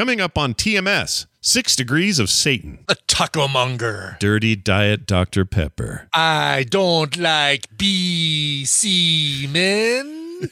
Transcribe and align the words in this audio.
Coming 0.00 0.18
up 0.22 0.38
on 0.38 0.54
TMS, 0.54 1.26
Six 1.42 1.76
Degrees 1.76 2.18
of 2.18 2.30
Satan, 2.30 2.78
A 2.88 2.94
taco 3.06 3.46
monger. 3.46 4.16
Dirty 4.18 4.56
Diet 4.56 5.04
Dr. 5.04 5.44
Pepper. 5.44 6.08
I 6.14 6.64
don't 6.70 7.18
like 7.18 7.66
BC 7.76 9.52
men. 9.52 10.48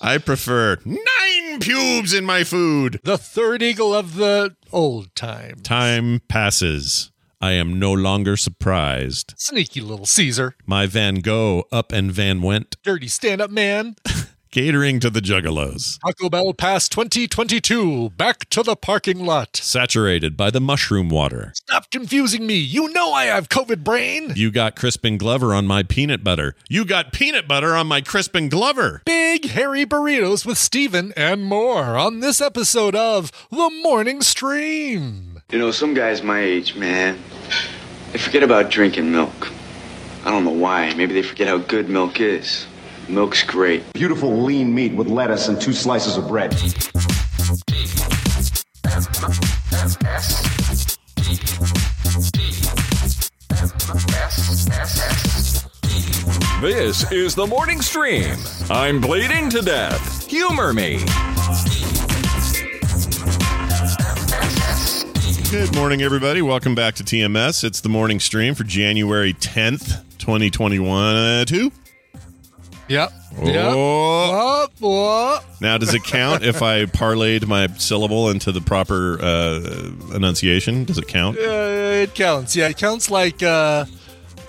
I 0.00 0.16
prefer 0.16 0.78
nine 0.86 1.60
pubes 1.60 2.14
in 2.14 2.24
my 2.24 2.42
food. 2.42 3.00
the 3.04 3.18
third 3.18 3.62
eagle 3.62 3.92
of 3.94 4.14
the 4.14 4.56
old 4.72 5.14
time. 5.14 5.56
Time 5.62 6.22
passes. 6.26 7.10
I 7.42 7.52
am 7.52 7.78
no 7.78 7.92
longer 7.92 8.38
surprised. 8.38 9.34
Sneaky 9.36 9.82
little 9.82 10.06
Caesar. 10.06 10.54
My 10.64 10.86
Van 10.86 11.16
Gogh 11.16 11.64
up 11.70 11.92
and 11.92 12.10
Van 12.10 12.40
went, 12.40 12.76
Dirty 12.82 13.08
stand 13.08 13.42
up 13.42 13.50
man. 13.50 13.96
catering 14.50 15.00
to 15.00 15.10
the 15.10 15.20
juggalos. 15.20 15.98
Taco 16.00 16.28
Bell 16.28 16.52
Pass 16.52 16.88
2022. 16.88 18.10
Back 18.10 18.48
to 18.50 18.62
the 18.62 18.76
parking 18.76 19.24
lot. 19.24 19.56
Saturated 19.56 20.36
by 20.36 20.50
the 20.50 20.60
mushroom 20.60 21.08
water. 21.08 21.52
Stop 21.54 21.90
confusing 21.90 22.46
me. 22.46 22.56
You 22.56 22.92
know 22.92 23.12
I 23.12 23.24
have 23.26 23.48
COVID 23.48 23.84
brain. 23.84 24.32
You 24.36 24.50
got 24.50 24.76
Crispin 24.76 25.18
Glover 25.18 25.54
on 25.54 25.66
my 25.66 25.82
peanut 25.82 26.24
butter. 26.24 26.54
You 26.68 26.84
got 26.84 27.12
peanut 27.12 27.46
butter 27.48 27.74
on 27.74 27.86
my 27.86 28.00
Crispin 28.00 28.48
Glover. 28.48 29.02
Big 29.04 29.46
hairy 29.50 29.84
burritos 29.84 30.46
with 30.46 30.58
Steven 30.58 31.12
and 31.16 31.44
more 31.44 31.96
on 31.96 32.20
this 32.20 32.40
episode 32.40 32.94
of 32.94 33.30
The 33.50 33.70
Morning 33.82 34.22
Stream. 34.22 35.42
You 35.50 35.58
know, 35.58 35.70
some 35.70 35.94
guys 35.94 36.22
my 36.22 36.40
age, 36.40 36.74
man, 36.76 37.18
they 38.12 38.18
forget 38.18 38.42
about 38.42 38.70
drinking 38.70 39.10
milk. 39.10 39.50
I 40.24 40.30
don't 40.30 40.44
know 40.44 40.50
why. 40.50 40.92
Maybe 40.94 41.14
they 41.14 41.22
forget 41.22 41.48
how 41.48 41.58
good 41.58 41.88
milk 41.88 42.20
is. 42.20 42.66
Milk's 43.08 43.42
great. 43.42 43.90
Beautiful 43.94 44.42
lean 44.42 44.74
meat 44.74 44.92
with 44.92 45.08
lettuce 45.08 45.48
and 45.48 45.58
two 45.58 45.72
slices 45.72 46.18
of 46.18 46.28
bread. 46.28 46.52
This 56.60 57.10
is 57.10 57.34
the 57.34 57.46
morning 57.46 57.80
stream. 57.80 58.36
I'm 58.68 59.00
bleeding 59.00 59.48
to 59.50 59.62
death. 59.62 60.26
Humor 60.28 60.74
me. 60.74 60.98
Good 65.50 65.74
morning, 65.74 66.02
everybody. 66.02 66.42
Welcome 66.42 66.74
back 66.74 66.94
to 66.96 67.04
TMS. 67.04 67.64
It's 67.64 67.80
the 67.80 67.88
morning 67.88 68.20
stream 68.20 68.54
for 68.54 68.64
January 68.64 69.32
10th, 69.32 70.02
2021. 70.18 71.16
Uh, 71.16 71.44
two? 71.46 71.72
Yep. 72.88 73.12
Yep. 73.42 73.74
Now, 75.60 75.78
does 75.78 75.94
it 75.94 76.04
count 76.04 76.42
if 76.42 76.62
I 76.62 76.86
parlayed 76.86 77.46
my 77.46 77.66
syllable 77.76 78.30
into 78.30 78.50
the 78.50 78.60
proper 78.60 79.18
uh, 79.20 79.90
enunciation? 80.14 80.84
Does 80.84 80.98
it 80.98 81.06
count? 81.06 81.36
Uh, 81.38 82.02
it 82.02 82.14
counts. 82.14 82.56
Yeah, 82.56 82.68
it 82.68 82.78
counts 82.78 83.10
like 83.10 83.42
uh, 83.42 83.84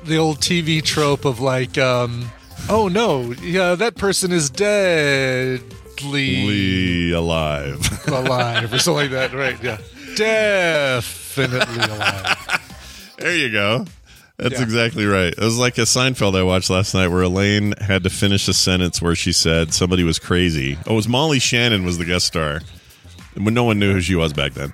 the 0.05 0.17
old 0.17 0.39
TV 0.39 0.81
trope 0.81 1.25
of 1.25 1.39
like, 1.39 1.77
um, 1.77 2.31
oh 2.69 2.87
no, 2.87 3.33
yeah, 3.41 3.75
that 3.75 3.95
person 3.95 4.31
is 4.31 4.49
deadly 4.49 5.61
Lee 6.01 7.11
alive. 7.11 7.79
alive 8.07 8.71
or 8.71 8.79
something 8.79 9.11
like 9.11 9.11
that. 9.11 9.33
Right? 9.33 9.61
Yeah, 9.61 9.77
definitely 10.15 11.83
alive. 11.83 13.15
there 13.17 13.35
you 13.35 13.51
go. 13.51 13.85
That's 14.39 14.55
Yeah. 14.55 14.63
exactly 14.63 15.05
right. 15.05 15.33
It 15.33 15.39
was 15.39 15.57
like 15.57 15.77
a 15.77 15.81
Seinfeld 15.81 16.35
I 16.37 16.43
watched 16.43 16.69
last 16.69 16.93
night 16.93 17.09
where 17.09 17.21
Elaine 17.23 17.73
had 17.81 18.03
to 18.03 18.09
finish 18.09 18.47
a 18.47 18.53
sentence 18.53 19.01
where 19.01 19.15
she 19.15 19.31
said 19.33 19.73
somebody 19.73 20.03
was 20.03 20.17
crazy. 20.17 20.77
Oh, 20.87 20.93
it 20.93 20.95
was 20.95 21.07
Molly 21.07 21.39
Shannon 21.39 21.83
was 21.85 21.97
the 21.97 22.05
guest 22.05 22.25
star. 22.27 22.61
When 23.35 23.53
no 23.53 23.63
one 23.65 23.79
knew 23.79 23.93
who 23.93 24.01
she 24.01 24.15
was 24.15 24.33
back 24.33 24.53
then. 24.53 24.73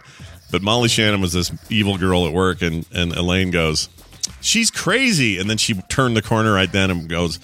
But 0.51 0.61
Molly 0.61 0.87
Shannon 0.87 1.19
was 1.19 1.33
this 1.33 1.51
evil 1.69 1.97
girl 1.97 2.25
at 2.27 2.33
work 2.33 2.61
and, 2.61 2.85
and 2.93 3.11
Elaine 3.13 3.51
goes, 3.51 3.89
She's 4.41 4.69
crazy. 4.71 5.39
And 5.39 5.49
then 5.49 5.57
she 5.57 5.73
turned 5.89 6.15
the 6.15 6.21
corner 6.21 6.53
right 6.53 6.71
then 6.71 6.91
and 6.91 7.09
goes, 7.09 7.39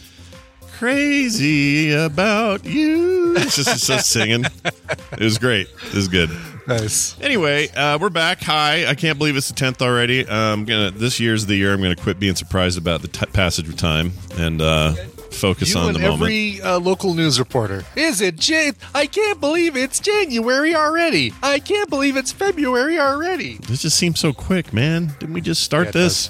Crazy 0.77 1.91
about 1.93 2.65
you. 2.65 3.35
It's 3.37 3.55
just, 3.55 3.69
it's 3.69 3.87
just 3.87 4.09
singing. 4.09 4.45
It 4.65 5.19
was 5.19 5.37
great. 5.37 5.67
It 5.87 5.93
was 5.93 6.07
good. 6.07 6.29
Nice. 6.67 7.19
Anyway, 7.19 7.69
uh, 7.69 7.97
we're 7.99 8.09
back. 8.09 8.41
Hi, 8.43 8.85
I 8.85 8.93
can't 8.95 9.17
believe 9.17 9.35
it's 9.35 9.47
the 9.49 9.55
tenth 9.55 9.81
already. 9.81 10.25
Uh, 10.27 10.35
I'm 10.35 10.65
gonna. 10.65 10.91
This 10.91 11.19
year's 11.19 11.45
the 11.47 11.55
year 11.55 11.73
I'm 11.73 11.81
gonna 11.81 11.95
quit 11.95 12.19
being 12.19 12.35
surprised 12.35 12.77
about 12.77 13.01
the 13.01 13.07
t- 13.07 13.25
passage 13.27 13.67
of 13.67 13.75
time 13.77 14.11
and 14.37 14.61
uh, 14.61 14.93
focus 15.31 15.73
You 15.73 15.79
on 15.79 15.87
and 15.87 15.95
the 15.95 15.99
moment. 16.01 16.21
every 16.21 16.61
uh, 16.61 16.79
local 16.79 17.13
news 17.15 17.39
reporter. 17.39 17.83
Is 17.95 18.21
it 18.21 18.35
Jan? 18.35 18.73
I 18.93 19.07
can't 19.07 19.39
believe 19.41 19.75
it's 19.75 19.99
January 19.99 20.75
already. 20.75 21.33
I 21.41 21.59
can't 21.59 21.89
believe 21.89 22.15
it's 22.15 22.31
February 22.31 22.99
already. 22.99 23.57
This 23.67 23.81
just 23.81 23.97
seems 23.97 24.19
so 24.19 24.31
quick, 24.31 24.71
man. 24.71 25.13
Didn't 25.19 25.33
we 25.33 25.41
just 25.41 25.63
start 25.63 25.87
Yeah, 25.87 25.91
this? 25.93 26.29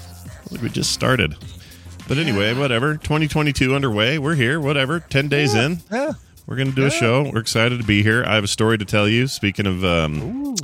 Like 0.50 0.62
we 0.62 0.70
just 0.70 0.92
started. 0.92 1.34
But 2.08 2.16
anyway, 2.18 2.54
whatever. 2.54 2.94
2022 2.96 3.74
underway. 3.74 4.18
We're 4.18 4.34
here. 4.34 4.58
Whatever. 4.60 5.00
Ten 5.00 5.28
days 5.28 5.54
in, 5.54 5.80
Yeah. 5.90 6.12
We're 6.52 6.58
gonna 6.58 6.70
do 6.72 6.84
a 6.84 6.90
show. 6.90 7.30
We're 7.32 7.40
excited 7.40 7.80
to 7.80 7.86
be 7.86 8.02
here. 8.02 8.24
I 8.26 8.34
have 8.34 8.44
a 8.44 8.48
story 8.48 8.76
to 8.76 8.84
tell 8.84 9.08
you. 9.08 9.26
Speaking 9.26 9.66
of 9.66 9.82
um, 9.86 10.54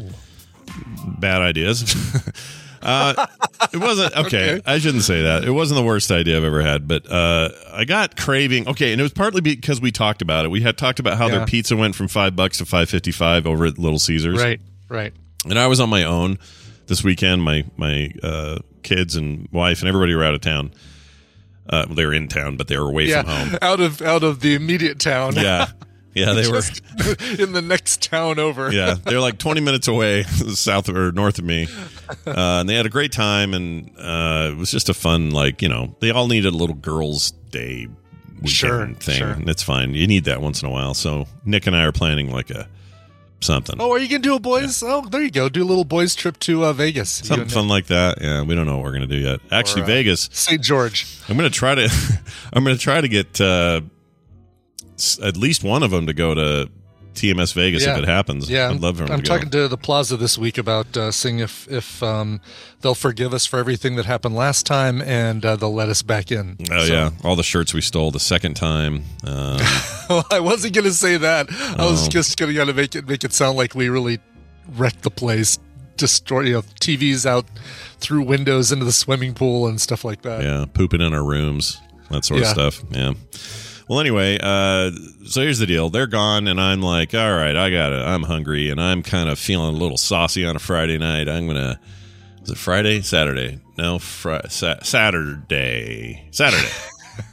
bad 1.19 1.41
ideas. 1.43 1.95
Uh, 2.81 3.27
it 3.73 3.79
wasn't 3.79 4.17
okay, 4.17 4.53
Okay. 4.53 4.63
I 4.65 4.79
shouldn't 4.79 5.03
say 5.03 5.23
that. 5.23 5.43
It 5.43 5.51
wasn't 5.51 5.79
the 5.81 5.85
worst 5.85 6.13
idea 6.13 6.37
I've 6.37 6.45
ever 6.45 6.63
had, 6.63 6.87
but 6.87 7.11
uh, 7.11 7.49
I 7.73 7.85
got 7.85 8.17
craving. 8.17 8.69
Okay, 8.69 8.93
and 8.93 9.01
it 9.01 9.03
was 9.03 9.13
partly 9.13 9.41
because 9.41 9.81
we 9.81 9.91
talked 9.91 10.23
about 10.23 10.45
it. 10.45 10.53
We 10.53 10.61
had 10.61 10.79
talked 10.79 11.01
about 11.01 11.19
how 11.19 11.27
Yeah. 11.27 11.39
their 11.39 11.47
pizza 11.47 11.75
went 11.77 11.97
from 11.97 12.07
five 12.07 12.37
bucks 12.37 12.59
to 12.59 12.65
five 12.67 12.89
fifty 12.89 13.11
five 13.11 13.49
over 13.49 13.67
at 13.67 13.79
Little 13.79 13.99
Caesars, 13.99 14.41
Right. 14.41 14.61
Right. 14.89 15.13
and 15.45 15.59
I 15.59 15.67
was 15.67 15.81
on 15.81 15.91
my 15.91 16.05
own 16.05 16.39
this 16.87 17.03
weekend. 17.03 17.43
My 17.43 17.65
my 17.77 18.13
uh, 18.23 18.59
kids 18.85 19.17
and 19.17 19.49
wife 19.51 19.81
and 19.81 19.89
everybody 19.89 20.15
were 20.15 20.23
out 20.23 20.35
of 20.35 20.41
town. 20.41 20.71
Uh, 21.69 21.87
they 21.87 22.07
were 22.07 22.15
in 22.15 22.29
town, 22.29 22.57
but 22.57 22.69
they 22.69 22.79
were 22.79 22.89
away 22.89 23.05
Yeah. 23.07 23.23
from 23.23 23.31
home. 23.51 23.59
Out 23.63 23.81
of 23.81 24.01
out 24.03 24.23
of 24.23 24.41
the 24.41 24.55
immediate 24.55 24.99
town. 24.99 25.35
Yeah, 25.37 25.67
yeah, 26.15 26.33
they 26.33 26.49
were. 26.49 26.63
In 27.39 27.53
the 27.53 27.63
next 27.63 28.03
town 28.03 28.39
over. 28.39 28.73
yeah, 28.73 28.95
they're 29.05 29.21
like 29.21 29.39
20 29.39 29.61
minutes 29.61 29.87
away, 29.89 30.23
south 30.25 30.89
or 30.89 31.13
north 31.13 31.39
of 31.39 31.45
me, 31.45 31.69
uh, 32.27 32.33
and 32.61 32.69
they 32.69 32.75
had 32.75 32.87
a 32.87 32.91
great 32.91 33.13
time, 33.13 33.55
and 33.55 33.91
uh, 33.99 34.51
it 34.53 34.57
was 34.57 34.71
just 34.71 34.89
a 34.89 34.95
fun, 34.95 35.31
like 35.31 35.63
you 35.63 35.69
know, 35.69 35.95
they 36.01 36.11
all 36.11 36.27
needed 36.27 36.53
a 36.53 36.57
little 36.57 36.75
girls' 36.77 37.31
day 37.51 37.87
weekend 38.37 38.51
Sure, 38.51 38.87
thing, 38.95 39.19
sure. 39.19 39.31
and 39.31 39.49
it's 39.49 39.63
fine. 39.63 39.95
You 39.95 40.07
need 40.07 40.25
that 40.25 40.41
once 40.41 40.63
in 40.63 40.69
a 40.69 40.73
while. 40.73 40.95
So 40.95 41.27
Nick 41.45 41.67
and 41.67 41.75
I 41.77 41.85
are 41.85 41.93
planning 41.93 42.31
like 42.33 42.51
a 42.51 42.69
something, 43.41 43.77
Oh, 43.79 43.91
are 43.93 43.99
you 43.99 44.09
gonna 44.09 44.23
do 44.23 44.35
a 44.35 44.41
boys? 44.41 44.83
Oh, 44.85 45.07
there 45.09 45.23
you 45.23 45.31
go. 45.31 45.49
Do 45.49 45.63
a 45.63 45.65
little 45.65 45.85
boys 45.85 46.15
trip 46.15 46.39
to 46.41 46.65
uh, 46.65 46.73
Vegas. 46.73 47.11
Something 47.11 47.49
fun 47.49 47.69
like 47.69 47.87
that. 47.87 48.21
Yeah, 48.21 48.43
we 48.43 48.55
don't 48.55 48.67
know 48.67 48.77
what 48.77 48.85
we're 48.85 48.93
gonna 48.93 49.07
do 49.07 49.17
yet. 49.17 49.41
Actually, 49.51 49.83
Or, 49.83 49.85
uh, 49.85 49.89
Vegas. 49.89 50.29
St. 50.33 50.63
George. 50.63 51.07
I'm 51.29 51.37
gonna 51.37 51.51
try 51.51 51.75
to, 51.75 51.89
I'm 52.53 52.65
gonna 52.65 52.77
try 52.77 53.01
to 53.01 53.09
get 53.09 53.41
uh, 53.41 53.81
at 55.23 55.37
least 55.37 55.63
one 55.65 55.83
of 55.83 55.91
them 55.91 56.07
to 56.07 56.13
go 56.15 56.35
to 56.35 56.69
TMS 57.19 57.53
Vegas 57.55 57.85
Yeah. 57.85 57.97
if 57.97 58.05
it 58.05 58.09
happens. 58.09 58.49
Yeah, 58.49 58.71
I'd 58.71 58.81
love 58.81 58.99
for 58.99 59.05
them 59.05 59.13
I'm 59.13 59.23
to 59.23 59.29
go. 59.29 59.35
talking 59.35 59.51
to 59.51 59.69
the 59.69 59.77
Plaza 59.77 60.17
this 60.17 60.39
week 60.39 60.57
about 60.59 60.97
uh, 60.97 61.11
seeing 61.11 61.39
if 61.41 61.67
if 61.71 62.03
um, 62.03 62.41
they'll 62.81 62.95
forgive 62.95 63.35
us 63.35 63.45
for 63.47 63.59
everything 63.59 63.97
that 63.97 64.07
happened 64.07 64.35
last 64.35 64.65
time 64.67 65.03
and 65.03 65.45
uh, 65.45 65.57
they'll 65.57 65.75
let 65.75 65.89
us 65.89 66.03
back 66.03 66.31
in. 66.31 66.57
Oh 66.71 66.87
So- 66.87 66.93
yeah, 66.93 67.11
all 67.25 67.37
the 67.37 67.43
shirts 67.43 67.75
we 67.75 67.81
stole 67.81 68.11
the 68.11 68.21
second 68.21 68.55
time. 68.55 69.05
Um, 69.25 69.59
Well, 70.09 70.25
I 70.31 70.41
wasn't 70.41 70.73
going 70.75 70.87
to 70.87 70.93
say 70.93 71.19
that. 71.19 71.49
I 71.51 71.85
was 71.85 72.07
Oh. 72.07 72.11
just 72.11 72.39
going 72.39 72.55
to 72.55 72.73
make 72.73 72.95
it 72.95 73.07
make 73.07 73.25
it 73.25 73.33
sound 73.35 73.59
like 73.59 73.75
we 73.75 73.91
really 73.91 74.21
wrecked 74.77 75.03
the 75.03 75.11
place, 75.11 75.59
destroy 75.99 76.41
you 76.45 76.53
know, 76.55 76.63
TVs 76.81 77.27
out 77.27 77.45
through 77.99 78.23
windows 78.23 78.73
into 78.73 78.87
the 78.87 78.93
swimming 78.93 79.35
pool 79.35 79.67
and 79.67 79.79
stuff 79.81 80.05
like 80.07 80.23
that. 80.23 80.43
yeah, 80.43 80.65
pooping 80.73 81.03
in 81.03 81.13
our 81.13 81.23
rooms, 81.25 81.79
that 82.11 82.25
sort 82.25 82.41
Yeah. 82.41 82.47
of 82.47 82.53
stuff. 82.53 82.83
Yeah. 82.91 83.13
Well, 83.89 84.01
anyway, 84.01 84.39
uh, 84.43 84.91
so 85.27 85.41
here's 85.41 85.59
the 85.59 85.67
deal. 85.67 85.89
They're 85.89 86.07
gone, 86.07 86.47
and 86.47 86.61
I'm 86.61 86.83
like, 86.83 87.15
all 87.15 87.35
right, 87.35 87.57
I 87.57 87.71
got 87.71 87.93
it. 87.93 88.01
I'm 88.01 88.23
hungry, 88.23 88.69
and 88.71 88.81
I'm 88.81 89.03
kind 89.03 89.29
of 89.31 89.39
feeling 89.39 89.75
a 89.75 89.79
little 89.79 89.97
saucy 89.97 90.45
on 90.45 90.57
a 90.57 90.59
Friday 90.59 90.99
night. 90.99 91.29
I'm 91.29 91.47
gonna. 91.47 91.81
Was 92.43 92.51
it 92.51 92.59
Friday? 92.59 93.01
Saturday? 93.01 93.61
No, 93.79 93.99
fri- 93.99 94.41
sa- 94.49 94.81
Saturday. 94.83 96.29
Saturday. 96.33 96.69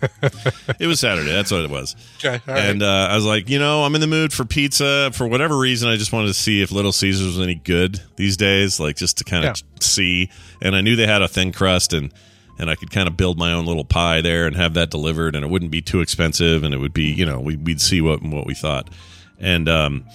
it 0.80 0.88
was 0.88 1.00
Saturday. 1.00 1.31
That's 1.31 1.51
what 1.51 1.63
it 1.63 1.69
was. 1.69 1.95
Okay, 2.18 2.41
right. 2.47 2.57
And 2.65 2.81
uh, 2.81 3.07
I 3.12 3.15
was 3.15 3.25
like, 3.25 3.50
you 3.50 3.59
know, 3.59 3.83
I'm 3.83 3.94
in 3.95 4.01
the 4.01 4.07
mood 4.07 4.33
for 4.33 4.45
pizza. 4.45 5.12
For 5.13 5.27
whatever 5.27 5.57
reason, 5.57 5.89
I 5.89 5.95
just 5.97 6.12
wanted 6.13 6.27
to 6.27 6.33
see 6.33 6.62
if 6.62 6.71
Little 6.71 6.91
Caesars 6.91 7.27
was 7.38 7.39
any 7.39 7.56
good 7.56 8.01
these 8.15 8.35
days, 8.38 8.80
like 8.80 8.95
just 8.95 9.18
to 9.19 9.24
kind 9.24 9.45
of 9.45 9.57
Yeah. 9.57 9.77
see. 9.80 10.30
And 10.62 10.75
I 10.75 10.81
knew 10.81 10.95
they 10.95 11.07
had 11.07 11.21
a 11.21 11.27
thin 11.27 11.51
crust, 11.51 11.94
and 11.94 12.12
and 12.57 12.69
I 12.69 12.75
could 12.75 12.92
kind 12.92 13.07
of 13.07 13.18
build 13.18 13.38
my 13.38 13.52
own 13.52 13.66
little 13.66 13.86
pie 13.86 14.22
there 14.22 14.48
and 14.48 14.56
have 14.56 14.74
that 14.75 14.90
delivered, 14.90 15.36
and 15.36 15.44
it 15.44 15.50
wouldn't 15.50 15.72
be 15.72 15.81
too 15.81 16.02
expensive, 16.02 16.63
and 16.63 16.74
it 16.74 16.78
would 16.78 16.94
be, 16.94 17.12
you 17.12 17.25
know, 17.25 17.40
we, 17.40 17.56
we'd 17.56 17.81
see 17.81 18.02
what 18.02 18.22
what 18.24 18.46
we 18.46 18.54
thought. 18.54 18.90
And 19.40 19.68
um, 19.68 20.06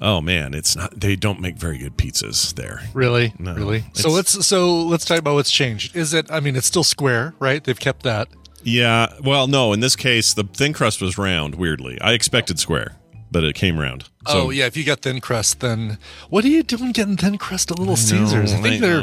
oh 0.00 0.20
man, 0.20 0.54
it's 0.54 0.74
not. 0.76 0.98
They 0.98 1.16
don't 1.16 1.40
make 1.40 1.56
very 1.56 1.78
good 1.78 1.96
pizzas 1.96 2.54
there. 2.54 2.80
Really, 2.92 3.32
No, 3.38 3.54
really. 3.54 3.84
So 3.92 4.10
let's 4.10 4.46
so 4.46 4.82
let's 4.82 5.04
talk 5.04 5.18
about 5.18 5.34
what's 5.34 5.50
changed. 5.52 5.94
Is 5.96 6.12
it? 6.14 6.30
I 6.30 6.40
mean, 6.40 6.56
it's 6.56 6.66
still 6.66 6.84
square, 6.84 7.34
right? 7.38 7.62
They've 7.62 7.78
kept 7.78 8.02
that. 8.04 8.28
Yeah. 8.62 9.12
Well, 9.22 9.46
no. 9.46 9.72
In 9.72 9.80
this 9.80 9.94
case, 9.94 10.32
the 10.34 10.44
thin 10.44 10.72
crust 10.72 11.00
was 11.02 11.16
round. 11.18 11.54
Weirdly, 11.56 12.00
I 12.00 12.12
expected 12.14 12.58
square. 12.58 12.96
but 13.30 13.44
it 13.44 13.54
came 13.54 13.78
around. 13.80 14.04
oh 14.26 14.50
yeah, 14.50 14.66
if 14.66 14.76
you 14.76 14.84
got 14.84 15.00
thin 15.02 15.20
crust, 15.20 15.60
then 15.60 15.98
what 16.30 16.44
are 16.44 16.48
you 16.48 16.62
doing 16.62 16.92
getting 16.92 17.16
thin 17.16 17.36
crust 17.36 17.70
at 17.70 17.78
Little 17.78 17.96
Caesars? 17.96 18.52
I 18.52 18.60
think 18.62 18.80
they're. 18.80 19.02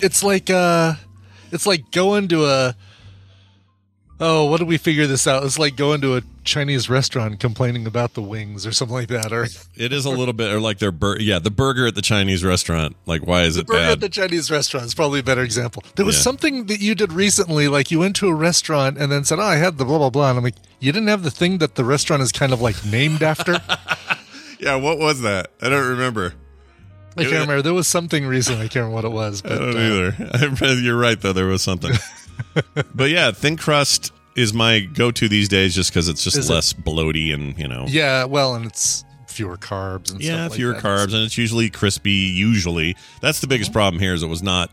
It's 0.00 0.22
like 0.22 0.50
uh, 0.50 0.94
it's 1.52 1.66
like 1.66 1.90
going 1.90 2.28
to 2.28 2.46
a. 2.46 2.76
Oh, 4.22 4.44
what 4.50 4.58
did 4.58 4.68
we 4.68 4.76
figure 4.76 5.06
this 5.06 5.26
out? 5.26 5.44
It's 5.44 5.58
like 5.58 5.76
going 5.76 6.02
to 6.02 6.16
a 6.16 6.22
Chinese 6.44 6.90
restaurant 6.90 7.40
complaining 7.40 7.86
about 7.86 8.12
the 8.12 8.20
wings 8.20 8.66
or 8.66 8.72
something 8.72 8.94
like 8.94 9.08
that, 9.08 9.32
or 9.32 9.46
It 9.76 9.94
is 9.94 10.04
a 10.04 10.10
little 10.10 10.34
bit, 10.34 10.52
or 10.52 10.60
like 10.60 10.78
their 10.78 10.92
bur- 10.92 11.18
yeah, 11.18 11.38
the 11.38 11.50
burger 11.50 11.86
at 11.86 11.94
the 11.94 12.02
Chinese 12.02 12.44
restaurant. 12.44 12.96
Like, 13.06 13.26
why 13.26 13.44
is 13.44 13.56
it 13.56 13.66
burger 13.66 13.78
bad? 13.78 13.92
at 13.92 14.00
the 14.00 14.10
Chinese 14.10 14.50
restaurant 14.50 14.84
is 14.84 14.94
probably 14.94 15.20
a 15.20 15.22
better 15.22 15.40
example. 15.42 15.82
There 15.96 16.04
was 16.04 16.16
Yeah. 16.16 16.20
something 16.22 16.66
that 16.66 16.80
you 16.80 16.94
did 16.94 17.14
recently, 17.14 17.66
like 17.68 17.90
you 17.90 17.98
went 18.00 18.14
to 18.16 18.28
a 18.28 18.34
restaurant 18.34 18.98
and 18.98 19.10
then 19.10 19.24
said, 19.24 19.38
"Oh, 19.38 19.42
I 19.42 19.56
had 19.56 19.78
the 19.78 19.86
blah 19.86 19.96
blah 19.96 20.10
blah," 20.10 20.28
and 20.28 20.36
I'm 20.36 20.44
like, 20.44 20.56
"You 20.80 20.92
didn't 20.92 21.08
have 21.08 21.22
the 21.22 21.30
thing 21.30 21.56
that 21.56 21.76
the 21.76 21.84
restaurant 21.86 22.20
is 22.22 22.30
kind 22.30 22.52
of 22.52 22.60
like 22.60 22.84
named 22.84 23.22
after." 23.22 23.58
yeah, 24.60 24.74
what 24.74 24.98
was 24.98 25.22
that? 25.22 25.50
I 25.62 25.70
don't 25.70 25.88
remember. 25.88 26.34
I 27.20 27.30
can't 27.30 27.40
remember. 27.42 27.62
There 27.62 27.74
was 27.74 27.88
something 27.88 28.26
recently. 28.26 28.64
I 28.64 28.68
can't 28.68 28.86
remember 28.86 28.94
what 28.96 29.04
it 29.04 29.12
was. 29.12 29.42
I 29.44 29.48
But, 29.48 29.58
don't 29.58 29.76
uh, 29.76 30.48
either. 30.58 30.74
You're 30.80 30.98
right, 30.98 31.20
though. 31.20 31.32
There 31.32 31.46
was 31.46 31.62
something. 31.62 31.92
but 32.94 33.10
yeah, 33.10 33.30
thin 33.32 33.56
crust 33.56 34.12
is 34.36 34.52
my 34.54 34.80
go-to 34.80 35.28
these 35.28 35.48
days, 35.48 35.74
just 35.74 35.90
because 35.90 36.08
it's 36.08 36.22
just 36.24 36.36
Is 36.38 36.48
it? 36.50 36.52
less 36.52 36.72
bloaty 36.72 37.32
and 37.34 37.58
you 37.58 37.68
know. 37.68 37.84
Yeah, 37.88 38.24
well, 38.24 38.54
and 38.54 38.64
it's 38.66 39.04
fewer 39.26 39.56
carbs 39.56 40.10
and 40.12 40.20
Yeah, 40.22 40.44
like 40.44 40.52
fewer 40.54 40.72
that. 40.74 40.82
carbs, 40.82 41.14
and 41.14 41.22
it's 41.24 41.36
usually 41.38 41.70
crispy. 41.70 42.10
Usually, 42.10 42.96
that's 43.20 43.40
the 43.40 43.46
biggest 43.46 43.72
problem 43.72 44.00
here. 44.00 44.14
Is 44.14 44.22
it 44.22 44.26
was 44.28 44.42
not 44.42 44.70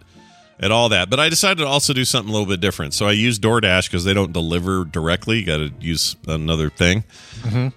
at 0.59 0.71
all 0.71 0.89
that. 0.89 1.09
But 1.09 1.19
I 1.19 1.29
decided 1.29 1.59
to 1.61 1.67
also 1.67 1.93
do 1.93 2.03
something 2.05 2.29
a 2.29 2.33
little 2.33 2.47
bit 2.47 2.59
different. 2.59 2.93
So 2.95 3.05
I 3.07 3.11
used 3.11 3.41
DoorDash 3.43 3.89
because 3.89 4.03
they 4.03 4.13
don't 4.13 4.33
deliver 4.33 4.85
directly. 4.85 5.43
Got 5.43 5.57
to 5.57 5.71
use 5.79 6.15
another 6.27 6.69
thing. 6.71 7.03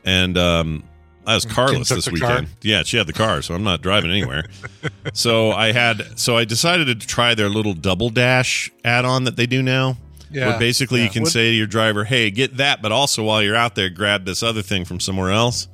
And 0.05 0.39
um, 0.39 0.85
I 1.27 1.35
was 1.35 1.45
carless 1.45 1.89
this 1.91 2.11
weekend. 2.11 2.47
car? 2.49 2.57
Yeah, 2.63 2.83
she 2.83 2.97
had 2.97 3.07
the 3.07 3.13
car, 3.13 3.43
so 3.43 3.55
I'm 3.55 3.63
not 3.63 3.83
driving 3.83 4.11
anywhere. 4.11 4.47
so 5.13 5.53
I 5.53 5.73
had. 5.73 6.19
So 6.19 6.37
I 6.37 6.45
decided 6.45 6.87
to 7.01 7.07
try 7.07 7.35
their 7.35 7.49
little 7.49 7.75
Double 7.75 8.11
Dash 8.11 8.71
add-on 8.85 9.25
that 9.25 9.37
they 9.37 9.47
do 9.47 9.63
now. 9.63 9.97
Yeah, 10.33 10.49
Where 10.51 10.59
basically 10.59 11.01
yeah. 11.01 11.07
you 11.07 11.11
can 11.11 11.23
What- 11.25 11.33
say 11.33 11.51
to 11.51 11.57
your 11.57 11.67
driver, 11.67 12.05
"Hey, 12.05 12.31
get 12.31 12.57
that," 12.59 12.83
but 12.83 12.93
also 12.93 13.23
while 13.25 13.43
you're 13.43 13.57
out 13.57 13.75
there, 13.75 13.91
grab 13.91 14.25
this 14.25 14.43
other 14.43 14.63
thing 14.63 14.85
from 14.85 15.01
somewhere 15.01 15.31
else 15.31 15.67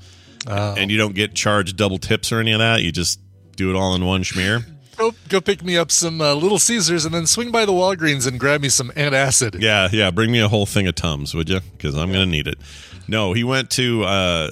Oh. 0.47 0.75
and 0.77 0.91
you 0.91 0.97
don't 0.99 1.15
get 1.15 1.35
charged 1.35 1.77
double 1.77 1.99
tips 1.99 2.33
or 2.33 2.41
any 2.41 2.53
of 2.53 2.59
that. 2.61 2.83
You 2.83 2.91
just 2.93 3.21
do 3.57 3.69
it 3.71 3.77
all 3.77 3.95
in 3.95 4.05
one 4.05 4.23
schmear. 4.23 4.65
Go, 4.97 5.13
go 5.29 5.41
pick 5.41 5.63
me 5.63 5.77
up 5.77 5.91
some 5.91 6.21
uh, 6.21 6.33
Little 6.35 6.59
Caesars 6.59 7.05
and 7.05 7.15
then 7.15 7.27
swing 7.27 7.51
by 7.51 7.67
the 7.67 7.73
Walgreens 7.73 8.27
and 8.27 8.41
grab 8.41 8.63
me 8.63 8.69
some 8.71 8.91
antacid. 8.91 9.61
Yeah, 9.61 9.89
yeah. 9.93 10.11
Bring 10.11 10.33
me 10.33 10.41
a 10.41 10.49
whole 10.49 10.65
thing 10.67 10.87
of 10.87 10.95
Tums, 10.95 11.35
would 11.35 11.49
you? 11.51 11.61
Because 11.61 11.95
I'm 11.95 12.09
going 12.13 12.25
to 12.25 12.31
need 12.31 12.47
it. 12.47 12.59
No, 13.07 13.35
he 13.35 13.45
went 13.45 13.71
to. 13.73 14.05
Uh, 14.05 14.07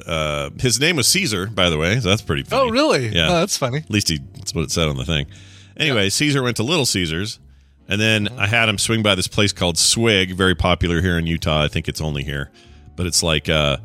uh, 0.06 0.50
his 0.60 0.78
name 0.78 0.96
was 0.96 1.06
Caesar, 1.08 1.46
by 1.46 1.70
the 1.70 1.78
way. 1.78 1.98
So 2.00 2.08
that's 2.10 2.22
pretty 2.22 2.42
funny. 2.42 2.62
Oh, 2.62 2.70
really? 2.70 3.08
Yeah. 3.08 3.28
Oh, 3.30 3.32
that's 3.40 3.56
funny. 3.56 3.78
At 3.78 3.90
least 3.90 4.08
he, 4.10 4.18
that's 4.34 4.54
what 4.54 4.62
it 4.62 4.70
said 4.70 4.86
on 4.86 4.96
the 4.96 5.04
thing. 5.04 5.26
Anyway, 5.76 6.08
Caesar 6.10 6.42
went 6.42 6.56
to 6.58 6.62
Little 6.62 6.86
Caesars, 6.86 7.40
and 7.88 8.00
then 8.00 8.28
Uh-huh. 8.28 8.42
I 8.42 8.46
had 8.46 8.68
him 8.68 8.78
swing 8.78 9.02
by 9.02 9.14
this 9.14 9.26
place 9.26 9.52
called 9.52 9.76
Swig, 9.78 10.34
very 10.36 10.54
popular 10.54 11.00
here 11.00 11.18
in 11.18 11.26
Utah. 11.26 11.62
I 11.64 11.68
think 11.68 11.88
it's 11.88 12.00
only 12.00 12.22
here, 12.22 12.50
but 12.96 13.06
it's 13.06 13.22
like 13.22 13.48
uh, 13.48 13.78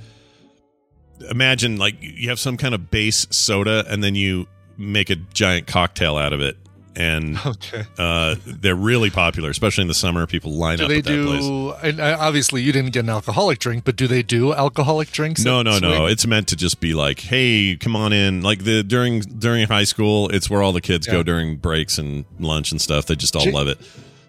imagine 1.32 1.78
like 1.78 1.96
you 2.00 2.30
have 2.30 2.40
some 2.40 2.58
kind 2.58 2.76
of 2.76 2.92
base 2.92 3.26
soda, 3.32 3.86
and 3.90 4.04
then 4.04 4.14
you 4.16 4.48
make 4.80 5.10
a 5.10 5.16
giant 5.16 5.68
cocktail 5.68 6.18
out 6.18 6.34
of 6.34 6.42
it, 6.42 6.58
and 6.96 7.38
Okay. 7.46 7.84
uh, 7.98 8.36
they're 8.46 8.74
really 8.76 9.10
popular, 9.10 9.50
especially 9.50 9.84
in 9.84 9.88
the 9.88 9.94
summer. 9.94 10.26
People 10.26 10.54
line 10.54 10.78
Do 10.78 10.86
up 10.86 10.90
they 10.90 10.98
at 11.00 11.04
that 11.06 11.26
place. 11.28 11.46
do? 11.46 11.74
And 11.84 12.00
uh, 12.00 12.18
obviously, 12.20 12.62
you 12.64 12.72
didn't 12.72 12.92
get 12.94 13.02
an 13.04 13.10
alcoholic 13.10 13.60
drink, 13.60 13.84
but 13.84 13.96
do 13.96 14.08
they 14.08 14.24
do 14.24 14.54
alcoholic 14.54 15.12
drinks? 15.12 15.44
No, 15.44 15.62
no, 15.62 15.78
no. 15.80 16.06
It's 16.08 16.26
meant 16.26 16.48
to 16.50 16.56
just 16.56 16.80
be 16.80 16.94
like, 16.94 17.20
hey, 17.20 17.78
come 17.80 17.96
on 17.96 18.12
in. 18.14 18.42
Like 18.42 18.64
the 18.64 18.81
during 18.84 19.20
during 19.20 19.68
high 19.68 19.84
school, 19.84 20.30
it's 20.30 20.50
where 20.50 20.64
all 20.64 20.72
the 20.74 20.82
kids 20.82 21.06
go 21.08 21.22
during 21.24 21.58
breaks 21.58 21.98
and 21.98 22.25
lunch 22.40 22.72
and 22.72 22.82
stuff. 22.82 23.06
They 23.06 23.16
just 23.16 23.36
all 23.36 23.44
J- 23.44 23.52
love 23.52 23.68
it. 23.68 23.78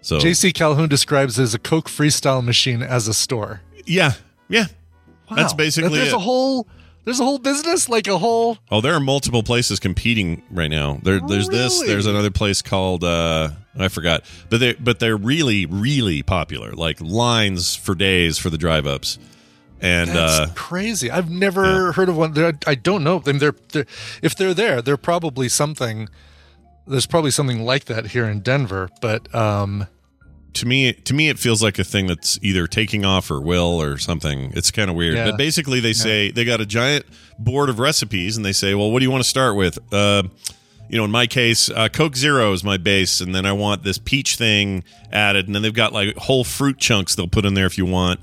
So 0.03 0.19
J.C. 0.19 0.51
Calhoun 0.51 0.89
describes 0.89 1.37
as 1.39 1.53
a 1.53 1.59
Coke 1.59 1.87
freestyle 1.87 2.43
machine 2.43 2.81
as 2.81 3.07
a 3.07 3.13
store. 3.13 3.61
yeah, 3.85 4.13
yeah. 4.49 4.65
That's 5.33 5.53
basically 5.53 5.97
There's 5.99 6.09
it. 6.09 6.15
a 6.15 6.19
whole. 6.19 6.67
There's 7.03 7.19
a 7.19 7.23
whole 7.23 7.39
business, 7.39 7.89
like 7.89 8.07
a 8.07 8.17
whole. 8.17 8.59
Oh, 8.69 8.81
there 8.81 8.93
are 8.93 8.99
multiple 8.99 9.41
places 9.43 9.79
competing 9.79 10.43
right 10.51 10.69
now. 10.69 10.99
There, 11.01 11.19
there's 11.19 11.49
this. 11.49 11.81
There's 11.81 12.05
another 12.05 12.29
place 12.29 12.61
called 12.61 13.03
uh, 13.03 13.49
I 13.77 13.87
forgot, 13.87 14.23
but 14.49 14.59
they 14.59 14.73
but 14.73 14.99
they're 14.99 15.17
really 15.17 15.65
really 15.65 16.23
popular. 16.23 16.73
Like 16.73 16.99
lines 17.01 17.75
for 17.75 17.95
days 17.95 18.37
for 18.37 18.49
the 18.49 18.57
drive 18.57 18.85
ups, 18.85 19.17
and 19.79 20.09
That's 20.09 20.39
uh, 20.39 20.53
crazy. 20.55 21.09
I've 21.09 21.29
never 21.29 21.91
heard 21.93 22.09
of 22.09 22.17
one. 22.17 22.33
They're, 22.33 22.53
I 22.67 22.75
don't 22.75 23.03
know. 23.03 23.21
I 23.25 23.31
mean, 23.31 23.39
they're, 23.39 23.55
they're 23.69 23.85
if 24.21 24.35
they're 24.35 24.53
there, 24.53 24.81
they're 24.81 24.97
probably 24.97 25.49
something. 25.49 26.09
There's 26.85 27.07
probably 27.07 27.31
something 27.31 27.63
like 27.63 27.85
that 27.85 28.07
here 28.07 28.25
in 28.25 28.41
Denver, 28.41 28.89
but 29.01 29.33
um, 29.33 29.87
to 30.53 30.65
me 30.67 30.93
to 30.93 31.13
me 31.13 31.29
it 31.29 31.39
feels 31.39 31.63
like 31.63 31.79
a 31.79 31.83
thing 31.83 32.07
that's 32.07 32.37
either 32.41 32.67
taking 32.67 33.05
off 33.05 33.31
or 33.31 33.39
will 33.41 33.81
or 33.81 33.97
something. 33.97 34.51
It's 34.55 34.71
kind 34.71 34.89
of 34.89 34.95
weird. 34.95 35.15
Yeah. 35.15 35.31
but 35.31 35.37
basically 35.37 35.79
they 35.79 35.93
say 35.93 36.31
they 36.31 36.43
got 36.45 36.59
a 36.61 36.65
giant 36.65 37.05
board 37.39 37.69
of 37.69 37.79
recipes 37.79 38.35
and 38.37 38.45
they 38.45 38.51
say 38.53 38.75
well 38.75 38.91
what 38.91 38.99
do 38.99 39.05
you 39.05 39.11
want 39.11 39.23
to 39.23 39.29
start 39.29 39.55
with? 39.55 39.79
Uh 39.93 40.23
you 40.89 40.97
know 40.97 41.05
in 41.05 41.11
my 41.11 41.25
case 41.25 41.69
uh, 41.69 41.87
coke 41.87 42.17
zero 42.17 42.51
is 42.51 42.65
my 42.65 42.75
base 42.75 43.21
and 43.21 43.33
then 43.33 43.45
i 43.45 43.51
want 43.53 43.81
this 43.83 43.97
peach 43.97 44.35
thing 44.35 44.83
added 45.13 45.45
and 45.45 45.55
then 45.55 45.61
they've 45.61 45.73
got 45.73 45.93
like 45.93 46.13
whole 46.17 46.43
fruit 46.43 46.77
chunks 46.79 47.15
they'll 47.15 47.29
put 47.29 47.45
in 47.45 47.53
there 47.53 47.65
if 47.65 47.77
you 47.77 47.85
want. 47.85 48.19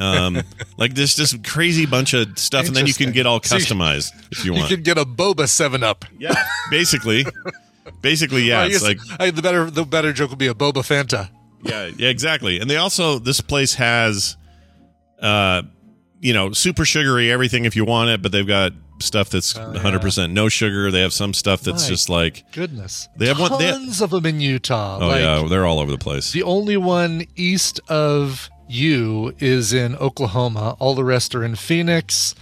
Um 0.00 0.40
like 0.76 0.94
this 0.94 1.16
just 1.16 1.42
crazy 1.42 1.86
bunch 1.86 2.14
of 2.14 2.38
stuff 2.38 2.66
and 2.68 2.76
then 2.76 2.86
you 2.86 2.94
can 2.94 3.10
get 3.10 3.26
all 3.26 3.42
So 3.42 3.56
you- 3.56 3.62
customized 3.64 4.12
if 4.30 4.44
you 4.44 4.52
want. 4.52 4.70
you 4.70 4.76
can 4.76 4.84
get 4.84 4.96
a 4.96 5.04
boba 5.04 5.48
Seven 5.48 5.82
Up. 5.82 6.04
yeah 6.18 6.34
basically. 6.70 7.26
Basically 8.00 8.44
yeah 8.44 8.60
I 8.62 8.66
it's 8.66 8.82
like 8.82 8.98
I, 9.18 9.30
the 9.30 9.42
better 9.42 9.70
the 9.70 9.84
better 9.84 10.12
joke 10.12 10.30
would 10.30 10.38
be 10.38 10.46
a 10.46 10.54
boba 10.54 10.76
Fanta. 10.82 11.28
Yeah, 11.64 11.90
yeah, 11.96 12.08
exactly. 12.08 12.60
And 12.60 12.68
they 12.70 12.76
also 12.76 13.18
this 13.18 13.40
place 13.40 13.74
has 13.74 14.36
uh 15.20 15.62
you 16.20 16.32
know, 16.32 16.52
super 16.52 16.84
sugary 16.86 17.30
everything 17.30 17.64
if 17.66 17.76
you 17.76 17.84
want 17.84 18.08
it, 18.10 18.22
but 18.22 18.32
they've 18.32 18.46
got 18.46 18.72
stuff 19.00 19.28
that's 19.28 19.52
100% 19.54 20.32
no 20.32 20.48
sugar. 20.48 20.90
They 20.90 21.02
have 21.02 21.12
some 21.12 21.34
stuff 21.34 21.60
that's 21.60 21.82
My 21.84 21.88
just 21.90 22.08
like 22.08 22.50
Goodness, 22.52 23.08
They 23.16 23.26
have 23.26 23.38
one- 23.38 23.58
they- 23.58 23.70
tons 23.70 24.00
of 24.00 24.10
them 24.10 24.24
in 24.24 24.40
Utah. 24.40 24.98
oh 25.02 25.08
like, 25.08 25.20
yeah, 25.20 25.46
they're 25.48 25.66
all 25.66 25.80
over 25.80 25.90
the 25.90 25.98
place. 25.98 26.32
The 26.32 26.42
only 26.44 26.76
one 26.78 27.24
east 27.36 27.80
of 27.88 28.48
you 28.68 29.34
is 29.38 29.72
in 29.74 29.96
Oklahoma. 29.96 30.76
All 30.78 30.94
the 30.94 31.04
rest 31.04 31.34
are 31.34 31.44
in 31.44 31.54
Phoenix 31.56 32.34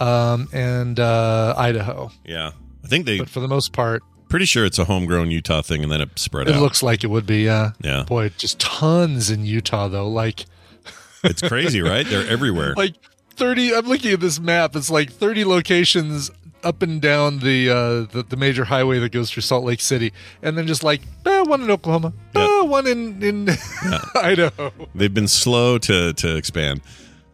um, 0.00 0.48
and 0.52 0.98
uh, 0.98 1.54
Idaho. 1.56 2.10
yeah. 2.24 2.52
I 2.84 2.88
think 2.88 3.06
they 3.06 3.18
But 3.18 3.28
for 3.28 3.38
the 3.38 3.46
most 3.48 3.72
part, 3.72 4.02
pretty 4.32 4.46
sure 4.46 4.64
it's 4.64 4.78
a 4.78 4.86
homegrown 4.86 5.30
Utah 5.30 5.60
thing 5.60 5.82
and 5.82 5.92
then 5.92 6.00
it 6.00 6.18
spread 6.18 6.48
it 6.48 6.54
out. 6.54 6.56
It 6.56 6.60
looks 6.62 6.82
like 6.82 7.04
it 7.04 7.08
would 7.08 7.26
be. 7.26 7.42
Yeah. 7.42 7.72
Yeah. 7.82 8.04
Boy, 8.04 8.30
just 8.38 8.58
tons 8.58 9.30
in 9.30 9.44
Utah 9.44 9.88
though. 9.88 10.08
Like 10.08 10.46
it's 11.22 11.42
crazy, 11.42 11.82
right? 11.82 12.06
They're 12.06 12.26
everywhere. 12.26 12.72
like 12.74 12.94
30 13.34 13.74
I'm 13.74 13.86
looking 13.86 14.10
at 14.10 14.20
this 14.20 14.40
map. 14.40 14.74
It's 14.74 14.88
like 14.88 15.12
30 15.12 15.44
locations 15.44 16.30
up 16.64 16.80
and 16.80 17.02
down 17.02 17.40
the 17.40 17.68
uh 17.68 18.12
the, 18.12 18.24
the 18.26 18.36
major 18.36 18.64
highway 18.64 18.98
that 19.00 19.12
goes 19.12 19.30
through 19.30 19.42
Salt 19.42 19.64
Lake 19.64 19.80
City 19.80 20.14
and 20.42 20.56
then 20.56 20.66
just 20.66 20.82
like 20.82 21.02
eh, 21.26 21.42
one 21.42 21.60
in 21.60 21.70
Oklahoma. 21.70 22.14
Yeah. 22.34 22.60
eh, 22.62 22.62
one 22.62 22.86
in 22.86 23.22
in 23.22 23.48
Idaho. 24.14 24.72
They've 24.94 25.12
been 25.12 25.28
slow 25.28 25.76
to 25.76 26.14
to 26.14 26.36
expand. 26.36 26.80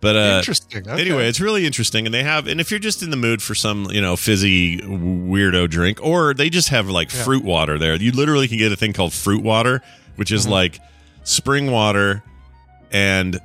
But 0.00 0.14
uh 0.16 0.36
Interesting. 0.38 0.88
Okay. 0.88 1.00
Anyway, 1.00 1.26
it's 1.28 1.40
really 1.40 1.66
interesting, 1.66 2.06
and 2.06 2.14
they 2.14 2.22
have, 2.22 2.46
and 2.46 2.60
if 2.60 2.70
you're 2.70 2.78
just 2.78 3.02
in 3.02 3.10
the 3.10 3.16
mood 3.16 3.42
for 3.42 3.54
some, 3.56 3.86
you 3.90 4.00
know, 4.00 4.16
fizzy 4.16 4.78
weirdo 4.80 5.68
drink, 5.68 5.98
or 6.00 6.34
they 6.34 6.48
just 6.50 6.68
have 6.68 6.88
like 6.88 7.10
fruit 7.10 7.42
water 7.44 7.78
there. 7.78 7.96
You 7.96 8.12
literally 8.12 8.46
can 8.46 8.58
get 8.58 8.70
a 8.70 8.76
thing 8.76 8.92
called 8.92 9.12
fruit 9.12 9.42
water, 9.42 9.82
which 10.16 10.28
Mm-hmm. 10.28 10.34
is 10.36 10.46
like 10.46 10.78
spring 11.24 11.70
water 11.72 12.22
and 12.92 13.40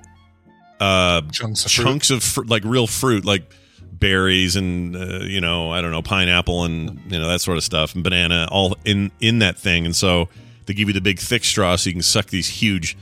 uh, 0.79 1.21
Chunks 1.31 1.65
of 1.65 1.71
fruit. 1.71 2.11
of 2.11 2.23
fr- 2.23 2.43
like 2.43 2.63
real 2.65 2.85
fruit, 2.87 3.25
like 3.25 3.51
berries 3.91 4.55
and 4.55 4.95
uh, 4.95 5.19
you 5.23 5.41
know, 5.41 5.71
I 5.71 5.81
don't 5.81 5.91
know, 5.91 6.01
pineapple 6.01 6.65
and 6.65 6.99
you 7.11 7.17
know 7.19 7.27
that 7.29 7.41
sort 7.41 7.57
of 7.57 7.63
stuff, 7.63 7.95
and 7.95 8.03
banana, 8.03 8.47
all 8.51 8.77
in 8.85 9.11
in 9.19 9.39
that 9.39 9.57
thing. 9.57 9.85
And 9.85 9.95
so 9.95 10.29
they 10.67 10.73
give 10.75 10.87
you 10.87 10.93
the 10.93 11.01
big 11.01 11.19
thick 11.19 11.43
straw, 11.45 11.75
so 11.77 11.89
you 11.89 11.93
can 11.95 12.01
suck 12.03 12.27
these 12.27 12.47
huge 12.47 12.95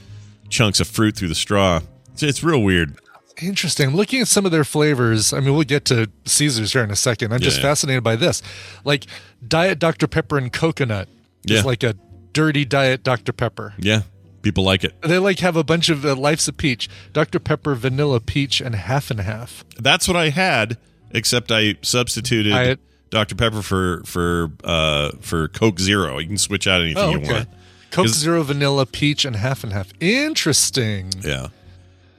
chunks 0.50 0.80
of 0.80 0.88
fruit 0.88 1.16
through 1.18 1.28
the 1.30 1.36
straw. 1.36 1.82
It's, 2.14 2.24
it's 2.24 2.44
real 2.44 2.62
weird. 2.64 2.98
Interesting. 3.42 3.90
I'm 3.90 3.96
looking 3.96 4.22
at 4.22 4.28
some 4.28 4.46
of 4.46 4.52
their 4.52 4.64
flavors. 4.64 5.34
I 5.34 5.40
mean, 5.40 5.54
we'll 5.54 5.64
get 5.64 5.86
to 5.86 6.10
Caesars 6.26 6.74
here 6.74 6.84
in 6.84 6.92
a 6.92 6.96
second. 6.96 7.34
I'm 7.34 7.40
just 7.42 7.58
Yeah. 7.58 7.64
fascinated 7.64 8.04
by 8.04 8.16
this. 8.16 8.42
Like 8.84 9.06
Diet 9.46 9.80
Dr. 9.80 10.08
Pepper 10.08 10.38
and 10.38 10.52
coconut 10.52 11.08
Yeah. 11.46 11.60
is 11.60 11.66
like 11.66 11.84
a 11.84 11.96
dirty 12.34 12.66
Diet 12.66 13.04
Dr. 13.04 13.34
Pepper. 13.34 13.74
Yeah, 13.78 14.04
people 14.42 14.64
like 14.64 14.84
it. 14.84 14.94
They 15.02 15.18
like 15.18 15.40
have 15.40 15.56
a 15.56 15.64
bunch 15.64 15.90
of 15.90 16.06
uh, 16.06 16.16
Life's 16.16 16.48
a 16.48 16.54
Peach, 16.54 16.88
Dr. 17.14 17.40
Pepper, 17.40 17.74
vanilla, 17.76 18.20
peach, 18.20 18.62
and 18.62 18.76
half 18.76 19.10
and 19.12 19.20
half. 19.20 19.66
That's 19.78 20.08
what 20.08 20.16
I 20.18 20.30
had, 20.30 20.78
except 21.12 21.52
I 21.52 21.76
substituted 21.82 22.54
I- 22.54 22.78
Dr 23.10 23.36
Pepper 23.36 23.62
for 23.62 24.02
for 24.06 24.52
uh 24.64 25.12
for 25.20 25.48
Coke 25.50 25.80
Zero. 25.80 26.18
You 26.20 26.28
can 26.28 26.38
switch 26.38 26.68
out 26.68 26.80
anything 26.82 27.04
Oh, 27.04 27.10
you 27.12 27.20
want. 27.20 27.50
Coke 27.90 28.08
Zero, 28.08 28.42
vanilla, 28.44 28.86
peach, 28.86 29.26
and 29.26 29.36
half 29.36 29.66
and 29.66 29.74
half. 29.74 29.90
Interesting. 30.00 31.12
Yeah. 31.22 31.48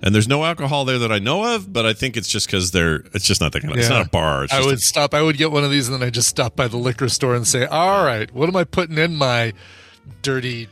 And 0.05 0.13
there's 0.15 0.27
no 0.27 0.45
alcohol 0.45 0.85
there 0.85 0.99
that 0.99 1.13
I 1.13 1.21
know 1.21 1.55
of, 1.55 1.73
but 1.73 1.87
I 1.87 1.93
think 1.93 2.17
it's 2.17 2.27
just 2.29 2.47
because 2.47 2.73
they're. 2.73 3.05
It's 3.15 3.25
just 3.25 3.41
not 3.41 3.53
that 3.53 3.61
kind 3.61 3.73
of. 3.73 3.79
It's 3.79 3.89
not 3.89 4.05
a 4.05 4.09
bar. 4.09 4.45
It's 4.45 4.53
I 4.53 4.61
would 4.61 4.81
stop. 4.81 5.15
I 5.15 5.23
would 5.23 5.37
get 5.37 5.53
one 5.53 5.63
of 5.63 5.71
these, 5.71 5.89
and 5.89 5.95
then 6.01 6.07
I 6.07 6.11
just 6.11 6.29
stop 6.29 6.57
by 6.57 6.67
the 6.67 6.77
liquor 6.77 7.09
store 7.09 7.35
and 7.37 7.47
say, 7.47 7.67
"All 7.67 8.05
right, 8.05 8.33
what 8.35 8.49
am 8.49 8.57
I 8.57 8.65
putting 8.65 8.99
in 8.99 9.15
my 9.15 9.53
dirty 10.23 10.69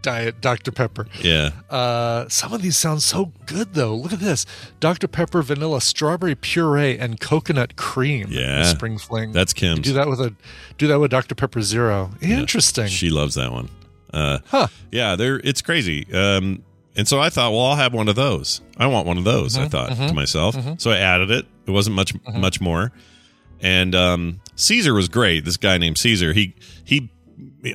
diet 0.00 0.40
Dr 0.40 0.70
Pepper?" 0.70 1.08
yeah. 1.20 1.50
Uh, 1.68 2.28
some 2.28 2.52
of 2.52 2.62
these 2.62 2.76
sound 2.76 3.02
so 3.02 3.32
good, 3.46 3.74
though. 3.74 3.96
Look 3.96 4.12
at 4.12 4.20
this: 4.20 4.46
Dr 4.78 5.08
Pepper, 5.08 5.42
vanilla, 5.42 5.80
strawberry 5.80 6.36
puree, 6.36 6.96
and 6.96 7.18
coconut 7.18 7.74
cream. 7.74 8.28
Yeah. 8.30 8.62
Spring 8.62 8.96
Fling. 8.96 9.32
That's 9.32 9.52
Kim's. 9.52 9.80
do 9.80 9.92
that 9.94 10.06
with 10.08 10.20
a 10.20 10.32
do 10.76 10.86
that 10.86 11.00
with 11.00 11.10
Dr 11.10 11.34
Pepper 11.34 11.62
Zero. 11.62 12.12
Interesting. 12.20 12.86
She 12.86 13.10
loves 13.10 13.34
that 13.34 13.50
one. 13.50 13.70
Uh, 14.12 14.38
Huh. 14.46 14.68
Yeah, 14.92 15.16
they're 15.16 15.40
it's 15.42 15.62
crazy. 15.62 16.06
Um, 16.14 16.62
and 16.98 17.08
so 17.08 17.18
I 17.18 17.30
thought, 17.30 17.52
well, 17.52 17.62
I'll 17.62 17.76
have 17.76 17.94
one 17.94 18.08
of 18.08 18.16
those. 18.16 18.60
I 18.76 18.86
want 18.88 19.06
one 19.06 19.16
of 19.16 19.24
those. 19.24 19.54
Mm-hmm, 19.54 19.64
I 19.64 19.68
thought 19.68 20.08
to 20.08 20.12
myself. 20.12 20.54
So 20.78 20.90
I 20.90 20.98
added 20.98 21.30
it. 21.30 21.46
It 21.66 21.70
wasn't 21.70 21.96
much 21.96 22.12
much 22.34 22.60
more. 22.60 22.92
And 23.60 23.94
um, 23.94 24.40
Caesar 24.56 24.92
was 24.94 25.08
great. 25.08 25.44
This 25.46 25.56
guy 25.56 25.78
named 25.78 25.96
Caesar. 25.98 26.32
He 26.34 26.54
he. 26.84 27.10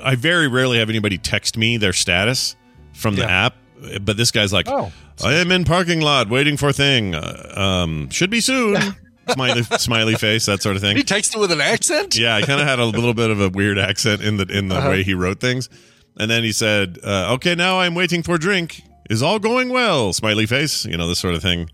I 0.04 0.16
very 0.16 0.48
rarely 0.48 0.78
have 0.80 0.90
anybody 0.90 1.18
text 1.18 1.58
me 1.58 1.78
their 1.78 1.94
status 1.94 2.56
from 2.94 3.16
the 3.16 3.24
Yeah. 3.24 3.46
app, 3.48 3.56
but 4.02 4.16
this 4.18 4.30
guy's 4.32 4.54
like, 4.54 4.68
Oh. 4.70 4.92
I 5.24 5.34
am 5.36 5.52
in 5.52 5.64
parking 5.64 6.02
lot 6.02 6.30
waiting 6.30 6.58
for 6.58 6.72
thing. 6.72 7.16
Uh, 7.16 7.54
um, 7.56 8.10
should 8.10 8.30
be 8.30 8.42
soon. 8.42 8.78
smiley 9.30 9.64
smiley 9.64 10.16
face, 10.16 10.46
that 10.48 10.62
sort 10.62 10.76
of 10.76 10.82
thing. 10.82 10.98
he 10.98 11.04
texted 11.04 11.40
with 11.40 11.52
an 11.52 11.62
accent. 11.62 12.18
Yeah, 12.18 12.36
I 12.36 12.42
kind 12.42 12.60
of 12.60 12.68
had 12.68 12.80
a 12.80 12.86
little 12.86 13.14
bit 13.14 13.30
of 13.30 13.40
a 13.40 13.48
weird 13.50 13.78
accent 13.78 14.22
in 14.22 14.38
the 14.38 14.46
in 14.50 14.68
the 14.70 14.76
Uh-huh. 14.76 14.90
way 14.90 15.04
he 15.04 15.14
wrote 15.14 15.40
things, 15.40 15.70
and 16.18 16.30
then 16.32 16.44
he 16.44 16.52
said, 16.52 16.98
uh, 17.04 17.34
"Okay, 17.36 17.56
now 17.56 17.80
I'm 17.80 17.94
waiting 17.96 18.22
for 18.24 18.38
drink. 18.38 18.82
Is 19.10 19.22
all 19.24 19.40
going 19.40 19.70
well?" 19.70 20.14
Smiley 20.14 20.46
face, 20.46 20.86
you 20.86 20.98
know 20.98 21.08
this 21.08 21.20
sort 21.20 21.36
of 21.36 21.42
thing. 21.42 21.70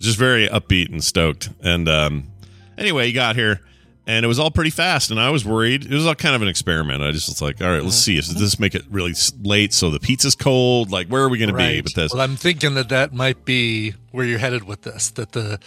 Just 0.00 0.16
very 0.18 0.48
upbeat 0.48 0.90
and 0.90 1.02
stoked. 1.02 1.50
And 1.62 1.88
um, 1.88 2.28
anyway, 2.76 3.06
he 3.06 3.12
got 3.12 3.34
here, 3.34 3.60
and 4.06 4.24
it 4.24 4.28
was 4.28 4.38
all 4.38 4.50
pretty 4.50 4.70
fast. 4.70 5.10
And 5.10 5.18
I 5.18 5.30
was 5.30 5.44
worried. 5.44 5.84
It 5.86 5.90
was 5.90 6.06
all 6.06 6.14
kind 6.14 6.36
of 6.36 6.42
an 6.42 6.46
experiment. 6.48 7.02
I 7.02 7.10
just 7.10 7.28
was 7.28 7.42
like, 7.42 7.60
"All 7.60 7.68
right, 7.68 7.82
let's 7.82 7.96
see. 7.96 8.14
Does 8.16 8.34
this 8.38 8.60
make 8.60 8.74
it 8.76 8.84
really 8.90 9.14
late 9.42 9.72
so 9.72 9.90
the 9.90 9.98
pizza's 9.98 10.36
cold? 10.36 10.92
Like, 10.92 11.08
where 11.08 11.22
are 11.22 11.28
we 11.28 11.38
going 11.38 11.50
to 11.50 11.56
be 11.56 11.62
Right. 11.64 11.84
with 11.84 11.94
this?" 11.94 12.12
Well, 12.12 12.22
I'm 12.22 12.36
thinking 12.36 12.74
that 12.74 12.88
that 12.90 13.12
might 13.12 13.44
be 13.44 13.94
where 14.12 14.24
you're 14.24 14.38
headed 14.38 14.64
with 14.64 14.82
this. 14.82 15.10
That 15.10 15.32
the 15.32 15.58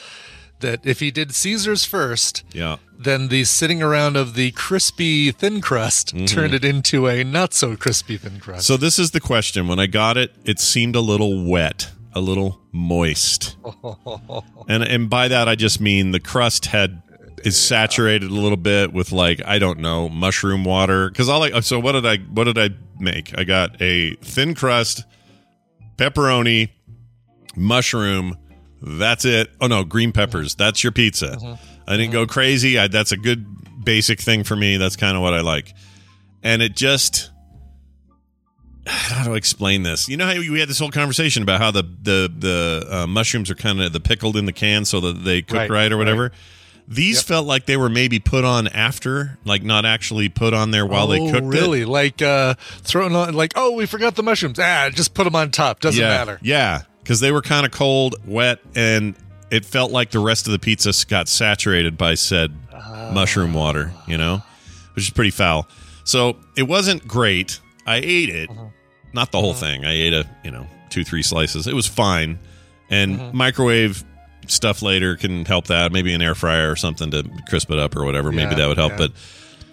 that 0.61 0.85
if 0.85 0.99
he 0.99 1.11
did 1.11 1.33
Caesars 1.33 1.85
first, 1.85 2.43
yeah. 2.53 2.77
then 2.97 3.27
the 3.27 3.43
sitting 3.43 3.81
around 3.81 4.15
of 4.15 4.35
the 4.35 4.51
crispy 4.51 5.31
thin 5.31 5.61
crust 5.61 6.15
turned 6.27 6.53
it 6.53 6.63
into 6.65 7.07
a 7.07 7.23
not 7.23 7.53
so 7.53 7.75
crispy 7.75 8.17
thin 8.17 8.39
crust. 8.39 8.65
Mm-hmm. 8.65 8.73
So 8.73 8.77
this 8.77 8.97
is 8.97 9.11
the 9.11 9.19
question. 9.19 9.67
When 9.67 9.79
I 9.79 9.87
got 9.87 10.17
it, 10.17 10.33
it 10.45 10.59
seemed 10.59 10.95
a 10.95 11.01
little 11.01 11.45
wet, 11.45 11.91
a 12.13 12.21
little 12.21 12.61
moist. 12.71 13.57
and 14.67 14.83
and 14.83 15.09
by 15.09 15.27
that 15.27 15.47
I 15.47 15.55
just 15.55 15.81
mean 15.81 16.11
the 16.11 16.19
crust 16.19 16.67
had 16.67 17.01
is 17.43 17.57
saturated 17.57 18.29
a 18.29 18.33
little 18.33 18.57
bit 18.57 18.93
with 18.93 19.11
like 19.11 19.41
I 19.45 19.59
don't 19.59 19.79
know, 19.79 20.09
mushroom 20.09 20.63
water 20.63 21.11
all 21.29 21.43
I 21.43 21.59
so 21.61 21.79
what 21.79 21.93
did 21.93 22.05
I 22.05 22.17
what 22.17 22.45
did 22.45 22.57
I 22.57 22.69
make? 22.99 23.37
I 23.37 23.43
got 23.43 23.81
a 23.81 24.15
thin 24.15 24.55
crust 24.55 25.05
pepperoni 25.97 26.69
mushroom 27.55 28.37
that's 28.81 29.25
it. 29.25 29.49
Oh 29.61 29.67
no, 29.67 29.83
green 29.83 30.11
peppers. 30.11 30.55
That's 30.55 30.83
your 30.83 30.91
pizza. 30.91 31.57
I 31.87 31.97
didn't 31.97 32.11
go 32.11 32.25
crazy. 32.25 32.77
I, 32.79 32.87
that's 32.87 33.11
a 33.11 33.17
good 33.17 33.45
basic 33.83 34.19
thing 34.19 34.43
for 34.43 34.55
me. 34.55 34.77
That's 34.77 34.95
kind 34.95 35.15
of 35.15 35.23
what 35.23 35.33
I 35.33 35.41
like. 35.41 35.73
And 36.43 36.61
it 36.61 36.75
just 36.75 37.29
how 38.87 39.23
do 39.25 39.33
I 39.33 39.37
explain 39.37 39.83
this? 39.83 40.09
You 40.09 40.17
know 40.17 40.25
how 40.25 40.33
we 40.37 40.59
had 40.59 40.69
this 40.69 40.79
whole 40.79 40.91
conversation 40.91 41.43
about 41.43 41.61
how 41.61 41.71
the 41.71 41.83
the 41.83 42.31
the 42.35 42.87
uh, 42.89 43.07
mushrooms 43.07 43.49
are 43.51 43.55
kind 43.55 43.81
of 43.81 43.93
the 43.93 43.99
pickled 43.99 44.35
in 44.37 44.45
the 44.45 44.53
can 44.53 44.85
so 44.85 44.99
that 45.01 45.23
they 45.23 45.41
cook 45.41 45.57
right, 45.57 45.69
Right, 45.69 45.91
or 45.91 45.97
whatever. 45.97 46.31
These 46.87 47.21
felt 47.21 47.45
like 47.45 47.67
they 47.67 47.77
were 47.77 47.89
maybe 47.89 48.19
put 48.19 48.43
on 48.43 48.67
after, 48.67 49.37
like 49.45 49.63
not 49.63 49.85
actually 49.85 50.27
put 50.27 50.53
on 50.53 50.71
there 50.71 50.85
while 50.85 51.07
they 51.07 51.19
Oh, 51.21 51.31
cooked 51.31 51.45
it. 51.45 51.49
really 51.49 51.85
like 51.85 52.21
uh 52.21 52.55
throwing 52.81 53.15
on 53.15 53.33
like 53.33 53.53
oh 53.55 53.71
we 53.73 53.85
forgot 53.85 54.15
the 54.15 54.23
mushrooms 54.23 54.59
ah 54.59 54.89
just 54.91 55.13
put 55.13 55.23
them 55.25 55.35
on 55.35 55.51
top 55.51 55.79
doesn't 55.79 56.01
yeah, 56.01 56.09
matter 56.09 56.39
Yeah, 56.41 56.81
because 57.03 57.19
they 57.19 57.31
were 57.31 57.41
kind 57.41 57.65
of 57.65 57.71
cold, 57.71 58.15
wet, 58.25 58.59
and 58.75 59.15
it 59.49 59.65
felt 59.65 59.91
like 59.91 60.11
the 60.11 60.19
rest 60.19 60.47
of 60.47 60.53
the 60.53 60.59
pizza 60.59 60.93
got 61.07 61.27
saturated 61.27 61.97
by 61.97 62.15
said 62.15 62.53
mushroom 63.13 63.53
water. 63.53 63.91
You 64.07 64.17
know, 64.17 64.41
which 64.93 65.05
is 65.05 65.09
pretty 65.09 65.31
foul. 65.31 65.67
So 66.03 66.37
it 66.55 66.63
wasn't 66.63 67.07
great. 67.07 67.59
I 67.85 67.97
ate 67.97 68.29
it, 68.29 68.49
mm-hmm. 68.49 68.67
not 69.13 69.31
the 69.31 69.39
whole 69.39 69.53
mm-hmm. 69.53 69.59
thing. 69.59 69.85
I 69.85 69.91
ate 69.91 70.13
a 70.13 70.27
you 70.43 70.51
know 70.51 70.67
two 70.89 71.03
three 71.03 71.23
slices. 71.23 71.67
It 71.67 71.73
was 71.73 71.87
fine, 71.87 72.39
and 72.89 73.17
mm-hmm. 73.17 73.37
microwave 73.37 74.03
stuff 74.47 74.81
later 74.81 75.15
can 75.15 75.45
help 75.45 75.67
that. 75.67 75.91
Maybe 75.91 76.13
an 76.13 76.21
air 76.21 76.35
fryer 76.35 76.71
or 76.71 76.75
something 76.75 77.11
to 77.11 77.23
crisp 77.49 77.71
it 77.71 77.79
up 77.79 77.95
or 77.95 78.05
whatever. 78.05 78.31
Maybe 78.31 78.55
that 78.55 78.67
would 78.67 78.77
help. 78.77 78.93
yeah. 78.93 78.97
But 78.97 79.11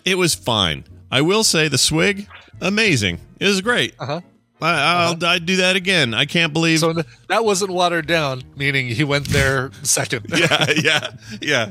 it 0.04 0.16
was 0.16 0.34
fine. 0.34 0.84
I 1.10 1.22
will 1.22 1.44
say 1.44 1.68
the 1.68 1.78
swig, 1.78 2.28
amazing. 2.60 3.20
It 3.40 3.46
was 3.46 3.60
great. 3.60 3.94
uh-huh 3.98 4.20
I, 4.60 5.04
I'll 5.06 5.24
I'd 5.24 5.46
do 5.46 5.56
that 5.56 5.76
again. 5.76 6.14
I 6.14 6.24
can't 6.24 6.52
believe. 6.52 6.80
so 6.80 6.92
that 7.28 7.44
wasn't 7.44 7.70
watered 7.70 8.06
down 8.06 8.42
meaning 8.56 8.88
he 8.88 9.04
went 9.04 9.28
there 9.28 9.70
second 9.82 10.26
yeah, 10.36 10.66
yeah, 10.82 11.10
yeah. 11.40 11.70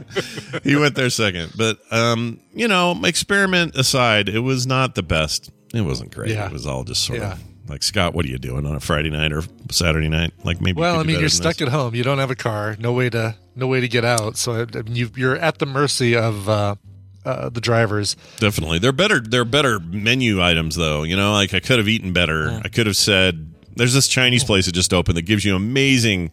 He 0.63 0.75
went 0.75 0.95
there 0.95 1.09
second, 1.09 1.53
but 1.57 1.79
um, 1.91 2.39
you 2.53 2.67
know, 2.67 2.99
experiment 3.03 3.75
aside, 3.75 4.29
it 4.29 4.39
was 4.39 4.65
not 4.65 4.95
the 4.95 5.03
best. 5.03 5.51
It 5.73 5.81
wasn't 5.81 6.13
great. 6.13 6.31
Yeah. 6.31 6.45
It 6.47 6.51
was 6.53 6.65
all 6.65 6.83
just 6.83 7.03
sort 7.03 7.19
Yeah. 7.19 7.33
of 7.33 7.43
like 7.69 7.83
Scott. 7.83 8.13
What 8.13 8.25
are 8.25 8.29
you 8.29 8.37
doing 8.37 8.65
on 8.65 8.75
a 8.75 8.79
Friday 8.79 9.09
night 9.09 9.33
or 9.33 9.43
Saturday 9.69 10.07
night? 10.07 10.31
Like 10.45 10.61
maybe. 10.61 10.79
well 10.79 10.99
i 10.99 11.03
mean 11.03 11.19
you're 11.19 11.27
stuck 11.29 11.57
this. 11.57 11.67
at 11.67 11.73
home 11.73 11.93
you 11.93 12.03
don't 12.03 12.19
have 12.19 12.31
a 12.31 12.35
car 12.35 12.77
no 12.79 12.93
way 12.93 13.09
to 13.09 13.35
no 13.55 13.67
way 13.67 13.81
to 13.81 13.87
get 13.89 14.05
out 14.05 14.37
so 14.37 14.53
I 14.53 14.65
mean, 14.81 14.95
you, 14.95 15.09
you're 15.15 15.35
at 15.35 15.57
the 15.57 15.65
mercy 15.65 16.15
of 16.15 16.47
uh, 16.47 16.75
uh, 17.25 17.49
the 17.49 17.61
drivers 17.61 18.15
Definitely, 18.39 18.79
they're 18.79 18.91
better. 18.91 19.19
They're 19.19 19.45
better 19.45 19.79
menu 19.79 20.41
items, 20.41 20.75
though. 20.75 21.03
You 21.03 21.15
know, 21.15 21.33
like 21.33 21.53
I 21.53 21.59
could 21.59 21.77
have 21.77 21.87
eaten 21.87 22.13
better. 22.13 22.61
I 22.63 22.69
could 22.69 22.87
have 22.87 22.97
said, 22.97 23.53
"There's 23.75 23.93
this 23.93 24.07
Chinese 24.07 24.43
place 24.43 24.65
that 24.65 24.73
just 24.73 24.93
opened 24.93 25.17
that 25.17 25.23
gives 25.23 25.43
you 25.43 25.55
amazing 25.55 26.31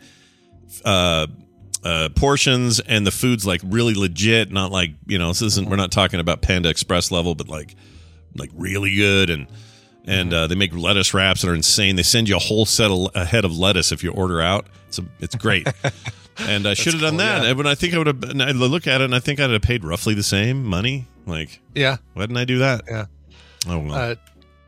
uh, 0.85 1.27
uh, 1.83 2.09
portions, 2.15 2.81
and 2.81 3.07
the 3.07 3.11
food's 3.11 3.47
like 3.47 3.61
really 3.65 3.95
legit. 3.95 4.53
Not 4.53 4.71
like 4.71 4.91
you 5.07 5.19
know, 5.19 5.29
this 5.29 5.43
isn't. 5.43 5.69
We're 5.69 5.77
not 5.77 5.93
talking 5.93 6.21
about 6.21 6.43
Panda 6.43 6.69
Express 6.69 7.11
level, 7.11 7.35
but 7.35 7.49
like 7.49 7.75
like 8.37 8.51
really 8.55 8.95
good 8.95 9.31
and." 9.31 9.47
And 10.07 10.35
uh, 10.35 10.49
they 10.49 10.55
make 10.55 10.75
lettuce 10.75 11.15
wraps 11.15 11.41
that 11.41 11.49
are 11.49 11.55
insane. 11.55 11.97
They 11.97 12.03
send 12.03 12.29
you 12.29 12.37
a 12.37 12.39
whole 12.39 12.67
set 12.67 12.91
of 12.91 13.09
a 13.15 13.25
head 13.25 13.47
of 13.47 13.57
lettuce 13.57 13.91
if 13.91 14.05
you 14.05 14.11
order 14.13 14.39
out. 14.43 14.67
It's 14.89 14.99
a, 14.99 15.05
it's 15.19 15.35
great. 15.35 15.67
and 16.39 16.67
I 16.67 16.75
should 16.75 16.93
have 16.95 17.03
done 17.03 17.13
cool, 17.13 17.19
that. 17.19 17.43
yeah. 17.43 17.49
And 17.51 17.59
when 17.59 17.67
I 17.67 17.75
think 17.75 17.95
I 17.95 17.99
would 17.99 18.07
have, 18.07 18.23
and 18.25 18.43
I 18.43 18.51
look 18.53 18.87
at 18.87 19.01
it 19.01 19.05
and 19.05 19.15
I 19.15 19.21
think 19.21 19.41
I'd 19.41 19.51
have 19.51 19.63
paid 19.63 19.85
roughly 19.85 20.15
the 20.15 20.23
same 20.23 20.65
money. 20.65 21.07
Like, 21.27 21.61
yeah 21.75 21.97
why 22.13 22.23
didn't 22.23 22.37
I 22.37 22.45
do 22.45 22.59
that? 22.59 22.83
yeah 22.89 23.07
Oh 23.67 23.79
well. 23.79 23.95
uh, 23.95 24.15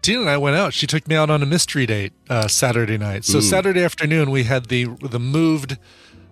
Tina 0.03 0.21
and 0.21 0.31
I 0.31 0.37
went 0.39 0.57
out. 0.57 0.73
She 0.73 0.87
took 0.87 1.07
me 1.09 1.17
out 1.17 1.31
on 1.31 1.43
a 1.43 1.47
mystery 1.47 1.85
date 1.85 2.13
uh, 2.31 2.47
Saturday 2.49 2.97
night. 2.97 3.25
So 3.25 3.39
Ooh. 3.39 3.43
Saturday 3.43 3.83
afternoon, 3.83 4.31
we 4.31 4.45
had 4.45 4.67
the 4.67 4.85
the 5.03 5.19
moved 5.19 5.77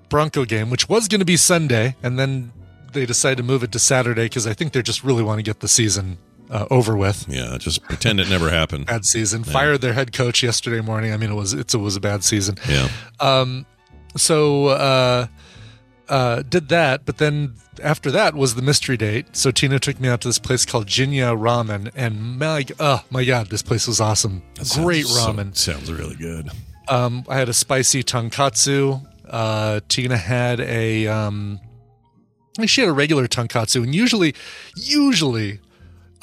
Bronco 0.09 0.45
game, 0.45 0.71
which 0.71 0.89
was 0.89 1.09
going 1.09 1.19
to 1.19 1.25
be 1.25 1.37
Sunday, 1.37 1.97
and 2.03 2.19
then 2.19 2.53
they 2.93 3.05
decided 3.05 3.37
to 3.39 3.43
move 3.43 3.63
it 3.65 3.73
to 3.73 3.79
Saturday 3.81 4.27
because 4.27 4.47
I 4.47 4.55
think 4.55 4.73
they 4.73 4.83
just 4.83 5.03
really 5.03 5.25
want 5.25 5.41
to 5.41 5.43
get 5.43 5.59
the 5.61 5.67
season 5.69 6.19
uh, 6.51 6.67
over 6.71 6.97
with. 6.97 7.27
yeah, 7.29 7.59
just 7.59 7.83
pretend 7.83 8.21
it 8.21 8.29
never 8.31 8.49
happened. 8.49 8.87
Bad 8.87 9.05
season. 9.05 9.43
Fired 9.43 9.81
their 9.81 9.93
head 9.95 10.13
coach 10.13 10.43
yesterday 10.43 10.81
morning. 10.81 11.13
I 11.13 11.17
mean, 11.17 11.31
it 11.33 11.35
was 11.35 11.53
it's, 11.53 11.75
it 11.75 11.79
was 11.79 11.97
a 11.97 12.01
bad 12.01 12.23
season. 12.23 12.57
Yeah. 12.69 12.89
So 14.17 14.67
uh, 14.69 15.27
uh, 16.09 16.43
did 16.43 16.69
that, 16.69 17.05
but 17.05 17.19
then 17.19 17.55
after 17.83 18.11
that 18.13 18.35
was 18.35 18.55
the 18.55 18.63
mystery 18.63 18.97
date. 18.97 19.35
So 19.37 19.51
Tina 19.51 19.79
took 19.79 19.99
me 20.01 20.09
out 20.09 20.21
to 20.23 20.29
this 20.29 20.39
place 20.39 20.65
called 20.65 20.87
Jinya 20.87 21.37
Ramen, 21.37 21.91
and 21.95 22.39
my 22.39 22.65
oh 22.79 23.03
my 23.11 23.25
god, 23.25 23.49
this 23.51 23.63
place 23.63 23.87
was 23.87 24.01
awesome. 24.01 24.43
Great 24.75 25.07
Sounds- 25.07 25.25
so- 25.25 25.33
ramen. 25.33 25.57
sounds 25.57 25.93
really 25.93 26.17
good. 26.17 26.51
Um, 26.87 27.25
I 27.29 27.39
had 27.39 27.49
a 27.49 27.55
spicy 27.55 28.03
tonkatsu. 28.05 29.03
Uh, 29.29 29.81
Tina 29.89 30.19
had 30.19 30.61
a 30.61 31.07
um, 31.07 31.59
she 32.67 32.83
had 32.83 32.91
a 32.91 32.93
regular 32.93 33.27
tonkatsu, 33.27 33.83
and 33.83 33.95
usually, 33.95 34.35
usually, 34.77 35.61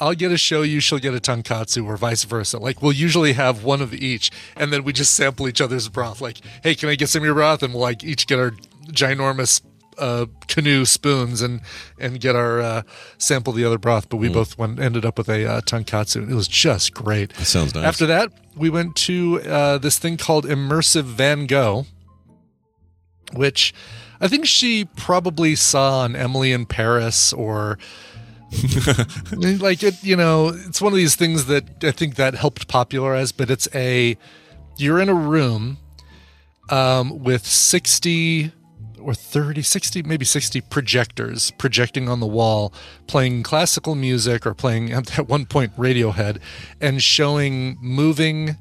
I'll 0.02 0.14
get 0.14 0.32
a 0.32 0.34
shoyu, 0.34 0.82
she'll 0.82 0.98
get 0.98 1.14
a 1.14 1.20
tonkatsu, 1.20 1.86
or 1.86 1.96
vice 1.96 2.24
versa. 2.24 2.58
Like 2.58 2.82
we'll 2.82 2.92
usually 2.92 3.34
have 3.34 3.62
one 3.62 3.80
of 3.80 3.94
each, 3.94 4.32
and 4.56 4.72
then 4.72 4.82
we 4.82 4.92
just 4.92 5.14
sample 5.14 5.46
each 5.46 5.60
other's 5.60 5.88
broth. 5.88 6.20
Like, 6.20 6.38
hey, 6.64 6.74
can 6.74 6.88
I 6.88 6.96
get 6.96 7.08
some 7.08 7.22
of 7.22 7.24
your 7.24 7.34
broth? 7.34 7.62
And 7.62 7.72
we'll 7.72 7.82
like 7.82 8.02
each 8.02 8.26
get 8.26 8.40
our 8.40 8.50
ginormous 8.88 9.62
uh, 9.98 10.26
canoe 10.48 10.84
spoons 10.84 11.40
and 11.40 11.60
and 12.00 12.18
get 12.18 12.34
our 12.34 12.60
uh, 12.60 12.82
sample 13.18 13.52
the 13.52 13.64
other 13.64 13.78
broth. 13.78 14.08
But 14.08 14.16
we 14.16 14.28
both 14.28 14.58
went 14.58 14.80
ended 14.80 15.04
up 15.04 15.18
with 15.18 15.28
a 15.28 15.48
uh, 15.48 15.60
tonkatsu, 15.60 16.16
and 16.16 16.32
it 16.32 16.34
was 16.34 16.48
just 16.48 16.94
great. 16.94 17.32
That 17.34 17.44
sounds 17.44 17.72
nice. 17.72 17.84
After 17.84 18.06
that, 18.06 18.32
we 18.56 18.70
went 18.70 18.96
to 18.96 19.40
uh, 19.42 19.78
this 19.78 20.00
thing 20.00 20.16
called 20.16 20.46
Immersive 20.46 21.04
Van 21.04 21.46
Gogh, 21.46 21.86
which 23.34 23.72
I 24.20 24.26
think 24.26 24.46
she 24.46 24.84
probably 24.96 25.54
saw 25.54 26.00
on 26.00 26.16
Emily 26.16 26.50
in 26.50 26.66
Paris 26.66 27.32
or. 27.32 27.78
like 29.32 29.82
it, 29.82 30.02
you 30.02 30.16
know, 30.16 30.48
it's 30.48 30.80
one 30.80 30.92
of 30.92 30.96
these 30.96 31.16
things 31.16 31.46
that 31.46 31.82
I 31.82 31.90
think 31.90 32.16
that 32.16 32.34
helped 32.34 32.68
popularize, 32.68 33.32
but 33.32 33.50
it's 33.50 33.68
a 33.74 34.16
you're 34.76 35.00
in 35.00 35.08
a 35.08 35.14
room 35.14 35.78
um, 36.70 37.22
with 37.22 37.46
60 37.46 38.52
or 39.00 39.14
30, 39.14 39.62
60, 39.62 40.02
maybe 40.04 40.24
60 40.24 40.60
projectors 40.62 41.50
projecting 41.52 42.08
on 42.08 42.20
the 42.20 42.26
wall, 42.26 42.72
playing 43.06 43.42
classical 43.42 43.94
music 43.94 44.46
or 44.46 44.54
playing 44.54 44.92
at 44.92 45.28
one 45.28 45.46
point 45.46 45.76
Radiohead 45.76 46.38
and 46.80 47.02
showing 47.02 47.78
moving 47.80 48.56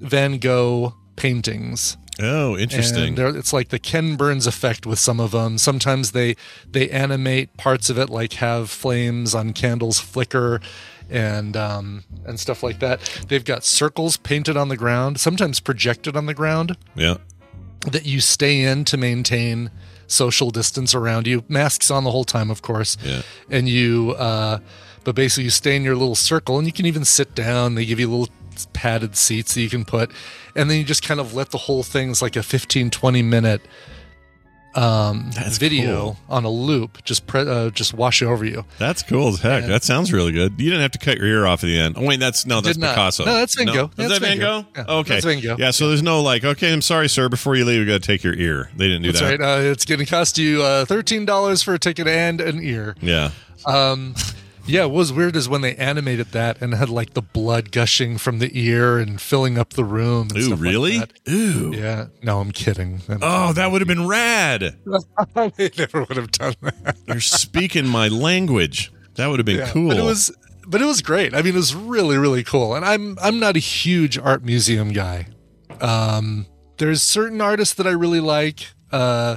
Van 0.00 0.38
Gogh 0.38 0.94
paintings. 1.16 1.96
Oh, 2.20 2.56
interesting. 2.56 3.16
it's 3.18 3.52
like 3.52 3.68
the 3.68 3.78
Ken 3.78 4.16
Burns 4.16 4.46
effect 4.46 4.86
with 4.86 4.98
some 4.98 5.20
of 5.20 5.30
them. 5.30 5.58
Sometimes 5.58 6.12
they 6.12 6.36
they 6.70 6.90
animate 6.90 7.56
parts 7.56 7.88
of 7.90 7.98
it, 7.98 8.10
like 8.10 8.34
have 8.34 8.70
flames 8.70 9.34
on 9.34 9.52
candles 9.52 9.98
flicker, 10.00 10.60
and 11.08 11.56
um, 11.56 12.04
and 12.26 12.38
stuff 12.38 12.62
like 12.62 12.78
that. 12.80 13.00
They've 13.28 13.44
got 13.44 13.64
circles 13.64 14.16
painted 14.16 14.56
on 14.56 14.68
the 14.68 14.76
ground, 14.76 15.18
sometimes 15.20 15.60
projected 15.60 16.16
on 16.16 16.26
the 16.26 16.34
ground 16.34 16.76
Yeah. 16.94 17.16
that 17.90 18.04
you 18.06 18.20
stay 18.20 18.60
in 18.62 18.84
to 18.86 18.96
maintain 18.96 19.70
social 20.06 20.50
distance 20.50 20.94
around 20.94 21.26
you. 21.26 21.44
Masks 21.48 21.90
on 21.90 22.04
the 22.04 22.10
whole 22.10 22.24
time, 22.24 22.50
of 22.50 22.62
course. 22.62 22.96
Yeah. 23.02 23.22
And 23.48 23.68
you, 23.68 24.12
uh, 24.18 24.58
but 25.04 25.14
basically, 25.14 25.44
you 25.44 25.50
stay 25.50 25.76
in 25.76 25.82
your 25.84 25.96
little 25.96 26.16
circle, 26.16 26.58
and 26.58 26.66
you 26.66 26.72
can 26.72 26.84
even 26.84 27.04
sit 27.04 27.34
down. 27.34 27.74
They 27.76 27.86
give 27.86 27.98
you 28.00 28.10
little 28.10 28.34
padded 28.66 29.16
seats 29.16 29.54
that 29.54 29.60
you 29.62 29.68
can 29.70 29.84
put, 29.84 30.10
and 30.56 30.70
then 30.70 30.78
you 30.78 30.84
just 30.84 31.02
kind 31.02 31.20
of 31.20 31.34
let 31.34 31.50
the 31.50 31.58
whole 31.58 31.82
thing's 31.82 32.20
like 32.22 32.36
a 32.36 32.42
15, 32.42 32.90
20 32.90 33.22
minute 33.22 33.62
um 34.76 35.32
That's 35.34 35.58
video 35.58 36.00
cool. 36.00 36.16
on 36.28 36.44
a 36.44 36.48
loop 36.48 37.02
just 37.02 37.26
pre- 37.26 37.40
uh, 37.40 37.70
just 37.70 37.92
wash 37.92 38.22
over 38.22 38.44
you 38.44 38.64
That's 38.78 39.02
cool 39.02 39.26
as 39.30 39.40
heck. 39.40 39.64
And- 39.64 39.72
that 39.72 39.82
sounds 39.82 40.12
really 40.12 40.30
good. 40.30 40.60
You 40.60 40.70
didn't 40.70 40.82
have 40.82 40.92
to 40.92 40.98
cut 41.00 41.18
your 41.18 41.26
ear 41.26 41.44
off 41.44 41.64
at 41.64 41.66
the 41.66 41.76
end. 41.76 41.96
Oh 41.98 42.04
wait, 42.06 42.20
that's 42.20 42.46
no, 42.46 42.60
that's 42.60 42.78
Picasso. 42.78 43.24
No, 43.24 43.34
that's 43.34 43.56
Van 43.56 43.66
Gogh. 43.66 43.86
Is 43.86 43.90
That's 43.96 44.12
that 44.12 44.20
Van 44.20 44.38
Gogh? 44.38 44.64
Yeah, 44.76 44.84
okay, 44.88 45.14
that's 45.14 45.24
Van 45.26 45.40
Gogh. 45.40 45.56
Yeah, 45.58 45.72
so 45.72 45.88
there's 45.88 46.04
no 46.04 46.22
like, 46.22 46.44
okay, 46.44 46.72
I'm 46.72 46.82
sorry, 46.82 47.08
sir. 47.08 47.28
Before 47.28 47.56
you 47.56 47.64
leave, 47.64 47.80
we 47.80 47.86
got 47.86 48.00
to 48.00 48.06
take 48.06 48.22
your 48.22 48.34
ear. 48.34 48.70
They 48.76 48.86
didn't 48.86 49.02
do 49.02 49.10
that's 49.10 49.22
that. 49.22 49.40
right 49.40 49.58
uh, 49.58 49.60
it's 49.72 49.84
going 49.84 49.98
to 49.98 50.06
cost 50.06 50.38
you 50.38 50.62
uh, 50.62 50.84
$13 50.84 51.64
for 51.64 51.74
a 51.74 51.78
ticket 51.80 52.06
and 52.06 52.40
an 52.40 52.62
ear 52.62 52.94
Yeah. 53.00 53.30
Um, 53.66 54.14
yeah, 54.66 54.84
what 54.84 54.94
was 54.94 55.12
weird 55.12 55.36
is 55.36 55.48
when 55.48 55.60
they 55.60 55.74
animated 55.76 56.28
that 56.32 56.60
and 56.60 56.74
had 56.74 56.88
like 56.88 57.14
the 57.14 57.22
blood 57.22 57.72
gushing 57.72 58.18
from 58.18 58.38
the 58.38 58.50
ear 58.58 58.98
and 58.98 59.20
filling 59.20 59.58
up 59.58 59.70
the 59.74 59.84
room. 59.84 60.28
And 60.34 60.38
Ooh, 60.38 60.50
like 60.50 60.60
really? 60.60 60.98
that. 60.98 61.12
Ooh. 61.28 61.72
Yeah. 61.74 62.06
No, 62.22 62.40
I'm 62.40 62.52
kidding. 62.52 63.00
Oh, 63.22 63.52
that 63.52 63.70
would 63.70 63.80
have 63.80 63.88
been 63.88 64.06
rad. 64.06 64.76
they 65.56 65.70
never 65.76 66.00
would 66.04 66.16
have 66.16 66.30
done 66.32 66.54
that. 66.62 66.96
You're 67.06 67.20
speaking 67.20 67.86
my 67.86 68.08
language. 68.08 68.92
That 69.14 69.26
would 69.28 69.38
have 69.38 69.46
been 69.46 69.58
Yeah, 69.58 69.70
cool. 69.70 69.88
But 69.88 69.98
it 69.98 70.04
was, 70.04 70.34
but 70.66 70.80
it 70.80 70.86
was 70.86 71.02
great. 71.02 71.34
I 71.34 71.38
mean, 71.42 71.54
it 71.54 71.58
was 71.58 71.74
really, 71.74 72.16
really 72.16 72.44
cool. 72.44 72.74
And 72.74 72.84
I'm, 72.84 73.18
I'm 73.20 73.38
not 73.40 73.56
a 73.56 73.60
huge 73.60 74.18
art 74.18 74.44
museum 74.44 74.92
guy. 74.92 75.26
Um, 75.80 76.46
there's 76.78 77.02
certain 77.02 77.40
artists 77.40 77.74
that 77.74 77.86
I 77.86 77.90
really 77.90 78.20
like. 78.20 78.66
Uh, 78.92 79.36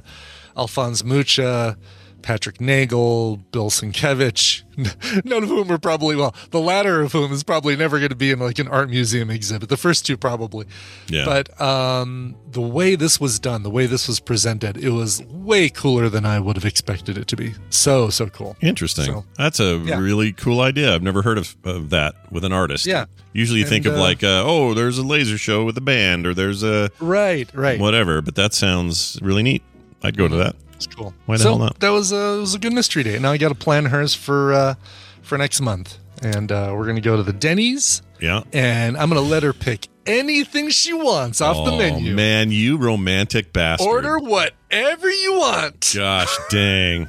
Alphonse 0.56 1.04
Mucha, 1.04 1.78
Patrick 2.24 2.60
Nagel, 2.60 3.38
Bill 3.52 3.70
Sienkiewicz, 3.70 4.64
none 5.26 5.44
of 5.44 5.50
whom 5.50 5.72
are 5.72 5.78
probably, 5.78 6.16
well, 6.16 6.34
the 6.52 6.60
latter 6.60 7.02
of 7.02 7.12
whom 7.12 7.32
is 7.32 7.44
probably 7.44 7.76
never 7.76 8.00
going 8.00 8.10
to 8.10 8.16
be 8.16 8.32
in 8.32 8.40
like 8.40 8.58
an 8.60 8.68
art 8.70 8.90
museum 8.90 9.30
exhibit. 9.30 9.70
The 9.70 9.78
first 9.78 10.06
two 10.06 10.18
probably. 10.18 10.66
yeah. 11.08 11.26
But 11.26 11.62
um, 11.62 12.36
the 12.50 12.62
way 12.62 12.96
this 12.96 13.20
was 13.20 13.40
done, 13.40 13.64
the 13.64 13.70
way 13.70 13.86
this 13.86 14.08
was 14.08 14.20
presented, 14.20 14.78
it 14.78 14.90
was 14.90 15.22
way 15.26 15.70
cooler 15.70 16.10
than 16.10 16.26
I 16.26 16.40
would 16.40 16.56
have 16.56 16.66
expected 16.66 17.18
it 17.18 17.28
to 17.28 17.36
be. 17.36 17.54
So, 17.70 18.10
so 18.10 18.28
cool. 18.28 18.56
Interesting. 18.62 19.06
So- 19.06 19.26
That's 19.38 19.60
a 19.60 19.78
Yeah. 19.86 20.00
really 20.00 20.32
cool 20.32 20.62
idea. 20.62 20.96
I've 20.96 21.04
never 21.04 21.22
heard 21.22 21.38
of, 21.38 21.56
of 21.66 21.90
that 21.92 22.16
with 22.32 22.44
an 22.46 22.54
artist. 22.54 22.86
Yeah. 22.86 23.06
Usually 23.34 23.60
you 23.60 23.66
think 23.66 23.86
And, 23.86 23.96
of 23.96 24.00
uh, 24.00 24.04
like, 24.04 24.24
uh, 24.24 24.44
oh, 24.46 24.74
there's 24.74 24.98
a 24.98 25.04
laser 25.04 25.38
show 25.38 25.66
with 25.66 25.78
a 25.78 25.82
band 25.82 26.26
or 26.26 26.34
there's 26.34 26.64
a 26.64 26.90
Right, 27.00 27.50
right. 27.54 27.80
whatever, 27.80 28.22
but 28.22 28.36
that 28.36 28.54
sounds 28.54 29.20
really 29.22 29.44
neat. 29.44 29.62
I'd 30.02 30.18
go 30.18 30.28
to 30.28 30.36
that. 30.38 30.56
It's 30.86 30.96
cool. 30.96 31.14
Why 31.26 31.38
the 31.38 31.44
so 31.44 31.50
hell 31.50 31.60
not? 31.60 31.80
that 31.80 31.90
was 31.90 32.12
a 32.12 32.40
was 32.40 32.56
a 32.56 32.60
good 32.60 32.74
mystery 32.74 33.04
date. 33.04 33.22
Now 33.22 33.32
I 33.32 33.38
got 33.38 33.50
to 33.50 33.56
plan 33.56 33.86
hers 33.86 34.14
for 34.14 34.54
uh, 34.54 34.76
for 35.22 35.38
next 35.38 35.62
month, 35.62 35.98
and 36.22 36.52
uh, 36.52 36.74
we're 36.76 36.86
gonna 36.86 37.02
go 37.02 37.16
to 37.18 37.24
the 37.24 37.34
Denny's, 37.34 38.02
Yeah. 38.20 38.44
and 38.52 38.98
I'm 38.98 39.10
gonna 39.10 39.22
let 39.22 39.44
her 39.44 39.54
pick 39.54 39.88
anything 40.06 40.70
she 40.70 40.92
wants 40.94 41.40
off 41.42 41.66
the 41.66 41.72
oh, 41.72 41.78
menu. 41.78 42.14
man, 42.14 42.52
you 42.52 42.78
romantic 42.78 43.54
bastard. 43.54 43.88
Order 43.88 44.20
whatever 44.20 45.10
you 45.10 45.40
want. 45.40 45.94
Gosh 45.96 46.36
dang. 46.50 47.08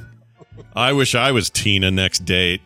I 0.75 0.93
wish 0.93 1.15
I 1.15 1.31
was 1.31 1.49
Tina 1.49 1.91
next 1.91 2.25
date. 2.25 2.61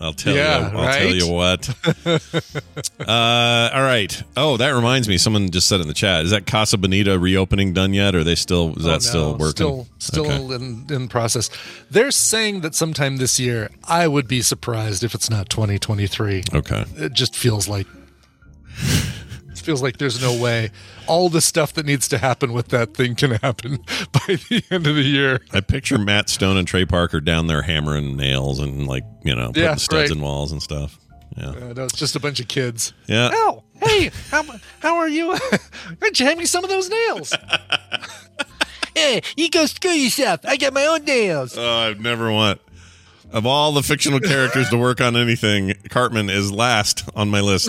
I'll 0.00 0.12
tell 0.12 0.34
Yeah, 0.34 0.70
you. 0.72 0.78
I'll 0.78 0.94
tell 0.94 1.14
you 1.14 1.28
what. 1.28 1.68
uh, 3.00 3.70
all 3.74 3.82
right. 3.82 4.22
Oh, 4.36 4.56
that 4.56 4.70
reminds 4.70 5.08
me. 5.08 5.18
Someone 5.18 5.50
just 5.50 5.66
said 5.68 5.80
in 5.80 5.88
the 5.88 5.94
chat: 5.94 6.24
Is 6.24 6.30
that 6.30 6.46
Casa 6.46 6.78
Bonita 6.78 7.18
reopening 7.18 7.72
done 7.72 7.92
yet? 7.94 8.14
Or 8.14 8.20
are 8.20 8.24
they 8.24 8.34
still? 8.34 8.76
Is 8.76 8.86
Oh, 8.86 8.90
that 8.90 9.02
still 9.02 9.32
working? 9.36 9.50
Still, 9.50 9.86
still 9.98 10.26
Okay. 10.52 10.54
in, 10.54 10.86
in 10.90 11.08
process. 11.08 11.50
They're 11.90 12.10
saying 12.12 12.60
that 12.60 12.74
sometime 12.74 13.16
this 13.16 13.40
year. 13.40 13.70
I 13.84 14.06
would 14.06 14.28
be 14.28 14.42
surprised 14.42 15.02
if 15.02 15.14
it's 15.14 15.30
not 15.30 15.48
2023. 15.48 16.44
Okay. 16.54 16.84
It 16.96 17.12
just 17.12 17.34
feels 17.34 17.68
like 17.68 17.86
feels 19.68 19.82
like 19.82 19.98
there's 19.98 20.22
no 20.22 20.34
way 20.34 20.70
all 21.06 21.28
the 21.28 21.42
stuff 21.42 21.74
that 21.74 21.84
needs 21.84 22.08
to 22.08 22.16
happen 22.16 22.54
with 22.54 22.68
that 22.68 22.94
thing 22.94 23.14
can 23.14 23.32
happen 23.32 23.76
by 24.12 24.36
the 24.48 24.62
end 24.70 24.86
of 24.86 24.94
the 24.94 25.02
year. 25.02 25.40
I 25.52 25.60
picture 25.60 25.98
Matt 25.98 26.30
Stone 26.30 26.56
and 26.56 26.66
Trey 26.66 26.86
Parker 26.86 27.20
down 27.20 27.48
there 27.48 27.60
hammering 27.60 28.16
nails 28.16 28.60
and 28.60 28.86
like 28.86 29.04
you 29.24 29.34
know 29.34 29.48
putting 29.48 29.62
Yeah, 29.64 29.74
studs 29.74 30.08
right. 30.08 30.10
in 30.10 30.22
walls 30.22 30.52
and 30.52 30.62
stuff. 30.62 30.98
Yeah. 31.36 31.50
Uh, 31.50 31.72
no, 31.76 31.84
it's 31.84 31.98
just 31.98 32.16
a 32.16 32.20
bunch 32.20 32.40
of 32.40 32.48
kids. 32.48 32.94
Yeah. 33.08 33.28
Oh, 33.30 33.62
hey, 33.84 34.10
how, 34.30 34.42
how 34.80 34.96
are 34.96 35.08
you? 35.08 35.36
Don't 36.00 36.18
you 36.18 36.24
hand 36.24 36.38
me 36.38 36.46
some 36.46 36.64
of 36.64 36.70
those 36.70 36.88
nails? 36.88 37.34
hey, 38.94 39.20
you 39.36 39.50
go 39.50 39.66
screw 39.66 39.90
yourself. 39.90 40.40
I 40.44 40.56
got 40.56 40.72
my 40.72 40.86
own 40.86 41.04
nails. 41.04 41.58
Oh, 41.58 41.78
I've 41.78 42.00
never 42.00 42.32
want. 42.32 42.62
Of 43.30 43.44
all 43.44 43.72
the 43.72 43.82
fictional 43.82 44.20
characters 44.20 44.70
to 44.70 44.78
work 44.78 45.00
on 45.02 45.14
anything, 45.16 45.74
Cartman 45.90 46.30
is 46.30 46.50
last 46.50 47.08
on 47.14 47.28
my 47.28 47.40
list. 47.40 47.68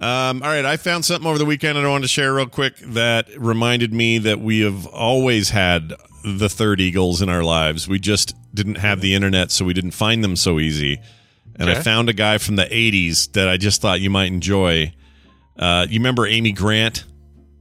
um, 0.00 0.42
all 0.42 0.48
right, 0.48 0.64
I 0.64 0.76
found 0.76 1.04
something 1.04 1.28
over 1.28 1.38
the 1.38 1.44
weekend 1.44 1.76
that 1.76 1.84
I 1.84 1.88
wanted 1.88 2.02
to 2.02 2.08
share 2.08 2.32
real 2.34 2.46
quick 2.46 2.76
that 2.78 3.28
reminded 3.36 3.92
me 3.92 4.18
that 4.18 4.40
we 4.40 4.60
have 4.60 4.86
always 4.86 5.50
had 5.50 5.92
the 6.24 6.48
third 6.48 6.80
Eagles 6.80 7.20
in 7.20 7.28
our 7.28 7.42
lives. 7.42 7.88
We 7.88 7.98
just 7.98 8.34
didn't 8.54 8.76
have 8.76 9.00
the 9.00 9.14
internet, 9.14 9.50
so 9.50 9.64
we 9.64 9.74
didn't 9.74 9.90
find 9.92 10.22
them 10.22 10.36
so 10.36 10.60
easy. 10.60 11.00
And 11.56 11.68
I 11.68 11.74
found 11.82 12.08
a 12.08 12.12
guy 12.14 12.38
from 12.38 12.56
the 12.56 12.64
80s 12.64 13.32
that 13.32 13.48
I 13.48 13.56
just 13.56 13.82
thought 13.82 14.00
you 14.00 14.08
might 14.08 14.32
enjoy. 14.32 14.94
Uh, 15.58 15.86
you 15.90 15.98
remember 15.98 16.26
Amy 16.26 16.52
Grant? 16.52 17.04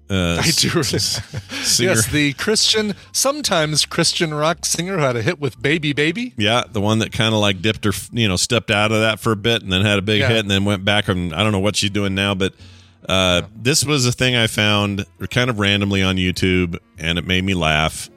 Uh, 0.09 0.37
I 0.41 0.49
do. 0.51 0.81
singer. 0.83 1.91
Yes, 1.91 2.07
the 2.11 2.33
Christian, 2.33 2.95
sometimes 3.11 3.85
Christian 3.85 4.33
rock 4.33 4.65
singer 4.65 4.95
who 4.97 5.03
had 5.03 5.15
a 5.15 5.21
hit 5.21 5.39
with 5.39 5.61
Baby 5.61 5.93
Baby. 5.93 6.33
Yeah, 6.37 6.63
the 6.71 6.81
one 6.81 6.99
that 6.99 7.11
kind 7.11 7.33
of 7.35 7.41
like 7.41 7.61
dipped 7.61 7.85
her, 7.85 7.91
you 8.11 8.27
know, 8.27 8.35
stepped 8.35 8.71
out 8.71 8.91
of 8.91 9.01
that 9.01 9.19
for 9.19 9.31
a 9.31 9.35
bit 9.35 9.61
and 9.61 9.71
then 9.71 9.81
had 9.85 9.99
a 9.99 10.01
big 10.01 10.21
Yeah. 10.21 10.29
hit 10.29 10.39
and 10.39 10.49
then 10.49 10.65
went 10.65 10.83
back. 10.83 11.07
And 11.09 11.33
I 11.33 11.43
don't 11.43 11.51
know 11.51 11.59
what 11.59 11.75
she's 11.75 11.91
doing 11.91 12.15
now, 12.15 12.33
but 12.33 12.53
uh, 13.07 13.43
this 13.55 13.85
was 13.85 14.05
a 14.05 14.11
thing 14.11 14.35
I 14.35 14.47
found 14.47 15.05
kind 15.29 15.49
of 15.49 15.59
randomly 15.59 16.01
on 16.01 16.15
YouTube 16.15 16.77
and 16.97 17.17
it 17.19 17.25
made 17.27 17.43
me 17.43 17.53
laugh. 17.53 18.09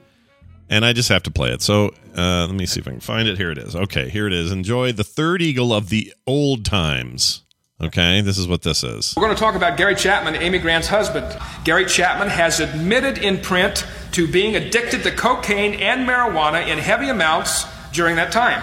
And 0.70 0.86
I 0.86 0.94
just 0.94 1.10
have 1.10 1.22
to 1.24 1.30
play 1.30 1.50
it. 1.52 1.60
So 1.60 1.88
uh, 2.16 2.46
let 2.46 2.54
me 2.54 2.64
see 2.64 2.80
if 2.80 2.88
I 2.88 2.92
can 2.92 3.00
find 3.00 3.28
it. 3.28 3.36
Here 3.36 3.50
it 3.50 3.58
is. 3.58 3.76
Okay, 3.76 4.08
here 4.08 4.26
it 4.26 4.32
is. 4.32 4.50
Enjoy 4.50 4.92
the 4.92 5.04
third 5.04 5.42
eagle 5.42 5.74
of 5.74 5.90
the 5.90 6.14
old 6.26 6.64
times. 6.64 7.41
Okay, 7.82 8.20
this 8.20 8.38
is 8.38 8.46
what 8.46 8.62
this 8.62 8.84
is. 8.84 9.12
We're 9.16 9.24
going 9.24 9.34
to 9.34 9.40
talk 9.40 9.56
about 9.56 9.76
Gary 9.76 9.96
Chapman, 9.96 10.36
Amy 10.36 10.60
Grant's 10.60 10.86
husband. 10.86 11.36
Gary 11.64 11.84
Chapman 11.84 12.28
has 12.28 12.60
admitted 12.60 13.18
in 13.18 13.40
print 13.40 13.84
to 14.12 14.30
being 14.30 14.54
addicted 14.54 15.02
to 15.02 15.10
cocaine 15.10 15.74
and 15.74 16.08
marijuana 16.08 16.64
in 16.68 16.78
heavy 16.78 17.08
amounts 17.08 17.64
during 17.92 18.14
that 18.16 18.30
time. 18.30 18.62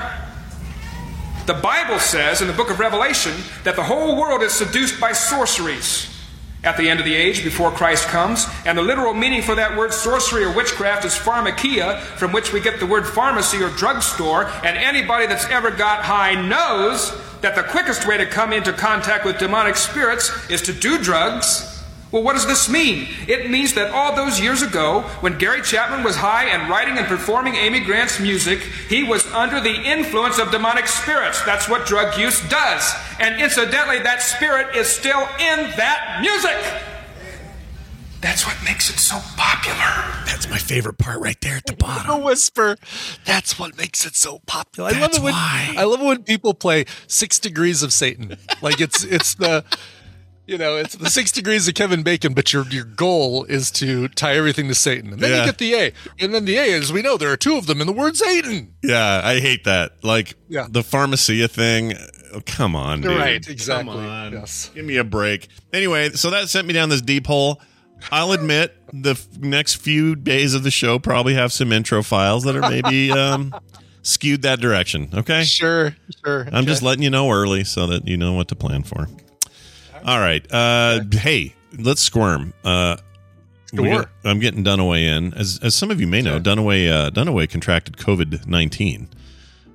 The 1.47 1.53
Bible 1.53 1.99
says 1.99 2.41
in 2.41 2.47
the 2.47 2.53
book 2.53 2.69
of 2.69 2.79
Revelation 2.79 3.34
that 3.65 3.75
the 3.75 3.84
whole 3.84 4.17
world 4.17 4.41
is 4.41 4.53
seduced 4.53 5.01
by 5.01 5.12
sorceries 5.12 6.15
at 6.63 6.77
the 6.77 6.89
end 6.89 6.99
of 6.99 7.05
the 7.05 7.15
age 7.15 7.43
before 7.43 7.71
Christ 7.71 8.08
comes. 8.08 8.45
And 8.65 8.77
the 8.77 8.82
literal 8.82 9.13
meaning 9.13 9.41
for 9.41 9.55
that 9.55 9.77
word 9.77 9.91
sorcery 9.91 10.45
or 10.45 10.55
witchcraft 10.55 11.03
is 11.03 11.13
pharmakia, 11.13 11.99
from 11.99 12.32
which 12.32 12.53
we 12.53 12.62
get 12.62 12.79
the 12.79 12.86
word 12.86 13.05
pharmacy 13.05 13.62
or 13.62 13.69
drugstore. 13.71 14.45
And 14.63 14.77
anybody 14.77 15.27
that's 15.27 15.45
ever 15.45 15.71
got 15.71 16.03
high 16.03 16.36
knows 16.36 17.12
that 17.41 17.56
the 17.56 17.63
quickest 17.63 18.08
way 18.08 18.17
to 18.17 18.25
come 18.25 18.54
into 18.54 18.73
contact 18.73 19.25
with 19.25 19.38
demonic 19.38 19.75
spirits 19.75 20.32
is 20.49 20.62
to 20.63 20.73
do 20.73 21.02
drugs. 21.02 21.65
Well, 22.12 22.23
what 22.23 22.34
does 22.34 22.47
this 22.47 22.67
mean? 22.67 23.08
It 23.28 23.52
means 23.52 23.75
that 23.75 23.91
all 23.91 24.15
those 24.15 24.39
years 24.39 24.63
ago, 24.63 25.02
when 25.21 25.38
Gary 25.38 25.62
Chapman 25.62 26.04
was 26.04 26.15
high 26.15 26.45
and 26.45 26.67
writing 26.67 26.97
and 26.97 27.06
performing 27.06 27.54
Amy 27.54 27.82
Grant's 27.82 28.19
music, 28.19 28.62
he 28.88 29.04
was 29.04 29.28
under 29.28 29.62
the 29.62 29.75
influence 29.84 30.39
of 30.39 30.49
demonic 30.49 30.88
spirits. 30.88 31.39
That's 31.43 31.69
what 31.69 31.86
drug 31.86 32.17
use 32.17 32.41
does. 32.49 32.93
And 33.19 33.39
incidentally, 33.39 33.99
that 33.99 34.23
spirit 34.23 34.75
is 34.75 34.88
still 34.88 35.21
in 35.38 35.69
that 35.78 36.17
music. 36.21 36.98
That's 38.21 38.45
what 38.45 38.58
makes 38.65 38.89
it 38.89 38.99
so 38.99 39.17
popular. 39.38 39.77
That's 40.25 40.49
my 40.49 40.58
favorite 40.58 40.97
part 40.97 41.21
right 41.21 41.39
there 41.41 41.55
at 41.58 41.65
the 41.65 41.73
bottom. 41.77 42.19
The 42.19 42.25
whisper. 42.25 42.75
That's 43.25 43.58
what 43.58 43.77
makes 43.77 44.05
it 44.05 44.15
so 44.15 44.39
popular. 44.45 44.89
I 44.89 44.99
love 44.99 45.13
it 45.15 45.21
when 45.21 45.34
why. 45.34 45.73
I 45.77 45.84
love 45.86 46.01
it 46.01 46.05
when 46.05 46.23
people 46.23 46.53
play 46.53 46.86
Six 47.08 47.39
Degrees 47.39 47.82
of 47.82 47.93
Satan. 47.93 48.38
Like 48.62 48.82
it's 48.82 49.03
it's 49.03 49.36
the 49.36 49.63
You 50.47 50.58
know, 50.58 50.77
it's 50.77 50.95
the 50.95 51.12
six 51.12 51.32
degrees 51.32 51.67
of 51.67 51.75
Kevin 51.75 52.01
Bacon, 52.01 52.34
but 52.34 52.51
your 52.51 52.65
your 52.69 52.84
goal 52.84 53.43
is 53.45 53.69
to 53.71 54.08
tie 54.10 54.36
everything 54.36 54.67
to 54.67 54.73
Satan, 54.75 55.13
and 55.13 55.21
then 55.21 55.29
Yeah. 55.32 55.39
you 55.41 55.45
get 55.45 55.58
the 55.60 55.73
A, 55.75 55.93
and 56.19 56.34
then 56.34 56.45
the 56.45 56.58
A, 56.58 56.73
as 56.73 56.91
we 56.91 57.01
know, 57.03 57.17
there 57.17 57.32
are 57.32 57.38
two 57.38 57.55
of 57.55 57.67
them 57.67 57.79
in 57.82 57.86
the 57.88 57.93
word 57.93 58.17
Satan. 58.17 58.73
Yeah, 58.84 59.21
I 59.23 59.39
hate 59.39 59.63
that. 59.65 60.03
Like 60.03 60.34
Yeah. 60.49 60.65
the 60.69 60.82
pharmacia 60.84 61.47
thing. 61.47 61.93
oh, 62.34 62.41
come 62.45 62.75
on, 62.75 63.01
dude. 63.01 63.15
Right, 63.17 63.47
exactly. 63.47 63.93
Come 63.93 64.05
on. 64.05 64.34
Yes. 64.34 64.71
Give 64.73 64.86
me 64.86 64.97
a 64.97 65.03
break. 65.03 65.47
Anyway, 65.71 66.10
so 66.13 66.32
that 66.32 66.49
sent 66.49 66.67
me 66.67 66.73
down 66.73 66.89
this 66.89 67.01
deep 67.03 67.27
hole. 67.27 67.62
I'll 68.12 68.31
admit 68.31 68.75
the 68.93 69.12
f- 69.12 69.27
next 69.38 69.75
few 69.75 70.15
days 70.15 70.53
of 70.53 70.63
the 70.63 70.71
show 70.71 70.99
probably 70.99 71.33
have 71.35 71.51
some 71.53 71.71
intro 71.71 72.01
files 72.03 72.43
that 72.43 72.55
are 72.55 72.62
maybe 72.69 73.12
um, 73.17 73.53
skewed 74.01 74.41
that 74.43 74.59
direction. 74.59 75.09
Okay. 75.13 75.43
Sure, 75.43 75.95
sure. 76.23 76.47
I'm 76.51 76.65
just 76.65 76.81
letting 76.81 77.03
you 77.03 77.09
know 77.09 77.29
early 77.31 77.63
so 77.63 77.88
that 77.88 78.07
you 78.07 78.17
know 78.17 78.33
what 78.33 78.47
to 78.49 78.55
plan 78.55 78.83
for. 78.83 79.07
All 80.05 80.19
right. 80.19 80.45
Uh, 80.51 81.01
hey, 81.12 81.53
let's 81.77 82.01
squirm. 82.01 82.53
Uh, 82.63 82.97
Sure. 83.75 84.09
I'm 84.23 84.39
getting 84.39 84.63
Dunaway 84.63 85.03
in. 85.03 85.31
As, 85.35 85.59
as 85.62 85.75
some 85.75 85.91
of 85.91 86.01
you 86.01 86.07
may 86.07 86.23
know, 86.23 86.39
Dunaway 86.39 86.89
uh, 86.91 87.12
Dunaway 87.12 87.47
contracted 87.47 87.97
COVID 87.97 88.47
nineteen. 88.47 89.07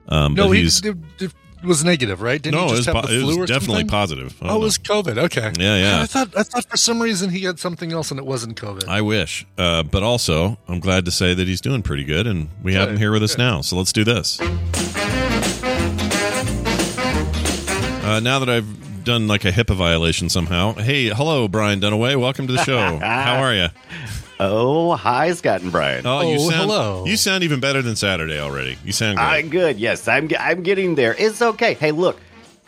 Um, 0.08 0.34
no, 0.34 0.50
he's 0.50 0.84
it 0.84 1.32
was 1.66 1.84
negative, 1.84 2.22
right? 2.22 2.40
Didn't 2.40 2.60
no, 2.60 2.66
he 2.66 2.72
it 2.72 2.76
was, 2.76 2.86
have 2.86 2.94
po- 2.94 3.02
the 3.06 3.20
it 3.20 3.24
was 3.24 3.36
or 3.36 3.46
definitely 3.46 3.80
something? 3.80 3.88
positive. 3.88 4.36
Oh, 4.42 4.48
don't 4.48 4.56
it 4.56 4.60
was 4.60 4.78
COVID. 4.78 5.18
Okay. 5.18 5.52
Yeah, 5.58 5.76
yeah. 5.76 6.00
I 6.02 6.06
thought 6.06 6.36
I 6.36 6.42
thought 6.42 6.68
for 6.70 6.76
some 6.76 7.00
reason 7.00 7.30
he 7.30 7.40
had 7.44 7.58
something 7.58 7.92
else 7.92 8.10
and 8.10 8.18
it 8.18 8.26
wasn't 8.26 8.60
COVID. 8.60 8.88
I 8.88 9.00
wish, 9.00 9.46
uh, 9.58 9.82
but 9.82 10.02
also 10.02 10.58
I'm 10.68 10.80
glad 10.80 11.04
to 11.06 11.10
say 11.10 11.34
that 11.34 11.46
he's 11.46 11.60
doing 11.60 11.82
pretty 11.82 12.04
good, 12.04 12.26
and 12.26 12.48
we 12.62 12.74
have 12.74 12.90
him 12.90 12.96
here 12.96 13.12
with 13.12 13.22
us 13.22 13.38
now. 13.38 13.60
So 13.60 13.76
let's 13.76 13.92
do 13.92 14.04
this. 14.04 14.40
Uh, 18.02 18.20
now 18.20 18.38
that 18.38 18.50
I've 18.50 19.04
done 19.04 19.28
like 19.28 19.44
a 19.44 19.50
HIPAA 19.52 19.76
violation 19.76 20.28
somehow. 20.28 20.72
Hey, 20.74 21.08
hello, 21.08 21.46
Brian 21.46 21.80
Dunaway. 21.80 22.20
Welcome 22.20 22.46
to 22.46 22.52
the 22.52 22.64
show. 22.64 22.98
How 23.02 23.36
are 23.36 23.54
you? 23.54 23.68
Oh, 24.40 24.94
hi, 24.96 25.32
Scott 25.32 25.62
and 25.62 25.70
Brian. 25.70 26.04
Oh, 26.06 26.22
you 26.22 26.36
Oh, 26.36 26.50
sound, 26.50 26.54
hello. 26.70 27.04
You 27.06 27.16
sound 27.16 27.44
even 27.44 27.60
better 27.60 27.82
than 27.82 27.94
Saturday 27.96 28.38
already. 28.40 28.76
You 28.84 28.92
sound 28.92 29.16
great. 29.18 29.26
I'm 29.26 29.48
good. 29.48 29.78
Yes, 29.78 30.08
I'm. 30.08 30.28
I'm 30.38 30.62
getting 30.62 30.96
there. 30.96 31.14
It's 31.18 31.40
okay. 31.40 31.74
Hey, 31.74 31.92
look, 31.92 32.18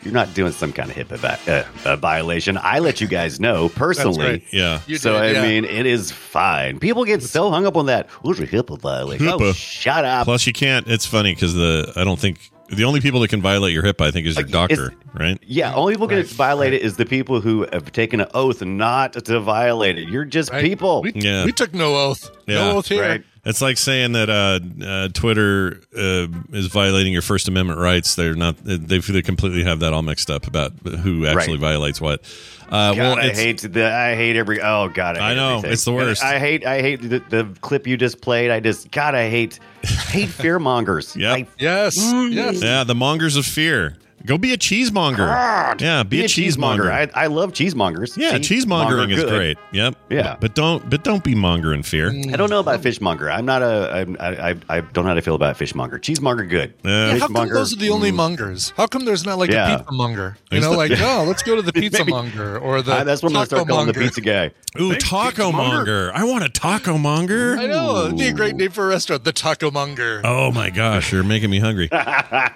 you're 0.01 0.13
not 0.13 0.33
doing 0.33 0.53
some 0.53 0.71
kind 0.71 0.89
of 0.89 0.95
HIPAA 0.95 1.17
vi- 1.17 1.51
uh, 1.51 1.63
uh, 1.89 1.95
violation. 1.97 2.57
I 2.61 2.79
let 2.79 3.01
you 3.01 3.07
guys 3.07 3.39
know 3.41 3.67
personally. 3.75 4.25
right. 4.25 4.43
yeah. 4.53 4.79
You 4.87 4.97
So 4.97 5.13
did, 5.13 5.21
I 5.21 5.31
yeah. 5.31 5.41
mean, 5.41 5.65
it 5.65 5.85
is 5.85 6.09
fine. 6.11 6.79
People 6.79 7.03
get 7.03 7.21
so 7.21 7.49
hung 7.51 7.65
up 7.65 7.75
on 7.75 7.87
that. 7.87 8.09
What's 8.21 8.39
a 8.39 8.47
HIPAA 8.47 8.79
violation? 8.79 9.27
Oh, 9.27 9.37
HIPAA. 9.37 9.53
shut 9.55 10.05
up. 10.05 10.23
Plus, 10.25 10.47
you 10.47 10.53
can't. 10.53 10.87
It's 10.87 11.05
funny 11.05 11.33
because 11.35 11.53
the 11.53 11.91
I 11.97 12.05
don't 12.05 12.19
think 12.19 12.49
the 12.69 12.83
only 12.83 12.99
people 13.01 13.19
that 13.21 13.29
can 13.29 13.41
violate 13.41 13.73
your 13.73 13.83
HIPAA, 13.83 14.07
I 14.07 14.11
think, 14.11 14.27
is 14.27 14.35
your 14.35 14.45
doctor, 14.45 14.87
it's- 14.87 14.97
right? 15.13 15.39
yeah, 15.45 15.73
only 15.73 15.93
people 15.93 16.07
can 16.07 16.23
violate 16.23 16.73
it 16.73 16.81
is 16.81 16.97
the 16.97 17.05
people 17.05 17.39
who 17.41 17.65
have 17.71 17.91
taken 17.91 18.19
an 18.21 18.27
oath 18.33 18.61
not 18.63 19.13
to 19.25 19.39
violate 19.39 19.97
it. 19.97 20.09
You're 20.09 20.25
just 20.25 20.51
Right? 20.51 20.63
people. 20.63 21.01
We, 21.01 21.13
Yeah. 21.15 21.45
we 21.45 21.51
took 21.51 21.73
no 21.73 21.95
oath. 21.95 22.29
Yeah. 22.47 22.55
No 22.55 22.77
oath 22.77 22.87
here. 22.87 23.01
Right. 23.01 23.23
It's 23.47 23.61
like 23.61 23.77
saying 23.77 24.11
that 24.11 24.29
uh, 24.29 24.59
uh, 24.85 25.07
Twitter 25.13 25.79
uh, 25.97 26.27
is 26.51 26.67
violating 26.67 27.13
your 27.13 27.21
First 27.21 27.47
Amendment 27.47 27.79
rights. 27.79 28.15
They're 28.15 28.35
not. 28.35 28.57
They, 28.57 28.99
they 28.99 29.21
completely 29.21 29.63
have 29.63 29.79
that 29.79 29.93
all 29.93 30.01
mixed 30.01 30.29
up 30.29 30.47
about 30.47 30.73
who 30.79 31.25
actually 31.25 31.53
Right. 31.53 31.59
violates 31.61 32.01
what. 32.01 32.21
Uh, 32.67 32.93
God, 32.93 32.97
well, 32.97 33.17
I 33.19 33.29
hate 33.29 33.59
the. 33.61 33.89
I 33.89 34.15
hate 34.15 34.35
every. 34.35 34.61
Oh 34.61 34.89
God, 34.89 35.17
I, 35.17 35.31
I 35.31 35.33
know, 35.35 35.49
everything. 35.51 35.71
it's 35.71 35.85
the 35.85 35.93
worst. 35.93 36.21
I 36.21 36.39
hate. 36.39 36.65
I 36.65 36.81
hate 36.81 37.01
the, 37.01 37.19
the 37.19 37.57
clip 37.61 37.87
you 37.87 37.95
just 37.95 38.19
played. 38.19 38.51
I 38.51 38.59
just. 38.59 38.91
God, 38.91 39.15
I 39.15 39.29
hate. 39.29 39.59
Hate 39.83 40.27
fear 40.41 40.59
mongers. 40.59 41.15
Yep. 41.15 41.47
Yes. 41.57 41.97
Mm. 41.97 42.33
Yes. 42.33 42.61
yeah, 42.61 42.83
the 42.83 42.95
mongers 42.95 43.37
of 43.37 43.45
fear. 43.45 43.95
Go 44.25 44.37
be 44.37 44.51
a 44.51 44.57
cheesemonger. 44.57 45.17
God, 45.27 45.81
yeah, 45.81 46.03
be, 46.03 46.21
a, 46.21 46.27
cheesemonger. 46.27 46.91
I, 46.91 47.07
I 47.13 47.27
love 47.27 47.53
cheesemongers. 47.53 48.17
yeah, 48.17 48.31
See, 48.31 48.55
cheesemongering 48.57 48.97
monger 49.09 49.09
is 49.13 49.23
good. 49.23 49.29
great. 49.29 49.57
Yep. 49.71 49.95
Yeah. 50.09 50.35
but 50.39 50.55
don't 50.55 50.89
but 50.89 51.03
don't 51.03 51.23
be 51.23 51.35
monger 51.35 51.73
in 51.73 51.83
fear. 51.83 52.09
I 52.09 52.35
don't 52.35 52.49
know 52.49 52.59
about 52.59 52.81
fishmonger. 52.81 53.29
I'm 53.29 53.45
not 53.45 53.61
a. 53.61 53.91
I'm, 53.93 54.17
I, 54.19 54.49
I 54.51 54.55
I 54.69 54.81
don't 54.81 55.03
know 55.05 55.09
how 55.09 55.13
to 55.13 55.21
feel 55.21 55.35
about 55.35 55.55
fishmonger. 55.55 55.99
Cheesemonger, 55.99 56.49
good. 56.49 56.73
Uh, 56.83 56.89
Yeah, 56.89 57.17
how 57.19 57.27
come 57.27 57.47
those 57.49 57.73
are 57.73 57.77
the 57.79 57.89
only 57.91 58.11
mm. 58.11 58.15
mongers? 58.15 58.73
How 58.75 58.87
come 58.87 59.05
there's 59.05 59.25
not 59.25 59.37
like 59.37 59.51
Yeah. 59.51 59.75
a 59.75 59.77
pizza 59.79 59.91
monger? 59.93 60.37
You 60.51 60.57
Is 60.57 60.63
know, 60.65 60.71
the- 60.71 60.77
like, 60.77 60.91
oh, 60.97 61.23
let's 61.27 61.43
go 61.43 61.55
to 61.55 61.61
the 61.61 61.71
pizza 61.73 61.99
Maybe- 61.99 62.11
monger 62.11 62.57
or 62.59 62.81
the 62.81 62.93
Uh, 62.93 63.03
that's 63.03 63.21
when 63.21 63.35
I 63.35 63.43
start 63.45 63.67
calling 63.67 63.85
the 63.87 63.93
monger. 63.93 64.01
pizza 64.01 64.21
guy. 64.21 64.51
Ooh, 64.81 64.95
taco 64.95 65.51
monger. 65.51 66.11
I 66.13 66.23
want 66.23 66.43
a 66.43 66.49
taco 66.49 66.97
monger. 66.97 67.57
I 67.57 67.67
know. 67.67 68.05
It'd 68.07 68.17
be 68.17 68.27
a 68.27 68.33
great 68.33 68.55
name 68.55 68.71
for 68.71 68.85
a 68.85 68.87
restaurant, 68.87 69.23
the 69.23 69.31
Taco 69.31 69.71
Monger. 69.71 70.21
Oh 70.23 70.51
my 70.51 70.69
gosh, 70.69 71.11
you're 71.11 71.23
making 71.23 71.49
me 71.49 71.59
hungry. 71.59 71.89
uh, 71.91 72.51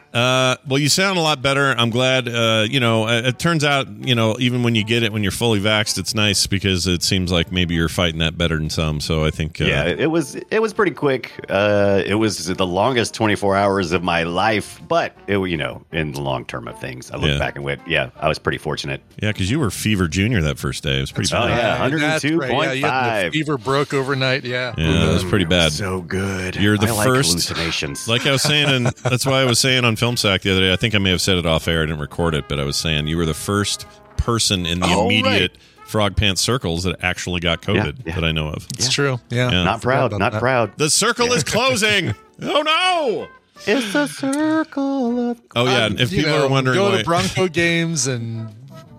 well, 0.68 0.78
you 0.80 0.90
sound 0.90 1.18
a 1.18 1.22
lot 1.22 1.42
better. 1.42 1.51
I'm 1.58 1.90
glad. 1.90 2.28
Uh, 2.28 2.66
you 2.70 2.80
know, 2.80 3.08
it, 3.08 3.26
it 3.26 3.40
turns 3.40 3.64
out, 3.64 3.88
you 4.06 4.16
know, 4.16 4.36
even 4.40 4.64
when 4.64 4.76
you 4.76 4.84
get 4.84 5.04
it 5.04 5.12
when 5.14 5.24
you're 5.24 5.32
fully 5.32 5.60
vaxxed, 5.60 5.98
it's 5.98 6.14
nice 6.16 6.48
because 6.48 6.88
it 6.88 7.04
seems 7.04 7.32
like 7.32 7.52
maybe 7.52 7.76
you're 7.76 7.90
fighting 7.90 8.20
that 8.20 8.38
better 8.38 8.58
than 8.58 8.70
some. 8.70 9.00
So 9.00 9.26
I 9.26 9.32
think, 9.32 9.60
uh, 9.62 9.66
Yeah, 9.66 9.86
it 9.86 10.10
was 10.10 10.36
it 10.36 10.62
was 10.62 10.74
pretty 10.74 10.94
quick. 10.94 11.32
Uh, 11.50 12.02
it 12.06 12.16
was 12.16 12.46
the 12.48 12.66
longest 12.68 13.14
24 13.14 13.56
hours 13.56 13.92
of 13.92 14.04
my 14.04 14.24
life, 14.24 14.82
but 14.88 15.16
it, 15.28 15.38
you 15.38 15.58
know, 15.58 15.84
in 15.92 16.12
the 16.14 16.22
long 16.22 16.46
term 16.46 16.68
of 16.68 16.80
things, 16.80 17.12
I 17.12 17.18
look 17.18 17.30
Yeah. 17.32 17.38
back 17.40 17.56
and 17.56 17.64
went, 17.66 17.82
yeah, 17.88 18.10
I 18.20 18.28
was 18.28 18.40
pretty 18.40 18.58
fortunate. 18.58 19.02
yeah, 19.22 19.32
because 19.32 19.50
you 19.52 19.60
were 19.60 19.70
fever 19.72 20.08
junior 20.08 20.42
that 20.42 20.58
first 20.58 20.84
day. 20.84 20.98
It 20.98 21.02
was 21.02 21.12
pretty 21.12 21.34
Oh, 21.36 21.48
bad. 21.48 21.58
yeah. 21.58 21.90
That's 21.90 22.24
right. 22.26 22.76
Yeah, 22.78 23.30
102.5. 23.30 23.32
fever 23.34 23.58
broke 23.58 23.94
overnight. 23.94 24.44
Yeah. 24.44 24.74
Yeah, 24.78 25.10
it 25.10 25.14
was 25.14 25.24
pretty 25.24 25.46
bad. 25.46 25.72
So 25.72 26.02
good. 26.02 26.56
You're 26.56 26.78
the 26.78 26.88
I 26.88 26.92
like 26.92 27.08
first- 27.08 27.50
hallucinations. 27.50 28.08
Like 28.08 28.26
I 28.26 28.32
was 28.32 28.42
saying, 28.42 28.68
and 28.70 28.88
that's 28.88 29.26
why 29.26 29.42
I 29.42 29.46
was 29.46 29.60
saying 29.60 29.86
on 29.86 29.96
Film 29.96 30.18
Sack 30.18 30.42
the 30.42 30.52
other 30.52 30.62
day. 30.62 30.74
I 30.74 30.76
think 30.76 30.96
I 30.96 30.98
may 30.98 31.10
have 31.12 31.22
said 31.22 31.38
it 31.42 31.48
off 31.48 31.68
air. 31.68 31.84
I 31.84 31.86
didn't 31.86 32.00
record 32.02 32.34
it, 32.36 32.48
but 32.48 32.60
I 32.60 32.64
was 32.64 32.78
saying 32.78 33.08
you 33.08 33.18
were 33.18 33.26
the 33.26 33.34
first 33.34 33.86
person 34.18 34.66
in 34.66 34.80
the 34.80 34.88
Oh, 34.90 35.06
immediate 35.06 35.58
Frog 35.86 36.16
Pants 36.16 36.40
circles 36.42 36.84
that 36.84 36.96
actually 37.04 37.42
got 37.42 37.62
COVID 37.62 38.06
yeah. 38.06 38.16
that 38.16 38.24
I 38.24 38.32
know 38.32 38.48
of. 38.50 38.66
It's 38.78 38.90
true. 38.92 39.20
Yeah. 39.30 39.52
Yeah. 39.52 39.64
not 39.64 39.82
proud, 39.82 40.12
not 40.18 40.32
that. 40.32 40.40
proud. 40.40 40.78
The 40.78 40.90
circle 40.90 41.34
is 41.34 41.44
closing. 41.44 42.14
oh 42.42 42.62
no! 42.62 43.28
It's 43.68 43.94
a 43.94 44.08
circle 44.08 45.32
of. 45.32 45.42
Oh 45.56 45.66
yeah, 45.66 45.86
Um, 45.86 45.98
if 46.00 46.12
you 46.12 46.24
people 46.24 46.38
know, 46.40 46.46
are 46.46 46.50
wondering 46.50 46.76
go 46.76 46.90
why, 46.92 47.00
to 47.00 47.04
Bronco 47.04 47.48
games 47.52 48.08
and 48.08 48.48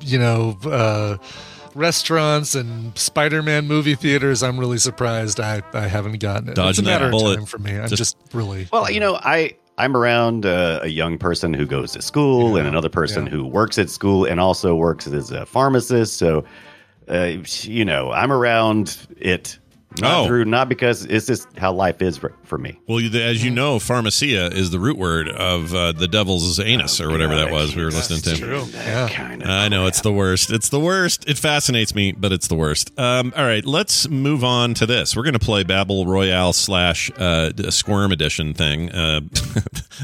you 0.03 0.19
know 0.19 0.59
uh, 0.65 1.17
restaurants 1.75 2.55
and 2.55 2.97
Spider-Man 2.99 3.67
movie 3.67 3.95
theaters, 3.95 4.43
I'm 4.43 4.59
really 4.59 4.79
surprised 4.79 5.41
I, 5.41 5.63
I 5.73 5.87
haven't 5.89 6.19
gotten 6.21 6.49
it. 6.49 6.51
it's 6.53 6.59
a 6.59 6.63
Dodging 6.63 6.85
that 6.85 6.91
matter 6.93 7.05
of 7.07 7.11
bullet. 7.13 7.37
time 7.37 7.47
for 7.47 7.59
me. 7.59 7.77
I'm 7.79 7.89
Just- 7.89 7.97
just, 7.97 8.17
really 8.35 8.69
Well, 8.73 8.91
you 8.91 9.01
know, 9.01 9.15
I 9.17 9.57
I'm 9.79 9.97
around 9.97 10.45
uh, 10.47 10.81
a 10.83 10.89
young 10.89 11.19
person 11.19 11.55
who 11.55 11.67
goes 11.67 11.93
to 11.93 12.03
school 12.03 12.57
and 12.57 12.69
another 12.69 12.89
person 12.89 13.25
yeah. 13.25 13.33
who 13.33 13.45
works 13.47 13.79
at 13.79 13.89
school 13.89 14.25
and 14.25 14.39
also 14.39 14.75
works 14.75 15.07
as 15.07 15.31
a 15.31 15.47
pharmacist. 15.47 16.19
So, 16.19 16.45
uh, 17.09 17.33
you 17.63 17.85
know, 17.85 18.13
I'm 18.13 18.33
around 18.33 18.99
it. 19.19 19.59
Not 20.01 20.21
Oh. 20.21 20.27
through 20.27 20.47
not 20.47 20.71
because 20.71 21.05
it's 21.05 21.27
just 21.27 21.47
how 21.59 21.71
life 21.71 22.01
is 22.01 22.23
for, 22.53 22.59
for 22.59 22.63
me. 22.63 22.79
well, 22.87 23.01
you- 23.01 23.21
as 23.21 23.43
you 23.45 23.51
know, 23.51 23.79
pharmacia 23.79 24.47
is 24.53 24.71
the 24.71 24.79
root 24.79 24.99
word 24.99 25.29
of 25.29 25.75
uh, 25.75 25.93
the 25.93 26.09
devil's 26.09 26.59
anus 26.61 27.01
or 27.01 27.11
whatever 27.11 27.35
that 27.37 27.51
was. 27.51 27.75
We 27.75 27.83
were 27.85 27.91
listening 27.91 28.21
to. 28.21 28.37
true. 28.37 28.65
Yeah. 28.73 29.09
Kind 29.09 29.43
of. 29.43 29.49
I 29.49 29.69
know 29.69 29.87
it's 29.87 30.01
the 30.01 30.13
worst. 30.13 30.51
It's 30.51 30.69
the 30.69 30.81
worst. 30.81 31.29
It 31.29 31.39
fascinates 31.39 31.95
me, 31.95 32.13
but 32.13 32.33
it's 32.33 32.49
the 32.49 32.55
worst. 32.55 32.99
Um, 32.99 33.33
all 33.37 33.45
right, 33.45 33.65
let's 33.65 34.09
move 34.09 34.45
on 34.45 34.75
to 34.75 34.87
this. 34.87 35.17
We're 35.17 35.23
going 35.23 35.33
to 35.35 35.39
play 35.39 35.63
Babel 35.65 36.07
Royale 36.07 36.53
slash 36.53 37.11
uh, 37.17 37.53
Squirm 37.71 38.13
edition 38.13 38.55
thing. 38.55 38.91
Uh, 38.91 39.21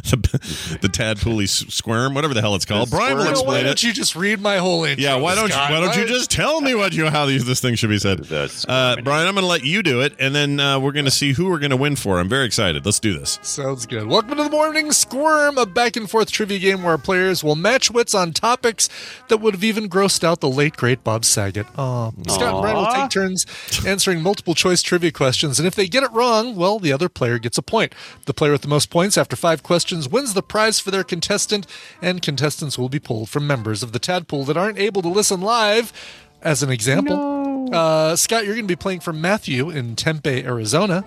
the, 0.05 0.79
the 0.81 0.89
Tadpooley 0.89 1.49
Squirm, 1.49 2.15
whatever 2.15 2.35
the 2.35 2.41
hell 2.41 2.55
it's 2.55 2.65
called. 2.65 2.91
Brian 2.91 3.17
will 3.17 3.25
Squirm. 3.25 3.35
Well, 3.35 3.45
why 3.47 3.63
don't 3.63 3.83
you 3.83 3.93
just 3.93 4.17
read 4.17 4.41
my 4.41 4.59
whole 4.59 4.85
intro? 4.85 5.03
Yeah, 5.03 5.17
why 5.17 5.35
don't 5.35 5.49
you, 5.49 5.55
why 5.57 5.81
don't 5.81 5.97
you 5.97 6.07
just 6.07 6.31
tell 6.31 6.61
me 6.61 6.75
what 6.75 6.93
you 6.93 7.07
how 7.07 7.27
these, 7.27 7.45
this 7.45 7.61
thing 7.61 7.75
should 7.75 7.91
be 7.91 7.99
said? 7.99 8.27
Uh. 8.33 8.97
Brian, 9.03 9.27
I'm 9.27 9.35
going 9.35 9.43
to 9.43 9.49
let 9.49 9.65
you 9.65 9.83
do 9.83 10.01
it, 10.01 10.15
and 10.19 10.35
then 10.35 10.61
uh, 10.61 10.79
we're 10.79 10.93
going 10.93 11.05
to 11.05 11.11
see 11.11 11.33
who 11.33 11.49
we're 11.51 11.59
going 11.59 11.71
to 11.71 11.77
win 11.77 11.97
for. 11.97 12.19
I'm 12.21 12.29
very 12.29 12.38
excited. 12.45 12.85
Let's 12.85 13.01
do 13.01 13.19
this. 13.19 13.39
Sounds 13.43 13.87
good. 13.87 14.07
Welcome 14.07 14.37
to 14.37 14.45
the 14.45 14.51
Morning 14.51 14.93
Squirm, 14.93 15.59
a 15.59 15.67
back 15.67 15.97
and 15.97 16.11
forth 16.11 16.31
trivia 16.31 16.59
game 16.59 16.83
where 16.83 16.93
our 16.93 16.99
players 16.99 17.43
will 17.43 17.57
match 17.57 17.91
wits 17.91 18.15
on 18.15 18.33
topics 18.33 18.89
that 19.29 19.39
would 19.39 19.55
have 19.55 19.65
even 19.65 19.89
grossed 19.89 20.25
out 20.25 20.41
the 20.41 20.49
late, 20.49 20.77
great 20.77 21.03
Bob 21.05 21.25
Saget. 21.25 21.67
Aw. 21.77 22.11
Scott 22.29 22.55
and 22.55 22.61
Brian 22.63 22.77
will 22.77 22.87
take 22.87 23.11
turns 23.11 23.47
answering 23.87 24.23
multiple 24.23 24.55
choice 24.55 24.83
trivia 24.83 25.13
questions, 25.13 25.59
and 25.59 25.67
if 25.67 25.75
they 25.75 25.87
get 25.87 26.03
it 26.03 26.13
wrong, 26.13 26.57
well, 26.57 26.79
the 26.79 26.93
other 26.93 27.09
player 27.09 27.39
gets 27.39 27.59
a 27.59 27.63
point. 27.63 27.95
The 28.27 28.35
player 28.35 28.53
with 28.53 28.63
the 28.63 28.69
most 28.69 28.91
points 28.91 29.17
after 29.19 29.37
five 29.37 29.63
questions 29.63 30.09
wins 30.09 30.35
the 30.35 30.43
prize 30.43 30.81
for 30.81 30.91
their 30.91 31.05
contestant, 31.05 31.67
and 32.03 32.23
contestants 32.23 32.79
will 32.79 32.89
be 32.89 32.99
pulled 32.99 33.29
from 33.29 33.47
members 33.47 33.83
of 33.83 33.93
the 33.93 33.99
tadpole 33.99 34.45
that 34.45 34.57
aren't 34.57 34.79
able 34.79 35.03
to 35.03 35.09
listen 35.09 35.41
live. 35.41 35.93
As 36.41 36.63
an 36.63 36.71
example, 36.71 37.75
uh, 37.75 38.15
Scott, 38.15 38.45
you're 38.45 38.55
going 38.55 38.67
to 38.67 38.73
be 38.73 38.77
playing 38.77 39.01
for 39.01 39.13
Matthew 39.13 39.71
in 39.71 39.97
Tempe, 39.97 40.45
Arizona. 40.45 41.05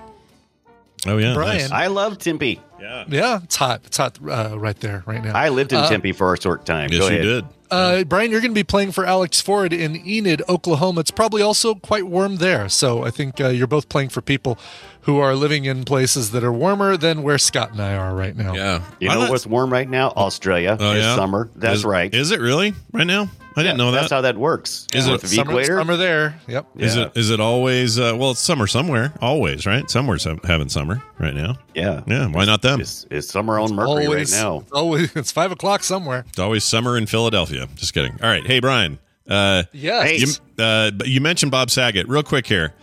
Oh, 1.08 1.18
yeah. 1.18 1.34
Brian. 1.34 1.58
nice. 1.58 1.72
I 1.72 1.88
love 1.88 2.18
Tempe. 2.18 2.62
Yeah. 2.80 3.06
Yeah, 3.08 3.40
it's 3.44 3.56
hot. 3.56 3.82
It's 3.86 3.98
hot 3.98 4.20
uh, 4.28 4.58
right 4.58 4.80
there, 4.80 5.04
right 5.06 5.24
now. 5.24 5.34
I 5.36 5.50
lived 5.50 5.74
in 5.74 5.88
Tempe 5.88 6.12
for 6.14 6.34
a 6.34 6.42
short 6.42 6.66
time. 6.66 6.90
Yes, 6.92 7.02
Go 7.02 7.16
you 7.16 7.22
did. 7.22 7.46
Uh, 7.70 8.04
Brian, 8.04 8.32
you're 8.32 8.42
going 8.42 8.52
to 8.52 8.56
be 8.56 8.66
playing 8.66 8.92
for 8.92 9.06
Alex 9.06 9.40
Ford 9.40 9.72
in 9.72 9.96
Enid, 10.06 10.42
Oklahoma. 10.50 11.00
It's 11.00 11.12
probably 11.12 11.42
also 11.42 11.76
quite 11.76 12.06
warm 12.06 12.38
there. 12.38 12.68
So 12.68 13.04
I 13.04 13.12
think 13.12 13.40
uh, 13.40 13.48
you're 13.48 13.66
both 13.68 13.88
playing 13.88 14.10
for 14.10 14.22
people 14.22 14.60
who 15.02 15.20
are 15.20 15.36
living 15.36 15.66
in 15.66 15.84
places 15.84 16.32
that 16.32 16.44
are 16.44 16.52
warmer 16.54 16.96
than 16.98 17.24
where 17.24 17.38
Scott 17.38 17.72
and 17.72 17.82
I 17.82 17.96
are 17.96 18.14
right 18.16 18.36
now. 18.36 18.54
Yeah. 18.54 18.82
You 19.00 19.10
know 19.10 19.16
thought- 19.22 19.30
what's 19.32 19.48
warm 19.48 19.72
right 19.72 19.90
now? 19.90 20.10
Australia. 20.10 20.78
Oh, 20.80 20.92
it's 20.92 21.04
yeah? 21.04 21.16
summer. 21.16 21.50
That's 21.56 21.80
Is- 21.80 21.86
right. 21.86 22.14
Is 22.14 22.32
it 22.32 22.40
really 22.40 22.74
right 22.92 23.08
now? 23.08 23.30
I 23.54 23.64
didn't 23.64 23.80
know 23.80 23.92
that. 23.92 24.00
That's 24.02 24.12
how 24.14 24.22
that 24.22 24.38
works. 24.38 24.88
Is 24.94 25.08
it 25.10 25.20
the 25.20 25.28
Summer, 25.28 25.52
equator? 25.52 25.78
summer 25.78 25.98
there. 25.98 26.40
Yep. 26.48 26.68
Is 26.78 26.96
it 26.96 27.12
is 27.16 27.32
it 27.32 27.42
always 27.42 28.00
uh, 28.00 28.16
well? 28.18 28.32
It's 28.32 28.40
summer 28.40 28.66
somewhere, 28.66 29.12
always, 29.20 29.66
right? 29.66 29.90
Somewhere's 29.92 30.24
having 30.24 30.70
summer 30.70 31.04
right 31.20 31.34
now. 31.36 31.58
Yeah. 31.76 32.02
Yeah, 32.08 32.28
why 32.28 32.46
not 32.46 32.62
them? 32.62 32.80
It's, 32.80 33.06
it's 33.12 33.28
summer 33.30 33.60
on 33.60 33.76
Mercury 33.76 34.06
always, 34.06 34.32
right 34.34 34.42
now. 34.42 34.64
Always, 34.72 35.14
it's 35.18 35.34
five 35.34 35.52
o'clock 35.52 35.84
somewhere. 35.84 36.24
It's 36.30 36.40
always 36.40 36.64
summer 36.64 36.98
in 36.98 37.08
Philadelphia. 37.08 37.68
Just 37.76 37.94
kidding. 37.94 38.14
All 38.24 38.30
right, 38.30 38.48
hey 38.48 38.62
Brian. 38.62 39.00
Uh, 39.30 39.64
Yes. 39.74 40.40
you, 40.58 40.64
uh, 40.64 40.92
but 40.92 41.08
you 41.10 41.20
mentioned 41.20 41.52
Bob 41.52 41.70
Saget. 41.72 42.08
Real 42.08 42.24
quick 42.24 42.48
here. 42.48 42.74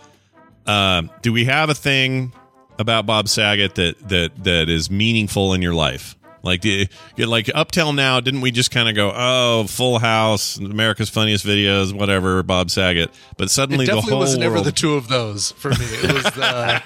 Uh, 0.69 1.01
do 1.23 1.33
we 1.33 1.45
have 1.45 1.71
a 1.71 1.73
thing 1.73 2.31
about 2.77 3.07
Bob 3.07 3.27
Saget 3.27 3.73
that 3.73 4.07
that 4.07 4.43
that 4.43 4.69
is 4.69 4.91
meaningful 4.91 5.53
in 5.55 5.63
your 5.63 5.73
life? 5.73 6.15
Like, 6.43 6.61
do 6.61 6.85
you, 7.15 7.25
like 7.25 7.49
up 7.55 7.71
till 7.71 7.91
now, 7.91 8.19
didn't 8.19 8.41
we 8.41 8.51
just 8.51 8.69
kind 8.69 8.87
of 8.87 8.93
go, 8.95 9.11
oh, 9.13 9.65
Full 9.67 9.97
House, 9.97 10.57
America's 10.57 11.09
Funniest 11.09 11.43
Videos, 11.43 11.91
whatever, 11.91 12.43
Bob 12.43 12.69
Saget? 12.69 13.09
But 13.35 13.49
suddenly 13.49 13.85
It 13.85 13.87
the 13.87 13.95
definitely 13.95 14.11
whole 14.11 14.19
was 14.21 14.37
never 14.37 14.53
world, 14.55 14.65
the 14.67 14.71
two 14.71 14.93
of 14.93 15.07
those 15.07 15.51
for 15.53 15.69
me. 15.69 15.77
It 15.79 16.13
was 16.13 16.25
uh, 16.37 16.79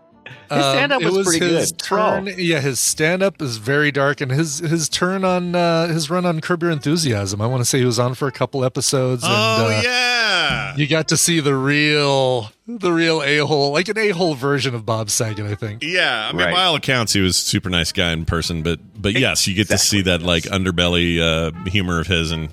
His 0.50 0.64
stand-up 0.64 1.02
um, 1.02 1.06
it 1.08 1.12
was, 1.12 1.26
pretty 1.26 1.44
his 1.44 1.52
good. 1.52 1.62
It's. 1.62 1.88
Turn, 1.88 2.28
yeah, 2.36 2.60
his 2.60 2.78
stand 2.78 3.22
up 3.22 3.40
is 3.42 3.56
very 3.56 3.90
dark, 3.90 4.20
and 4.20 4.30
his 4.30 4.58
his 4.58 4.88
turn 4.88 5.24
on 5.24 5.54
uh, 5.54 5.88
his 5.88 6.10
run 6.10 6.24
on 6.26 6.40
Curb 6.40 6.62
Your 6.62 6.70
Enthusiasm. 6.70 7.40
I 7.40 7.46
want 7.46 7.60
to 7.60 7.64
say 7.64 7.78
he 7.78 7.84
was 7.84 7.98
on 7.98 8.14
for 8.14 8.28
a 8.28 8.32
couple 8.32 8.64
episodes. 8.64 9.24
And, 9.24 9.32
oh 9.32 9.66
uh, 9.66 9.80
yeah, 9.82 10.76
you 10.76 10.86
got 10.86 11.08
to 11.08 11.16
see 11.16 11.40
the 11.40 11.54
real 11.54 12.50
the 12.66 12.92
real 12.92 13.22
a 13.22 13.38
hole, 13.38 13.72
like 13.72 13.88
an 13.88 13.98
a 13.98 14.10
hole 14.10 14.34
version 14.34 14.74
of 14.74 14.86
Bob 14.86 15.10
Saget. 15.10 15.46
I 15.46 15.54
think. 15.54 15.82
Yeah, 15.82 16.28
I 16.28 16.32
mean, 16.32 16.46
Right. 16.46 16.54
by 16.54 16.64
all 16.64 16.76
accounts, 16.76 17.12
he 17.12 17.20
was 17.20 17.36
a 17.36 17.40
super 17.40 17.70
nice 17.70 17.92
guy 17.92 18.12
in 18.12 18.24
person. 18.24 18.62
But 18.62 18.80
but 19.00 19.14
yes, 19.14 19.46
you 19.46 19.54
get 19.54 19.68
to 19.68 19.78
see 19.78 20.02
that 20.02 20.22
like 20.22 20.44
underbelly 20.44 21.20
uh, 21.20 21.52
humor 21.70 22.00
of 22.00 22.06
his, 22.06 22.30
and 22.30 22.50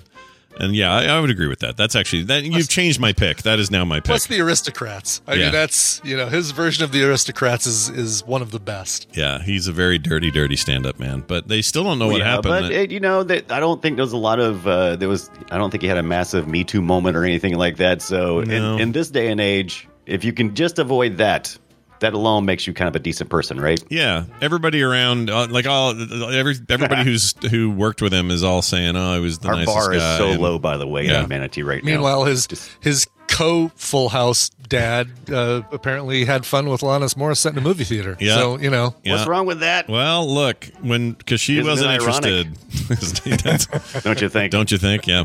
and 0.62 0.74
yeah, 0.74 0.90
I, 0.92 1.04
I 1.04 1.20
would 1.20 1.28
agree 1.30 1.48
with 1.48 1.58
that. 1.60 1.76
That's 1.76 1.94
actually 1.94 2.22
that 2.24 2.44
you've 2.44 2.68
changed 2.68 2.98
my 3.00 3.12
pick. 3.12 3.42
That 3.42 3.58
is 3.58 3.70
now 3.70 3.84
my 3.84 3.96
pick. 3.98 4.06
Plus 4.06 4.26
the 4.26 4.40
aristocrats. 4.40 5.20
I 5.26 5.34
Yeah. 5.34 5.42
mean, 5.44 5.52
that's 5.52 6.00
you 6.04 6.16
know 6.16 6.28
his 6.28 6.52
version 6.52 6.84
of 6.84 6.92
the 6.92 7.02
aristocrats 7.04 7.66
is 7.66 7.88
is 7.90 8.24
one 8.24 8.40
of 8.42 8.50
the 8.52 8.60
best. 8.60 9.08
yeah, 9.12 9.42
he's 9.42 9.66
a 9.68 9.72
very 9.72 9.98
dirty, 9.98 10.30
dirty 10.30 10.56
stand-up 10.56 10.98
man. 10.98 11.24
But 11.26 11.48
they 11.48 11.60
still 11.62 11.84
don't 11.84 11.98
know 11.98 12.08
what 12.08 12.18
yeah, 12.20 12.24
happened. 12.30 12.52
But 12.68 12.72
it, 12.72 12.90
you 12.90 13.00
know 13.00 13.22
that 13.24 13.50
I 13.52 13.60
don't 13.60 13.82
think 13.82 13.96
there 13.96 14.04
was 14.04 14.12
a 14.12 14.16
lot 14.16 14.38
of 14.40 14.66
uh, 14.66 14.96
there 14.96 15.08
was. 15.08 15.30
I 15.50 15.58
don't 15.58 15.70
think 15.70 15.82
he 15.82 15.88
had 15.88 15.98
a 15.98 16.02
massive 16.02 16.48
Me 16.48 16.64
Too 16.64 16.80
moment 16.80 17.16
or 17.16 17.24
anything 17.24 17.56
like 17.56 17.76
that. 17.76 18.00
So 18.00 18.40
No. 18.40 18.74
in, 18.76 18.80
in 18.80 18.92
this 18.92 19.10
day 19.10 19.28
and 19.30 19.40
age, 19.40 19.88
if 20.06 20.24
you 20.24 20.32
can 20.32 20.54
just 20.54 20.78
avoid 20.78 21.16
that, 21.18 21.56
that 22.02 22.12
alone 22.14 22.44
makes 22.44 22.66
you 22.66 22.72
kind 22.74 22.88
of 22.88 22.94
a 22.94 23.00
decent 23.00 23.30
person, 23.30 23.58
right? 23.60 23.82
yeah, 23.90 24.24
everybody 24.40 24.82
around, 24.82 25.30
uh, 25.30 25.46
like 25.50 25.66
all 25.66 25.90
every 26.32 26.54
everybody 26.68 27.02
who's 27.10 27.34
who 27.50 27.70
worked 27.70 28.00
with 28.02 28.12
him 28.12 28.30
is 28.30 28.44
all 28.44 28.62
saying, 28.62 28.94
"Oh, 28.96 29.14
he 29.16 29.20
was 29.20 29.38
the 29.40 29.48
Our 29.48 29.54
nicest 29.56 29.74
bar 29.74 29.92
is 29.94 30.02
guy," 30.02 30.18
so 30.18 30.28
and- 30.32 30.40
low, 30.42 30.58
by 30.58 30.76
the 30.76 30.86
way, 30.86 31.06
Yeah. 31.06 31.22
on 31.22 31.28
Manatee 31.28 31.62
right 31.62 31.82
Meanwhile, 31.82 32.20
now. 32.20 32.26
his 32.30 32.46
his 32.80 33.06
co 33.26 33.70
Full 33.76 34.10
House 34.10 34.50
dad 34.68 35.08
uh, 35.32 35.62
apparently 35.72 36.24
had 36.24 36.44
fun 36.46 36.68
with 36.68 36.80
Alanis 36.82 37.14
Morissette 37.14 37.52
in 37.52 37.58
a 37.58 37.60
movie 37.62 37.84
theater. 37.84 38.16
Yeah. 38.20 38.36
So 38.36 38.58
you 38.58 38.70
know, 38.70 38.94
Yeah. 39.04 39.14
What's 39.14 39.26
wrong 39.26 39.46
with 39.46 39.60
that? 39.60 39.88
Well, 39.88 40.26
look, 40.32 40.68
when 40.82 41.12
because 41.12 41.40
she 41.40 41.58
Isn't 41.58 41.70
wasn't 41.70 41.92
interested. 41.92 42.48
Don't 44.02 44.20
you 44.20 44.28
think? 44.28 44.50
Don't 44.52 44.70
you 44.70 44.78
think? 44.78 45.06
Yeah. 45.06 45.24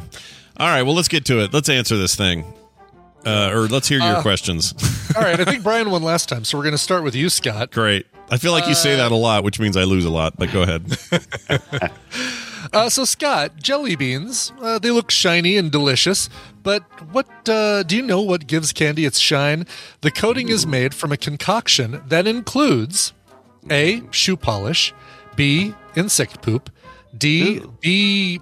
All 0.57 0.67
right. 0.67 0.83
Well, 0.83 0.95
let's 0.95 1.07
get 1.07 1.25
to 1.25 1.43
it. 1.43 1.53
Let's 1.53 1.69
answer 1.69 1.97
this 1.97 2.15
thing, 2.15 2.45
uh, 3.27 3.51
or 3.53 3.67
let's 3.67 3.87
hear 3.87 3.99
your 3.99 4.21
questions. 4.21 4.73
all 5.15 5.21
right. 5.21 5.39
I 5.39 5.45
think 5.45 5.63
Brian 5.63 5.91
won 5.91 6.01
last 6.01 6.29
time, 6.29 6.43
so 6.43 6.57
we're 6.57 6.63
going 6.63 6.71
to 6.73 6.77
start 6.77 7.03
with 7.03 7.15
you, 7.15 7.29
Scott. 7.29 7.71
Great. 7.71 8.07
I 8.29 8.37
feel 8.37 8.51
like 8.51 8.67
you 8.67 8.75
say 8.75 8.95
that 8.95 9.11
a 9.11 9.15
lot, 9.15 9.43
which 9.43 9.59
means 9.59 9.77
I 9.77 9.83
lose 9.83 10.05
a 10.05 10.09
lot. 10.09 10.37
But 10.37 10.51
go 10.51 10.63
ahead. 10.63 10.97
Uh, 12.73 12.89
so 12.89 13.05
Scott, 13.05 13.55
jelly 13.57 13.95
beans, 13.95 14.51
uh, 14.61 14.77
they 14.77 14.91
look 14.91 15.09
shiny 15.09 15.55
and 15.55 15.71
delicious, 15.71 16.29
but 16.63 16.83
what 17.13 17.27
uh, 17.47 17.83
do 17.83 17.95
you 17.95 18.01
know 18.01 18.21
what 18.21 18.45
gives 18.45 18.73
candy 18.73 19.05
its 19.05 19.19
shine? 19.19 19.65
The 20.01 20.11
coating 20.11 20.49
is 20.49 20.67
made 20.67 20.93
from 20.93 21.13
a 21.13 21.17
concoction 21.17 22.01
that 22.07 22.27
includes 22.27 23.13
A, 23.69 24.01
shoe 24.11 24.35
polish, 24.35 24.93
B, 25.37 25.73
insect 25.95 26.41
poop, 26.41 26.69
D, 27.17 27.61
bee 27.79 28.41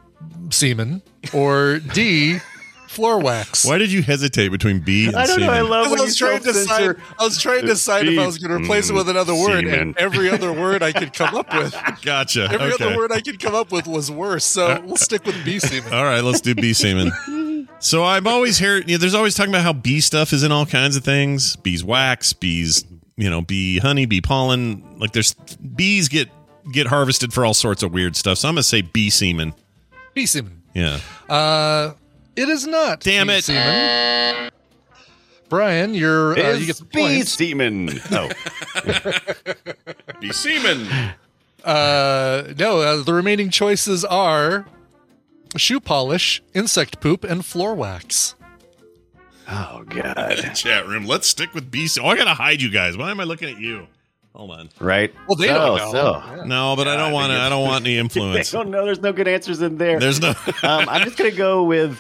semen, 0.49 1.03
or 1.33 1.79
D, 1.79 2.39
floor 2.95 3.19
wax. 3.19 3.65
Why 3.65 3.77
did 3.77 3.91
you 3.91 4.01
hesitate 4.01 4.49
between 4.49 4.79
B 4.79 5.07
and 5.07 5.15
I 5.15 5.25
don't 5.25 5.39
know. 5.39 5.51
I 5.51 5.57
semen? 5.57 5.69
love 5.69 5.87
I 5.87 5.89
when 5.89 5.99
you 5.99 6.05
was 6.05 6.17
trying 6.17 6.39
to 6.39 6.51
decide. 6.51 6.95
I 7.19 7.23
was 7.23 7.39
trying 7.39 7.61
to 7.61 7.67
uh, 7.67 7.73
decide 7.73 8.07
if 8.07 8.17
I 8.17 8.25
was 8.25 8.37
going 8.37 8.57
to 8.57 8.63
replace 8.63 8.89
it 8.89 8.93
mm. 8.93 8.97
with 8.97 9.09
another 9.09 9.33
word, 9.33 9.65
Semen. 9.65 9.79
and 9.79 9.97
every 9.97 10.29
other 10.29 10.51
word 10.53 10.81
I 10.81 10.91
could 10.91 11.13
come 11.13 11.35
up 11.35 11.53
with, 11.53 11.75
Gotcha. 12.01 12.47
every 12.51 12.73
okay. 12.73 12.85
other 12.85 12.97
word 12.97 13.11
I 13.11 13.21
could 13.21 13.39
come 13.39 13.53
up 13.53 13.71
with 13.71 13.87
was 13.87 14.09
worse. 14.09 14.45
So 14.45 14.67
uh, 14.67 14.81
we'll 14.83 14.95
stick 14.95 15.25
with 15.25 15.43
B 15.43 15.59
semen. 15.59 15.93
All 15.93 16.03
right, 16.03 16.21
let's 16.21 16.41
do 16.41 16.55
B 16.55 16.73
semen. 16.73 17.11
So 17.79 18.03
I'm 18.03 18.25
always 18.25 18.57
heard, 18.57 18.89
you 18.89 18.95
know, 18.95 18.99
there's 18.99 19.13
always 19.13 19.35
talking 19.35 19.51
about 19.51 19.63
how 19.63 19.73
bee 19.73 19.99
stuff 19.99 20.33
is 20.33 20.43
in 20.43 20.51
all 20.51 20.65
kinds 20.65 20.95
of 20.95 21.03
things. 21.03 21.55
Bees 21.57 21.83
wax, 21.83 22.33
bees, 22.33 22.83
you 23.17 23.29
know, 23.29 23.41
bee 23.41 23.79
honey, 23.79 24.05
bee 24.05 24.21
pollen. 24.21 24.97
Like 24.97 25.11
there's 25.11 25.33
bees 25.33 26.07
get 26.07 26.29
get 26.71 26.87
harvested 26.87 27.33
for 27.33 27.45
all 27.45 27.53
sorts 27.53 27.83
of 27.83 27.93
weird 27.93 28.15
stuff. 28.15 28.39
So 28.39 28.47
I'm 28.47 28.55
gonna 28.55 28.63
say 28.63 28.81
bee 28.81 29.09
semen. 29.09 29.53
Bee 30.13 30.25
semen. 30.25 30.63
Yeah. 30.73 30.99
Uh, 31.29 31.93
it 32.35 32.49
is 32.49 32.65
not. 32.67 32.99
Damn 33.01 33.29
it. 33.29 33.43
semen. 33.43 34.51
Brian, 35.47 35.93
you're 35.93 36.31
uh, 36.33 36.41
Is 36.53 36.61
you 36.61 36.65
get 36.67 36.77
the 36.77 36.85
bee 36.85 36.99
point. 36.99 37.27
semen. 37.27 37.89
Oh, 38.11 38.29
Bee 40.19 40.31
semen. 40.33 40.87
Uh, 41.63 42.53
no, 42.57 42.81
uh, 42.81 43.03
the 43.03 43.13
remaining 43.13 43.49
choices 43.49 44.03
are 44.05 44.65
shoe 45.55 45.79
polish, 45.79 46.41
insect 46.53 46.99
poop, 46.99 47.23
and 47.23 47.45
floor 47.45 47.75
wax. 47.75 48.35
oh 49.47 49.83
God. 49.87 50.51
Chat 50.55 50.87
room. 50.87 51.05
Let's 51.05 51.27
stick 51.27 51.53
with 51.53 51.69
bee 51.69 51.87
semen. 51.87 52.09
Oh, 52.09 52.11
I 52.13 52.17
gotta 52.17 52.33
hide 52.33 52.61
you 52.61 52.69
guys. 52.71 52.97
Why 52.97 53.11
am 53.11 53.19
I 53.19 53.23
looking 53.23 53.49
at 53.49 53.59
you? 53.59 53.87
Hold 54.33 54.51
on. 54.51 54.69
Right? 54.79 55.13
Well, 55.27 55.35
they 55.37 55.47
so, 55.47 55.53
don't 55.53 55.77
know. 55.77 55.91
So. 56.37 56.43
No, 56.45 56.75
but 56.75 56.87
I 56.87 56.97
don't 56.97 57.13
want 57.13 57.31
to. 57.31 57.37
I 57.39 57.49
don't 57.49 57.63
want 57.63 57.85
any 57.85 57.97
influence. 57.97 58.33
They 58.33 58.39
influence. 58.39 58.51
don't 58.51 58.71
know. 58.71 58.83
There's 58.83 58.99
no 58.99 59.13
good 59.13 59.27
answers 59.27 59.61
in 59.61 59.77
there. 59.77 59.99
There's 59.99 60.19
no. 60.19 60.29
um, 60.63 60.89
I'm 60.89 61.03
just 61.03 61.17
gonna 61.17 61.31
go 61.31 61.63
with. 61.63 61.97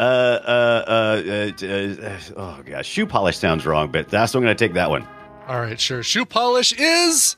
Uh, 0.00 0.02
uh, 0.02 0.84
uh, 0.88 1.52
uh, 1.62 1.66
uh, 1.66 2.18
oh 2.36 2.62
gosh, 2.64 2.86
shoe 2.86 3.04
polish 3.06 3.36
sounds 3.38 3.66
wrong, 3.66 3.90
but 3.92 4.08
that's 4.08 4.34
I'm 4.34 4.40
gonna 4.40 4.54
take 4.54 4.72
that 4.72 4.88
one. 4.88 5.06
All 5.46 5.60
right, 5.60 5.78
sure. 5.78 6.02
Shoe 6.02 6.24
polish 6.24 6.72
is 6.72 7.36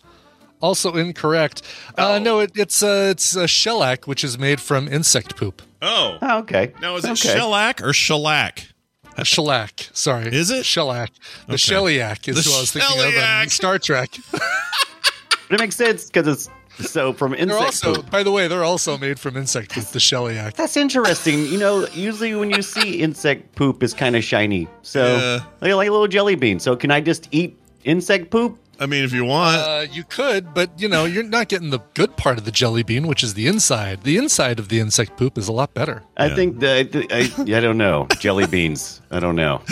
also 0.60 0.92
incorrect. 0.94 1.62
Uh, 1.98 2.20
no, 2.20 2.38
it, 2.38 2.52
it's 2.54 2.80
uh, 2.82 3.08
it's 3.10 3.34
a 3.34 3.48
shellac, 3.48 4.06
which 4.06 4.22
is 4.22 4.38
made 4.38 4.60
from 4.60 4.86
insect 4.86 5.36
poop. 5.36 5.60
Oh. 5.82 6.18
Oh, 6.22 6.38
okay. 6.38 6.72
Now 6.80 6.94
is 6.94 7.04
it 7.04 7.10
okay. 7.10 7.36
shellac 7.36 7.82
or 7.82 7.92
shellac? 7.92 8.68
A 9.16 9.24
shellac. 9.24 9.88
Sorry. 9.92 10.32
Is 10.32 10.50
it? 10.50 10.64
shellac? 10.64 11.10
The 11.48 11.54
Okay. 11.54 11.56
shellac 11.56 12.28
is 12.28 12.36
The 12.44 12.48
who 12.50 12.56
I 12.56 12.60
was 12.60 12.70
thinking 12.72 12.98
of 13.00 13.12
shellac. 13.12 13.50
Star 13.50 13.78
Trek. 13.80 14.16
It 15.50 15.60
makes 15.60 15.76
sense 15.76 16.06
because 16.06 16.26
it's 16.28 16.48
so 16.80 17.12
from 17.12 17.32
They're 17.32 17.40
insect 17.42 17.62
also, 17.62 17.94
poop. 17.96 18.10
by 18.10 18.22
the 18.22 18.30
way, 18.32 18.48
they're 18.48 18.64
also 18.64 18.96
made 18.98 19.18
from 19.20 19.36
insect 19.36 19.72
poop. 19.72 19.84
The 19.86 20.00
shellac. 20.00 20.54
That's 20.54 20.76
interesting. 20.76 21.46
You 21.46 21.58
know, 21.58 21.86
usually 21.88 22.34
when 22.34 22.50
you 22.50 22.62
see 22.62 23.00
insect 23.00 23.54
poop 23.54 23.82
is 23.82 23.92
kind 23.94 24.16
of 24.16 24.24
shiny, 24.24 24.68
so 24.82 25.16
Yeah. 25.16 25.44
like, 25.60 25.74
like 25.74 25.88
a 25.88 25.92
little 25.92 26.08
jelly 26.08 26.34
bean. 26.34 26.58
So 26.58 26.74
can 26.76 26.90
I 26.90 27.00
just 27.00 27.28
eat 27.32 27.58
insect 27.84 28.30
poop? 28.30 28.58
I 28.82 28.86
mean, 28.86 29.04
if 29.04 29.12
you 29.12 29.24
want. 29.24 29.56
Uh, 29.58 29.86
you 29.90 30.02
could, 30.04 30.52
but 30.54 30.70
you 30.80 30.88
know, 30.88 31.04
you're 31.04 31.22
not 31.22 31.48
getting 31.48 31.70
the 31.70 31.78
good 31.94 32.16
part 32.16 32.36
of 32.38 32.44
the 32.44 32.50
jelly 32.50 32.82
bean, 32.82 33.06
which 33.06 33.22
is 33.22 33.34
the 33.34 33.46
inside. 33.46 34.02
The 34.02 34.16
inside 34.16 34.58
of 34.58 34.68
the 34.68 34.80
insect 34.80 35.16
poop 35.16 35.38
is 35.38 35.46
a 35.48 35.52
lot 35.52 35.72
better. 35.72 36.02
I 36.16 36.26
Yeah. 36.26 36.34
think 36.34 36.60
that 36.60 37.06
I, 37.10 37.56
I 37.56 37.60
don't 37.60 37.78
know 37.78 38.08
jelly 38.18 38.46
beans. 38.46 39.00
I 39.10 39.20
don't 39.20 39.36
know. 39.36 39.62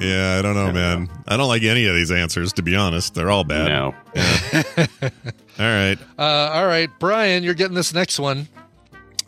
Yeah, 0.00 0.36
I 0.38 0.42
don't 0.42 0.54
know, 0.54 0.72
man. 0.72 1.08
I 1.28 1.36
don't 1.36 1.48
like 1.48 1.62
any 1.62 1.86
of 1.86 1.94
these 1.94 2.10
answers, 2.10 2.52
to 2.54 2.62
be 2.62 2.74
honest. 2.74 3.14
They're 3.14 3.30
all 3.30 3.44
bad. 3.44 3.68
No. 3.68 3.94
All 5.58 5.66
right. 5.66 5.98
Uh, 6.18 6.22
all 6.54 6.66
right, 6.66 6.88
Brian, 6.98 7.42
you're 7.42 7.52
getting 7.54 7.74
this 7.74 7.92
next 7.92 8.18
one. 8.18 8.48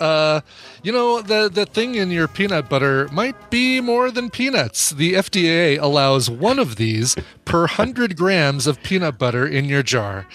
Uh, 0.02 0.40
you 0.82 0.90
know 0.92 1.22
the 1.22 1.48
the 1.48 1.64
thing 1.66 1.94
in 1.94 2.10
your 2.10 2.26
peanut 2.28 2.68
butter 2.68 3.08
might 3.12 3.38
be 3.50 3.80
more 3.80 4.10
than 4.10 4.30
peanuts. 4.30 4.90
The 4.90 5.14
FDA 5.14 5.78
allows 5.80 6.28
one 6.28 6.58
of 6.58 6.76
these 6.76 7.14
per 7.44 7.66
hundred 7.68 8.16
grams 8.16 8.66
of 8.66 8.82
peanut 8.82 9.16
butter 9.18 9.46
in 9.46 9.64
your 9.66 9.82
jar. 9.84 10.26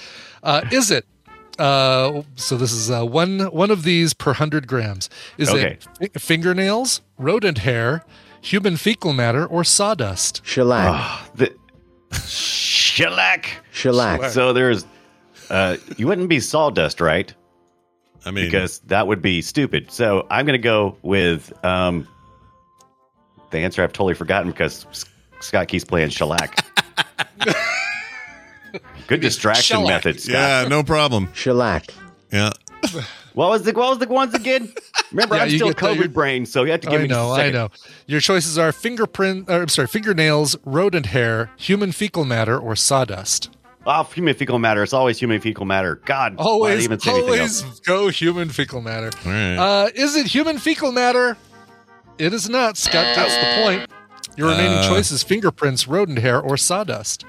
Uh, 0.43 0.61
is 0.71 0.89
it? 0.91 1.05
Uh, 1.59 2.21
so 2.35 2.55
this 2.55 2.71
is 2.71 2.89
uh, 2.91 3.03
one 3.03 3.39
one 3.51 3.71
of 3.71 3.83
these 3.83 4.13
per 4.13 4.33
hundred 4.33 4.67
grams. 4.67 5.09
Is 5.37 5.49
Okay. 5.49 5.77
it 5.99 6.13
fi- 6.13 6.19
fingernails, 6.19 7.01
rodent 7.17 7.57
hair, 7.59 8.05
human 8.41 8.77
fecal 8.77 9.11
matter, 9.11 9.45
or 9.45 9.63
sawdust? 9.63 10.41
Shellac. 10.45 11.35
The, 11.35 11.51
shellac. 12.25 13.63
Shellac. 13.71 14.31
So 14.31 14.53
there's, 14.53 14.85
uh, 15.49 15.77
you 15.97 16.07
wouldn't 16.07 16.29
be 16.29 16.39
sawdust, 16.39 17.01
right? 17.01 17.33
I 18.27 18.31
mean, 18.31 18.45
Because 18.45 18.79
that 18.87 19.07
would 19.07 19.21
be 19.21 19.41
stupid. 19.41 19.91
So 19.91 20.27
I'm 20.29 20.45
going 20.45 20.59
to 20.59 20.63
go 20.63 20.97
with 21.01 21.51
um, 21.65 22.07
the 23.51 23.59
answer 23.59 23.81
I've 23.83 23.93
totally 23.93 24.13
forgotten 24.13 24.51
because 24.51 24.85
S- 24.91 25.05
Scott 25.39 25.67
keeps 25.67 25.83
playing 25.85 26.09
shellac. 26.09 26.63
Good 29.07 29.21
distraction 29.21 29.77
shellac. 29.77 29.89
method, 30.05 30.19
Scott. 30.19 30.33
Yeah, 30.33 30.65
no 30.67 30.83
problem. 30.83 31.29
Shellac. 31.33 31.93
Yeah. 32.31 32.51
What 33.33 33.49
was 33.51 33.61
the 33.61 33.71
what 33.73 33.89
was 33.91 33.99
the 33.99 34.07
ones 34.11 34.33
again? 34.33 34.73
Remember, 35.11 35.35
Yeah, 35.35 35.43
I'm 35.43 35.49
still 35.51 35.67
get 35.67 35.77
the- 35.77 35.85
COVID 35.85 36.11
brain, 36.11 36.47
so 36.47 36.63
you 36.63 36.71
have 36.71 36.81
to 36.81 36.87
give 36.89 37.01
I 37.01 37.03
me. 37.03 37.07
just 37.09 37.19
a 37.19 37.23
know, 37.23 37.33
I 37.33 37.51
know. 37.51 37.69
Your 38.07 38.19
choices 38.19 38.57
are 38.57 38.71
fingerprint, 38.71 39.47
or 39.47 39.61
I'm 39.61 39.67
sorry, 39.67 39.87
fingernails, 39.87 40.55
rodent 40.65 41.05
hair, 41.05 41.51
human 41.55 41.91
fecal 41.91 42.25
matter, 42.25 42.57
or 42.57 42.75
sawdust. 42.75 43.55
Oh, 43.89 44.03
human 44.03 44.33
fecal 44.35 44.59
matter. 44.59 44.83
It's 44.83 44.91
always 44.93 45.17
human 45.17 45.39
fecal 45.39 45.65
matter. 45.65 46.01
God, 46.05 46.35
why 46.35 46.43
did 46.43 46.45
I 46.45 46.51
Always, 46.51 46.83
even 46.83 46.99
say 46.99 47.11
anything 47.11 47.25
always 47.29 47.63
else? 47.63 47.79
go 47.79 48.09
human 48.09 48.49
fecal 48.49 48.81
matter. 48.81 49.09
All 49.25 49.31
right. 49.31 49.55
Uh, 49.55 49.89
is 49.95 50.15
it 50.17 50.27
human 50.27 50.57
fecal 50.57 50.91
matter? 50.91 51.37
It 52.17 52.33
is 52.33 52.49
not. 52.49 52.75
Scott 52.77 53.15
gets 53.15 53.33
the 53.37 53.63
point. 53.63 53.89
Your 54.35 54.49
remaining 54.49 54.79
Uh, 54.79 54.87
choice 54.89 55.09
is 55.11 55.23
fingerprints, 55.23 55.87
rodent 55.87 56.19
hair, 56.19 56.39
or 56.41 56.57
sawdust. 56.57 57.23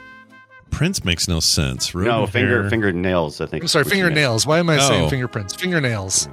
Prince 0.70 1.04
makes 1.04 1.28
no 1.28 1.38
sense. 1.40 1.94
No, 1.94 2.26
finger 2.26 2.62
hair. 2.62 2.70
fingernails. 2.70 3.40
I 3.40 3.46
think. 3.46 3.62
I'm 3.62 3.68
sorry, 3.68 3.84
what 3.84 3.94
you 3.94 4.02
meant. 4.02 4.08
fingernails. 4.14 4.46
Why 4.46 4.58
am 4.58 4.68
I 4.68 4.76
Oh. 4.78 4.88
saying 4.88 5.10
fingerprints? 5.10 5.54
Fingernails. 5.54 6.28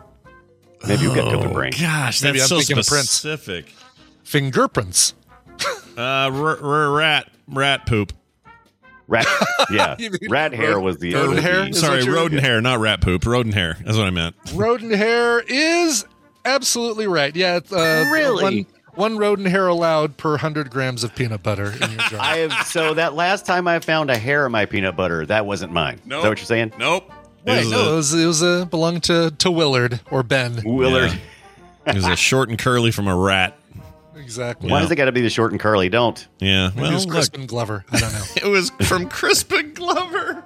Maybe 0.88 1.04
you 1.04 1.14
got 1.16 1.34
Oh, 1.34 1.38
COVID 1.40 1.54
brain. 1.54 1.72
Gosh, 1.80 2.22
Maybe 2.24 2.40
that's 2.40 2.52
I'm 2.52 2.58
so 2.58 2.58
thinking 2.66 2.78
of 2.80 2.88
Prince. 2.88 3.10
specific. 3.12 3.74
Fingerprints. 4.24 5.14
Uh, 5.98 6.02
r- 6.34 6.60
r- 6.62 6.90
rat, 6.92 7.30
rat 7.48 7.86
poop. 7.86 8.12
Rat. 9.08 9.28
Yeah, 9.70 9.96
rat 10.30 10.54
hair 10.54 10.80
was 10.80 10.98
the. 10.98 11.14
rodent 11.14 11.40
hair? 11.40 11.72
Sorry, 11.74 12.04
rodent 12.08 12.42
hair, 12.42 12.60
not 12.62 12.80
rat 12.80 13.02
poop. 13.02 13.26
Rodent 13.26 13.54
hair. 13.56 13.78
That's 13.84 13.98
what 13.98 14.08
I 14.08 14.10
meant. 14.10 14.36
rodent 14.54 14.94
hair 14.94 15.42
is 15.42 16.06
absolutely 16.44 17.08
right. 17.08 17.36
Yeah, 17.36 17.58
it's, 17.58 17.72
uh, 17.72 18.08
Really? 18.12 18.44
One, 18.44 18.66
one 18.96 19.18
rodent 19.18 19.48
hair 19.50 19.68
allowed 19.68 20.18
per 20.18 20.38
hundred 20.38 20.72
grams 20.72 21.04
of 21.04 21.14
peanut 21.16 21.44
butter 21.44 21.72
in 21.72 21.92
your 21.92 22.02
jar. 22.10 22.20
I 22.22 22.38
have 22.38 22.68
so 22.68 22.94
that 22.96 23.14
last 23.14 23.46
time 23.46 23.68
I 23.68 23.80
found 23.80 24.10
a 24.10 24.18
hair 24.18 24.46
in 24.46 24.52
my 24.52 24.66
peanut 24.66 24.96
butter, 24.96 25.26
that 25.28 25.46
wasn't 25.46 25.72
mine. 25.74 25.96
Is 26.04 26.10
that 26.10 26.20
what 26.20 26.38
you're 26.40 26.46
saying? 26.46 26.74
Nope. 26.80 27.12
It 27.46 27.58
was 27.66 27.72
no, 27.72 27.78
a- 27.80 27.92
it 27.94 27.96
was 27.96 28.14
it 28.14 28.26
was 28.26 28.42
a 28.42 28.66
belonged 28.66 29.04
to 29.04 29.32
to 29.38 29.52
Willard 29.52 30.00
or 30.10 30.24
Ben. 30.24 30.62
Willard. 30.66 31.12
Yeah. 31.12 31.92
It 31.92 31.96
was 31.96 32.08
a 32.08 32.16
short 32.16 32.50
and 32.50 32.58
curly 32.58 32.90
from 32.90 33.08
a 33.08 33.16
rat. 33.16 33.56
Exactly. 34.16 34.72
Why 34.72 34.82
does 34.82 34.92
it 34.92 34.96
got 34.96 35.06
to 35.06 35.12
be 35.12 35.22
the 35.22 35.30
short 35.30 35.52
and 35.52 35.60
curly? 35.60 35.90
Don't. 35.90 36.28
Yeah. 36.40 36.70
Maybe 36.70 36.82
Well, 36.82 36.92
it 36.92 36.94
was 36.96 37.06
look, 37.06 37.16
Crispin 37.16 37.46
Glover. 37.46 37.86
I 37.92 38.00
don't 38.00 38.14
know. 38.14 38.24
it 38.38 38.46
was 38.46 38.70
from 38.88 39.10
Crispin 39.10 39.74
Glover. 39.74 40.44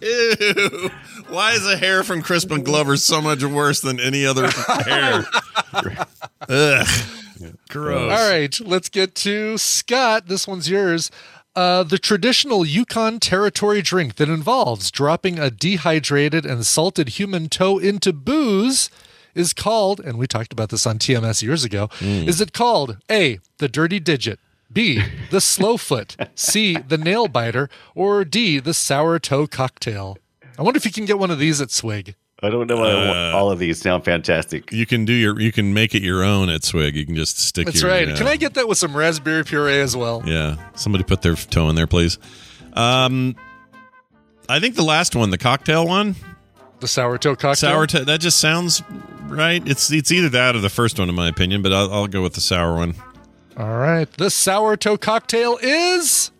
Ew. 0.00 0.90
Why 1.28 1.52
is 1.52 1.66
a 1.66 1.76
hair 1.76 2.02
from 2.02 2.22
Crispin 2.22 2.62
Glover 2.62 2.96
so 2.96 3.20
much 3.20 3.42
worse 3.44 3.80
than 3.80 4.00
any 4.00 4.24
other 4.26 4.48
hair? 4.48 5.24
Ugh. 6.48 6.86
Gross. 7.68 8.12
All 8.12 8.30
right, 8.30 8.60
let's 8.60 8.88
get 8.88 9.14
to 9.16 9.58
Scott. 9.58 10.28
This 10.28 10.46
one's 10.46 10.68
yours. 10.68 11.10
Uh, 11.54 11.82
the 11.82 11.98
traditional 11.98 12.64
Yukon 12.64 13.20
Territory 13.20 13.82
drink 13.82 14.14
that 14.16 14.28
involves 14.28 14.90
dropping 14.90 15.38
a 15.38 15.50
dehydrated 15.50 16.46
and 16.46 16.64
salted 16.64 17.10
human 17.10 17.48
toe 17.48 17.78
into 17.78 18.12
booze 18.12 18.88
is 19.34 19.52
called, 19.52 20.00
and 20.00 20.18
we 20.18 20.26
talked 20.26 20.52
about 20.52 20.68
this 20.70 20.86
on 20.86 20.98
TMS 20.98 21.42
years 21.42 21.64
ago. 21.64 21.88
Is 22.00 22.40
it 22.40 22.52
called 22.52 22.98
A, 23.10 23.38
the 23.58 23.68
dirty 23.68 24.00
digit, 24.00 24.38
B, 24.72 25.02
the 25.30 25.40
slow 25.40 25.76
foot, 25.76 26.16
C, 26.34 26.76
the 26.76 26.98
nail 26.98 27.28
biter, 27.28 27.68
or 27.94 28.24
D, 28.24 28.58
the 28.58 28.74
sour 28.74 29.18
toe 29.18 29.46
cocktail? 29.46 30.18
I 30.58 30.62
wonder 30.62 30.76
if 30.76 30.84
you 30.84 30.92
can 30.92 31.04
get 31.04 31.18
one 31.18 31.30
of 31.30 31.38
these 31.38 31.60
at 31.60 31.70
Swig. 31.70 32.14
I 32.44 32.50
don't 32.50 32.66
know. 32.66 32.76
why 32.76 32.90
Uh, 32.90 33.32
all 33.36 33.52
of 33.52 33.60
these 33.60 33.80
sound 33.80 34.04
fantastic. 34.04 34.72
You 34.72 34.84
can 34.84 35.04
do 35.04 35.12
your. 35.12 35.40
You 35.40 35.52
can 35.52 35.72
make 35.72 35.94
it 35.94 36.02
your 36.02 36.24
own 36.24 36.48
at 36.48 36.64
Swig. 36.64 36.96
You 36.96 37.06
can 37.06 37.14
just 37.14 37.38
stick. 37.38 37.62
It. 37.62 37.66
That's 37.66 37.82
your, 37.82 37.90
right. 37.90 38.08
yeah. 38.08 38.16
Can 38.16 38.26
I 38.26 38.36
get 38.36 38.54
that 38.54 38.66
with 38.66 38.78
some 38.78 38.96
raspberry 38.96 39.44
puree 39.44 39.78
as 39.80 39.96
well? 39.96 40.22
Yeah. 40.26 40.56
Somebody 40.74 41.04
put 41.04 41.22
their 41.22 41.36
toe 41.36 41.68
in 41.68 41.76
there, 41.76 41.86
please. 41.86 42.18
Um, 42.72 43.36
I 44.48 44.58
think 44.58 44.74
the 44.74 44.82
last 44.82 45.14
one, 45.14 45.30
the 45.30 45.38
cocktail 45.38 45.86
one, 45.86 46.16
The 46.82 46.88
sour 46.88 47.16
toe 47.16 47.34
cocktail. 47.36 47.54
sour. 47.54 47.86
T- 47.86 48.04
that 48.04 48.20
just 48.20 48.38
sounds 48.40 48.82
right. 49.28 49.62
It's 49.66 49.90
it's 49.90 50.12
either 50.12 50.28
that 50.30 50.54
or 50.56 50.60
the 50.60 50.68
first 50.68 50.98
one, 50.98 51.08
in 51.08 51.14
my 51.14 51.28
opinion. 51.28 51.62
But 51.62 51.72
I'll, 51.72 51.92
I'll 51.92 52.06
go 52.08 52.22
with 52.22 52.34
the 52.34 52.40
sour 52.40 52.74
one. 52.74 52.94
All 53.56 53.78
right. 53.78 54.10
The 54.12 54.30
sour 54.30 54.76
toe 54.76 54.96
cocktail 54.96 55.58
is 55.62 56.30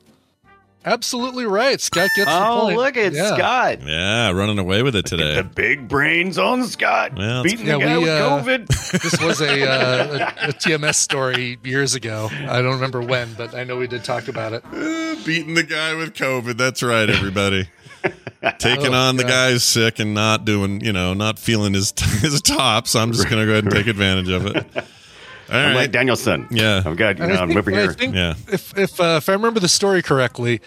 absolutely 0.85 1.47
right. 1.47 1.81
Scott 1.81 2.11
gets 2.17 2.29
the 2.29 2.45
Oh, 2.49 2.63
point. 2.63 2.77
look 2.77 2.97
at 2.97 3.13
Yeah. 3.13 3.37
Scott. 3.37 3.83
Yeah, 3.87 4.33
running 4.33 4.59
away 4.59 4.83
with 4.83 4.97
it 4.97 5.07
today. 5.07 5.37
The 5.37 5.45
big 5.45 5.87
brains 5.87 6.39
on 6.39 6.65
Scott. 6.67 7.13
Well, 7.17 7.45
Beating 7.45 7.67
Yeah, 7.67 7.75
the 7.75 7.81
guy 7.85 7.99
we, 7.99 8.05
with 8.05 8.09
uh, 8.11 8.43
COVID. 8.43 8.67
This 9.03 9.21
was 9.23 9.41
a, 9.41 9.71
uh, 9.71 10.33
a, 10.43 10.49
a 10.49 10.53
TMS 10.53 10.97
story 10.97 11.59
years 11.63 11.95
ago. 11.95 12.29
I 12.33 12.61
don't 12.63 12.75
remember 12.75 13.01
when, 13.01 13.33
but 13.35 13.55
I 13.55 13.63
know 13.63 13.77
we 13.77 13.87
did 13.87 14.03
talk 14.03 14.27
about 14.27 14.53
it. 14.55 14.65
Uh, 14.67 15.15
beating 15.25 15.55
the 15.55 15.63
guy 15.63 15.95
with 15.95 16.15
COVID. 16.15 16.57
That's 16.57 16.83
right, 16.83 17.09
everybody. 17.09 17.69
Taking 18.59 18.89
Oh, 18.95 18.99
on 18.99 19.17
the 19.17 19.23
God. 19.23 19.29
guy 19.53 19.57
sick 19.59 19.99
and 20.01 20.15
not 20.15 20.45
doing, 20.45 20.81
you 20.81 20.93
know, 20.93 21.15
not 21.15 21.39
feeling 21.39 21.75
his 21.75 21.93
his 22.21 22.41
top. 22.43 22.89
So 22.89 22.99
I'm 23.01 23.13
just 23.13 23.29
going 23.29 23.41
to 23.41 23.47
go 23.47 23.53
ahead 23.53 23.65
and 23.65 23.73
take 23.73 23.87
advantage 23.87 24.29
of 24.29 24.47
it. 24.47 24.57
All 24.77 24.83
I'm 25.59 25.67
right. 25.67 25.75
like 25.75 25.93
Danielson. 25.93 26.49
Yeah. 26.51 26.83
I'm 26.85 26.97
good. 26.97 27.19
You 27.19 27.27
know, 27.27 27.35
I 27.35 27.39
I'm 27.41 27.49
think, 27.49 27.57
whipping 27.57 27.77
I 27.77 27.83
here. 27.83 27.93
think 27.93 28.15
Yeah. 28.15 28.35
if 28.53 28.77
if 28.77 29.01
uh, 29.01 29.15
if 29.19 29.29
I 29.29 29.33
remember 29.33 29.61
the 29.61 29.69
story 29.69 30.03
correctly, 30.03 30.61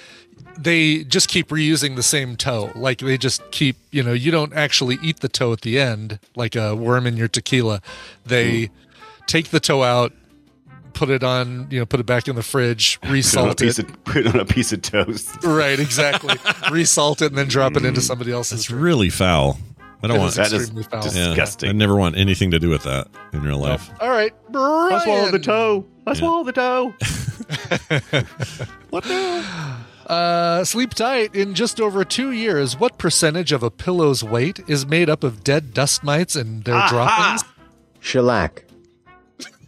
they 0.58 1.04
just 1.04 1.28
keep 1.28 1.50
reusing 1.50 1.96
the 1.98 2.04
same 2.04 2.38
toe. 2.38 2.72
Like 2.76 3.00
they 3.00 3.18
just 3.18 3.42
keep, 3.52 3.76
you 3.92 4.04
know, 4.04 4.14
you 4.14 4.32
don't 4.32 4.54
actually 4.54 4.98
eat 5.02 5.20
the 5.20 5.28
toe 5.30 5.52
at 5.54 5.62
the 5.62 5.78
end 5.80 6.20
like 6.36 6.56
a 6.56 6.76
worm 6.76 7.06
in 7.08 7.18
your 7.18 7.28
tequila. 7.28 7.82
They 8.26 8.70
take 9.28 9.50
the 9.50 9.60
toe 9.60 9.84
out, 9.84 10.14
put 10.96 11.10
it 11.10 11.24
on, 11.24 11.68
you 11.70 11.80
know, 11.80 11.86
put 11.86 12.00
it 12.00 12.06
back 12.06 12.28
in 12.28 12.36
the 12.36 12.42
fridge, 12.44 13.00
Put 13.02 13.12
it 13.12 13.14
resalt 13.14 13.62
it. 13.62 13.80
of 13.80 14.04
put 14.06 14.18
it 14.26 14.28
on 14.34 14.40
a 14.40 14.46
piece 14.46 14.72
of 14.74 14.82
toast. 14.82 15.44
Right, 15.44 15.80
exactly. 15.80 16.34
resalt 16.72 17.22
it 17.22 17.28
and 17.28 17.38
then 17.38 17.48
drop 17.48 17.76
it 17.76 17.86
into 17.86 18.02
somebody 18.02 18.32
else's. 18.32 18.62
It's 18.62 18.72
really 18.72 19.10
foul. 19.10 19.60
I 20.04 20.08
don't 20.08 20.18
It 20.18 20.20
want 20.20 20.30
is 20.32 20.36
That 20.36 20.52
is 20.54 20.54
extremely 20.54 20.84
foul. 20.84 21.04
Yeah. 21.06 21.28
disgusting. 21.30 21.70
I 21.70 21.72
never 21.72 21.96
want 21.96 22.18
anything 22.18 22.52
to 22.52 22.60
do 22.60 22.70
with 22.70 22.84
that 22.84 23.08
in 23.34 23.42
real 23.44 23.58
life. 23.60 23.90
All 24.00 24.10
right, 24.10 24.34
Brian. 24.52 24.94
I 24.94 25.04
swallow 25.04 25.32
the 25.32 25.40
toe. 25.40 25.86
I 26.08 26.14
swallowed 26.14 26.46
the 26.48 26.52
toe. 26.54 26.94
What 28.90 29.06
now? 29.08 29.78
Uh, 30.08 30.64
sleep 30.64 30.94
tight. 30.94 31.36
In 31.36 31.54
just 31.56 31.82
over 31.82 32.06
two 32.06 32.32
years, 32.32 32.80
what 32.80 32.98
percentage 32.98 33.52
of 33.52 33.64
a 33.64 33.72
pillow's 33.72 34.24
weight 34.24 34.60
is 34.68 34.86
made 34.86 35.10
up 35.10 35.24
of 35.24 35.44
dead 35.44 35.74
dust 35.74 36.04
mites 36.04 36.36
and 36.36 36.64
their 36.64 36.88
droppings? 36.88 37.44
Shellac. 38.00 38.64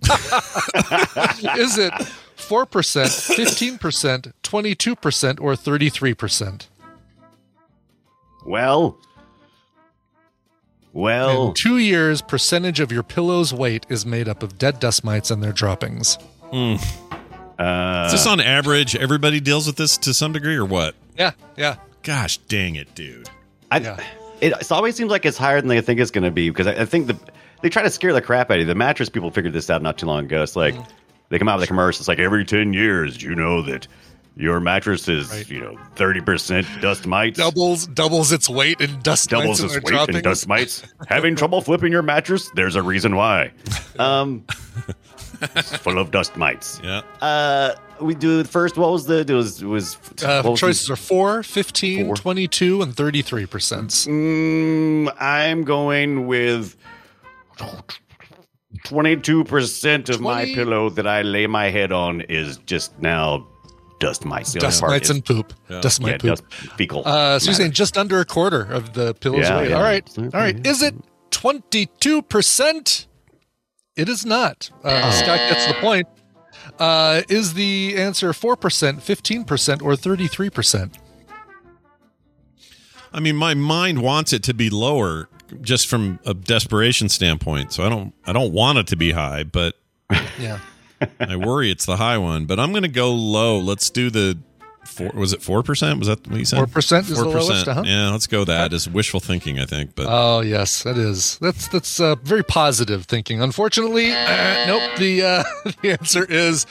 Is 1.57 1.77
it 1.77 1.93
4%, 1.93 3.77
15%, 3.77 4.33
22%, 4.43 5.41
or 5.41 5.53
33%? 5.53 6.67
Well. 8.45 8.97
Well. 10.93 11.49
In 11.49 11.53
two 11.53 11.77
years, 11.77 12.21
percentage 12.21 12.79
of 12.79 12.91
your 12.91 13.03
pillow's 13.03 13.53
weight 13.53 13.85
is 13.89 14.05
made 14.05 14.27
up 14.27 14.41
of 14.43 14.57
dead 14.57 14.79
dust 14.79 15.03
mites 15.03 15.29
and 15.29 15.43
their 15.43 15.51
droppings. 15.51 16.15
Hmm. 16.51 16.75
Is 16.75 16.83
uh, 17.59 18.09
this 18.11 18.25
on 18.27 18.39
average? 18.39 18.95
Everybody 18.95 19.39
deals 19.39 19.67
with 19.67 19.75
this 19.77 19.97
to 19.99 20.13
some 20.13 20.31
degree, 20.31 20.55
or 20.55 20.65
what? 20.65 20.95
Yeah, 21.17 21.31
yeah. 21.57 21.77
Gosh 22.03 22.37
dang 22.37 22.75
it, 22.75 22.93
dude! 22.95 23.29
I, 23.71 23.79
Yeah. 23.79 23.99
it, 24.39 24.53
it 24.53 24.71
always 24.71 24.95
seems 24.95 25.09
like 25.11 25.25
it's 25.25 25.37
higher 25.37 25.59
than 25.59 25.67
they 25.67 25.81
think 25.81 25.99
it's 25.99 26.11
going 26.11 26.23
to 26.23 26.31
be 26.31 26.49
because 26.49 26.67
I, 26.67 26.81
I 26.81 26.85
think 26.85 27.07
the 27.07 27.17
they 27.61 27.69
try 27.69 27.81
to 27.83 27.89
scare 27.89 28.13
the 28.13 28.21
crap 28.21 28.49
out 28.51 28.55
of 28.55 28.59
you. 28.61 28.65
The 28.65 28.75
mattress 28.75 29.09
people 29.09 29.31
figured 29.31 29.53
this 29.53 29.69
out 29.69 29.81
not 29.81 29.97
too 29.97 30.05
long 30.05 30.25
ago. 30.25 30.43
It's 30.43 30.55
like 30.55 30.75
Mm-hmm. 30.75 30.89
they 31.29 31.39
come 31.39 31.47
out 31.49 31.57
with 31.59 31.65
a 31.65 31.67
commercial. 31.67 32.01
It's 32.01 32.07
like 32.07 32.19
every 32.19 32.45
ten 32.45 32.73
years, 32.73 33.21
you 33.21 33.35
know 33.35 33.61
that 33.63 33.87
your 34.35 34.59
mattress 34.59 35.07
is 35.07 35.29
Right. 35.31 35.49
you 35.49 35.59
know 35.61 35.75
thirty 35.95 36.21
percent 36.21 36.67
dust 36.81 37.07
mites. 37.07 37.37
Doubles 37.39 37.87
doubles 37.87 38.31
its 38.31 38.47
weight 38.49 38.79
in 38.81 38.99
dust 39.01 39.29
doubles 39.31 39.61
its 39.63 39.73
weight 39.75 39.85
droppings. 39.85 40.17
in 40.17 40.23
dust 40.23 40.47
mites. 40.47 40.83
Having 41.07 41.35
trouble 41.37 41.61
flipping 41.61 41.91
your 41.91 42.03
mattress? 42.03 42.49
There's 42.53 42.75
a 42.75 42.81
reason 42.83 43.15
why. 43.15 43.51
Um, 43.99 44.45
it's 45.41 45.75
full 45.77 45.97
of 45.97 46.11
dust 46.11 46.37
mites. 46.37 46.79
Yeah, 46.83 47.01
Uh, 47.19 47.73
we 47.99 48.13
do 48.13 48.43
the 48.43 48.47
first. 48.47 48.77
What 48.77 48.91
was 48.91 49.07
the? 49.07 49.21
It 49.21 49.29
was 49.31 49.63
was 49.65 49.95
Uh, 50.23 50.43
was 50.45 50.59
the- 50.61 50.67
choices 50.67 50.89
are 50.91 50.95
4, 50.95 51.41
15, 51.41 52.05
Four. 52.05 52.15
22, 52.15 52.83
and 52.83 52.95
33%. 52.95 54.07
Mm, 54.07 55.15
I'm 55.19 55.63
going 55.63 56.27
with 56.27 56.76
twenty-two 58.83 59.43
percent 59.45 60.09
of 60.09 60.21
my 60.21 60.43
20? 60.43 60.55
pillow 60.55 60.89
that 60.91 61.07
I 61.07 61.21
lay 61.21 61.47
my 61.47 61.69
head 61.69 61.91
on 61.91 62.21
is 62.21 62.57
just 62.65 62.97
now 63.01 63.47
dust 63.99 64.25
mites. 64.25 64.53
The 64.53 64.59
other 64.59 64.67
Dust 64.67 64.79
part 64.81 64.91
mites 64.91 65.09
is- 65.09 65.15
and 65.15 65.25
poop. 65.25 65.53
Dust 65.81 65.99
yeah, 66.01 66.05
mite 66.07 66.21
poop. 66.21 66.29
dust 66.29 66.43
fecal. 66.77 66.99
Uh, 67.05 67.39
so 67.39 67.45
you're 67.45 67.51
matter. 67.53 67.53
saying 67.63 67.71
just 67.71 67.97
under 67.97 68.19
a 68.19 68.25
quarter 68.25 68.61
of 68.61 68.93
the 68.93 69.13
pillow's 69.15 69.41
Yeah, 69.47 69.57
weight. 69.57 69.69
yeah. 69.71 69.75
All 69.77 69.81
right. 69.83 70.09
All 70.17 70.29
right. 70.33 70.67
Is 70.67 70.81
it 70.83 70.93
22%? 71.31 73.05
It 73.95 74.09
is 74.09 74.25
not. 74.25 74.69
Uh, 74.83 75.11
Scott 75.11 75.39
gets 75.49 75.65
the 75.67 75.73
point. 75.75 76.07
Uh, 76.77 77.23
is 77.29 77.55
the 77.55 77.95
answer 77.97 78.31
4%, 78.33 78.55
15%, 79.01 79.81
or 79.81 79.93
33%? 79.93 80.93
I 83.11 83.19
mean, 83.19 83.35
my 83.35 83.53
mind 83.55 84.01
wants 84.03 84.33
it 84.33 84.43
to 84.43 84.53
be 84.53 84.69
lower, 84.69 85.29
just 85.61 85.87
from 85.87 86.19
a 86.25 86.33
desperation 86.33 87.09
standpoint. 87.09 87.73
So 87.73 87.83
I 87.83 87.89
don't, 87.89 88.13
I 88.25 88.33
don't 88.33 88.53
want 88.53 88.77
it 88.77 88.87
to 88.87 88.95
be 88.95 89.11
high, 89.11 89.43
but 89.43 89.75
Yeah. 90.39 90.59
I 91.19 91.35
worry 91.35 91.69
it's 91.69 91.85
the 91.85 91.97
high 91.97 92.17
one. 92.17 92.45
But 92.45 92.59
I'm 92.59 92.71
going 92.71 92.83
to 92.83 92.89
go 92.89 93.13
low. 93.13 93.59
Let's 93.59 93.89
do 93.89 94.09
the 94.09 94.37
four, 94.85 95.11
was 95.13 95.33
it 95.33 95.41
four 95.41 95.61
percent? 95.63 95.99
Was 95.99 96.07
that 96.07 96.27
what 96.27 96.39
you 96.39 96.45
said? 96.45 96.59
4% 96.59 96.99
is 97.01 97.09
the 97.09 97.25
lowest, 97.25 97.67
uh-huh. 97.67 97.83
Yeah, 97.85 98.09
let's 98.09 98.25
go 98.27 98.43
that. 98.45 98.73
It's 98.73 98.87
wishful 98.87 99.19
thinking, 99.19 99.59
I 99.59 99.65
think. 99.65 99.95
But 99.95 100.07
Oh 100.09 100.39
yes, 100.41 100.83
that 100.83 100.97
is. 100.97 101.37
That's 101.39 101.67
that's 101.67 101.99
uh, 101.99 102.15
very 102.23 102.43
positive 102.43 103.05
thinking. 103.05 103.41
Unfortunately, 103.41 104.11
uh, 104.11 104.65
nope. 104.65 104.97
The 104.97 105.23
uh, 105.23 105.43
the 105.81 105.91
answer 105.91 106.25
is 106.25 106.65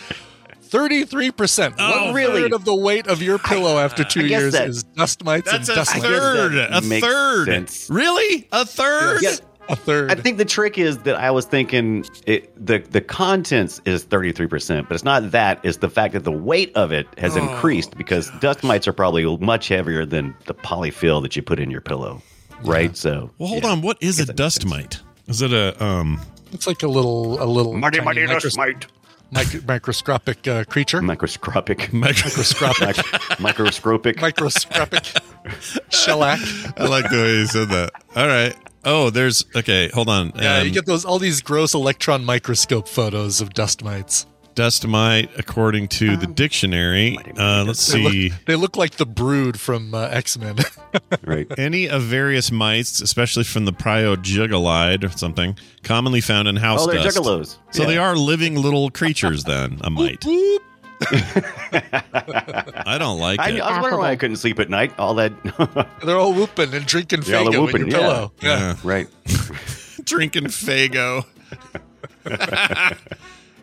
thirty-three 0.66 1.30
percent. 1.30 1.74
Oh, 1.78 2.06
One 2.06 2.14
really? 2.14 2.42
third 2.42 2.52
of 2.52 2.64
the 2.64 2.74
weight 2.74 3.06
of 3.06 3.22
your 3.22 3.38
pillow 3.38 3.78
after 3.78 4.04
two 4.04 4.26
years 4.26 4.52
that- 4.52 4.68
is 4.68 4.82
dust 4.82 5.24
mites 5.24 5.50
that's 5.50 5.68
and 5.68 5.78
a 5.78 5.80
dust 5.80 5.94
mites. 5.94 6.04
third. 6.06 6.52
that 6.54 6.70
A 6.72 7.00
third. 7.00 7.46
sense. 7.46 7.88
Really? 7.90 8.48
A 8.52 8.64
third? 8.64 9.20
Yeah. 9.22 9.36
A 9.68 9.74
third. 9.74 10.12
I 10.12 10.14
think 10.14 10.38
the 10.38 10.44
trick 10.44 10.78
is 10.78 10.98
that 10.98 11.16
I 11.16 11.32
was 11.32 11.44
thinking 11.44 12.04
it, 12.24 12.52
the 12.64 12.78
the 12.78 13.00
contents 13.00 13.80
is 13.84 14.04
thirty 14.04 14.30
three 14.30 14.46
percent, 14.46 14.88
but 14.88 14.94
it's 14.94 15.02
not 15.02 15.32
that. 15.32 15.58
It's 15.64 15.78
the 15.78 15.90
fact 15.90 16.12
that 16.14 16.22
the 16.22 16.30
weight 16.30 16.70
of 16.76 16.92
it 16.92 17.08
has 17.18 17.36
Oh, 17.36 17.42
increased 17.42 17.96
because 17.98 18.30
dust 18.40 18.62
mites 18.62 18.86
are 18.86 18.92
probably 18.92 19.24
much 19.38 19.66
heavier 19.66 20.06
than 20.06 20.36
the 20.46 20.54
polyfill 20.54 21.20
that 21.22 21.34
you 21.34 21.42
put 21.42 21.58
in 21.58 21.68
your 21.72 21.80
pillow, 21.80 22.22
right? 22.62 22.96
So, 22.96 23.30
Well, 23.38 23.48
hold 23.48 23.64
yeah. 23.64 23.70
on. 23.70 23.82
What 23.82 23.96
is 24.00 24.20
a 24.20 24.32
dust 24.32 24.62
sense. 24.62 24.70
mite? 24.70 25.00
Is 25.26 25.42
it 25.42 25.52
a 25.52 25.82
um? 25.84 26.20
it's 26.52 26.68
like 26.68 26.84
a 26.84 26.88
little 26.88 27.42
a 27.42 27.46
little 27.46 27.72
Mighty, 27.72 27.98
tiny 27.98 28.04
mighty 28.24 28.26
dust 28.28 28.56
mite. 28.56 28.86
Mic- 29.30 29.66
microscopic 29.66 30.46
uh, 30.48 30.64
creature. 30.64 31.00
Microscopic. 31.02 31.92
microscopic 31.92 32.96
Mic- 32.96 33.40
microscopic. 33.40 34.20
microscopic 34.20 35.04
shellac. 35.90 36.40
I 36.76 36.86
like 36.86 37.10
the 37.10 37.16
way 37.16 37.32
you 37.38 37.46
said 37.46 37.68
that. 37.68 37.90
All 38.14 38.26
right. 38.26 38.54
Oh, 38.84 39.10
there's 39.10 39.44
okay. 39.56 39.88
Hold 39.94 40.08
on. 40.08 40.32
Yeah, 40.36 40.58
Um, 40.58 40.66
you 40.66 40.72
get 40.72 40.86
those 40.86 41.04
all 41.04 41.18
these 41.18 41.40
gross 41.40 41.74
electron 41.74 42.24
microscope 42.24 42.86
photos 42.86 43.40
of 43.40 43.52
dust 43.54 43.82
mites. 43.82 44.26
Dust 44.56 44.86
mite, 44.86 45.28
according 45.38 45.86
to 45.88 46.16
the 46.16 46.26
dictionary. 46.26 47.18
Uh, 47.38 47.62
let's 47.66 47.86
They 47.86 48.02
see. 48.02 48.28
look, 48.30 48.44
they 48.46 48.56
look 48.56 48.76
like 48.78 48.92
the 48.92 49.04
brood 49.04 49.60
from 49.60 49.94
uh, 49.94 50.08
X 50.08 50.38
Men. 50.38 50.56
right. 51.24 51.46
Any 51.58 51.88
of 51.90 52.02
various 52.04 52.50
mites, 52.50 53.02
especially 53.02 53.44
from 53.44 53.66
the 53.66 53.72
priojugalide 53.74 55.04
or 55.04 55.10
something, 55.16 55.58
commonly 55.82 56.22
found 56.22 56.48
in 56.48 56.56
house 56.56 56.80
Oh, 56.84 56.86
they're 56.90 57.02
dust. 57.02 57.18
juggalos. 57.18 57.56
So 57.70 57.82
Yeah. 57.82 57.88
they 57.88 57.98
are 57.98 58.16
living 58.16 58.54
little 58.56 58.90
creatures. 58.90 59.44
Then 59.44 59.78
a 59.82 59.90
mite. 59.90 60.24
I 61.02 62.96
don't 62.98 63.20
like 63.20 63.38
I, 63.38 63.50
it. 63.50 63.60
I 63.60 63.72
was 63.72 63.82
wondering 63.82 63.98
why 64.00 64.10
I 64.12 64.16
couldn't 64.16 64.36
sleep 64.36 64.58
at 64.58 64.70
night. 64.70 64.98
All 64.98 65.12
that. 65.16 65.32
They're 66.02 66.16
all 66.16 66.32
whooping 66.32 66.72
and 66.72 66.86
drinking 66.86 67.24
Yeah, 67.24 67.42
they're 67.42 67.52
Faygo 67.52 67.60
whooping, 67.66 67.82
in 67.82 67.88
your 67.88 68.00
yeah. 68.00 68.06
pillow. 68.06 68.32
Yeah. 68.40 68.76
right. 68.82 69.06
Drinking 70.04 70.44
Faygo. 70.44 71.26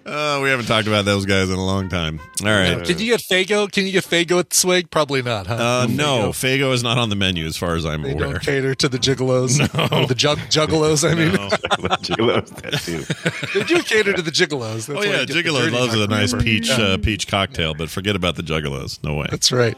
Oh, 0.06 0.42
we 0.42 0.50
haven't 0.50 0.66
talked 0.66 0.88
about 0.88 1.06
those 1.06 1.26
guys 1.26 1.50
in 1.50 1.56
a 1.56 1.66
long 1.66 1.88
time. 1.88 2.20
All 2.42 2.48
right. 2.48 2.84
Can 2.86 3.00
you 3.00 3.06
get 3.06 3.22
Faygo? 3.22 3.72
Can 3.72 3.86
you 3.86 3.94
get 3.94 4.04
Faygo 4.04 4.40
at 4.40 4.54
Swig? 4.54 4.90
Probably 4.92 5.22
not, 5.22 5.48
huh? 5.48 5.54
Uh, 5.56 5.88
no, 5.90 6.30
Faygo 6.30 6.74
is 6.74 6.84
not 6.84 6.98
on 6.98 7.08
the 7.10 7.16
menu 7.16 7.46
as 7.46 7.56
far 7.56 7.76
as 7.76 7.86
I'm 7.86 8.02
they 8.02 8.12
aware. 8.12 8.34
don't 8.34 8.42
cater 8.42 8.76
to 8.76 8.90
the 8.90 8.98
gigolos. 8.98 9.62
Or 10.04 10.06
the 10.08 10.16
jug- 10.16 10.40
juggalos, 10.50 11.10
I 11.10 11.16
mean. 11.16 11.32
Juggalos, 12.04 12.50
that 12.62 12.82
too. 12.82 13.60
they 13.60 13.66
do 13.66 13.82
cater 13.84 14.12
to 14.14 14.22
the 14.22 14.32
gigolos. 14.32 14.88
That's 14.88 15.00
Oh 15.00 15.04
yeah, 15.04 15.22
you 15.22 15.26
get 15.28 15.34
the 15.36 15.44
Gigolo 15.50 15.72
loves 15.72 15.94
a 15.94 16.08
nice 16.08 16.34
peach 16.34 16.70
uh, 16.70 16.98
peach 16.98 17.28
cocktail, 17.28 17.74
but 17.74 17.90
forget 17.90 18.16
about 18.16 18.36
the 18.36 18.44
Juggalos. 18.44 19.02
No 19.04 19.16
way. 19.16 19.28
That's 19.30 19.52
right. 19.52 19.78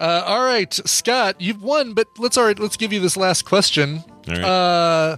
Uh, 0.00 0.22
all 0.26 0.42
right, 0.42 0.72
Scott, 0.72 1.36
you've 1.40 1.62
won, 1.62 1.92
but 1.94 2.06
let's 2.18 2.36
all 2.36 2.44
right. 2.44 2.58
Let's 2.58 2.76
give 2.76 2.92
you 2.92 3.00
this 3.00 3.16
last 3.16 3.42
question. 3.44 4.02
All 4.28 4.34
right. 4.34 4.42
Uh, 4.42 5.16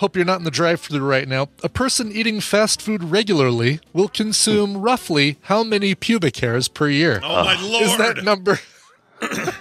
hope 0.00 0.16
you're 0.16 0.24
not 0.24 0.38
in 0.38 0.44
the 0.44 0.50
drive-through 0.50 0.98
right 1.00 1.28
now. 1.28 1.48
A 1.62 1.68
person 1.68 2.10
eating 2.10 2.40
fast 2.40 2.82
food 2.82 3.04
regularly 3.04 3.80
will 3.92 4.08
consume 4.08 4.78
roughly 4.78 5.38
how 5.42 5.62
many 5.62 5.94
pubic 5.94 6.36
hairs 6.38 6.68
per 6.68 6.88
year? 6.88 7.20
oh 7.22 7.44
my 7.44 7.60
lord! 7.62 7.82
Is 7.84 7.96
that 7.98 8.24
number 8.24 8.58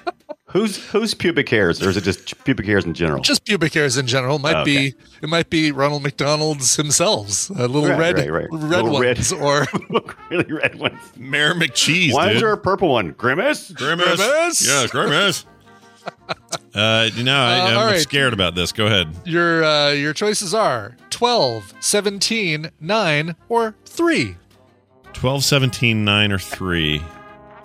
Who's 0.52 0.78
who's 0.90 1.14
pubic 1.14 1.48
hairs, 1.50 1.80
or 1.80 1.90
is 1.90 1.98
it 1.98 2.04
just 2.04 2.44
pubic 2.44 2.66
hairs 2.66 2.84
in 2.84 2.96
general? 2.96 3.22
just 3.22 3.46
pubic 3.46 3.72
hairs 3.72 3.98
in 3.98 4.08
general? 4.08 4.40
Might 4.40 4.64
be 4.66 4.78
Okay. 4.78 4.96
it 5.22 5.30
might 5.30 5.52
be 5.52 5.72
Ronald 5.72 6.02
McDonald's 6.02 6.76
himself, 6.76 7.52
uh, 7.52 7.66
little 7.68 7.88
Right, 7.88 8.00
red 8.00 8.18
right, 8.18 8.32
right. 8.32 8.48
red 8.52 8.84
Little 8.84 9.00
red. 9.00 9.32
or 9.34 9.68
really 10.32 10.52
red 10.52 10.74
ones. 10.80 10.98
Mayor 11.16 11.54
McCheese, 11.54 12.14
Why 12.14 12.30
dude. 12.30 12.38
is 12.38 12.42
there 12.42 12.52
a 12.52 12.58
purple 12.58 12.90
one? 12.90 13.12
Grimace? 13.12 13.70
Grimace? 13.70 14.16
Grimace? 14.16 14.68
Yeah, 14.68 14.88
Grimace. 14.88 15.46
Uh, 16.76 17.10
you 17.14 17.24
know, 17.24 17.36
I, 17.38 17.60
Uh, 17.60 17.64
I'm 17.68 17.78
all 17.78 17.86
right. 17.86 17.99
scared 18.01 18.34
about 18.34 18.55
this. 18.55 18.72
Go 18.72 18.86
ahead. 18.86 19.07
your 19.26 19.64
uh, 19.64 19.91
your 19.91 20.14
choices 20.14 20.53
are 20.53 20.95
12, 21.10 21.74
17, 21.80 22.72
9, 22.80 23.36
or 23.49 23.76
3. 23.86 24.36
12, 25.14 25.43
17, 25.43 26.05
9, 26.05 26.32
or 26.32 26.39
3. 26.39 27.01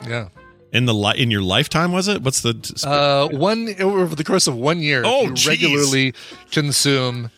Yeah. 0.07 0.28
In 0.72 0.86
the 0.86 0.95
li- 0.95 1.18
in 1.18 1.30
your 1.30 1.42
lifetime, 1.42 1.92
was 1.92 2.09
it? 2.09 2.22
What's 2.22 2.40
the. 2.40 2.55
Uh, 2.84 3.28
one 3.36 3.74
over 3.80 4.14
the 4.16 4.24
course 4.24 4.47
of 4.49 4.57
one 4.57 4.80
year, 4.80 5.03
Oh, 5.07 5.22
you 5.22 5.34
regularly 5.47 6.14
consume, 6.51 7.30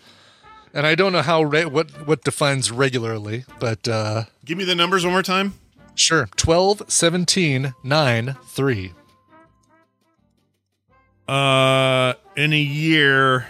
and 0.73 0.87
I 0.87 0.95
don't 0.95 1.13
know 1.13 1.21
how 1.23 1.43
re- 1.43 1.67
what 1.67 1.91
what 2.07 2.25
defines 2.25 2.71
regularly, 2.71 3.45
but 3.61 3.87
uh, 3.87 4.25
Give 4.47 4.57
me 4.57 4.65
the 4.65 4.75
numbers 4.75 5.05
one 5.05 5.13
more 5.13 5.23
time. 5.23 5.53
sure, 5.95 6.29
12, 6.37 6.85
17, 6.89 7.75
9, 7.85 8.37
3. 8.47 8.93
Uh, 11.29 12.15
in 12.37 12.53
a 12.53 12.59
year, 12.59 13.47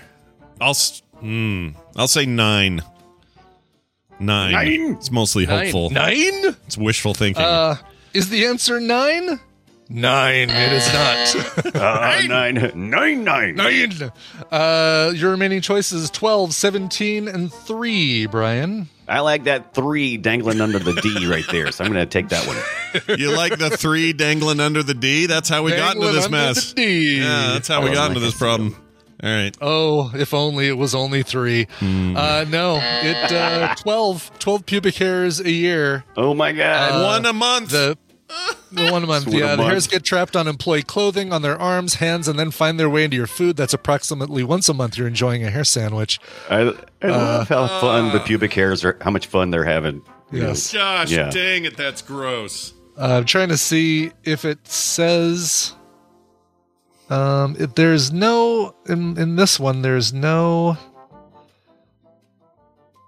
I'll 0.61 0.71
s- 0.71 1.03
hmm, 1.19 1.71
I'll 1.97 2.09
say 2.09 2.27
nine. 2.27 2.83
Nine. 4.19 4.53
Nine? 4.53 4.95
It's 4.95 5.11
mostly 5.11 5.45
hopeful. 5.45 5.91
Nine? 5.91 6.43
Nine? 6.43 6.57
It's 6.67 6.79
wishful 6.79 7.13
thinking. 7.13 7.43
Uh, 7.45 7.77
is 8.15 8.31
the 8.31 8.47
answer 8.47 8.81
nine? 8.81 9.39
Nine. 9.91 10.49
It 10.51 10.73
is 10.73 10.93
not. 10.93 11.37
Uh, 11.77 12.23
nine, 12.27 12.55
nine, 12.75 13.25
nine. 13.25 13.55
nine. 13.55 13.93
Uh, 14.51 15.13
your 15.15 15.33
remaining 15.33 15.61
choices 15.61 16.09
12, 16.11 16.55
17, 16.55 17.29
and 17.29 17.53
3, 17.53 18.27
Brian. 18.27 18.89
I 19.09 19.21
like 19.21 19.45
that 19.45 19.73
three 19.75 20.17
dangling 20.17 20.61
under 20.61 20.79
the 20.79 20.93
D 21.01 21.27
right 21.27 21.45
there, 21.51 21.71
so 21.73 21.85
I'm 21.85 21.93
going 21.93 22.05
to 22.05 22.11
take 22.11 22.29
that 22.31 22.47
one. 22.47 23.19
you 23.19 23.35
like 23.37 23.57
the 23.59 23.71
three 23.71 24.13
dangling 24.13 24.59
under 24.61 24.83
the 24.83 24.95
D? 24.95 25.27
That's 25.27 25.49
how 25.49 25.63
we 25.63 25.71
got 25.73 25.95
into 25.97 26.07
Dangling 26.07 26.15
this 26.15 26.25
under 26.25 26.37
mess. 26.37 26.73
the 26.73 26.75
D. 26.75 27.19
Yeah, 27.19 27.51
that's 27.53 27.69
how 27.69 27.83
we 27.83 27.91
Oh, 27.91 27.95
got 27.95 28.09
into 28.11 28.21
this 28.21 28.37
problem. 28.37 28.75
All 29.23 29.31
right. 29.31 29.57
Oh, 29.63 30.11
if 30.15 30.35
only 30.35 30.69
it 30.69 30.77
was 30.77 30.95
only 30.95 31.23
three. 31.23 31.69
Hmm. 31.79 32.15
Uh, 32.17 32.45
no, 32.51 32.79
it 32.83 33.33
uh, 33.33 33.75
12, 33.77 34.39
12 34.39 34.67
pubic 34.67 34.95
hairs 34.97 35.41
a 35.41 35.51
year. 35.51 36.05
Oh 36.17 36.35
my 36.35 36.53
God. 36.53 37.03
One 37.03 37.25
a 37.25 37.33
month. 37.33 37.71
The, 37.71 37.97
the 38.06 38.06
one 38.73 39.07
month. 39.07 39.27
One 39.27 39.37
Yeah, 39.37 39.51
the 39.53 39.57
month. 39.59 39.71
hairs 39.71 39.87
get 39.87 40.05
trapped 40.05 40.35
on 40.37 40.47
employee 40.49 40.83
clothing, 40.83 41.33
on 41.33 41.43
their 41.43 41.57
arms, 41.59 41.95
hands, 41.95 42.29
and 42.29 42.39
then 42.39 42.51
find 42.51 42.79
their 42.81 42.91
way 42.91 43.05
into 43.05 43.17
your 43.17 43.27
food. 43.27 43.57
That's 43.57 43.73
approximately 43.75 44.43
once 44.45 44.69
a 44.69 44.75
month. 44.75 44.99
You're 44.99 45.07
enjoying 45.09 45.45
a 45.45 45.51
hair 45.51 45.65
sandwich. 45.65 46.19
I, 46.51 46.75
I 47.03 47.07
love 47.09 47.49
how 47.49 47.67
fun 47.81 48.13
the 48.13 48.21
pubic 48.21 48.53
hairs 48.53 48.85
are, 48.85 48.99
how 49.01 49.11
much 49.11 49.27
fun 49.27 49.51
they're 49.51 49.65
having. 49.65 50.03
you 50.33 50.41
know. 50.43 50.49
Yes. 50.49 50.73
Gosh, 50.73 51.11
Yeah. 51.11 51.31
dang 51.31 51.65
it, 51.65 51.77
that's 51.77 52.03
gross. 52.03 52.73
Uh, 52.99 53.17
I'm 53.19 53.25
trying 53.27 53.51
to 53.51 53.57
see 53.59 54.11
if 54.25 54.45
it 54.45 54.67
says. 54.67 55.75
Um, 57.09 57.55
if 57.59 57.75
there's 57.77 58.11
no 58.13 58.75
in 58.89 59.17
in 59.17 59.37
this 59.37 59.61
one. 59.61 59.83
There's 59.83 60.13
no 60.13 60.77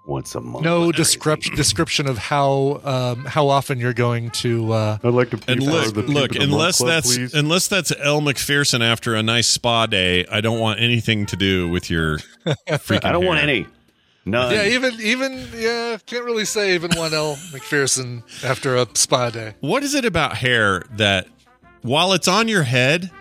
Once 0.09 0.33
a 0.33 0.41
month. 0.41 0.65
no 0.65 0.91
That's 0.91 1.15
description 1.15 2.07
of 2.07 2.17
how 2.17 2.81
um 2.83 3.25
how 3.25 3.47
often 3.47 3.79
you're 3.79 3.93
going 3.93 4.31
to. 4.31 4.73
Uh, 4.73 4.97
I'd 5.03 5.13
like 5.13 5.29
to 5.29 5.39
And 5.47 5.61
look, 5.61 5.93
the 5.93 6.01
look, 6.01 6.31
Pubic 6.31 6.35
a 6.35 6.39
Month 6.39 6.51
unless 6.51 6.77
that's 6.79 7.15
please. 7.15 7.33
unless 7.35 7.67
that's 7.67 7.93
Elle 7.99 8.21
Macpherson 8.21 8.81
after 8.81 9.13
a 9.13 9.21
nice 9.21 9.47
spa 9.47 9.85
day, 9.85 10.25
I 10.25 10.41
don't 10.41 10.59
want 10.59 10.79
anything 10.79 11.27
to 11.27 11.35
do 11.35 11.69
with 11.69 11.91
your 11.91 12.17
freaking. 12.67 13.05
I 13.05 13.11
don't 13.11 13.25
want 13.25 13.39
any. 13.41 13.67
None. 14.25 14.51
yeah, 14.51 14.65
even 14.65 14.93
even 14.99 15.47
yeah, 15.55 15.97
can't 16.07 16.25
really 16.25 16.45
say 16.45 16.73
even 16.73 16.89
one 16.95 17.13
Elle 17.13 17.37
Macpherson 17.53 18.23
after 18.43 18.75
a 18.77 18.87
spa 18.95 19.29
day. 19.29 19.53
What 19.59 19.83
is 19.83 19.93
it 19.93 20.05
about 20.05 20.37
hair 20.37 20.83
that, 20.97 21.27
while 21.83 22.13
it's 22.13 22.27
on 22.27 22.47
your 22.47 22.63
head, 22.63 23.11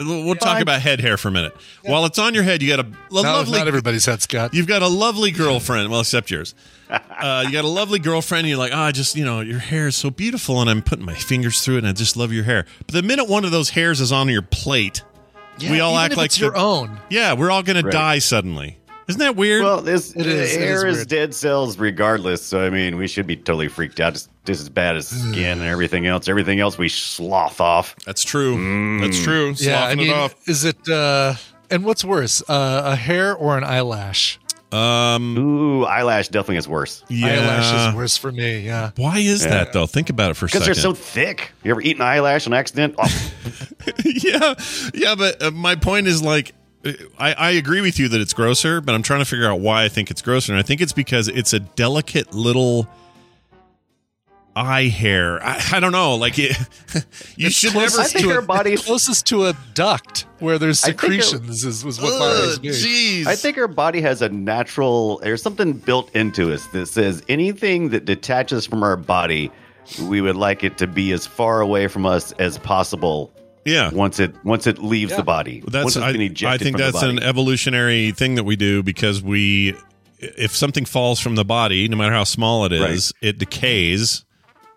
we'll 0.00 0.34
talk 0.34 0.60
about 0.60 0.80
head 0.80 1.00
hair 1.00 1.16
for 1.16 1.28
a 1.28 1.30
minute. 1.30 1.56
While 1.84 2.04
it's 2.06 2.18
on 2.18 2.34
your 2.34 2.42
head, 2.42 2.62
you 2.62 2.68
got 2.76 2.84
a, 2.84 2.88
a 2.88 3.14
Not, 3.14 3.22
lovely. 3.24 3.58
not 3.58 3.68
everybody's 3.68 4.06
head, 4.06 4.22
Scott. 4.22 4.54
You've 4.54 4.66
got 4.66 4.82
a 4.82 4.88
lovely 4.88 5.30
girlfriend. 5.30 5.90
Well, 5.90 6.00
except 6.00 6.30
yours. 6.30 6.54
Uh, 6.90 7.42
you 7.46 7.52
got 7.52 7.64
a 7.64 7.68
lovely 7.68 7.98
girlfriend. 7.98 8.40
And 8.40 8.48
you're 8.50 8.58
like, 8.58 8.72
oh, 8.72 8.78
I 8.78 8.92
just, 8.92 9.16
you 9.16 9.24
know, 9.24 9.40
your 9.40 9.58
hair 9.58 9.86
is 9.88 9.96
so 9.96 10.10
beautiful, 10.10 10.60
and 10.60 10.68
I'm 10.68 10.82
putting 10.82 11.04
my 11.04 11.14
fingers 11.14 11.60
through 11.62 11.76
it, 11.76 11.78
and 11.78 11.88
I 11.88 11.92
just 11.92 12.16
love 12.16 12.32
your 12.32 12.44
hair. 12.44 12.66
But 12.86 12.94
the 12.94 13.02
minute 13.02 13.28
one 13.28 13.44
of 13.44 13.50
those 13.52 13.70
hairs 13.70 14.00
is 14.00 14.12
on 14.12 14.28
your 14.28 14.42
plate, 14.42 15.02
we 15.60 15.80
all 15.80 15.92
even 15.92 16.04
act 16.04 16.12
if 16.12 16.18
like 16.18 16.26
it's 16.26 16.40
your 16.40 16.50
the- 16.50 16.58
own. 16.58 17.00
Yeah, 17.10 17.32
we're 17.34 17.50
all 17.50 17.62
going 17.62 17.82
to 17.82 17.90
die 17.90 18.18
suddenly. 18.18 18.78
Isn't 19.08 19.18
that 19.20 19.36
weird? 19.36 19.62
Well, 19.62 19.80
this 19.82 20.12
It 20.16 20.26
is- 20.26 20.54
it 20.54 20.60
hair 20.60 20.86
is 20.86 20.98
is, 20.98 21.06
dead 21.06 21.34
cells 21.34 21.78
regardless. 21.78 22.42
So 22.42 22.64
I 22.64 22.70
mean, 22.70 22.96
we 22.96 23.06
should 23.06 23.26
be 23.26 23.36
totally 23.36 23.68
freaked 23.68 24.00
out. 24.00 24.14
Just, 24.14 24.30
just 24.44 24.60
as 24.62 24.68
bad 24.68 24.96
as 24.96 25.08
skin 25.08 25.58
and 25.60 25.68
everything 25.68 26.06
else. 26.06 26.28
Everything 26.28 26.60
else 26.60 26.78
we 26.78 26.88
slough 26.88 27.60
off. 27.60 27.94
That's 28.06 28.24
true. 28.24 28.56
Mm. 28.56 29.00
That's 29.02 29.22
true. 29.22 29.54
Yeah, 29.58 29.84
I 29.84 29.94
mean, 29.94 30.08
it 30.08 30.12
off. 30.14 30.34
is 30.48 30.64
it? 30.64 30.88
uh 30.88 31.34
And 31.70 31.84
what's 31.84 32.04
worse, 32.04 32.42
uh, 32.48 32.82
a 32.84 32.96
hair 32.96 33.34
or 33.34 33.56
an 33.58 33.64
eyelash? 33.64 34.38
Um, 34.72 35.38
Ooh, 35.38 35.84
eyelash 35.84 36.28
definitely 36.28 36.56
is 36.56 36.66
worse 36.66 37.04
yeah. 37.08 37.26
Eyelash 37.28 37.90
is 37.90 37.94
worse 37.94 38.16
for 38.16 38.32
me. 38.32 38.58
Yeah. 38.60 38.90
Why 38.96 39.18
is 39.18 39.44
that 39.44 39.72
though? 39.72 39.86
Think 39.86 40.10
about 40.10 40.32
it 40.32 40.34
for 40.34 40.46
a 40.46 40.48
second. 40.48 40.66
because 40.66 40.82
they're 40.82 40.82
so 40.82 40.94
thick. 40.94 41.52
You 41.62 41.70
ever 41.70 41.80
eat 41.80 41.94
an 41.96 42.02
eyelash 42.02 42.46
on 42.48 42.52
accident? 42.54 42.96
Oh, 42.98 43.06
yeah, 44.04 44.54
yeah, 44.92 45.14
but 45.14 45.40
uh, 45.42 45.50
my 45.52 45.76
point 45.76 46.06
is 46.08 46.22
like. 46.22 46.54
I, 47.18 47.32
I 47.32 47.50
agree 47.52 47.80
with 47.80 47.98
you 47.98 48.08
that 48.08 48.20
it's 48.20 48.32
grosser, 48.34 48.80
but 48.80 48.94
I'm 48.94 49.02
trying 49.02 49.20
to 49.20 49.24
figure 49.24 49.46
out 49.48 49.60
why 49.60 49.84
I 49.84 49.88
think 49.88 50.10
it's 50.10 50.20
grosser. 50.22 50.52
And 50.52 50.58
I 50.58 50.62
think 50.62 50.80
it's 50.80 50.92
because 50.92 51.28
it's 51.28 51.52
a 51.52 51.60
delicate 51.60 52.34
little 52.34 52.86
eye 54.56 54.84
hair. 54.84 55.42
I, 55.44 55.60
I 55.72 55.80
don't 55.80 55.92
know. 55.92 56.14
Like 56.14 56.38
it, 56.38 56.56
you 57.36 57.46
It's 57.48 57.56
should 57.56 57.72
closest 57.72 57.96
never. 57.96 58.02
I 58.06 58.08
think 58.10 58.24
to 58.26 58.32
our 58.32 58.38
a- 58.38 58.42
bodies- 58.42 58.84
closest 58.84 59.26
to 59.26 59.46
a 59.46 59.56
duct 59.74 60.26
where 60.38 60.58
there's 60.58 60.84
I 60.84 60.92
think 60.92 61.14
it- 61.14 61.22
secretions 61.24 61.64
is, 61.64 61.84
was 61.84 62.00
what 62.00 62.12
Ugh, 62.12 62.18
bothers 62.20 62.62
me. 62.62 62.68
Jeez. 62.68 63.26
I 63.26 63.34
think 63.34 63.58
our 63.58 63.66
body 63.68 64.00
has 64.02 64.22
a 64.22 64.28
natural. 64.28 65.18
There's 65.18 65.42
something 65.42 65.72
built 65.72 66.14
into 66.14 66.52
us 66.52 66.64
that 66.68 66.86
says 66.86 67.22
anything 67.28 67.88
that 67.90 68.04
detaches 68.04 68.64
from 68.66 68.82
our 68.84 68.96
body, 68.96 69.50
we 70.02 70.20
would 70.20 70.36
like 70.36 70.62
it 70.62 70.78
to 70.78 70.86
be 70.86 71.10
as 71.12 71.26
far 71.26 71.60
away 71.60 71.88
from 71.88 72.06
us 72.06 72.30
as 72.32 72.58
possible. 72.58 73.32
Yeah. 73.64 73.90
Once 73.92 74.20
it 74.20 74.34
once 74.44 74.66
it 74.66 74.78
leaves 74.78 75.10
Yeah. 75.12 75.18
the 75.18 75.22
body, 75.24 75.62
That's 75.66 75.84
once 75.84 75.96
it's 75.96 76.04
I, 76.04 76.12
been 76.12 76.36
I 76.46 76.58
think 76.58 76.76
from 76.78 76.80
that's 76.92 77.02
an 77.02 77.18
evolutionary 77.22 78.10
thing 78.12 78.34
that 78.36 78.44
we 78.44 78.56
do 78.56 78.82
because 78.82 79.22
we 79.22 79.74
if 80.18 80.54
something 80.56 80.84
falls 80.84 81.20
from 81.20 81.34
the 81.34 81.44
body, 81.44 81.88
no 81.88 81.96
matter 81.96 82.12
how 82.12 82.24
small 82.24 82.64
it 82.64 82.72
is, 82.72 83.12
it 83.20 83.38
decays 83.38 84.24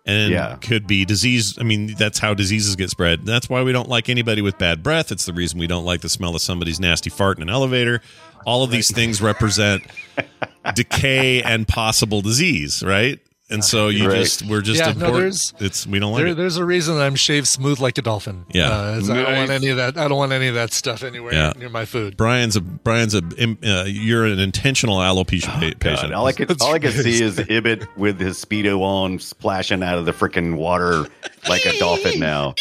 and 0.06 0.32
Yeah. 0.32 0.56
could 0.62 0.88
be 0.88 1.04
disease. 1.06 1.58
I 1.60 1.64
mean, 1.64 1.96
that's 1.98 2.20
how 2.20 2.34
diseases 2.34 2.76
get 2.78 2.90
spread. 2.90 3.26
That's 3.26 3.50
why 3.50 3.62
we 3.64 3.72
don't 3.74 3.90
like 3.90 4.08
anybody 4.10 4.42
with 4.42 4.58
bad 4.58 4.84
breath. 4.84 5.12
It's 5.12 5.26
the 5.26 5.34
reason 5.34 5.60
we 5.60 5.68
don't 5.68 5.86
like 5.86 6.02
the 6.02 6.10
smell 6.10 6.36
of 6.36 6.42
somebody's 6.42 6.80
nasty 6.80 7.10
fart 7.10 7.38
in 7.38 7.44
an 7.44 7.50
elevator. 7.50 8.02
All 8.46 8.64
of 8.64 8.72
these 8.72 8.90
things 8.92 9.22
represent 9.22 9.84
decay 10.76 11.42
and 11.44 11.68
possible 11.68 12.22
disease, 12.22 12.84
right? 12.84 13.20
And 13.50 13.64
so 13.64 13.88
you 13.88 14.10
Right. 14.10 14.18
just 14.18 14.44
we're 14.46 14.60
just 14.60 14.78
Yeah, 14.82 14.92
no, 14.92 15.14
there's- 15.18 15.54
it's 15.60 15.88
we 15.88 16.00
don't 16.00 16.12
like 16.12 16.22
There, 16.24 16.32
it. 16.34 16.36
there's 16.36 16.58
a 16.58 16.66
reason 16.66 16.98
I'm 16.98 17.16
shaved 17.16 17.48
smooth 17.48 17.80
like 17.80 17.98
a 17.98 18.02
dolphin. 18.02 18.44
Yeah. 18.54 18.70
Uh, 18.70 18.92
it's- 18.98 19.10
I 19.10 19.16
don't 19.24 19.36
want 19.38 19.52
any 19.52 19.68
of 19.70 19.78
that. 19.78 19.98
I 19.98 20.10
don't 20.10 20.18
want 20.18 20.34
any 20.34 20.48
of 20.48 20.56
that 20.56 20.74
stuff 20.74 21.02
anywhere 21.02 21.34
Yeah. 21.34 21.54
near 21.58 21.70
my 21.70 21.86
food. 21.86 22.18
Brian's 22.18 22.58
a 22.58 22.62
Brian's 22.62 23.16
a 23.16 23.22
uh, 23.66 23.86
you're 23.86 24.26
an 24.26 24.40
intentional 24.40 24.98
alopecia 24.98 25.46
pa- 25.48 25.60
God, 25.62 25.80
patient. 25.80 26.14
all 26.14 26.28
I 26.28 26.34
could 26.34 26.62
all 26.62 26.74
I 26.74 26.80
could 26.80 26.92
see 26.92 27.24
is 27.24 27.40
Ibbott 27.40 27.88
with 27.96 28.20
his 28.20 28.44
speedo 28.44 28.82
on, 28.82 29.18
splashing 29.20 29.82
out 29.82 29.98
of 29.98 30.04
the 30.06 30.12
freaking 30.12 30.56
water 30.58 31.08
like 31.48 31.66
a 31.66 31.80
dolphin. 31.80 32.20
Now, 32.20 32.54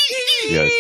yes. 0.49 0.71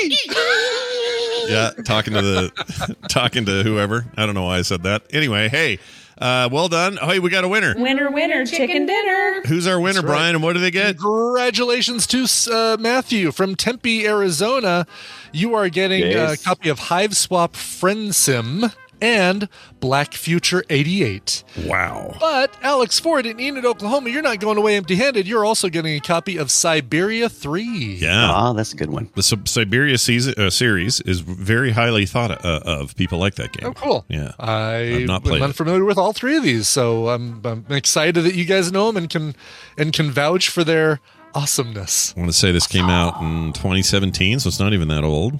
yeah, 1.48 1.70
talking 1.84 2.14
to 2.14 2.22
the 2.22 2.96
talking 3.08 3.44
to 3.46 3.62
whoever. 3.64 4.04
I 4.16 4.24
don't 4.26 4.34
know 4.36 4.44
why 4.44 4.58
I 4.58 4.62
said 4.62 4.82
that. 4.84 5.02
Anyway, 5.12 5.48
hey, 5.48 5.78
uh, 6.18 6.48
well 6.50 6.68
done. 6.68 6.96
Hey, 6.96 7.18
we 7.18 7.30
got 7.30 7.44
a 7.44 7.48
winner. 7.48 7.74
Winner, 7.76 8.10
winner, 8.10 8.44
chicken 8.46 8.86
dinner. 8.86 9.42
Who's 9.46 9.66
our 9.66 9.78
winner, 9.80 10.02
Brian? 10.02 10.34
And 10.34 10.42
what 10.44 10.54
do 10.54 10.60
they 10.60 10.70
get? 10.70 10.98
Congratulations 10.98 12.06
to 12.08 12.26
uh, 12.52 12.76
Matthew 12.80 13.32
from 13.32 13.54
Tempe, 13.54 14.06
Arizona. 14.06 14.86
You 15.32 15.54
are 15.54 15.68
getting 15.68 16.00
Yes. 16.02 16.40
a 16.40 16.44
copy 16.44 16.68
of 16.68 16.78
Hiveswap 16.80 17.52
Friendsim 17.52 18.72
and 19.00 19.48
Black 19.80 20.14
Future 20.14 20.64
88. 20.70 21.44
Wow. 21.66 22.16
But 22.18 22.56
Alex 22.62 22.98
Ford 22.98 23.26
in 23.26 23.38
Enid, 23.38 23.64
Oklahoma, 23.64 24.10
you're 24.10 24.22
not 24.22 24.40
going 24.40 24.58
away 24.58 24.76
empty-handed. 24.76 25.26
You're 25.26 25.44
also 25.44 25.68
getting 25.68 25.94
a 25.94 26.00
copy 26.00 26.36
of 26.36 26.48
Syberia 26.48 27.30
3. 27.30 27.64
Yeah. 28.00 28.30
Ah, 28.30 28.52
that's 28.52 28.72
a 28.72 28.76
good 28.76 28.90
one. 28.90 29.10
The 29.14 29.22
Sib- 29.22 29.44
Syberia 29.44 29.98
season, 29.98 30.34
uh, 30.36 30.50
series 30.50 31.00
is 31.02 31.20
very 31.20 31.72
highly 31.72 32.06
thought 32.06 32.44
uh, 32.44 32.60
of. 32.64 32.94
People 32.96 33.18
like 33.18 33.34
that 33.34 33.52
game. 33.52 33.68
Oh, 33.68 33.72
cool. 33.74 34.04
Yeah. 34.08 34.32
I 34.38 34.76
I've 35.00 35.06
not 35.06 35.22
played 35.22 35.36
am 35.36 35.42
unfamiliar 35.44 35.84
with 35.84 35.98
all 35.98 36.12
three 36.12 36.36
of 36.36 36.42
these, 36.42 36.68
so 36.68 37.08
I'm, 37.08 37.40
I'm 37.44 37.66
excited 37.70 38.22
that 38.22 38.34
you 38.34 38.44
guys 38.44 38.72
know 38.72 38.86
them 38.86 38.96
and 38.96 39.10
can 39.10 39.34
and 39.76 39.92
can 39.92 40.10
vouch 40.10 40.48
for 40.48 40.64
their 40.64 41.00
awesomeness. 41.34 42.14
I 42.16 42.20
want 42.20 42.32
to 42.32 42.36
say 42.36 42.52
this 42.52 42.66
came 42.66 42.86
out 42.86 43.20
in 43.20 43.52
2017, 43.52 44.40
so 44.40 44.48
it's 44.48 44.58
not 44.58 44.72
even 44.72 44.88
that 44.88 45.04
old. 45.04 45.38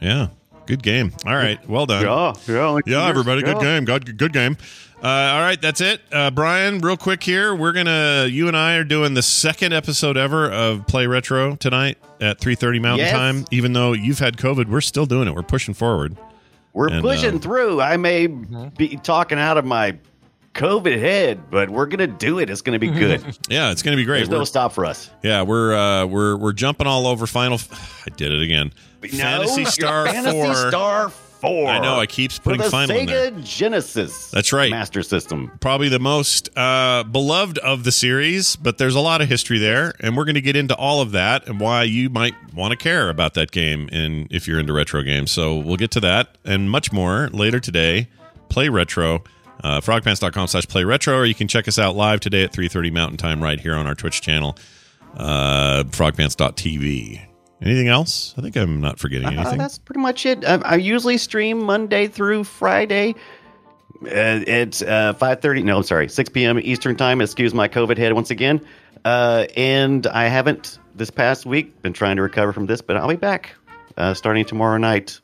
Yeah. 0.00 0.28
Good 0.68 0.82
game. 0.82 1.12
All 1.26 1.34
right. 1.34 1.58
Well 1.68 1.86
done. 1.86 2.02
Yeah, 2.04 2.34
yeah, 2.46 2.68
like 2.68 2.86
Yeah, 2.86 2.98
yours, 3.06 3.08
everybody, 3.10 3.42
good 3.42 3.58
game. 3.58 3.84
Good, 3.86 4.18
good 4.18 4.32
game. 4.34 4.56
Uh, 5.02 5.06
all 5.06 5.40
right, 5.40 5.60
that's 5.62 5.80
it. 5.80 6.02
Uh, 6.12 6.30
Brian, 6.30 6.80
real 6.80 6.96
quick 6.98 7.22
here, 7.22 7.54
we're 7.54 7.72
gonna. 7.72 8.26
You 8.28 8.48
and 8.48 8.56
I 8.56 8.74
are 8.76 8.84
doing 8.84 9.14
the 9.14 9.22
second 9.22 9.72
episode 9.72 10.16
ever 10.18 10.50
of 10.50 10.86
Play 10.86 11.06
Retro 11.06 11.56
tonight 11.56 11.96
at 12.20 12.38
three 12.38 12.54
thirty 12.54 12.78
Mountain 12.80 13.06
Yes. 13.06 13.12
Time. 13.14 13.46
Even 13.50 13.72
though 13.72 13.92
you've 13.94 14.18
had 14.18 14.36
COVID, 14.36 14.68
we're 14.68 14.80
still 14.82 15.06
doing 15.06 15.26
it. 15.26 15.34
We're 15.34 15.42
pushing 15.42 15.72
forward. 15.72 16.16
We're 16.74 16.88
And, 16.88 17.00
pushing 17.00 17.36
uh, 17.36 17.38
through. 17.38 17.80
I 17.80 17.96
may 17.96 18.28
Mm-hmm. 18.28 18.68
be 18.76 18.96
talking 18.96 19.38
out 19.38 19.56
of 19.56 19.64
my 19.64 19.96
COVID 20.54 20.98
head, 20.98 21.50
but 21.50 21.70
we're 21.70 21.86
gonna 21.86 22.06
do 22.06 22.38
it. 22.38 22.50
It's 22.50 22.62
gonna 22.62 22.78
be 22.78 22.88
good. 22.90 23.22
Yeah, 23.48 23.70
it's 23.70 23.82
gonna 23.82 23.96
be 23.96 24.04
great. 24.04 24.18
There's 24.18 24.28
no 24.28 24.36
We're- 24.38 24.46
stop 24.46 24.72
for 24.72 24.84
us. 24.86 25.10
yeah, 25.22 25.42
we're 25.42 25.74
uh, 25.74 26.06
we're 26.06 26.36
we're 26.36 26.52
jumping 26.52 26.86
all 26.86 27.06
over 27.06 27.26
Final. 27.26 27.54
F- 27.54 28.02
I 28.06 28.10
did 28.16 28.32
it 28.32 28.42
again. 28.42 28.72
Phantasy 29.00 29.62
No, 29.62 29.70
Star 29.70 30.06
Phantasy 30.06 30.32
Four. 30.36 30.54
Star 30.70 31.08
Four. 31.10 31.68
I 31.68 31.78
know. 31.78 32.00
I 32.00 32.06
keep 32.06 32.32
for 32.32 32.40
putting 32.42 32.62
the 32.62 32.68
Final 32.70 32.96
Sega 32.96 33.28
in 33.28 33.34
there. 33.36 33.44
Genesis. 33.44 34.28
That's 34.32 34.52
right. 34.52 34.72
Master 34.72 35.04
System. 35.04 35.52
probably 35.60 35.88
the 35.88 36.00
most 36.00 36.48
uh, 36.58 37.04
beloved 37.04 37.58
of 37.58 37.84
the 37.84 37.92
series, 37.92 38.56
but 38.56 38.78
there's 38.78 38.96
a 38.96 39.00
lot 39.00 39.20
of 39.20 39.28
history 39.28 39.60
there, 39.60 39.94
and 40.00 40.16
we're 40.16 40.24
going 40.24 40.34
to 40.34 40.40
get 40.40 40.56
into 40.56 40.74
all 40.74 41.00
of 41.00 41.12
that 41.12 41.46
and 41.46 41.60
why 41.60 41.84
you 41.84 42.10
might 42.10 42.34
want 42.52 42.72
to 42.72 42.76
care 42.76 43.08
about 43.08 43.34
that 43.34 43.52
game, 43.52 43.88
and 43.92 44.26
if 44.32 44.48
you're 44.48 44.58
into 44.58 44.72
retro 44.72 45.00
games. 45.02 45.30
So 45.30 45.56
we'll 45.58 45.76
get 45.76 45.92
to 45.92 46.00
that 46.00 46.36
and 46.44 46.68
much 46.68 46.90
more 46.92 47.28
later 47.28 47.60
today. 47.60 48.08
Play 48.48 48.68
retro, 48.68 49.22
uh, 49.64 49.80
frogpants.com 49.80 50.46
slash 50.48 50.66
play 50.68 50.84
retro, 50.84 51.16
or 51.18 51.24
you 51.26 51.34
can 51.34 51.48
check 51.48 51.68
us 51.68 51.78
out 51.78 51.96
live 51.96 52.20
today 52.20 52.44
at 52.44 52.52
3:30 52.52 52.92
Mountain 52.92 53.16
Time 53.18 53.42
right 53.42 53.58
here 53.60 53.74
on 53.74 53.86
our 53.86 53.94
Twitch 53.94 54.20
channel, 54.22 54.56
uh, 55.16 55.84
frogpants.tv. 55.84 57.20
Anything 57.60 57.88
else? 57.88 58.34
I 58.38 58.42
think 58.42 58.56
I'm 58.56 58.80
not 58.80 58.98
forgetting 59.00 59.26
Uh, 59.26 59.32
anything. 59.32 59.58
that's 59.58 59.78
pretty 59.78 60.00
much 60.00 60.24
it. 60.26 60.44
I, 60.44 60.54
I 60.56 60.74
usually 60.76 61.18
stream 61.18 61.62
Monday 61.64 62.06
through 62.06 62.44
Friday. 62.44 63.14
Uh, 64.00 64.06
it's 64.46 64.80
uh, 64.80 65.12
five 65.14 65.40
thirty. 65.40 65.62
No, 65.64 65.78
I'm 65.78 65.82
sorry, 65.82 66.08
six 66.08 66.28
p.m. 66.28 66.60
Eastern 66.60 66.94
time. 66.94 67.20
Excuse 67.20 67.52
my 67.52 67.66
COVID 67.68 67.98
head 67.98 68.12
once 68.12 68.30
again. 68.30 68.60
Uh, 69.04 69.46
and 69.56 70.06
I 70.06 70.28
haven't 70.28 70.78
this 70.94 71.10
past 71.10 71.46
week 71.46 71.82
been 71.82 71.92
trying 71.92 72.16
to 72.16 72.22
recover 72.22 72.52
from 72.52 72.66
this, 72.66 72.80
but 72.80 72.96
I'll 72.96 73.08
be 73.08 73.16
back 73.16 73.54
uh, 73.96 74.14
starting 74.14 74.44
tomorrow 74.44 74.76
night. 74.78 75.20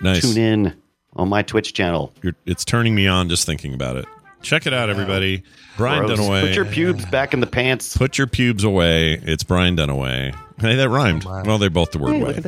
nice. 0.00 0.20
Tune 0.22 0.36
in 0.40 0.76
on 1.16 1.28
my 1.28 1.42
Twitch 1.42 1.74
channel. 1.74 2.12
You're, 2.22 2.34
it's 2.46 2.64
turning 2.64 2.94
me 2.94 3.06
on 3.06 3.28
just 3.28 3.46
thinking 3.46 3.74
about 3.74 3.96
it. 3.96 4.06
Check 4.42 4.66
it 4.66 4.72
out, 4.72 4.88
everybody. 4.88 5.42
Brian 5.76 6.06
Gross. 6.06 6.18
Dunaway. 6.20 6.40
Put 6.42 6.54
your 6.54 6.64
pubes 6.64 7.04
back 7.06 7.34
in 7.34 7.40
the 7.40 7.46
pants. 7.46 7.96
Put 7.96 8.18
your 8.18 8.26
pubes 8.28 8.62
away. 8.62 9.14
It's 9.14 9.42
Brian 9.42 9.76
Dunaway. 9.76 10.34
Hey, 10.60 10.76
that 10.76 10.88
rhymed. 10.88 11.24
Well, 11.24 11.58
they're 11.58 11.70
both 11.70 11.90
the 11.92 11.98
word 11.98 12.14
Hey, 12.14 12.22
way. 12.22 12.34
look 12.34 12.38
at 12.38 12.44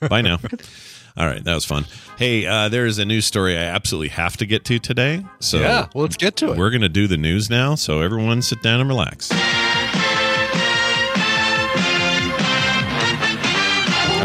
Bye 0.10 0.20
now. 0.22 0.38
All 1.16 1.26
right, 1.26 1.42
that 1.44 1.54
was 1.54 1.64
fun. 1.64 1.86
Hey, 2.18 2.44
uh, 2.44 2.68
there's 2.68 2.98
a 2.98 3.04
news 3.04 3.24
story 3.24 3.56
I 3.56 3.62
absolutely 3.62 4.08
have 4.08 4.36
to 4.38 4.46
get 4.46 4.64
to 4.66 4.78
today. 4.78 5.24
So 5.40 5.58
yeah, 5.60 5.86
well, 5.94 6.02
let's 6.04 6.16
get 6.16 6.36
to 6.36 6.52
it. 6.52 6.58
we're 6.58 6.70
going 6.70 6.82
to 6.82 6.88
do 6.88 7.06
the 7.06 7.16
news 7.16 7.48
now. 7.48 7.74
So 7.76 8.00
everyone 8.00 8.42
sit 8.42 8.62
down 8.62 8.80
and 8.80 8.88
relax. 8.88 9.30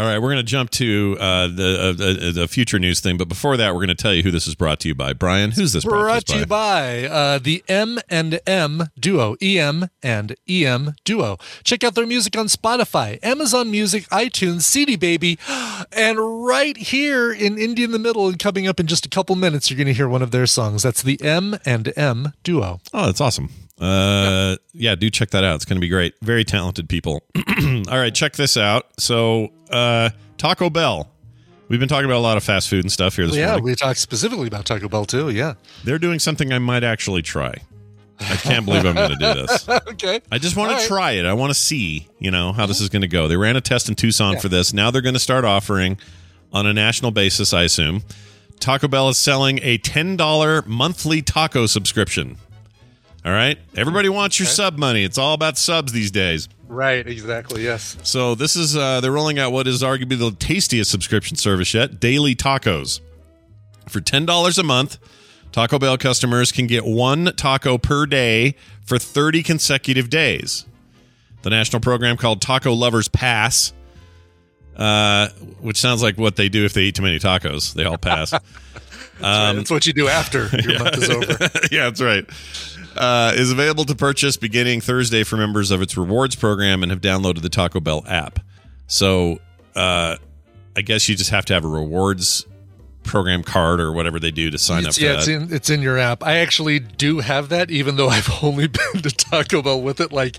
All 0.00 0.06
right, 0.06 0.18
we're 0.18 0.30
going 0.32 0.38
to 0.38 0.42
jump 0.42 0.70
to 0.70 1.14
uh, 1.20 1.48
the, 1.48 2.30
uh, 2.30 2.32
the 2.32 2.48
future 2.48 2.78
news 2.78 3.00
thing, 3.00 3.18
but 3.18 3.28
before 3.28 3.58
that, 3.58 3.74
we're 3.74 3.80
going 3.80 3.88
to 3.88 3.94
tell 3.94 4.14
you 4.14 4.22
who 4.22 4.30
this 4.30 4.46
is 4.46 4.54
brought 4.54 4.80
to 4.80 4.88
you 4.88 4.94
by. 4.94 5.12
Brian, 5.12 5.50
who's 5.50 5.74
this 5.74 5.84
brought, 5.84 6.00
Brought 6.00 6.26
to 6.28 6.38
you 6.38 6.46
by? 6.46 7.02
by 7.02 7.06
uh, 7.06 7.38
the 7.38 7.62
M 7.68 7.98
and 8.08 8.40
M 8.46 8.84
duo, 8.98 9.36
EM 9.42 9.90
and 10.02 10.36
EM 10.48 10.94
duo. 11.04 11.36
Check 11.64 11.84
out 11.84 11.96
their 11.96 12.06
music 12.06 12.34
on 12.38 12.46
Spotify, 12.46 13.18
Amazon 13.22 13.70
Music, 13.70 14.04
iTunes, 14.04 14.62
CD 14.62 14.96
Baby, 14.96 15.38
and 15.92 16.46
right 16.46 16.78
here 16.78 17.30
in 17.30 17.58
India 17.58 17.84
in 17.84 17.92
the 17.92 17.98
Middle. 17.98 18.26
And 18.26 18.38
coming 18.38 18.66
up 18.66 18.80
in 18.80 18.86
just 18.86 19.04
a 19.04 19.10
couple 19.10 19.36
minutes, 19.36 19.70
you're 19.70 19.76
going 19.76 19.86
to 19.86 19.92
hear 19.92 20.08
one 20.08 20.22
of 20.22 20.30
their 20.30 20.46
songs. 20.46 20.82
That's 20.82 21.02
the 21.02 21.20
M 21.20 21.58
and 21.66 21.92
M 21.94 22.32
duo. 22.42 22.80
Oh, 22.94 23.04
that's 23.04 23.20
awesome. 23.20 23.50
Uh, 23.80 24.56
yeah, 24.74 24.94
do 24.94 25.08
check 25.10 25.30
that 25.30 25.42
out. 25.42 25.56
It's 25.56 25.64
going 25.64 25.76
to 25.76 25.80
be 25.80 25.88
great. 25.88 26.14
Very 26.20 26.44
talented 26.44 26.88
people. 26.88 27.22
All 27.88 27.98
right, 27.98 28.14
check 28.14 28.34
this 28.34 28.56
out. 28.56 28.86
So, 28.98 29.48
uh, 29.70 30.10
Taco 30.36 30.70
Bell. 30.70 31.08
We've 31.68 31.78
been 31.78 31.88
talking 31.88 32.04
about 32.04 32.18
a 32.18 32.20
lot 32.20 32.36
of 32.36 32.42
fast 32.42 32.68
food 32.68 32.84
and 32.84 32.90
stuff 32.90 33.14
here 33.14 33.26
this 33.26 33.36
yeah, 33.36 33.46
morning. 33.50 33.64
we 33.64 33.74
talked 33.76 34.00
specifically 34.00 34.48
about 34.48 34.66
Taco 34.66 34.88
Bell 34.88 35.04
too. 35.04 35.30
Yeah. 35.30 35.54
They're 35.84 36.00
doing 36.00 36.18
something 36.18 36.52
I 36.52 36.58
might 36.58 36.82
actually 36.82 37.22
try. 37.22 37.54
I 38.18 38.36
can't 38.36 38.66
believe 38.66 38.84
I'm 38.84 38.94
going 38.94 39.10
to 39.10 39.16
do 39.16 39.34
this. 39.34 39.68
okay. 39.88 40.20
I 40.30 40.38
just 40.38 40.56
want 40.56 40.72
All 40.72 40.76
to 40.76 40.82
right. 40.82 40.88
try 40.88 41.10
it. 41.12 41.24
I 41.24 41.32
want 41.32 41.50
to 41.50 41.58
see, 41.58 42.08
you 42.18 42.30
know, 42.30 42.52
how 42.52 42.66
this 42.66 42.80
is 42.80 42.88
going 42.88 43.02
to 43.02 43.08
go. 43.08 43.28
They 43.28 43.36
ran 43.36 43.56
a 43.56 43.60
test 43.60 43.88
in 43.88 43.94
Tucson 43.94 44.38
for 44.38 44.48
this. 44.48 44.72
Now 44.72 44.90
they're 44.90 45.00
going 45.00 45.14
to 45.14 45.20
start 45.20 45.44
offering 45.44 45.96
on 46.52 46.66
a 46.66 46.72
national 46.72 47.12
basis, 47.12 47.54
I 47.54 47.62
assume. 47.62 48.02
Taco 48.58 48.88
Bell 48.88 49.08
is 49.08 49.16
selling 49.16 49.60
a 49.62 49.78
$10 49.78 50.66
monthly 50.66 51.22
taco 51.22 51.66
subscription. 51.66 52.36
All 53.24 53.32
right? 53.32 53.58
Everybody 53.76 54.08
wants 54.08 54.38
your 54.38 54.46
sub 54.46 54.78
money. 54.78 55.04
It's 55.04 55.18
all 55.18 55.34
about 55.34 55.58
subs 55.58 55.92
these 55.92 56.10
days. 56.10 56.48
Right. 56.68 57.06
Exactly. 57.06 57.64
Yes. 57.64 57.96
So 58.02 58.34
this 58.34 58.56
is 58.56 58.76
uh, 58.76 59.00
they're 59.00 59.12
rolling 59.12 59.38
out 59.38 59.52
what 59.52 59.66
is 59.66 59.82
arguably 59.82 60.18
the 60.18 60.30
tastiest 60.30 60.90
subscription 60.90 61.36
service 61.36 61.74
yet, 61.74 62.00
Daily 62.00 62.34
Tacos. 62.34 63.00
For 63.88 64.00
ten 64.00 64.24
dollars 64.24 64.56
a 64.56 64.62
month, 64.62 64.98
Taco 65.52 65.78
Bell 65.78 65.98
customers 65.98 66.52
can 66.52 66.66
get 66.66 66.84
one 66.84 67.32
taco 67.36 67.76
per 67.76 68.06
day 68.06 68.54
for 68.84 68.98
30 68.98 69.42
consecutive 69.42 70.08
days. 70.08 70.64
The 71.42 71.50
national 71.50 71.80
program 71.80 72.16
called 72.16 72.40
Taco 72.40 72.72
Lovers 72.72 73.08
Pass, 73.08 73.72
uh, 74.76 75.28
which 75.60 75.80
sounds 75.80 76.02
like 76.02 76.18
what 76.18 76.36
they 76.36 76.48
do 76.48 76.64
if 76.64 76.72
they 76.72 76.82
eat 76.82 76.94
too 76.94 77.02
many 77.02 77.18
tacos. 77.18 77.74
They 77.74 77.84
all 77.84 77.98
pass. 77.98 78.32
Um, 79.22 79.56
that's 79.56 79.70
what 79.70 79.86
you 79.86 79.92
do 79.92 80.08
after 80.08 80.48
your 80.62 80.78
month 80.82 80.96
is 80.96 81.10
over. 81.10 81.26
yeah, 81.70 81.84
that's 81.90 82.00
right. 82.00 82.24
Uh, 82.96 83.32
is 83.36 83.50
available 83.52 83.84
to 83.84 83.94
purchase 83.94 84.36
beginning 84.36 84.80
Thursday 84.80 85.22
for 85.24 85.36
members 85.36 85.70
of 85.70 85.80
its 85.82 85.96
rewards 85.96 86.34
program 86.34 86.82
and 86.82 86.90
have 86.90 87.00
downloaded 87.00 87.42
the 87.42 87.48
Taco 87.48 87.80
Bell 87.80 88.04
app. 88.08 88.40
So 88.86 89.38
uh, 89.76 90.16
I 90.76 90.80
guess 90.82 91.08
you 91.08 91.14
just 91.16 91.30
have 91.30 91.44
to 91.46 91.54
have 91.54 91.64
a 91.64 91.68
rewards 91.68 92.46
program 93.02 93.42
card 93.42 93.80
or 93.80 93.92
whatever 93.92 94.18
they 94.20 94.30
do 94.30 94.50
to 94.50 94.58
sign 94.58 94.80
It's- 94.80 94.96
up 94.96 95.00
for 95.00 95.04
yeah, 95.06 95.18
it's 95.18 95.28
in 95.28 95.54
it's 95.54 95.70
in 95.70 95.82
your 95.82 95.98
app. 95.98 96.22
I 96.24 96.36
actually 96.38 96.80
do 96.80 97.20
have 97.20 97.48
that, 97.50 97.70
even 97.70 97.96
though 97.96 98.08
I've 98.10 98.28
only 98.42 98.66
been 98.66 99.02
to 99.02 99.10
Taco 99.10 99.62
Bell 99.62 99.80
with 99.80 100.00
it 100.00 100.12
like 100.12 100.36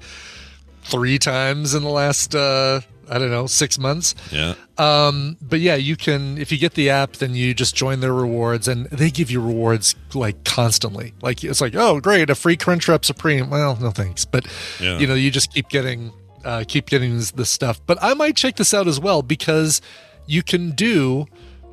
three 0.84 1.18
times 1.20 1.74
in 1.74 1.84
the 1.84 1.90
last 1.90 2.36
uh, 2.36 2.82
I 3.10 3.18
don't 3.20 3.30
know 3.32 3.48
six 3.48 3.78
months. 3.78 4.16
yeah. 4.32 4.54
Um, 4.78 5.38
but 5.42 5.60
yeah, 5.60 5.76
you 5.76 5.96
can 5.96 6.38
if 6.38 6.52
you 6.52 6.58
get 6.58 6.74
the 6.74 6.90
app, 6.90 7.14
then 7.14 7.36
you 7.36 7.54
just 7.54 7.76
join 7.76 8.00
their 8.00 8.14
rewards, 8.14 8.68
and 8.68 8.86
they 8.88 9.12
give 9.12 9.30
you 9.30 9.42
rewards 9.42 9.96
like 10.14 10.44
constantly. 10.44 11.14
Like 11.22 11.44
it's 11.44 11.62
like, 11.62 11.76
oh, 11.76 12.00
great, 12.00 12.30
a 12.30 12.36
free 12.36 12.58
Crunchwrap 12.58 13.04
Supreme. 13.06 13.50
Well, 13.50 13.78
no 13.82 13.92
thanks, 13.92 14.26
but 14.26 14.46
Yeah. 14.80 14.98
you 14.98 15.08
know, 15.08 15.14
you 15.16 15.30
just 15.32 15.54
keep 15.54 15.70
getting 15.70 16.12
uh, 16.46 16.64
keep 16.68 16.88
getting 16.88 17.18
this, 17.18 17.32
this 17.32 17.50
stuff. 17.50 17.80
But 17.86 17.98
I 18.02 18.14
might 18.16 18.36
check 18.36 18.56
this 18.56 18.74
out 18.74 18.88
as 18.88 19.00
well 19.00 19.22
because 19.22 19.82
you 20.26 20.42
can 20.44 20.72
do 20.72 21.28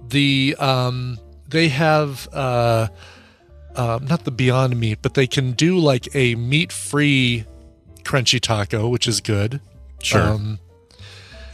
the 0.09 0.55
um, 0.59 1.18
they 1.49 1.68
have 1.68 2.29
uh, 2.33 2.89
uh, 3.74 3.99
not 4.03 4.24
the 4.24 4.31
Beyond 4.31 4.79
Meat, 4.79 4.99
but 5.03 5.14
they 5.14 5.26
can 5.26 5.53
do 5.53 5.79
like 5.79 6.09
a 6.14 6.35
meat 6.35 6.72
free 6.72 7.45
crunchy 8.03 8.41
taco, 8.41 8.89
which 8.89 9.07
is 9.09 9.20
good. 9.20 9.61
Sure. 10.03 10.22
Um, 10.22 10.59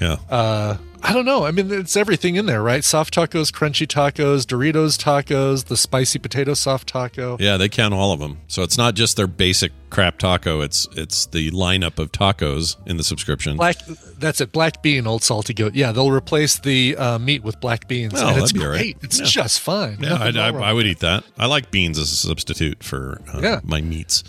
yeah. 0.04 0.16
uh, 0.36 0.76
I 1.06 1.12
don't 1.12 1.26
know. 1.26 1.44
I 1.44 1.50
mean, 1.50 1.70
it's 1.70 1.98
everything 1.98 2.36
in 2.36 2.46
there, 2.46 2.62
right? 2.62 2.82
Soft 2.82 3.12
tacos, 3.14 3.52
crunchy 3.52 3.86
tacos, 3.86 4.46
Doritos 4.46 4.96
tacos, 4.98 5.66
the 5.66 5.76
spicy 5.76 6.18
potato 6.18 6.54
soft 6.54 6.88
taco. 6.88 7.36
Yeah, 7.38 7.58
they 7.58 7.68
count 7.68 7.92
all 7.92 8.12
of 8.12 8.20
them. 8.20 8.38
So 8.48 8.62
it's 8.62 8.78
not 8.78 8.94
just 8.94 9.18
their 9.18 9.26
basic 9.26 9.72
crap 9.90 10.18
taco. 10.18 10.62
It's 10.62 10.88
it's 10.96 11.26
the 11.26 11.50
lineup 11.50 11.98
of 11.98 12.10
tacos 12.10 12.76
in 12.86 12.96
the 12.96 13.04
subscription. 13.04 13.58
Black, 13.58 13.76
that's 14.18 14.40
it. 14.40 14.50
Black 14.50 14.82
bean, 14.82 15.06
old 15.06 15.22
salty 15.22 15.52
goat. 15.52 15.74
Yeah, 15.74 15.92
they'll 15.92 16.10
replace 16.10 16.58
the 16.58 16.96
uh, 16.96 17.18
meat 17.18 17.44
with 17.44 17.60
black 17.60 17.86
beans, 17.86 18.14
Oh, 18.16 18.28
and 18.28 18.38
it's 18.42 18.54
all 18.54 18.60
right. 18.66 18.78
great. 18.78 18.96
It's 19.02 19.18
Yeah. 19.20 19.26
just 19.26 19.60
fine. 19.60 19.98
Yeah, 20.00 20.08
Nothing 20.10 20.36
I, 20.38 20.48
I, 20.48 20.72
would 20.72 20.86
eat 20.86 21.00
that. 21.00 21.24
I 21.36 21.44
like 21.46 21.70
beans 21.70 21.98
as 21.98 22.10
a 22.12 22.16
substitute 22.16 22.82
for 22.82 23.20
uh, 23.32 23.40
Yeah. 23.42 23.60
my 23.62 23.82
meats. 23.82 24.24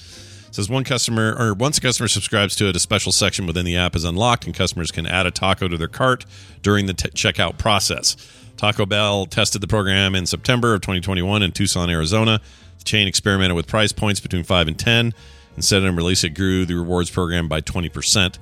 Says 0.55 0.69
one 0.69 0.85
customer 0.85 1.35
or 1.37 1.53
once 1.53 1.79
a 1.79 1.81
customer 1.81 2.07
subscribes 2.07 2.55
to 2.55 2.69
it, 2.69 2.77
a 2.77 2.79
special 2.79 3.11
section 3.11 3.45
within 3.45 3.65
the 3.65 3.75
app 3.75 3.93
is 3.93 4.05
unlocked, 4.05 4.45
and 4.45 4.55
customers 4.55 4.89
can 4.89 5.05
add 5.05 5.25
a 5.25 5.31
taco 5.31 5.67
to 5.67 5.75
their 5.75 5.89
cart 5.89 6.25
during 6.61 6.85
the 6.85 6.93
t- 6.93 7.09
checkout 7.09 7.57
process. 7.57 8.15
Taco 8.55 8.85
Bell 8.85 9.25
tested 9.25 9.59
the 9.59 9.67
program 9.67 10.15
in 10.15 10.25
September 10.25 10.73
of 10.73 10.79
2021 10.79 11.43
in 11.43 11.51
Tucson, 11.51 11.89
Arizona. 11.89 12.39
The 12.77 12.85
chain 12.85 13.05
experimented 13.05 13.57
with 13.57 13.67
price 13.67 13.91
points 13.91 14.21
between 14.21 14.45
five 14.45 14.69
and 14.69 14.79
ten. 14.79 15.13
Instead 15.57 15.83
of 15.83 15.93
release, 15.93 16.23
it 16.23 16.29
grew 16.29 16.65
the 16.65 16.75
rewards 16.75 17.09
program 17.09 17.49
by 17.49 17.59
20 17.59 17.89
percent. 17.89 18.39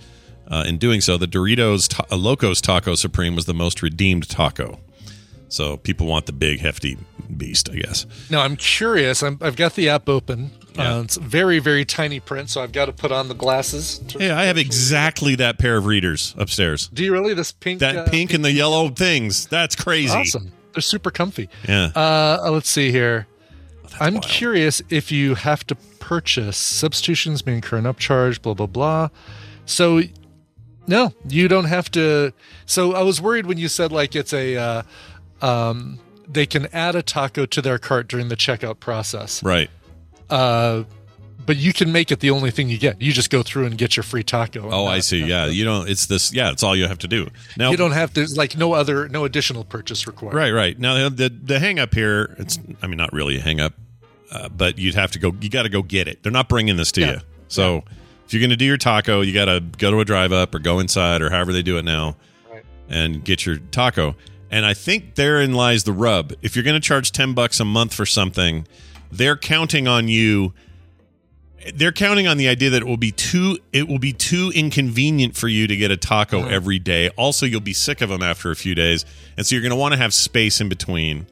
Uh, 0.48 0.64
in 0.68 0.78
doing 0.78 1.02
so, 1.02 1.18
the 1.18 1.26
Doritos 1.26 1.88
ta- 1.88 2.06
uh, 2.12 2.16
Locos 2.16 2.62
Taco 2.62 2.94
Supreme 2.94 3.36
was 3.36 3.46
the 3.46 3.56
most 3.56 3.82
redeemed 3.82 4.30
taco. 4.30 4.80
So 5.54 5.78
people 5.78 6.08
want 6.08 6.26
the 6.26 6.34
big, 6.34 6.62
hefty 6.62 6.98
beast, 7.38 7.70
I 7.70 7.76
guess. 7.76 8.08
Now 8.32 8.42
I'm 8.42 8.56
curious. 8.56 9.22
I'm, 9.22 9.38
I've 9.40 9.56
got 9.56 9.76
the 9.76 9.88
app 9.90 10.10
open. 10.10 10.50
Yeah. 10.76 10.96
Uh, 10.98 11.02
it's 11.04 11.18
very 11.18 11.60
very 11.60 11.86
tiny 11.86 12.20
print, 12.20 12.50
so 12.50 12.64
I've 12.64 12.72
got 12.72 12.86
to 12.86 12.92
put 12.94 13.12
on 13.12 13.28
the 13.28 13.36
glasses. 13.36 14.00
to- 14.08 14.18
Hey, 14.18 14.32
I 14.32 14.46
have 14.46 14.58
exactly 14.58 15.36
that 15.36 15.60
pair 15.60 15.78
of 15.78 15.86
readers 15.86 16.34
upstairs. 16.40 16.88
Do 16.88 17.04
you 17.04 17.12
really? 17.12 17.36
This 17.36 17.52
pink, 17.52 17.82
That 17.82 17.96
uh, 17.96 18.10
pink 18.10 18.34
and 18.34 18.44
the 18.44 18.52
yellow 18.52 18.90
things. 18.90 19.46
That's 19.46 19.76
crazy. 19.76 20.12
awesome. 20.18 20.52
They're 20.74 20.82
super 20.82 21.12
comfy. 21.12 21.50
Yeah. 21.70 21.92
Uh, 21.96 22.50
let's 22.52 22.70
see 22.70 22.92
here. 22.92 23.28
I'm 24.00 24.14
wild. 24.16 24.26
curious 24.26 24.82
if 24.90 25.12
you 25.12 25.36
have 25.36 25.68
to 25.68 25.76
purchase 26.00 26.58
substitutions 26.58 27.46
may 27.46 27.54
incur 27.54 27.78
an 27.78 27.84
upcharge, 27.84 28.42
blah 28.42 28.56
blah 28.56 28.66
blah. 28.66 29.10
So, 29.68 30.02
no, 30.88 31.14
you 31.30 31.48
don't 31.48 31.66
have 31.66 31.92
to. 31.92 32.34
So 32.66 32.94
I 32.94 33.04
was 33.04 33.22
worried 33.22 33.46
when 33.46 33.60
you 33.60 33.68
said 33.68 33.92
like 33.92 34.16
it's 34.16 34.34
a, 34.34 34.58
uh, 34.58 34.82
um, 35.44 36.00
they 36.28 36.46
can 36.46 36.68
add 36.74 36.96
a 36.96 37.02
taco 37.04 37.46
to 37.46 37.62
their 37.62 37.78
cart 37.78 38.08
during 38.08 38.30
the 38.30 38.36
checkout 38.38 38.80
process. 38.80 39.44
Right. 39.44 39.70
Uh, 40.30 40.84
but 41.46 41.58
you 41.58 41.74
can 41.74 41.92
make 41.92 42.10
it 42.12 42.22
the 42.22 42.30
only 42.30 42.50
thing 42.52 42.70
you 42.70 42.78
get. 42.78 43.02
You 43.02 43.12
just 43.12 43.30
go 43.30 43.44
through 43.44 43.66
and 43.66 43.78
get 43.78 43.98
your 43.98 44.04
free 44.04 44.24
taco. 44.24 44.70
Oh, 44.72 44.86
I 44.86 45.00
see. 45.00 45.20
Yeah. 45.26 45.48
You 45.48 45.66
don't, 45.66 45.90
it's 45.90 46.06
this, 46.06 46.34
yeah, 46.34 46.52
it's 46.52 46.64
all 46.64 46.74
you 46.74 46.88
have 46.88 47.00
to 47.00 47.08
do. 47.10 47.28
Now, 47.58 47.72
You 47.72 47.76
don't 47.78 47.92
have 47.92 48.14
to 48.14 48.26
like 48.34 48.56
no 48.58 48.72
other 48.72 49.10
no 49.10 49.26
additional 49.26 49.66
purchase 49.66 50.08
required. 50.08 50.36
Right, 50.36 50.52
right. 50.52 50.80
Now 50.80 51.10
the 51.10 51.28
the, 51.30 51.60
hang 51.60 51.80
up 51.80 51.94
here, 51.94 52.34
it's 52.40 52.58
I 52.82 52.88
mean 52.88 52.96
not 52.96 53.12
really 53.12 53.38
a 53.40 53.42
hang 53.42 53.60
up, 53.60 53.74
uh, 54.32 54.48
but 54.48 54.78
you'd 54.80 54.96
have 54.96 55.12
to 55.12 55.20
go 55.20 55.36
you 55.42 55.50
got 55.50 55.64
to 55.64 55.70
go 55.70 55.82
get 55.84 56.08
it. 56.08 56.24
They're 56.24 56.32
not 56.32 56.48
bringing 56.48 56.78
this 56.78 56.94
to 56.94 57.02
Yeah. 57.02 57.12
you. 57.12 57.20
So 57.50 57.84
if 58.26 58.34
you're 58.34 58.40
going 58.40 58.50
to 58.52 58.56
do 58.56 58.66
your 58.66 58.78
taco, 58.78 59.20
you 59.20 59.34
got 59.34 59.46
to 59.46 59.60
go 59.60 59.92
to 59.92 60.00
a 60.00 60.06
drive 60.06 60.32
up 60.32 60.56
or 60.56 60.60
go 60.60 60.80
inside 60.80 61.22
or 61.22 61.30
however 61.30 61.52
they 61.52 61.62
do 61.62 61.78
it 61.78 61.84
now 61.84 62.16
Right. 62.50 62.64
and 62.88 63.22
get 63.22 63.46
your 63.46 63.58
taco. 63.58 64.16
And 64.54 64.68
I 64.68 64.76
think 64.76 65.16
therein 65.16 65.54
lies 65.54 65.84
the 65.84 65.92
rub. 65.92 66.34
If 66.44 66.56
you're 66.56 66.62
going 66.62 66.80
to 66.80 66.88
charge 66.88 67.12
10 67.12 67.34
bucks 67.34 67.60
a 67.60 67.66
month 67.66 67.92
for 67.92 68.06
something, 68.06 68.68
they're 69.12 69.36
counting 69.36 69.88
on 69.88 70.08
you 70.08 70.54
they're 71.74 71.94
counting 71.94 72.28
on 72.28 72.38
the 72.38 72.48
idea 72.48 72.70
that 72.70 72.82
it 72.82 72.86
will 72.86 72.98
be 72.98 73.12
too 73.12 73.58
it 73.72 73.88
will 73.88 73.98
be 73.98 74.14
too 74.14 74.52
inconvenient 74.54 75.36
for 75.36 75.48
you 75.48 75.66
to 75.66 75.76
get 75.76 75.90
a 75.90 75.98
taco 75.98 76.42
mm-hmm. 76.42 76.54
every 76.54 76.78
day. 76.78 77.10
Also, 77.12 77.48
you'll 77.48 77.62
be 77.62 77.74
sick 77.74 78.02
of 78.02 78.10
them 78.10 78.22
after 78.22 78.52
a 78.52 78.56
few 78.56 78.76
days, 78.76 79.06
and 79.38 79.46
so 79.48 79.56
you're 79.56 79.62
going 79.62 79.72
to 79.72 79.76
want 79.76 79.94
to 79.94 79.98
have 79.98 80.14
space 80.14 80.62
in 80.62 80.70
between. 80.70 81.26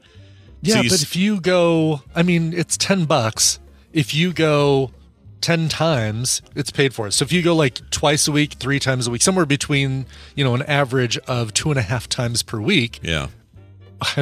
Yeah, 0.61 0.75
So 0.75 0.81
but 0.83 0.93
s- 0.93 1.03
if 1.03 1.15
you 1.15 1.41
go, 1.41 2.01
I 2.15 2.23
mean, 2.23 2.53
it's 2.53 2.77
10 2.77 3.05
bucks. 3.05 3.59
If 3.93 4.15
you 4.15 4.33
go 4.33 4.91
10 5.41 5.69
times, 5.69 6.41
it's 6.55 6.71
paid 6.71 6.93
for. 6.93 7.09
So 7.11 7.23
if 7.23 7.31
you 7.31 7.41
go 7.41 7.55
like 7.55 7.89
twice 7.89 8.27
a 8.27 8.31
week, 8.31 8.53
three 8.53 8.79
times 8.79 9.07
a 9.07 9.11
week, 9.11 9.21
somewhere 9.21 9.45
between, 9.45 10.05
you 10.35 10.43
know, 10.43 10.53
an 10.55 10.61
average 10.63 11.17
of 11.19 11.53
two 11.53 11.69
and 11.71 11.79
a 11.79 11.83
half 11.83 12.07
times 12.07 12.43
per 12.43 12.59
week, 12.61 12.99
Yeah, 13.03 13.27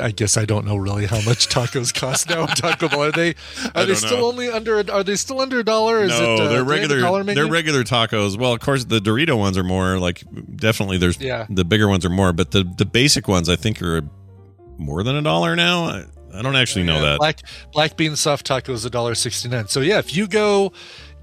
I 0.00 0.12
guess 0.12 0.36
I 0.38 0.44
don't 0.46 0.64
know 0.66 0.76
really 0.76 1.04
how 1.06 1.20
much 1.22 1.48
tacos 1.48 1.92
cost 1.94 2.28
now 2.30 2.46
Taco 2.62 2.88
Bell. 2.88 3.02
Are 3.04 3.12
they, 3.12 3.34
are 3.74 3.84
they 3.84 3.94
still 3.94 4.18
know. 4.18 4.28
only 4.28 4.48
under, 4.48 4.78
are 4.90 5.04
they 5.04 5.16
still 5.16 5.40
under 5.40 5.58
a 5.60 5.64
dollar? 5.64 6.02
Is 6.04 6.10
no, 6.18 6.34
it, 6.36 6.40
uh, 6.40 6.48
they're 6.48 6.64
do 6.64 6.64
they 6.64 6.70
regular. 6.70 7.24
They're 7.34 7.46
regular 7.46 7.84
tacos. 7.84 8.38
Well, 8.38 8.52
of 8.54 8.60
course, 8.60 8.84
the 8.86 8.98
Dorito 8.98 9.36
ones 9.36 9.58
are 9.58 9.62
more 9.64 9.98
like 9.98 10.22
definitely. 10.56 10.96
There's 10.98 11.20
Yeah. 11.20 11.46
the 11.50 11.64
bigger 11.66 11.86
ones 11.88 12.04
are 12.06 12.10
more, 12.10 12.32
but 12.32 12.50
the 12.52 12.64
the 12.64 12.86
basic 12.86 13.28
ones 13.28 13.48
I 13.50 13.56
think 13.56 13.82
are 13.82 14.02
more 14.78 15.02
than 15.02 15.16
a 15.16 15.22
dollar 15.22 15.54
now. 15.54 16.04
I, 16.34 16.42
don't 16.42 16.56
actually 16.56 16.84
know 16.84 16.96
Yeah, 16.96 17.00
that. 17.02 17.18
Black 17.18 17.40
black 17.72 17.96
bean 17.96 18.16
soft 18.16 18.46
taco 18.46 18.72
is 18.72 18.84
a 18.84 18.90
dollar 18.90 19.14
sixty 19.14 19.48
nine. 19.48 19.68
So 19.68 19.80
yeah, 19.80 19.98
if 19.98 20.14
you 20.16 20.26
go 20.26 20.72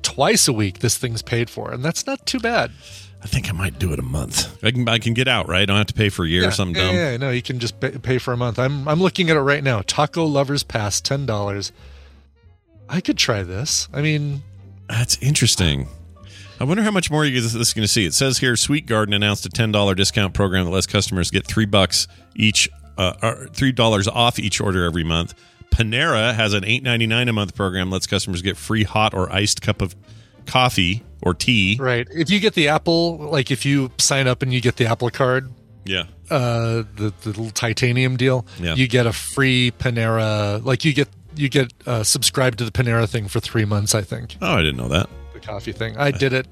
twice 0.01 0.47
a 0.47 0.53
week, 0.53 0.79
this 0.79 0.97
thing's 0.97 1.21
paid 1.21 1.49
for, 1.49 1.71
and 1.71 1.83
that's 1.83 2.05
not 2.05 2.25
too 2.25 2.39
bad. 2.39 2.71
I 3.23 3.25
think 3.27 3.49
I 3.49 3.51
might 3.51 3.79
do 3.79 3.93
it 3.93 3.99
a 3.99 4.03
month. 4.03 4.63
I 4.63 4.71
can 4.71 4.87
I 4.87 4.99
can 4.99 5.13
get 5.13 5.27
out 5.27 5.47
right. 5.47 5.61
I 5.61 5.65
don't 5.65 5.77
have 5.77 5.87
to 5.87 5.93
pay 5.93 6.09
for 6.09 6.23
a 6.23 6.27
year 6.27 6.43
yeah, 6.43 6.47
or 6.49 6.51
something 6.51 6.75
yeah, 6.75 6.87
dumb. 6.87 6.95
Yeah, 6.95 7.17
no, 7.17 7.29
you 7.31 7.41
can 7.41 7.59
just 7.59 7.79
pay, 7.79 7.91
pay 7.91 8.17
for 8.19 8.31
a 8.31 8.37
month. 8.37 8.59
I'm 8.59 8.87
I'm 8.87 8.99
looking 9.01 9.29
at 9.29 9.37
it 9.37 9.41
right 9.41 9.63
now. 9.63 9.81
Taco 9.81 10.23
Lovers 10.25 10.63
Pass, 10.63 11.01
ten 11.01 11.25
dollars. 11.25 11.71
I 12.89 13.01
could 13.01 13.17
try 13.17 13.43
this. 13.43 13.89
I 13.91 14.01
mean, 14.01 14.43
That's 14.87 15.17
interesting. 15.21 15.87
I 16.59 16.63
wonder 16.63 16.81
how 16.81 16.91
much 16.91 17.11
more 17.11 17.25
you 17.25 17.39
this 17.39 17.53
is 17.53 17.73
going 17.73 17.83
to 17.83 17.87
see. 17.87 18.05
It 18.05 18.13
says 18.13 18.39
here, 18.39 18.53
Sweetgreen 18.53 19.13
announced 19.13 19.45
a 19.45 19.49
ten 19.49 19.71
dollar 19.71 19.93
discount 19.93 20.33
program 20.33 20.65
that 20.65 20.71
lets 20.71 20.87
customers 20.87 21.29
get 21.29 21.45
three 21.45 21.65
bucks 21.65 22.07
each, 22.35 22.69
uh, 22.97 23.45
three 23.53 23.71
dollars 23.71 24.07
off 24.07 24.39
each 24.39 24.59
order 24.61 24.83
every 24.85 25.03
month. 25.03 25.33
Panera 25.71 26.33
has 26.33 26.53
an 26.53 26.63
eight 26.65 26.83
ninety 26.83 27.07
nine 27.07 27.27
a 27.29 27.33
month 27.33 27.55
program 27.55 27.89
lets 27.91 28.07
customers 28.07 28.41
get 28.41 28.57
free 28.57 28.83
hot 28.83 29.13
or 29.13 29.31
iced 29.31 29.61
cup 29.61 29.81
of 29.81 29.95
coffee 30.45 31.03
or 31.21 31.33
tea. 31.33 31.77
right? 31.79 32.07
If 32.11 32.29
you 32.29 32.39
get 32.39 32.53
the 32.53 32.69
Apple, 32.69 33.17
like 33.17 33.51
if 33.51 33.65
you 33.65 33.91
sign 33.97 34.27
up 34.27 34.41
and 34.41 34.53
you 34.53 34.61
get 34.61 34.77
the 34.77 34.85
Apple 34.85 35.09
card, 35.09 35.51
Yeah, 35.85 36.03
uh, 36.29 36.83
the 36.95 37.13
the 37.21 37.29
little 37.29 37.49
titanium 37.51 38.17
deal, 38.17 38.45
Yeah. 38.59 38.75
you 38.75 38.87
get 38.87 39.05
a 39.05 39.13
free 39.13 39.71
Panera. 39.77 40.63
Like 40.63 40.85
you 40.85 40.93
get 40.93 41.09
you 41.35 41.49
get 41.49 41.71
uh, 41.85 42.03
subscribed 42.03 42.57
to 42.59 42.65
the 42.65 42.71
Panera 42.71 43.07
thing 43.07 43.27
for 43.27 43.39
three 43.39 43.65
months. 43.65 43.93
I 43.93 44.01
think 44.01 44.37
Oh, 44.41 44.53
I 44.53 44.61
didn't 44.61 44.77
know 44.77 44.87
that. 44.89 45.09
the 45.33 45.39
coffee 45.39 45.71
thing. 45.73 45.95
I 45.97 46.11
did 46.11 46.33
it. 46.33 46.47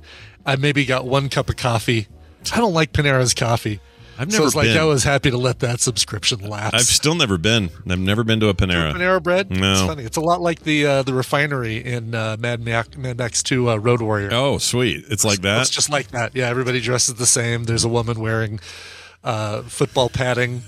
I 0.46 0.56
maybe 0.58 0.86
got 0.86 1.06
one 1.08 1.30
cup 1.30 1.50
of 1.50 1.56
coffee. 1.58 2.08
I 2.54 2.58
don't 2.58 2.74
like 2.74 2.92
Panera's 2.94 3.34
coffee. 3.34 3.80
I've 4.18 4.32
so 4.32 4.38
never 4.38 4.48
it's 4.48 4.56
like 4.56 4.68
been. 4.68 4.78
I 4.78 4.84
was 4.84 5.04
happy 5.04 5.32
to 5.32 5.38
let 5.38 5.60
that 5.60 5.80
subscription 5.80 6.40
lapse. 6.42 6.74
I've 6.74 6.86
still 6.86 7.16
never 7.16 7.38
been. 7.38 7.70
I've 7.90 8.00
never 8.00 8.24
been 8.24 8.40
to 8.40 8.48
a 8.50 8.54
Panera. 8.54 8.94
Panera 8.94 9.22
bread. 9.22 9.52
No. 9.52 9.72
It's 9.74 9.82
funny. 9.82 10.04
It's 10.04 10.18
a 10.18 10.22
lot 10.22 10.42
like 10.42 10.62
the 10.62 10.86
uh, 10.86 11.04
the 11.04 11.14
refinery 11.14 11.78
in 11.78 12.16
uh, 12.16 12.38
Mad, 12.40 12.64
Max, 12.64 12.96
Mad 12.98 13.18
Max 13.18 13.44
Two 13.44 13.70
uh, 13.70 13.76
Road 13.78 14.02
Warrior. 14.02 14.30
Oh, 14.32 14.58
sweet! 14.58 15.06
It's 15.10 15.26
like 15.26 15.42
that. 15.42 15.62
It's 15.62 15.70
just 15.70 15.90
like 15.90 16.10
that. 16.10 16.36
Yeah, 16.36 16.48
everybody 16.50 16.80
dresses 16.80 17.16
the 17.16 17.26
same. 17.26 17.66
There's 17.66 17.84
a 17.84 17.90
woman 17.90 18.20
wearing 18.20 18.60
uh, 19.26 19.64
football 19.64 20.08
padding 20.08 20.62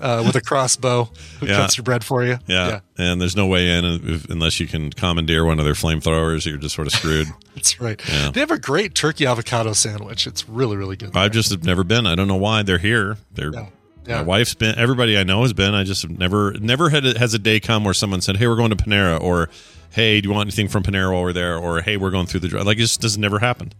uh, 0.00 0.22
with 0.26 0.34
a 0.36 0.40
crossbow 0.40 1.08
who 1.40 1.46
Yeah. 1.46 1.56
cuts 1.58 1.76
your 1.78 1.84
bread 1.84 2.04
for 2.04 2.24
you. 2.24 2.38
Yeah. 2.46 2.80
and 2.98 3.20
there's 3.20 3.36
no 3.36 3.46
way 3.46 3.68
in 3.78 4.20
unless 4.28 4.58
you 4.60 4.66
can 4.66 4.90
commandeer 4.90 5.44
one 5.44 5.58
of 5.60 5.64
their 5.64 5.74
flamethrowers. 5.74 6.44
You're 6.44 6.58
just 6.58 6.74
sort 6.74 6.88
of 6.88 6.92
screwed. 6.92 7.28
that's 7.54 7.80
right. 7.80 8.00
Yeah. 8.08 8.30
They 8.32 8.40
have 8.40 8.50
a 8.50 8.58
great 8.58 8.94
turkey 8.94 9.26
avocado 9.26 9.72
sandwich. 9.72 10.26
It's 10.26 10.48
really, 10.48 10.76
really 10.76 10.96
good. 10.96 11.16
I've 11.16 11.30
just 11.32 11.62
never 11.64 11.84
been. 11.84 12.04
I 12.06 12.14
don't 12.16 12.28
know 12.28 12.34
why 12.36 12.62
they're 12.64 12.78
here. 12.78 13.16
They're 13.32 13.52
Yeah. 13.54 13.68
my 14.08 14.22
wife's 14.22 14.54
been. 14.54 14.76
Everybody 14.78 15.16
I 15.16 15.22
know 15.22 15.42
has 15.42 15.52
been. 15.52 15.72
I 15.74 15.84
just 15.84 16.06
never 16.10 16.52
never 16.60 16.90
had 16.90 17.06
a, 17.06 17.18
has 17.18 17.32
a 17.32 17.38
day 17.38 17.60
come 17.60 17.84
where 17.84 17.94
someone 17.94 18.20
said, 18.20 18.36
"Hey, 18.38 18.46
we're 18.48 18.56
going 18.56 18.70
to 18.70 18.76
Panera," 18.76 19.18
or 19.20 19.48
"Hey, 19.90 20.20
do 20.20 20.28
you 20.28 20.34
want 20.34 20.46
anything 20.48 20.68
from 20.68 20.82
Panera 20.82 21.12
while 21.12 21.22
we're 21.22 21.32
there?" 21.32 21.56
or 21.56 21.80
"Hey, 21.80 21.96
we're 21.96 22.10
going 22.10 22.26
through 22.26 22.40
the 22.40 22.48
drive." 22.48 22.66
Like 22.66 22.76
it 22.76 22.80
just 22.80 23.00
doesn't 23.00 23.20
never 23.20 23.38
happen. 23.38 23.72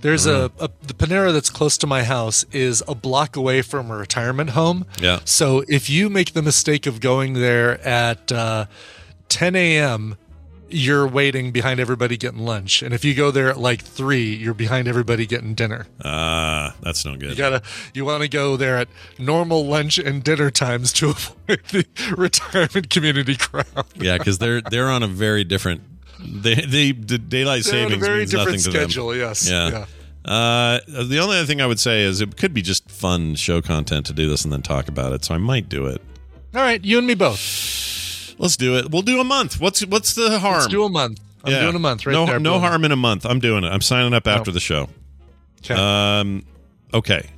There's 0.00 0.26
a, 0.26 0.50
a 0.58 0.70
the 0.82 0.94
Panera 0.94 1.32
that's 1.32 1.50
close 1.50 1.76
to 1.78 1.86
my 1.86 2.04
house 2.04 2.44
is 2.52 2.82
a 2.88 2.94
block 2.94 3.36
away 3.36 3.62
from 3.62 3.90
a 3.90 3.96
retirement 3.96 4.50
home. 4.50 4.86
Yeah. 5.00 5.20
So 5.24 5.64
if 5.68 5.90
you 5.90 6.08
make 6.08 6.32
the 6.32 6.42
mistake 6.42 6.86
of 6.86 7.00
going 7.00 7.34
there 7.34 7.80
at 7.86 8.32
uh, 8.32 8.66
10 9.28 9.56
a.m., 9.56 10.16
you're 10.72 11.06
waiting 11.06 11.50
behind 11.50 11.80
everybody 11.80 12.16
getting 12.16 12.40
lunch, 12.40 12.82
and 12.82 12.94
if 12.94 13.04
you 13.04 13.14
go 13.14 13.30
there 13.30 13.50
at 13.50 13.58
like 13.58 13.82
three, 13.82 14.34
you're 14.34 14.54
behind 14.54 14.86
everybody 14.88 15.26
getting 15.26 15.54
dinner. 15.54 15.86
Ah, 16.04 16.74
that's 16.80 17.04
no 17.04 17.16
good. 17.16 17.30
You 17.30 17.36
gotta 17.36 17.62
you 17.92 18.04
want 18.04 18.22
to 18.22 18.28
go 18.28 18.56
there 18.56 18.78
at 18.78 18.88
normal 19.18 19.66
lunch 19.66 19.98
and 19.98 20.22
dinner 20.22 20.50
times 20.50 20.92
to 20.94 21.10
avoid 21.48 21.64
the 21.70 21.86
retirement 22.16 22.90
community 22.90 23.36
crowd. 23.36 23.66
Yeah, 23.96 24.18
because 24.18 24.38
they're 24.38 24.60
they're 24.60 24.88
on 24.88 25.02
a 25.02 25.08
very 25.08 25.44
different. 25.44 25.82
They 26.24 26.54
they 26.54 26.92
the 26.92 27.18
daylight 27.18 27.64
They're 27.64 27.86
a 27.86 27.88
savings 27.88 28.04
very 28.06 28.18
means 28.20 28.32
nothing 28.32 28.54
different 28.54 28.64
to 28.64 28.70
schedule. 28.70 29.08
them. 29.08 29.18
Yes. 29.20 29.48
Yeah. 29.50 29.86
Uh, 30.24 30.80
the 30.86 31.18
only 31.18 31.38
other 31.38 31.46
thing 31.46 31.60
I 31.62 31.66
would 31.66 31.80
say 31.80 32.02
is 32.02 32.20
it 32.20 32.36
could 32.36 32.52
be 32.52 32.60
just 32.62 32.90
fun 32.90 33.34
show 33.36 33.62
content 33.62 34.04
to 34.06 34.12
do 34.12 34.28
this 34.28 34.44
and 34.44 34.52
then 34.52 34.60
talk 34.62 34.86
about 34.88 35.12
it. 35.14 35.24
So 35.24 35.34
I 35.34 35.38
might 35.38 35.68
do 35.70 35.86
it. 35.86 36.02
All 36.54 36.60
right, 36.60 36.84
you 36.84 36.98
and 36.98 37.06
me 37.06 37.14
both. 37.14 38.34
Let's 38.38 38.56
do 38.56 38.76
it. 38.76 38.90
We'll 38.90 39.02
do 39.02 39.20
a 39.20 39.24
month. 39.24 39.60
What's 39.60 39.84
what's 39.86 40.14
the 40.14 40.38
harm? 40.38 40.54
Let's 40.54 40.66
do 40.66 40.84
a 40.84 40.88
month. 40.90 41.20
I'm 41.42 41.52
Yeah. 41.52 41.60
doing 41.62 41.76
a 41.76 41.78
month 41.78 42.04
right 42.04 42.12
no, 42.12 42.26
there. 42.26 42.38
no 42.38 42.54
boom. 42.54 42.62
harm 42.62 42.84
in 42.84 42.92
a 42.92 42.96
month. 42.96 43.24
I'm 43.24 43.38
doing 43.40 43.64
it. 43.64 43.68
I'm 43.68 43.80
signing 43.80 44.12
up 44.12 44.26
after 44.26 44.50
No. 44.50 44.54
the 44.54 44.60
show. 44.60 44.88
Okay. 45.64 45.74
Um, 45.74 46.44
okay. 46.92 47.30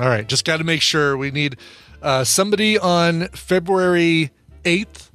All 0.00 0.08
right, 0.08 0.26
just 0.26 0.44
got 0.44 0.56
to 0.58 0.64
make 0.64 0.82
sure 0.82 1.16
we 1.16 1.30
need 1.30 1.56
uh, 2.02 2.24
somebody 2.24 2.78
on 2.78 3.28
February 3.28 4.30
8th 4.64 5.10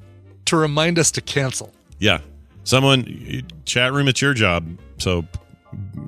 to 0.45 0.55
remind 0.57 0.97
us 0.97 1.11
to 1.11 1.21
cancel. 1.21 1.71
Yeah. 1.99 2.21
Someone 2.63 3.43
chat 3.65 3.93
room. 3.93 4.07
It's 4.07 4.21
your 4.21 4.33
job. 4.33 4.67
So 4.97 5.25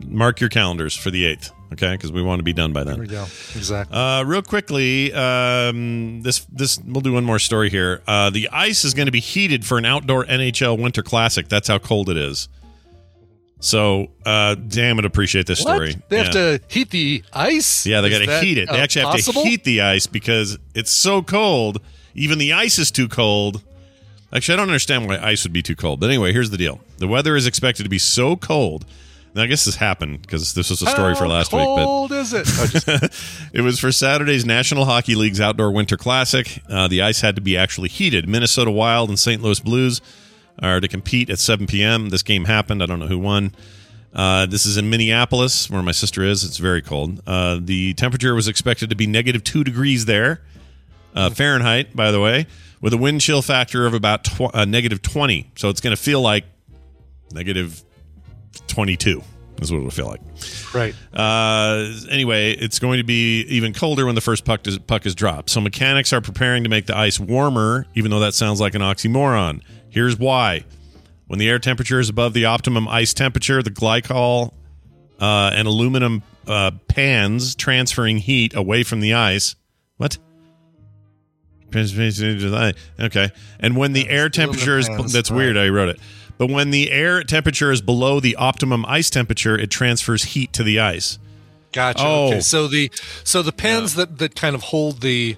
mark 0.08 0.40
your 0.40 0.50
calendars 0.50 0.96
for 0.96 1.12
the 1.12 1.26
eighth. 1.26 1.52
Okay, 1.74 1.94
because 1.94 2.12
we 2.12 2.22
want 2.22 2.40
to 2.40 2.44
be 2.44 2.52
done 2.52 2.74
by 2.74 2.84
then 2.84 2.96
There 2.96 3.02
we 3.04 3.08
go. 3.08 3.24
Exactly. 3.56 3.96
Uh, 3.98 4.24
real 4.24 4.42
quickly, 4.42 5.14
um, 5.14 6.22
this 6.22 6.46
this 6.52 6.78
we'll 6.86 7.00
do 7.02 7.14
one 7.14 7.24
more 7.24 7.40
story 7.40 7.70
here. 7.70 8.02
Uh, 8.06 8.30
the 8.30 8.50
ice 8.50 8.84
is 8.84 8.94
going 8.94 9.06
to 9.06 9.12
be 9.12 9.22
heated 9.22 9.66
for 9.66 9.78
an 9.78 9.86
outdoor 9.86 10.26
NHL 10.26 10.78
Winter 10.78 11.02
Classic. 11.02 11.48
That's 11.48 11.70
how 11.70 11.80
cold 11.80 12.10
it 12.10 12.18
is. 12.18 12.50
So, 13.62 14.08
uh, 14.26 14.56
damn 14.56 14.98
it, 15.00 15.06
appreciate 15.06 15.46
this 15.46 15.64
What? 15.64 15.76
story. 15.76 15.96
They 16.10 16.18
have 16.18 16.32
to 16.32 16.60
heat 16.68 16.90
the 16.90 17.24
ice? 17.32 17.86
Yeah, 17.86 18.02
they 18.02 18.10
got 18.10 18.26
to 18.26 18.40
heat 18.42 18.58
it. 18.58 18.68
They 18.70 18.80
actually 18.80 19.06
have 19.06 19.24
to 19.24 19.32
heat 19.42 19.64
the 19.64 19.82
ice 19.82 20.08
because 20.08 20.58
it's 20.74 20.92
so 20.92 21.22
cold. 21.22 21.80
Even 22.16 22.40
the 22.40 22.54
ice 22.54 22.80
is 22.80 22.90
too 22.92 23.08
cold. 23.08 23.64
Actually, 24.34 24.54
I 24.54 24.58
don't 24.58 24.70
understand 24.70 25.08
why 25.08 25.18
ice 25.18 25.44
would 25.44 25.54
be 25.54 25.62
too 25.62 25.76
cold. 25.76 26.00
But 26.00 26.10
anyway, 26.10 26.32
here's 26.34 26.50
the 26.50 26.58
deal: 26.58 26.80
the 26.98 27.08
weather 27.08 27.36
is 27.36 27.46
expected 27.48 27.84
to 27.84 27.90
be 27.90 28.00
so 28.00 28.36
cold. 28.36 28.86
Now, 29.34 29.44
I 29.44 29.46
guess 29.48 29.64
this 29.64 29.76
happened 29.78 30.22
because 30.24 30.54
this 30.56 30.70
was 30.70 30.82
a 30.82 30.88
story 30.88 31.16
for 31.16 31.26
last 31.26 31.54
week. 31.54 31.62
But 31.64 31.86
cold 31.86 32.12
is 32.12 32.34
it? 32.34 32.46
Oh, 32.50 32.68
just- 32.68 33.50
it 33.54 33.62
was 33.62 33.80
for 33.80 33.90
Saturday's 33.92 34.46
National 34.46 34.84
Hockey 34.84 35.16
League's 35.16 35.40
Outdoor 35.40 35.72
Winter 35.72 35.96
Classic. 35.96 36.62
Uh, 36.70 36.90
the 36.90 37.02
ice 37.02 37.22
had 37.22 37.36
to 37.36 37.42
be 37.42 37.56
actually 37.56 37.88
heated. 37.88 38.28
Minnesota 38.28 38.72
Wild 38.72 39.08
and 39.08 39.18
St. 39.18 39.42
Louis 39.42 39.62
Blues 39.62 40.02
are 40.60 40.82
to 40.82 40.88
compete 40.90 41.30
at 41.30 41.40
7 41.40 41.66
p.m. 41.66 42.10
This 42.10 42.24
game 42.24 42.44
happened. 42.44 42.84
I 42.84 42.88
don't 42.88 43.00
know 43.00 43.08
who 43.08 43.20
won. 43.20 43.56
Uh, 44.14 44.46
this 44.48 44.66
is 44.66 44.76
in 44.76 44.90
Minneapolis, 44.90 45.70
where 45.70 45.82
my 45.82 45.94
sister 45.94 46.24
is. 46.24 46.44
It's 46.44 46.58
very 46.58 46.82
cold. 46.82 47.22
Uh, 47.26 47.58
the 47.62 47.94
temperature 47.94 48.36
was 48.36 48.50
expected 48.50 48.90
to 48.90 48.98
be 48.98 49.08
negative 49.08 49.46
two 49.46 49.64
degrees 49.64 50.04
there, 50.06 50.42
uh, 51.16 51.30
Fahrenheit, 51.30 51.96
by 51.96 52.12
the 52.12 52.20
way, 52.20 52.48
with 52.82 52.94
a 52.94 52.98
wind 52.98 53.22
chill 53.22 53.42
factor 53.42 53.86
of 53.86 53.94
about 53.94 54.24
tw- 54.26 54.54
uh, 54.54 54.66
negative 54.66 55.02
20. 55.02 55.52
So 55.56 55.70
it's 55.70 55.82
going 55.82 55.96
to 55.96 56.02
feel 56.02 56.22
like 56.22 56.46
negative 57.32 57.84
22 58.68 59.24
is 59.62 59.72
what 59.72 59.78
it'll 59.78 59.92
feel 59.92 60.08
like. 60.08 60.22
right. 60.74 60.96
Uh, 61.14 61.92
anyway, 62.10 62.52
it's 62.52 62.80
going 62.80 62.98
to 62.98 63.04
be 63.04 63.42
even 63.44 63.74
colder 63.74 64.06
when 64.06 64.16
the 64.16 64.22
first 64.22 64.44
puck 64.44 64.66
is, 64.68 64.80
puck 64.80 65.06
is 65.06 65.14
dropped. 65.16 65.50
So 65.52 65.62
mechanics 65.62 66.12
are 66.14 66.22
preparing 66.22 66.64
to 66.64 66.70
make 66.70 66.88
the 66.88 66.98
ice 66.98 67.20
warmer, 67.20 67.86
even 67.94 68.12
though 68.12 68.22
that 68.22 68.34
sounds 68.34 68.60
like 68.60 68.74
an 68.74 68.82
oxymoron. 68.82 69.62
Here's 69.90 70.18
why: 70.18 70.66
when 71.28 71.38
the 71.38 71.48
air 71.48 71.60
temperature 71.60 72.00
is 72.00 72.10
above 72.10 72.34
the 72.34 72.46
optimum 72.46 72.88
ice 72.88 73.14
temperature, 73.14 73.62
the 73.62 73.70
glycol 73.70 74.54
uh, 75.20 75.52
and 75.54 75.68
aluminum 75.68 76.24
uh, 76.48 76.72
pans 76.88 77.56
transferring 77.56 78.18
heat 78.18 78.56
away 78.56 78.84
from 78.84 79.00
the 79.00 79.14
ice. 79.14 79.56
What? 79.98 80.18
Okay, 83.00 83.32
and 83.60 83.76
when 83.76 83.94
the 83.94 84.10
air 84.10 84.30
temperature 84.30 84.78
is 84.78 84.90
that's 85.12 85.32
weird. 85.32 85.58
I 85.58 85.70
wrote 85.70 85.90
it. 85.90 86.00
But 86.38 86.50
when 86.50 86.72
the 86.72 86.90
air 86.90 87.24
temperature 87.24 87.72
is 87.72 87.82
below 87.82 88.20
the 88.20 88.36
optimum 88.36 88.84
ice 88.88 89.12
temperature, 89.12 89.56
it 89.56 89.70
transfers 89.70 90.24
heat 90.24 90.52
to 90.54 90.64
the 90.64 90.80
ice. 90.80 91.20
Gotcha. 91.72 92.04
Oh. 92.04 92.28
Okay. 92.30 92.40
So 92.40 92.68
the 92.68 92.92
so 93.24 93.44
the 93.44 93.52
pans 93.52 93.96
that 93.96 94.18
that 94.18 94.36
kind 94.36 94.56
of 94.56 94.64
hold 94.64 95.02
the 95.02 95.38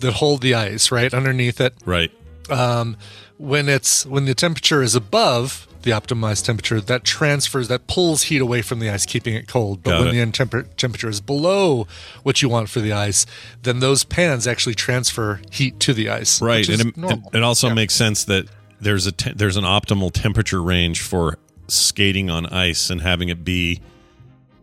that 0.00 0.14
hold 0.14 0.42
the 0.42 0.54
ice 0.54 0.90
right 0.90 1.12
underneath 1.14 1.60
it. 1.60 1.74
Right. 1.84 2.10
Um, 2.50 2.96
when 3.38 3.68
it's 3.68 4.04
when 4.04 4.24
the 4.24 4.34
temperature 4.34 4.82
is 4.82 4.94
above 4.94 5.66
the 5.82 5.90
optimized 5.90 6.44
temperature, 6.44 6.80
that 6.80 7.04
transfers 7.04 7.68
that 7.68 7.86
pulls 7.86 8.24
heat 8.24 8.40
away 8.40 8.62
from 8.62 8.78
the 8.78 8.88
ice, 8.90 9.04
keeping 9.06 9.34
it 9.34 9.46
cold. 9.48 9.82
But 9.82 9.90
Got 9.90 9.98
when 10.00 10.08
it. 10.08 10.12
the 10.12 10.20
end 10.20 10.34
temper- 10.34 10.62
temperature 10.76 11.08
is 11.08 11.20
below 11.20 11.86
what 12.22 12.42
you 12.42 12.48
want 12.48 12.68
for 12.68 12.80
the 12.80 12.92
ice, 12.92 13.26
then 13.62 13.80
those 13.80 14.04
pans 14.04 14.46
actually 14.46 14.74
transfer 14.74 15.40
heat 15.50 15.78
to 15.80 15.92
the 15.94 16.08
ice. 16.08 16.40
Right, 16.42 16.68
and 16.68 16.80
it, 16.80 16.96
normal. 16.96 17.30
it 17.32 17.42
also 17.42 17.68
Yeah. 17.68 17.74
makes 17.74 17.94
sense 17.94 18.24
that 18.24 18.46
there's 18.80 19.06
a 19.06 19.12
te- 19.12 19.32
there's 19.34 19.56
an 19.56 19.64
optimal 19.64 20.10
temperature 20.12 20.62
range 20.62 21.00
for 21.00 21.38
skating 21.68 22.28
on 22.30 22.46
ice 22.46 22.90
and 22.90 23.00
having 23.00 23.28
it 23.28 23.44
be 23.44 23.80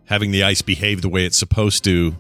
having 0.06 0.32
the 0.32 0.44
ice 0.44 0.62
behave 0.62 1.02
the 1.02 1.10
way 1.10 1.24
it's 1.26 1.38
supposed 1.38 1.84
to, 1.84 2.16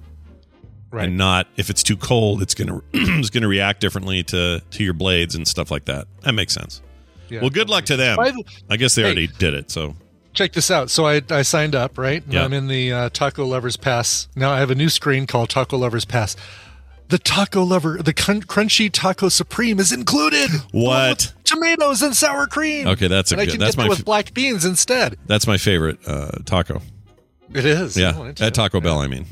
right. 0.91 1.05
and 1.09 1.17
not 1.17 1.47
if 1.57 1.69
it's 1.69 1.83
too 1.83 1.97
cold, 1.97 2.41
it's 2.41 2.53
gonna 2.53 2.79
it's 2.93 3.29
gonna 3.29 3.47
react 3.47 3.81
differently 3.81 4.23
to 4.23 4.61
to 4.71 4.83
your 4.83 4.93
blades 4.93 5.35
and 5.35 5.47
stuff 5.47 5.69
like 5.71 5.85
that. 5.85 6.07
That 6.21 6.33
makes 6.33 6.53
sense. 6.53 6.81
Yeah. 7.29 7.41
Well, 7.41 7.49
good 7.49 7.69
luck 7.69 7.85
to 7.85 7.95
them. 7.95 8.17
The- 8.17 8.43
I 8.69 8.77
guess 8.77 8.95
they 8.95 9.01
Hey. 9.01 9.07
already 9.07 9.27
did 9.27 9.53
it. 9.53 9.71
So 9.71 9.95
check 10.33 10.53
this 10.53 10.69
out. 10.71 10.89
So 10.89 11.05
I, 11.07 11.21
I 11.29 11.41
signed 11.41 11.75
up, 11.75 11.97
right? 11.97 12.23
Yeah. 12.29 12.43
I'm 12.43 12.53
in 12.53 12.67
the 12.67 12.91
uh, 12.91 13.09
Taco 13.09 13.45
Lovers 13.45 13.77
Pass. 13.77 14.27
Now 14.35 14.51
I 14.51 14.59
have 14.59 14.71
a 14.71 14.75
new 14.75 14.89
screen 14.89 15.27
called 15.27 15.49
Taco 15.49 15.77
Lovers 15.77 16.05
Pass. 16.05 16.35
The 17.09 17.17
Taco 17.17 17.63
Lover, 17.63 17.97
the 18.03 18.13
crun- 18.13 18.43
Crunchy 18.43 18.87
Taco 18.91 19.29
Supreme 19.29 19.79
is 19.79 19.91
included. 19.91 20.51
What? 20.71 21.33
Tomatoes 21.43 22.03
and 22.03 22.15
sour 22.15 22.45
cream. 22.45 22.87
Okay, 22.87 23.07
that's 23.07 23.31
a 23.31 23.35
and 23.35 23.41
I 23.41 23.45
good- 23.45 23.51
can 23.53 23.59
that's 23.59 23.75
get 23.75 23.81
my 23.81 23.85
it 23.87 23.89
with 23.89 24.05
black 24.05 24.33
beans 24.35 24.63
instead. 24.63 25.17
that's 25.25 25.47
my 25.47 25.57
favorite 25.57 25.97
uh, 26.07 26.29
taco. 26.45 26.81
It 27.51 27.65
is. 27.65 27.97
Yeah, 27.97 28.13
Oh, 28.15 28.27
at 28.39 28.53
Taco 28.53 28.79
Bell. 28.79 28.99
I 28.99 29.07
mean, 29.07 29.25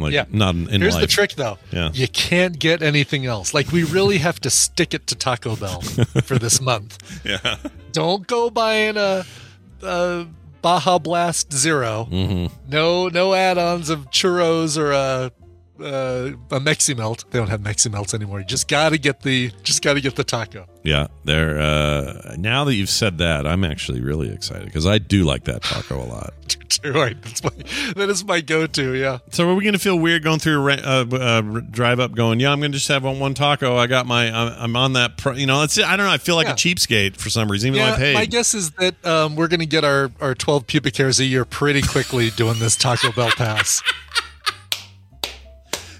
like 0.00 0.12
Yeah. 0.12 0.24
not 0.30 0.54
in, 0.54 0.68
in 0.70 0.80
Here's 0.80 0.94
life. 0.94 1.02
the 1.02 1.06
trick, 1.06 1.34
though. 1.34 1.58
Yeah. 1.72 1.90
You 1.92 2.08
can't 2.08 2.58
get 2.58 2.82
anything 2.82 3.26
else. 3.26 3.52
Like 3.54 3.70
we 3.72 3.84
really 3.84 4.18
have 4.18 4.40
to 4.40 4.50
stick 4.50 4.94
it 4.94 5.06
to 5.08 5.14
Taco 5.14 5.56
Bell 5.56 5.80
for 6.24 6.38
this 6.38 6.60
month. 6.60 6.98
Yeah. 7.24 7.56
Don't 7.92 8.26
go 8.26 8.50
buying 8.50 8.96
a, 8.96 9.24
a 9.82 10.26
Baja 10.62 10.98
Blast 10.98 11.52
0 11.52 12.08
Mm-hmm. 12.10 12.54
No, 12.70 13.08
no 13.08 13.34
add-ons 13.34 13.88
of 13.90 14.10
churros 14.10 14.76
or 14.78 14.92
a 14.92 15.32
uh, 15.82 16.32
a 16.50 16.60
Mexi 16.60 16.96
Melt. 16.96 17.24
They 17.30 17.38
don't 17.38 17.48
have 17.48 17.60
Mexi 17.60 17.90
Melts 17.90 18.14
anymore. 18.14 18.40
You 18.40 18.46
just 18.46 18.68
got 18.68 18.90
to 18.90 18.98
get 18.98 19.20
the 19.22 19.50
just 19.62 19.82
got 19.82 19.94
to 19.94 20.00
get 20.00 20.16
the 20.16 20.24
taco. 20.24 20.66
Yeah, 20.82 21.08
there. 21.24 21.60
Uh, 21.60 22.34
now 22.38 22.64
that 22.64 22.74
you've 22.74 22.88
said 22.88 23.18
that, 23.18 23.46
I'm 23.46 23.64
actually 23.64 24.00
really 24.00 24.32
excited 24.32 24.64
because 24.64 24.86
I 24.86 24.98
do 24.98 25.24
like 25.24 25.44
that 25.44 25.62
taco 25.62 26.02
a 26.02 26.06
lot. 26.06 26.34
right. 26.84 27.20
That's 27.22 27.44
my 27.44 27.50
that 27.96 28.08
is 28.08 28.24
my 28.24 28.40
go-to. 28.40 28.94
Yeah. 28.94 29.18
So 29.30 29.48
are 29.50 29.54
we 29.54 29.62
going 29.62 29.74
to 29.74 29.78
feel 29.80 29.98
weird 29.98 30.22
going 30.22 30.38
through 30.38 30.68
a 30.70 30.74
uh, 30.74 31.04
uh, 31.12 31.40
drive 31.70 32.00
up, 32.00 32.14
going, 32.14 32.40
"Yeah, 32.40 32.50
I'm 32.52 32.60
going 32.60 32.72
to 32.72 32.78
just 32.78 32.88
have 32.88 33.04
one, 33.04 33.18
one 33.18 33.34
taco. 33.34 33.76
I 33.76 33.86
got 33.86 34.06
my, 34.06 34.26
I'm, 34.34 34.54
I'm 34.58 34.76
on 34.76 34.94
that." 34.94 35.18
Pro-. 35.18 35.34
You 35.34 35.46
know, 35.46 35.62
it's 35.62 35.78
I 35.78 35.96
don't 35.96 36.06
know. 36.06 36.12
I 36.12 36.18
feel 36.18 36.36
like 36.36 36.46
Yeah. 36.46 36.52
a 36.52 36.56
cheapskate 36.56 37.16
for 37.16 37.28
some 37.30 37.50
reason, 37.50 37.68
even 37.74 37.80
though 37.80 37.86
I 37.86 37.90
Yeah, 37.90 37.96
paid. 37.96 38.14
my 38.14 38.24
guess 38.26 38.54
is 38.54 38.70
that 38.72 39.04
um, 39.04 39.36
we're 39.36 39.48
going 39.48 39.60
to 39.60 39.66
get 39.66 39.84
our, 39.84 40.10
our 40.20 40.34
12 40.34 40.66
pubic 40.66 40.96
hairs 40.96 41.20
a 41.20 41.24
year 41.24 41.44
pretty 41.44 41.82
quickly 41.82 42.30
doing 42.30 42.58
this 42.58 42.76
Taco 42.76 43.12
Bell 43.12 43.30
pass. 43.30 43.82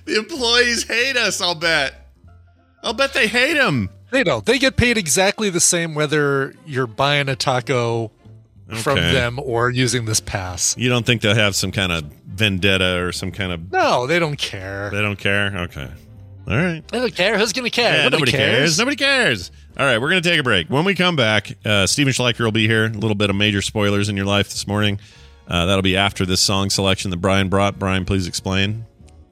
the 0.05 0.19
employees 0.19 0.85
hate 0.85 1.17
us. 1.17 1.41
I'll 1.41 1.55
bet. 1.55 1.95
I'll 2.83 2.95
bet 2.95 3.13
they 3.13 3.27
hate 3.27 3.57
him. 3.57 3.91
They 4.11 4.25
don't. 4.25 4.45
They 4.45 4.59
get 4.59 4.77
paid 4.77 4.99
exactly 4.99 5.51
the 5.51 5.61
same 5.61 5.95
whether 5.95 6.55
you're 6.67 6.87
buying 6.87 7.29
a 7.29 7.37
taco 7.37 8.11
from 8.83 8.97
them 8.97 9.39
or 9.39 9.71
using 9.71 10.05
this 10.05 10.21
pass. 10.21 10.77
You 10.77 10.89
don't 10.89 11.05
think 11.05 11.23
they'll 11.23 11.35
have 11.35 11.55
some 11.55 11.73
kind 11.73 11.93
of 11.93 12.05
vendetta 12.27 12.99
or 13.01 13.13
some 13.13 13.31
kind 13.33 13.53
of. 13.53 13.71
No, 13.71 14.07
they 14.07 14.19
don't 14.19 14.37
care. 14.37 14.91
They 14.91 15.03
don't 15.03 15.19
care. 15.19 15.57
Okay. 15.65 15.91
All 16.49 16.57
right. 16.57 16.87
They 16.89 16.99
don't 16.99 17.15
care. 17.15 17.39
Who's 17.39 17.53
gonna 17.53 17.71
care? 17.71 18.05
Yeah, 18.05 18.09
nobody 18.09 18.33
cares. 18.33 18.79
Nobody 18.79 18.97
cares. 18.97 19.53
All 19.79 19.87
right, 19.87 19.99
we're 19.99 20.11
going 20.11 20.23
to 20.23 20.29
take 20.29 20.39
a 20.39 20.43
break. 20.43 20.69
When 20.69 20.85
we 20.85 20.95
come 20.95 21.17
back, 21.17 21.57
uh, 21.65 21.87
Stephen 21.87 22.13
Schleicher 22.13 22.41
will 22.41 22.53
be 22.53 22.67
here. 22.67 22.85
A 22.85 22.89
little 22.91 23.15
bit 23.15 23.31
of 23.31 23.37
major 23.37 23.63
spoilers 23.63 24.11
in 24.11 24.17
your 24.17 24.27
life 24.27 24.51
this 24.51 24.67
morning. 24.67 25.01
Uh, 25.49 25.65
that'll 25.65 25.81
be 25.81 25.97
after 25.97 26.27
this 26.27 26.43
song 26.43 26.69
selection 26.69 27.11
that 27.13 27.17
Brian 27.17 27.49
brought. 27.49 27.79
Brian, 27.79 28.05
please 28.05 28.27
explain. 28.27 28.85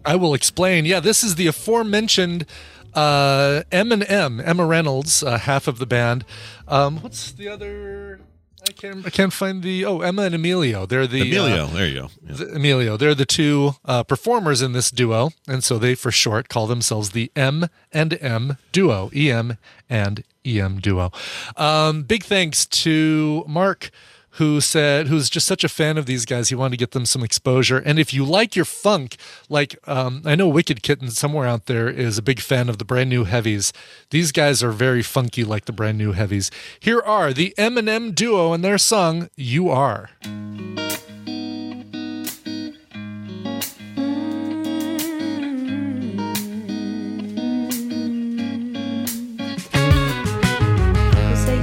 I 0.09 0.17
will 0.17 0.35
explain. 0.35 0.85
Yeah, 0.87 1.01
this 1.01 1.23
is 1.23 1.35
the 1.35 1.47
aforementioned 1.47 2.47
uh, 2.95 3.63
M 3.71 3.93
and 3.93 4.03
M, 4.11 4.41
Emma 4.41 4.65
Reynolds, 4.65 5.23
uh, 5.23 5.39
half 5.39 5.69
of 5.69 5.79
the 5.79 5.87
band. 5.87 6.25
Um, 6.67 7.03
what's 7.03 7.33
the 7.33 7.49
other? 7.49 8.21
I 8.69 8.73
can't. 8.73 9.07
I 9.07 9.11
can't 9.11 9.33
find 9.33 9.63
the. 9.63 9.85
Oh, 9.85 10.01
Emma 10.01 10.23
and 10.23 10.35
Emilio. 10.35 10.85
They're 10.87 11.07
the 11.07 11.21
Emilio. 11.23 11.65
uh, 11.65 11.67
there 11.69 11.87
you 11.87 11.95
go. 12.03 12.11
Yeah. 12.27 12.35
the- 12.35 12.55
Emilio. 12.57 12.97
They're 12.97 13.15
the 13.15 13.25
two 13.27 13.73
uh, 13.85 14.03
performers 14.03 14.63
in 14.63 14.73
this 14.73 14.91
duo, 14.91 15.31
and 15.47 15.63
so 15.63 15.79
they, 15.79 15.95
for 15.95 16.11
short, 16.11 16.49
call 16.49 16.67
themselves 16.67 17.11
the 17.11 17.31
M 17.37 17.67
and 17.93 18.19
M 18.21 18.57
duo. 18.73 19.11
E 19.15 19.31
M 19.31 19.59
and 19.89 20.25
E 20.45 20.61
M 20.61 20.81
duo. 20.81 21.13
Um, 21.57 22.03
big 22.03 22.25
thanks 22.25 22.67
to 22.67 23.45
Mark. 23.47 23.91
Who 24.33 24.61
said, 24.61 25.09
who's 25.09 25.29
just 25.29 25.47
such 25.47 25.65
a 25.65 25.69
fan 25.69 25.99
of 25.99 26.07
these 26.07 26.25
guys, 26.25 26.49
he 26.49 26.55
wanted 26.55 26.73
to 26.73 26.77
get 26.77 26.93
them 26.93 27.07
some 27.07 27.25
exposure. 27.25 27.79
And 27.79 27.99
if 27.99 28.13
you 28.15 28.25
like 28.25 28.55
your 28.55 28.65
funk, 28.65 29.17
like 29.49 29.77
um, 29.89 30.23
I 30.25 30.35
know 30.37 30.49
Wicked 30.49 30.83
Kitten 30.83 31.11
somewhere 31.11 31.47
out 31.47 31.67
there 31.67 31.89
is 31.89 32.19
a 32.19 32.23
big 32.23 32.39
fan 32.41 32.69
of 32.69 32.79
the 32.79 32.85
brand 32.85 33.11
new 33.11 33.25
heavies. 33.25 33.73
These 34.11 34.31
guys 34.33 34.63
are 34.63 34.71
very 34.71 35.03
funky 35.03 35.43
like 35.45 35.65
the 35.65 35.73
brand 35.73 35.99
new 35.99 36.13
heavies. 36.13 36.51
Here 36.79 37.01
are 37.01 37.33
the 37.33 37.53
M&M 37.59 38.13
duo 38.13 38.53
and 38.53 38.63
their 38.63 38.79
song, 38.79 39.29
You 39.37 39.71
Are. 39.71 40.11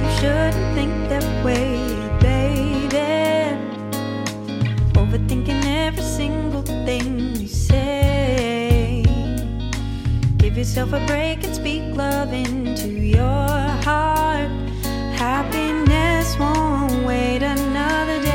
You 0.06 0.10
shouldn't 0.20 0.74
think 0.74 1.08
that 1.08 1.44
way, 1.44 1.85
every 5.86 6.02
single 6.02 6.62
thing 6.62 7.36
you 7.36 7.46
say. 7.46 9.04
Give 10.36 10.58
yourself 10.58 10.92
a 10.92 11.06
break 11.06 11.44
and 11.44 11.54
speak 11.54 11.94
love 11.94 12.32
into 12.32 12.88
your 12.88 13.48
heart. 13.86 14.50
Happiness 15.14 16.36
won't 16.40 17.06
wait 17.06 17.42
another 17.42 18.20
day. 18.20 18.25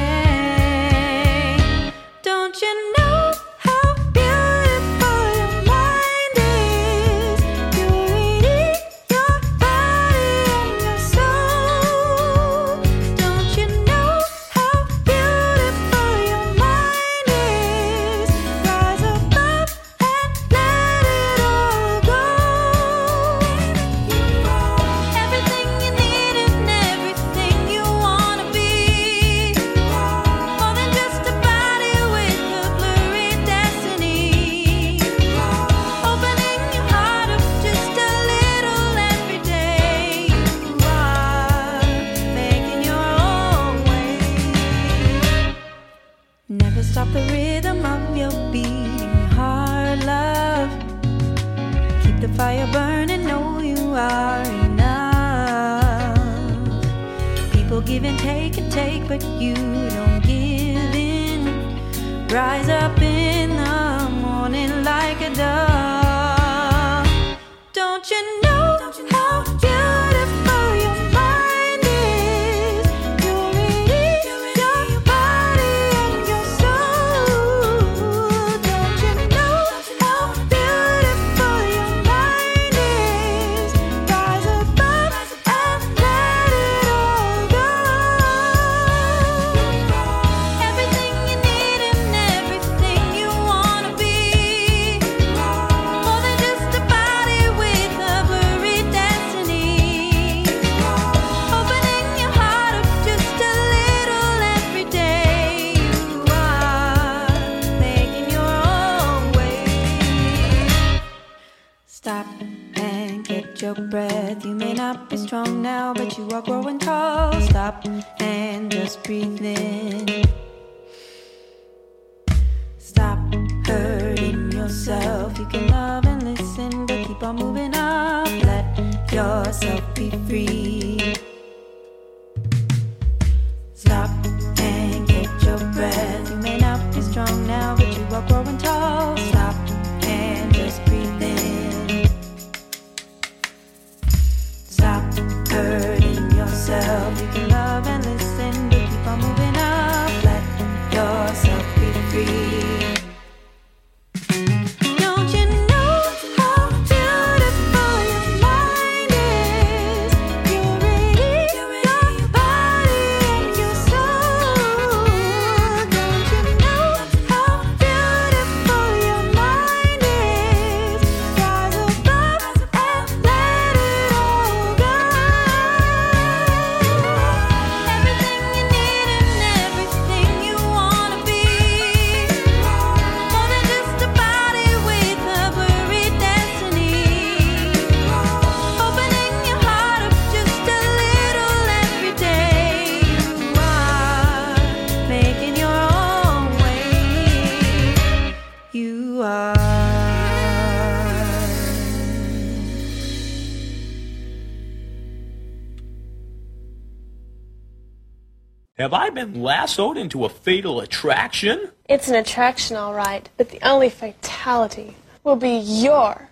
Have 208.81 208.95
I 208.95 209.11
been 209.11 209.43
lassoed 209.43 209.95
into 209.95 210.25
a 210.25 210.29
fatal 210.29 210.79
attraction? 210.79 211.69
It's 211.87 212.07
an 212.07 212.15
attraction, 212.15 212.77
all 212.77 212.95
right, 212.95 213.29
but 213.37 213.49
the 213.49 213.59
only 213.61 213.91
fatality 213.91 214.95
will 215.23 215.35
be 215.35 215.55
your 215.59 216.29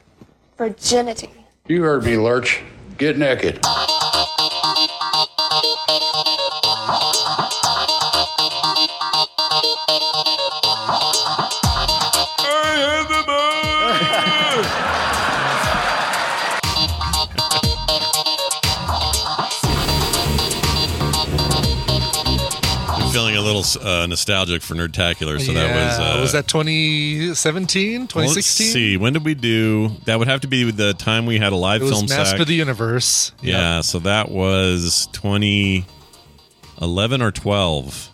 virginity. 0.57 1.29
You 1.67 1.83
heard 1.83 2.03
me, 2.03 2.17
Lurch. 2.17 2.63
Get 2.97 3.19
naked. 3.19 3.63
I'm 23.09 23.13
feeling 23.15 23.37
a 23.37 23.41
little 23.41 23.63
uh, 23.81 24.05
nostalgic 24.05 24.61
for 24.61 24.75
Nerdtacular, 24.75 25.41
so 25.43 25.51
that 25.53 25.73
was 25.75 25.99
uh, 25.99 26.17
was 26.21 26.31
that 26.33 26.47
2017, 26.47 27.33
well, 27.91 28.03
let's 28.03 28.13
2016? 28.13 28.67
see, 28.71 28.97
when 28.97 29.13
did 29.13 29.25
we 29.25 29.33
do? 29.33 29.89
That 30.05 30.19
would 30.19 30.27
have 30.27 30.41
to 30.41 30.47
be 30.47 30.69
the 30.69 30.93
time 30.93 31.25
we 31.25 31.39
had 31.39 31.51
a 31.51 31.55
live 31.55 31.81
It 31.81 31.85
was 31.85 31.93
film 31.93 32.05
Master 32.05 32.25
sack. 32.25 32.39
of 32.39 32.45
the 32.45 32.53
Universe. 32.53 33.31
Yeah, 33.41 33.81
so 33.81 33.97
that 33.99 34.29
was 34.29 35.07
2011 35.13 37.21
or 37.23 37.31
12. 37.31 38.09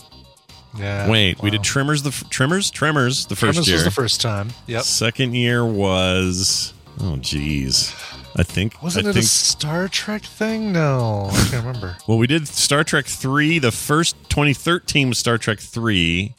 Yeah. 0.80 1.10
Wait, 1.10 1.42
we 1.42 1.50
did 1.50 1.62
Tremors 1.62 2.04
the 2.04 2.12
Tremors 2.30 2.72
Tremors 2.72 3.26
the 3.26 3.36
first 3.36 3.56
Tremors 3.56 3.68
year. 3.68 3.76
was 3.76 3.84
the 3.84 3.92
first 3.92 4.22
time. 4.22 4.52
Yep. 4.68 4.84
Second 4.84 5.36
year 5.36 5.66
was 5.66 6.74
oh 7.02 7.18
geez, 7.18 7.94
I 8.36 8.44
think 8.44 8.82
Wasn't 8.84 9.06
I 9.06 9.10
it 9.10 9.14
think 9.14 9.26
a 9.26 9.28
Star 9.28 9.88
Trek 9.88 10.24
thing? 10.24 10.74
No, 10.74 11.30
I 11.32 11.48
can't 11.50 11.66
remember. 11.66 11.96
well 12.08 12.18
we 12.18 12.28
did 12.28 12.48
Star 12.48 12.84
Trek 12.84 13.06
three. 13.06 13.60
The 13.60 13.72
first 13.72 14.16
2013 14.30 15.10
was 15.10 15.18
Star 15.18 15.38
Trek 15.38 15.60
three. 15.60 16.36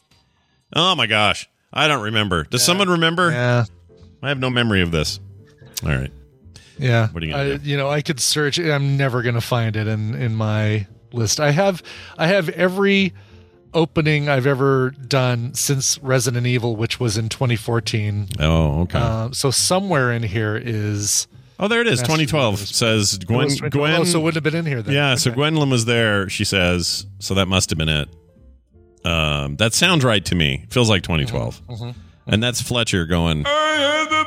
Oh 0.75 0.95
my 0.95 1.07
gosh, 1.07 1.49
I 1.73 1.87
don't 1.87 2.03
remember. 2.03 2.43
Does 2.43 2.63
someone 2.63 2.89
remember? 2.89 3.31
Yeah. 3.31 3.65
I 4.21 4.29
have 4.29 4.39
no 4.39 4.49
memory 4.49 4.81
of 4.81 4.91
this. 4.91 5.19
All 5.83 5.89
right. 5.89 6.11
Yeah. 6.77 7.07
What 7.09 7.23
are 7.23 7.25
you 7.25 7.31
gonna 7.31 7.43
I, 7.43 7.59
You 7.63 7.77
know, 7.77 7.89
I 7.89 8.01
could 8.01 8.19
search. 8.19 8.59
I'm 8.59 8.97
never 8.97 9.21
going 9.21 9.35
to 9.35 9.41
find 9.41 9.75
it 9.75 9.87
in 9.87 10.13
in 10.15 10.35
my 10.35 10.87
list. 11.13 11.39
I 11.39 11.51
have 11.51 11.81
I 12.17 12.27
have 12.27 12.49
every 12.49 13.13
opening 13.73 14.29
I've 14.29 14.47
ever 14.47 14.91
done 14.91 15.53
since 15.53 15.97
Resident 15.99 16.47
Evil, 16.47 16.75
which 16.75 16.99
was 16.99 17.17
in 17.17 17.29
2014. 17.29 18.27
Oh, 18.39 18.81
okay. 18.81 18.99
Uh, 18.99 19.31
so 19.31 19.51
somewhere 19.51 20.11
in 20.11 20.23
here 20.23 20.55
is. 20.55 21.27
Oh, 21.59 21.67
there 21.67 21.81
it 21.81 21.87
is. 21.87 21.99
Master 22.01 22.13
2012 22.25 22.59
says 22.59 23.17
Gwen. 23.17 23.49
Gwen. 23.71 24.01
Oh, 24.01 24.03
so 24.03 24.19
it 24.19 24.23
wouldn't 24.23 24.35
have 24.45 24.51
been 24.53 24.59
in 24.59 24.65
here 24.65 24.81
then. 24.83 24.93
Yeah, 24.93 25.15
so 25.15 25.31
Gwendolyn 25.31 25.69
was 25.71 25.85
there. 25.85 26.29
She 26.29 26.43
says 26.43 27.05
so. 27.19 27.33
That 27.33 27.47
must 27.47 27.69
have 27.71 27.79
been 27.79 27.89
it. 27.89 28.09
Um, 29.05 29.55
that 29.57 29.73
sounds 29.73 30.03
right 30.03 30.23
to 30.25 30.35
me. 30.35 30.65
Feels 30.69 30.89
like 30.89 31.01
2012, 31.03 31.61
Mhm. 31.67 31.95
and 32.27 32.43
that's 32.43 32.61
Fletcher 32.61 33.05
going. 33.05 33.43
I 33.47 33.49
have 33.75 34.09
the 34.09 34.23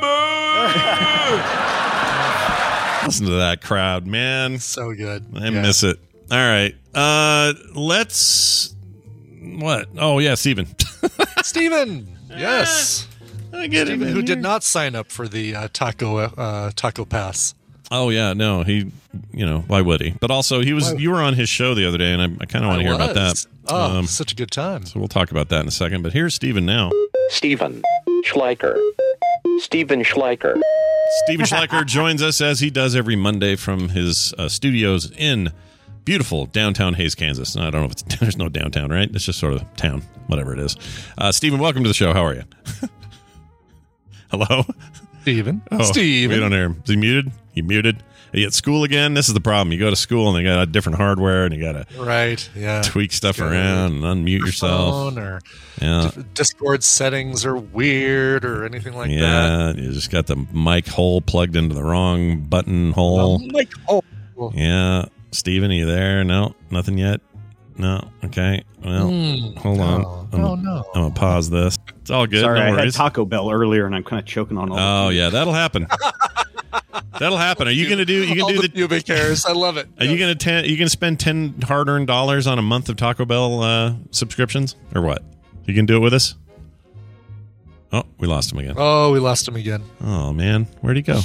money. 3.02 3.06
Listen 3.06 3.26
to 3.26 3.32
that 3.32 3.60
crowd, 3.62 4.06
man. 4.06 4.58
So 4.58 4.92
good. 4.94 5.24
I 5.36 5.44
Yeah. 5.48 5.62
miss 5.62 5.82
it. 5.82 5.98
All 6.30 6.38
right, 6.38 6.74
uh, 6.94 7.52
let's. 7.74 8.74
What? 9.40 9.88
Oh 9.98 10.18
yeah, 10.18 10.34
Stephen. 10.34 10.66
Stephen. 11.42 12.08
Yes. 12.30 13.06
I 13.52 13.66
get 13.66 13.86
Stephen, 13.88 14.08
him. 14.08 14.14
who 14.14 14.22
did 14.22 14.40
not 14.40 14.62
sign 14.64 14.94
up 14.94 15.10
for 15.10 15.28
the 15.28 15.54
uh, 15.54 15.68
taco 15.72 16.16
uh, 16.18 16.70
taco 16.76 17.04
pass. 17.04 17.54
Oh 17.90 18.08
yeah, 18.10 18.32
no, 18.32 18.62
he. 18.62 18.92
You 19.32 19.44
know 19.44 19.64
why 19.66 19.80
would 19.80 20.00
he? 20.00 20.10
But 20.20 20.30
also, 20.30 20.60
he 20.60 20.72
was. 20.72 20.92
Why- 20.92 20.98
You 20.98 21.10
were 21.10 21.20
on 21.22 21.34
his 21.34 21.48
show 21.48 21.74
the 21.74 21.86
other 21.86 21.98
day, 21.98 22.12
and 22.12 22.22
I, 22.22 22.26
I 22.42 22.46
kind 22.46 22.64
of 22.64 22.68
want 22.68 22.80
to 22.80 22.84
hear 22.86 22.94
about 22.94 23.14
that. 23.14 23.44
Oh, 23.68 23.98
Um, 23.98 24.06
such 24.06 24.32
a 24.32 24.34
good 24.36 24.50
time. 24.50 24.86
so 24.86 24.98
we'll 25.00 25.08
talk 25.08 25.30
about 25.30 25.48
that 25.50 25.60
in 25.60 25.68
a 25.68 25.72
second. 25.72 26.02
But 26.02 26.12
here's 26.12 26.34
Stephen 26.34 26.64
now. 26.66 26.90
Stephen 27.28 27.82
Schleicher. 28.24 28.76
Stephen 29.58 30.02
Schleicher. 30.02 30.60
Stephen 31.24 31.46
Schleicher 31.50 31.84
joins 31.86 32.22
us 32.22 32.40
as 32.40 32.60
he 32.60 32.70
does 32.70 32.94
every 32.94 33.16
Monday 33.16 33.56
from 33.56 33.88
his 33.90 34.32
uh, 34.38 34.48
studios 34.48 35.10
in 35.16 35.52
beautiful 36.04 36.46
downtown 36.46 36.94
Hays, 36.94 37.14
Kansas. 37.16 37.56
I 37.56 37.70
don't 37.70 37.80
know 37.80 37.84
if 37.86 37.92
it's 37.92 38.02
there's 38.20 38.36
no 38.36 38.48
downtown, 38.48 38.90
right? 38.90 39.10
It's 39.12 39.24
just 39.24 39.38
sort 39.40 39.52
of 39.54 39.64
town, 39.76 40.02
whatever 40.28 40.52
it 40.52 40.60
is. 40.60 40.76
Uh, 41.18 41.32
Stephen, 41.32 41.58
welcome 41.60 41.82
to 41.82 41.88
the 41.88 41.94
show. 41.94 42.12
How 42.12 42.24
are 42.24 42.34
you? 42.34 42.42
Hello, 44.30 44.64
Stephen. 45.22 45.62
Oh, 45.70 45.82
Stephen. 45.84 46.34
We 46.36 46.40
don't 46.40 46.52
hear 46.52 46.64
him. 46.66 46.82
Is 46.84 46.90
he 46.90 46.96
muted? 46.96 47.32
He 47.52 47.62
muted. 47.62 48.02
Are 48.32 48.38
you 48.38 48.46
at 48.46 48.54
school 48.54 48.84
again? 48.84 49.14
This 49.14 49.26
is 49.26 49.34
the 49.34 49.40
problem. 49.40 49.72
You 49.72 49.78
go 49.80 49.90
to 49.90 49.96
school 49.96 50.28
and 50.28 50.36
they 50.38 50.44
got 50.48 50.62
a 50.62 50.66
different 50.66 50.98
hardware, 50.98 51.44
and 51.44 51.54
you 51.54 51.60
got 51.60 51.72
to 51.72 52.00
Right. 52.00 52.48
Yeah. 52.54 52.80
tweak 52.82 53.12
stuff 53.12 53.40
around 53.40 54.04
and 54.04 54.04
unmute 54.04 54.38
yourself. 54.46 55.16
or 55.16 55.40
Yeah. 55.80 56.10
Discord 56.34 56.84
settings 56.84 57.44
are 57.44 57.56
weird 57.56 58.44
or 58.44 58.64
anything 58.64 58.94
like 58.94 59.10
that. 59.10 59.16
yeah, 59.16 59.72
you 59.72 59.92
just 59.92 60.10
got 60.12 60.26
the 60.28 60.36
mic 60.52 60.86
hole 60.86 61.20
plugged 61.20 61.56
into 61.56 61.74
the 61.74 61.82
wrong 61.82 62.42
button 62.42 62.92
hole. 62.92 63.40
Mic 63.40 63.68
oh, 63.88 64.02
Yeah. 64.54 65.06
Stephen, 65.32 65.70
are 65.72 65.74
you 65.74 65.86
there? 65.86 66.22
No, 66.24 66.54
nothing 66.70 66.98
yet. 66.98 67.20
No. 67.80 68.10
Okay. 68.24 68.62
Well, 68.84 69.08
Hmm. 69.08 69.56
hold 69.58 69.80
on. 69.80 70.04
Oh, 70.04 70.28
I'm, 70.32 70.44
oh, 70.44 70.54
no. 70.56 70.84
I'm 70.94 71.02
gonna 71.02 71.14
pause 71.14 71.48
this. 71.50 71.76
It's 72.00 72.10
all 72.10 72.26
good. 72.26 72.40
Sorry, 72.42 72.58
no 72.60 72.76
I 72.76 72.84
had. 72.84 72.92
Taco 72.92 73.24
Bell 73.24 73.50
earlier, 73.50 73.86
and 73.86 73.94
I'm 73.94 74.04
kind 74.04 74.20
of 74.20 74.26
choking 74.26 74.58
on 74.58 74.70
all. 74.70 74.78
oh 74.78 75.08
food. 75.08 75.16
yeah, 75.16 75.30
that'll 75.30 75.52
happen. 75.54 75.86
that'll 77.18 77.38
happen. 77.38 77.68
Are 77.68 77.70
you 77.72 77.88
gonna 77.88 78.04
do? 78.04 78.22
You 78.24 78.42
All 78.42 78.48
can 78.48 78.56
do 78.56 78.62
the 78.62 78.68
the. 78.68 78.74
pubic 78.74 79.06
hairs. 79.08 79.44
I 79.46 79.52
love 79.52 79.76
it. 79.76 79.88
Are 79.98 80.04
you 80.04 80.18
gonna 80.18 80.34
ten? 80.34 80.64
You 80.66 80.76
gonna 80.76 80.88
spend 80.90 81.18
ten 81.20 81.54
hard-earned 81.62 82.06
dollars 82.06 82.46
on 82.46 82.58
a 82.58 82.62
month 82.62 82.88
of 82.88 82.96
Taco 82.96 83.24
Bell 83.24 83.62
uh, 83.62 83.94
subscriptions 84.10 84.76
or 84.94 85.02
what? 85.02 85.22
You 85.64 85.74
can 85.74 85.86
do 85.86 85.96
it 85.96 86.00
with 86.00 86.14
us. 86.14 86.34
Oh, 87.92 88.04
we 88.18 88.28
lost 88.28 88.52
him 88.52 88.58
again. 88.58 88.74
Oh, 88.76 89.10
we 89.12 89.18
lost 89.18 89.48
him 89.48 89.56
again. 89.56 89.82
Oh 90.02 90.32
man, 90.32 90.64
where'd 90.80 90.96
he 90.96 91.02
go? 91.02 91.20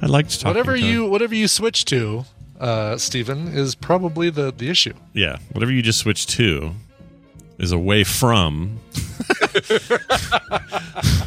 I'd 0.00 0.08
like 0.10 0.28
to 0.28 0.38
talk. 0.38 0.48
Whatever 0.50 0.76
to 0.76 0.82
him. 0.82 0.88
you 0.88 1.06
whatever 1.06 1.34
you 1.34 1.46
switch 1.48 1.84
to, 1.86 2.24
uh, 2.62 2.96
Stephen, 2.96 3.48
is 3.48 3.74
probably 3.74 4.30
the 4.30 4.50
the 4.52 4.70
issue. 4.70 4.94
Yeah, 5.12 5.36
whatever 5.52 5.70
you 5.72 5.82
just 5.82 5.98
switched 5.98 6.30
to 6.30 6.72
is 7.58 7.70
away 7.72 8.02
from 8.02 8.80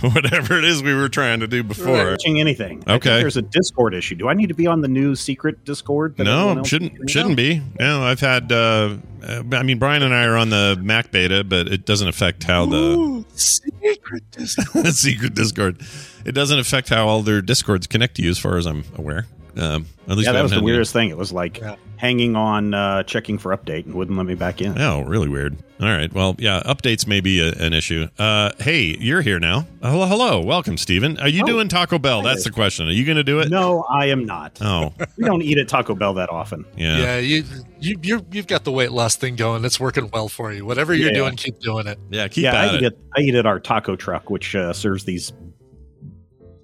whatever 0.01 0.57
it 0.57 0.65
is 0.65 0.83
we 0.83 0.93
were 0.93 1.09
trying 1.09 1.39
to 1.39 1.47
do 1.47 1.63
before. 1.63 2.11
Watching 2.11 2.39
anything. 2.39 2.83
Okay. 2.87 3.19
there's 3.21 3.37
a 3.37 3.41
Discord 3.41 3.93
issue. 3.93 4.15
Do 4.15 4.27
I 4.27 4.33
need 4.33 4.47
to 4.47 4.53
be 4.53 4.67
on 4.67 4.81
the 4.81 4.87
new 4.87 5.15
secret 5.15 5.63
Discord? 5.65 6.17
that 6.17 6.23
No, 6.23 6.63
shouldn't 6.63 7.09
shouldn't 7.09 7.37
be. 7.37 7.61
No, 7.79 8.03
I've 8.03 8.19
had. 8.19 8.51
Uh, 8.51 8.97
uh, 9.23 9.43
I 9.53 9.63
mean, 9.63 9.79
Brian 9.79 10.03
and 10.03 10.13
I 10.13 10.25
are 10.25 10.35
on 10.35 10.49
the 10.49 10.77
Mac 10.81 11.11
beta, 11.11 11.43
but 11.43 11.67
it 11.67 11.85
doesn't 11.85 12.07
affect 12.07 12.43
how 12.43 12.65
the 12.65 12.77
Ooh, 12.77 13.25
secret 13.35 14.23
Discord. 14.31 14.87
secret 14.93 15.33
Discord. 15.35 15.81
It 16.25 16.33
doesn't 16.33 16.59
affect 16.59 16.89
how 16.89 17.07
all 17.07 17.21
their 17.21 17.41
Discords 17.41 17.87
connect 17.87 18.15
to 18.15 18.23
you, 18.23 18.29
as 18.29 18.39
far 18.39 18.57
as 18.57 18.65
I'm 18.65 18.83
aware. 18.95 19.27
Um, 19.57 19.85
at 20.07 20.17
least 20.17 20.27
Yeah, 20.27 20.33
that 20.33 20.41
was 20.43 20.51
the 20.51 20.55
had 20.55 20.59
any- 20.59 20.65
weirdest 20.65 20.91
thing. 20.93 21.09
It 21.09 21.17
was 21.17 21.31
like 21.31 21.61
hanging 21.97 22.35
on, 22.35 22.73
uh, 22.73 23.03
checking 23.03 23.37
for 23.37 23.55
update, 23.55 23.85
and 23.85 23.93
wouldn't 23.95 24.17
let 24.17 24.25
me 24.27 24.35
back 24.35 24.61
in. 24.61 24.77
Oh, 24.79 25.01
really 25.03 25.29
weird. 25.29 25.55
All 25.79 25.87
right. 25.87 26.11
Well, 26.13 26.35
yeah, 26.39 26.61
updates 26.65 27.07
may 27.07 27.21
be 27.21 27.39
a, 27.39 27.51
an 27.53 27.73
issue. 27.73 28.07
Uh, 28.19 28.51
hey, 28.59 28.95
you're 28.99 29.21
here 29.21 29.39
now. 29.39 29.65
Hello, 29.81 30.05
hello. 30.05 30.41
Welcome, 30.41 30.77
Stephen. 30.77 31.17
Are 31.19 31.27
you 31.29 31.43
Oh, 31.43 31.47
doing 31.47 31.67
Taco 31.69 31.97
Bell? 31.97 32.21
That's 32.21 32.43
the 32.43 32.51
question. 32.51 32.87
Are 32.87 32.91
you 32.91 33.05
going 33.05 33.17
to 33.17 33.23
do 33.23 33.39
it? 33.39 33.49
No, 33.49 33.83
I 33.89 34.07
am 34.07 34.25
not. 34.25 34.57
Oh, 34.61 34.93
We 35.17 35.23
don't 35.25 35.41
eat 35.41 35.57
at 35.57 35.67
Taco 35.69 35.95
Bell 35.95 36.13
that 36.15 36.29
often. 36.29 36.65
yeah. 36.77 36.97
Yeah, 36.97 37.17
you 37.19 37.43
you 37.79 37.97
you 38.01 38.25
you've 38.31 38.47
got 38.47 38.63
the 38.65 38.71
weight 38.71 38.91
loss 38.91 39.15
thing 39.15 39.35
going. 39.37 39.63
It's 39.65 39.79
working 39.79 40.09
well 40.13 40.27
for 40.29 40.51
you. 40.53 40.65
Whatever 40.65 40.93
you're 40.93 41.09
Yeah. 41.09 41.15
doing, 41.15 41.35
keep 41.37 41.59
doing 41.59 41.87
it. 41.87 41.97
Yeah, 42.09 42.27
keep 42.27 42.43
yeah, 42.43 42.49
at 42.55 42.55
I 42.55 42.75
it. 42.75 42.81
eat, 42.81 42.85
at, 42.85 42.93
I 43.17 43.21
eat 43.21 43.35
at 43.35 43.45
our 43.45 43.59
taco 43.59 43.95
truck, 43.95 44.29
which 44.29 44.53
uh, 44.55 44.73
serves 44.73 45.03
these 45.05 45.31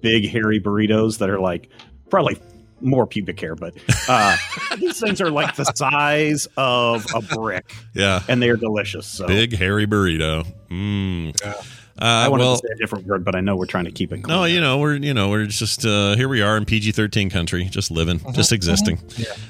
big 0.00 0.28
hairy 0.28 0.60
burritos 0.60 1.18
that 1.18 1.30
are 1.30 1.38
like 1.40 1.68
probably 2.10 2.36
more 2.82 3.06
pubic 3.06 3.40
hair, 3.40 3.54
but 3.54 3.74
uh, 4.08 4.36
these 4.78 5.00
things 5.00 5.20
are 5.20 5.30
like 5.30 5.56
the 5.56 5.64
size 5.64 6.46
of 6.56 7.06
a 7.14 7.22
brick, 7.22 7.74
yeah. 7.94 8.22
and 8.28 8.42
they 8.42 8.50
are 8.50 8.56
delicious. 8.56 9.06
So 9.06 9.26
Big 9.26 9.56
hairy 9.56 9.86
burrito. 9.86 10.46
Mmm. 10.70 11.78
I 11.98 12.26
Uh, 12.26 12.30
wanted 12.30 12.44
well, 12.44 12.56
to 12.56 12.66
say 12.66 12.72
a 12.74 12.76
different 12.78 13.06
word, 13.06 13.24
but 13.24 13.34
I 13.34 13.40
know 13.40 13.54
we're 13.56 13.66
trying 13.66 13.84
to 13.84 13.90
keep 13.90 14.12
it. 14.12 14.22
Clean. 14.22 14.34
no, 14.36 14.44
you 14.44 14.60
know 14.60 14.78
we're 14.78 14.94
you 14.96 15.12
know 15.14 15.28
we're 15.28 15.46
just 15.46 15.84
uh, 15.84 16.16
here. 16.16 16.28
We 16.28 16.40
are 16.42 16.56
in 16.56 16.64
PG 16.64 16.92
thirteen 16.92 17.28
country, 17.30 17.64
just 17.64 17.90
living, 17.90 18.16
Uh-huh. 18.20 18.32
just 18.32 18.52
existing. 18.52 18.98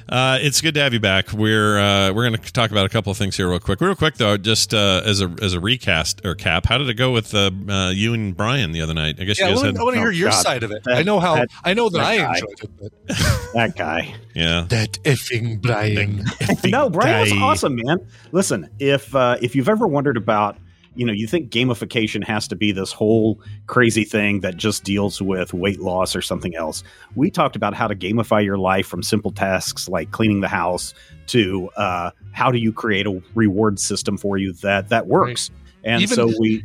Uh, 0.08 0.38
it's 0.40 0.60
good 0.60 0.74
to 0.74 0.80
have 0.80 0.92
you 0.92 1.00
back. 1.00 1.32
We're 1.32 1.78
uh, 1.78 2.12
we're 2.12 2.28
going 2.28 2.40
to 2.40 2.52
talk 2.52 2.70
about 2.70 2.84
a 2.86 2.88
couple 2.88 3.10
of 3.12 3.16
things 3.16 3.36
here 3.36 3.48
real 3.48 3.60
quick. 3.60 3.80
Real 3.80 3.94
quick 3.94 4.16
though, 4.16 4.36
just 4.36 4.74
uh, 4.74 5.02
as 5.04 5.20
a 5.20 5.34
as 5.40 5.54
a 5.54 5.60
recast 5.60 6.20
or 6.24 6.34
cap, 6.34 6.66
how 6.66 6.78
did 6.78 6.88
it 6.88 6.94
go 6.94 7.12
with 7.12 7.34
uh, 7.34 7.50
uh, 7.68 7.90
you 7.90 8.12
and 8.14 8.36
Brian 8.36 8.72
the 8.72 8.82
other 8.82 8.94
night? 8.94 9.16
I 9.20 9.24
guess 9.24 9.38
Yeah, 9.38 9.46
I 9.46 9.48
you 9.50 9.54
guys 9.56 9.64
want, 9.64 9.78
I 9.78 9.82
want 9.84 9.94
to 9.94 10.00
hear 10.00 10.10
your 10.10 10.30
God. 10.30 10.42
side 10.42 10.62
of 10.62 10.70
it. 10.72 10.82
That- 10.84 10.96
I 10.98 11.02
know 11.02 11.20
how 11.20 11.36
that- 11.36 11.48
I 11.64 11.74
know 11.74 11.88
that, 11.88 11.98
that 11.98 12.06
I 12.06 12.16
guy. 12.18 12.34
enjoyed 12.34 12.60
it, 12.62 12.70
but 13.08 13.16
that 13.54 13.76
guy. 13.76 14.14
yeah. 14.34 14.66
that 14.68 14.92
effing 15.04 15.60
Brian. 15.62 16.24
no, 16.64 16.90
Brian 16.90 17.20
was 17.20 17.32
awesome, 17.32 17.76
man. 17.76 17.98
Listen, 18.32 18.68
if 18.78 19.14
uh, 19.14 19.36
if 19.40 19.54
you've 19.54 19.68
ever 19.68 19.86
wondered 19.86 20.16
about 20.16 20.56
you 20.94 21.06
know, 21.06 21.12
you 21.12 21.26
think 21.26 21.50
gamification 21.50 22.22
has 22.24 22.46
to 22.48 22.56
be 22.56 22.72
this 22.72 22.92
whole 22.92 23.40
crazy 23.66 24.04
thing 24.04 24.40
that 24.40 24.56
just 24.56 24.84
deals 24.84 25.22
with 25.22 25.54
weight 25.54 25.80
loss 25.80 26.14
or 26.14 26.20
something 26.22 26.54
else. 26.54 26.84
We 27.14 27.30
talked 27.30 27.56
about 27.56 27.74
how 27.74 27.88
to 27.88 27.94
gamify 27.94 28.44
your 28.44 28.58
life 28.58 28.86
from 28.86 29.02
simple 29.02 29.30
tasks 29.30 29.88
like 29.88 30.10
cleaning 30.10 30.40
the 30.40 30.48
house 30.48 30.92
to 31.28 31.70
uh, 31.76 32.10
how 32.32 32.50
do 32.50 32.58
you 32.58 32.72
create 32.72 33.06
a 33.06 33.22
reward 33.34 33.80
system 33.80 34.16
for 34.18 34.36
you 34.38 34.52
that 34.54 34.88
that 34.90 35.06
works. 35.06 35.50
And 35.84 36.02
Even- 36.02 36.14
so 36.16 36.32
we 36.38 36.64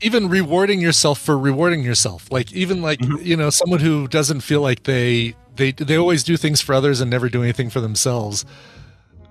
even 0.00 0.28
rewarding 0.28 0.80
yourself 0.80 1.18
for 1.18 1.36
rewarding 1.36 1.82
yourself 1.82 2.30
like 2.30 2.52
even 2.52 2.80
like 2.80 3.00
Mm-hmm. 3.00 3.26
you 3.26 3.36
know 3.36 3.50
someone 3.50 3.80
who 3.80 4.06
doesn't 4.06 4.42
feel 4.42 4.60
like 4.60 4.84
they 4.84 5.34
they 5.56 5.72
they 5.72 5.96
always 5.96 6.22
do 6.22 6.36
things 6.36 6.60
for 6.60 6.72
others 6.72 7.00
and 7.00 7.10
never 7.10 7.28
do 7.28 7.42
anything 7.42 7.68
for 7.68 7.80
themselves 7.80 8.44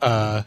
uh 0.01 0.41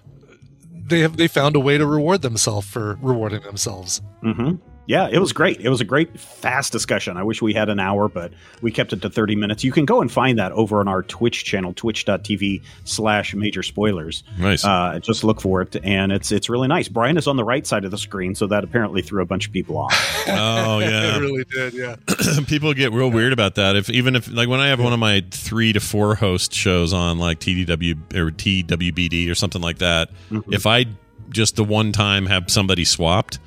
they 0.91 1.01
have 1.01 1.16
they 1.16 1.28
found 1.28 1.57
a 1.57 1.61
way 1.61 1.78
to 1.78 1.86
reward 1.86 2.22
themselves 2.22 2.66
for 2.66 2.99
rewarding 3.01 3.43
themselves. 3.43 4.03
Hmm 4.22 4.57
Yeah, 4.91 5.09
it 5.09 5.20
was 5.20 5.32
great. 5.32 5.61
It 5.61 5.68
was 5.68 5.80
a 5.80 5.84
great, 5.84 6.18
fast 6.18 6.72
discussion. 6.72 7.16
I 7.16 7.22
wish 7.22 7.41
we 7.41 7.55
had 7.55 7.68
an 7.68 7.78
hour, 7.78 8.09
but 8.09 8.32
we 8.61 8.72
kept 8.72 8.93
it 8.93 9.01
to 9.03 9.09
30 9.09 9.36
minutes. 9.36 9.62
You 9.62 9.70
can 9.70 9.84
go 9.84 10.01
and 10.01 10.11
find 10.11 10.36
that 10.41 10.51
over 10.51 10.80
on 10.80 10.88
our 10.88 11.05
Twitch 11.05 11.45
channel, 11.45 11.72
twitch.tv 11.74 12.61
slash 12.82 13.32
major 13.32 13.62
spoilers. 13.62 14.24
Nice. 14.36 14.64
Uh, 14.64 14.99
just 15.01 15.22
look 15.22 15.41
for 15.41 15.62
it, 15.62 15.76
and 15.84 16.11
it's 16.11 16.32
it's 16.32 16.49
really 16.51 16.66
nice. 16.66 16.88
Brian 16.88 17.16
is 17.16 17.28
on 17.28 17.36
the 17.36 17.45
right 17.45 17.64
side 17.64 17.84
of 17.84 17.93
the 17.93 17.99
screen, 17.99 18.34
so 18.34 18.49
that 18.49 18.64
apparently 18.64 19.01
threw 19.01 19.22
a 19.22 19.26
bunch 19.26 19.47
of 19.47 19.53
people 19.53 19.78
off. 19.78 19.93
Oh 20.26 20.78
yeah, 20.80 21.16
it 21.16 21.20
really 21.20 21.45
did 21.45 21.72
yeah 21.74 21.97
people 22.47 22.72
get 22.74 22.93
real 22.93 23.11
weird 23.11 23.32
about 23.32 23.55
that. 23.55 23.76
If 23.76 23.91
even 23.91 24.16
if 24.16 24.30
like 24.30 24.49
when 24.49 24.59
I 24.61 24.68
have 24.68 24.80
one 24.80 24.93
of 24.93 24.99
my 24.99 25.24
three 25.30 25.72
to 25.72 25.80
four 25.80 26.14
host 26.16 26.53
shows 26.53 26.93
on 26.93 27.18
like 27.18 27.38
TDW 27.41 28.14
or 28.16 28.30
TWBD 28.30 29.30
or 29.30 29.34
something 29.36 29.62
like 29.62 29.78
that, 29.78 30.11
Mm-hmm. 30.30 30.53
if 30.53 30.66
I 30.66 30.86
just 31.30 31.55
the 31.57 31.64
one 31.64 31.93
time 31.93 32.26
have 32.26 32.51
somebody 32.51 32.84
swapped, 32.84 33.38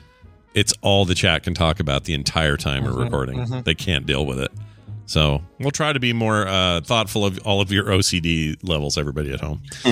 it's 0.53 0.73
all 0.81 1.05
the 1.05 1.15
chat 1.15 1.43
can 1.43 1.53
talk 1.53 1.79
about 1.79 2.03
the 2.05 2.13
entire 2.13 2.57
time 2.57 2.83
we're 2.83 3.03
recording. 3.03 3.37
mhm. 3.39 3.63
They 3.63 3.75
can't 3.75 4.05
deal 4.05 4.25
with 4.25 4.39
it. 4.39 4.51
So 5.05 5.41
we'll 5.59 5.71
try 5.71 5.91
to 5.93 5.99
be 5.99 6.13
more 6.13 6.47
uh, 6.47 6.81
thoughtful 6.81 7.25
of 7.25 7.37
all 7.45 7.61
of 7.61 7.71
your 7.71 7.85
OCD 7.85 8.57
levels, 8.63 8.97
everybody 8.97 9.33
at 9.33 9.41
home. 9.41 9.61
yeah, 9.85 9.91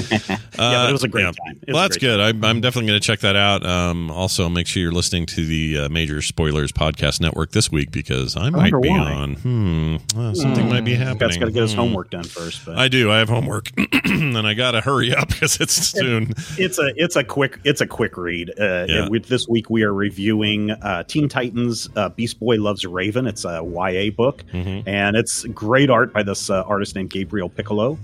but 0.58 0.90
it 0.90 0.92
was 0.94 1.04
a 1.04 1.08
great 1.10 1.24
yeah. 1.26 1.32
time. 1.32 1.60
Well, 1.68 1.82
that's 1.84 1.98
good. 1.98 2.20
I'm, 2.20 2.44
I'm 2.46 2.62
definitely 2.62 2.88
going 2.88 3.00
to 3.00 3.06
check 3.06 3.20
that 3.20 3.36
out. 3.36 3.66
Um, 3.66 4.10
also, 4.10 4.48
make 4.50 4.68
sure 4.68 4.82
you're 4.82 4.92
listening 4.92 5.26
to 5.28 5.46
the 5.46 5.80
uh, 5.80 5.90
Major 5.90 6.22
Spoilers 6.22 6.72
Podcast 6.72 7.20
Network 7.22 7.52
this 7.52 7.72
week 7.72 7.92
because 7.92 8.36
I 8.38 8.50
might 8.50 8.72
be 8.82 8.90
why. 8.90 8.98
on. 9.14 9.34
Hmm. 9.36 9.98
Well, 10.16 10.34
something 10.34 10.70
might 10.70 10.86
be 10.86 10.96
happening. 10.96 11.18
Scott's 11.20 11.38
got 11.38 11.46
to 11.48 11.52
get 11.52 11.62
his 11.64 11.74
Hmm. 11.74 11.80
homework 11.80 12.10
done 12.10 12.24
first. 12.24 12.66
But 12.66 12.78
I 12.78 12.88
do. 12.88 13.12
I 13.12 13.20
have 13.20 13.30
homework, 13.30 13.70
and 14.06 14.38
I 14.38 14.54
got 14.54 14.72
to 14.72 14.82
hurry 14.82 15.14
up 15.14 15.28
because 15.28 15.60
it's 15.60 15.74
soon. 15.92 16.34
it's 16.58 16.80
a 16.80 16.92
it's 16.96 17.16
a 17.18 17.24
quick 17.24 17.60
it's 17.66 17.82
a 17.82 17.88
quick 17.88 18.16
read. 18.18 18.50
Uh, 18.60 18.86
Yeah. 18.88 19.10
with 19.10 19.26
this 19.28 19.48
week 19.48 19.70
we 19.70 19.84
are 19.84 19.94
reviewing 19.94 20.72
uh, 20.72 21.04
Teen 21.04 21.28
Titans 21.30 21.90
uh, 21.98 22.10
Beast 22.10 22.40
Boy 22.40 22.56
Loves 22.58 22.86
Raven. 22.86 23.28
It's 23.28 23.44
a 23.46 23.62
YA 23.64 24.10
book, 24.12 24.44
Mm-hmm. 24.54 24.88
and 24.88 25.01
it's 25.10 25.46
great 25.46 25.90
art 25.90 26.14
by 26.14 26.24
this 26.24 26.50
uh, 26.50 26.64
artist 26.64 26.96
named 26.96 27.10
Gabriel 27.10 27.50
Picolo. 27.50 27.98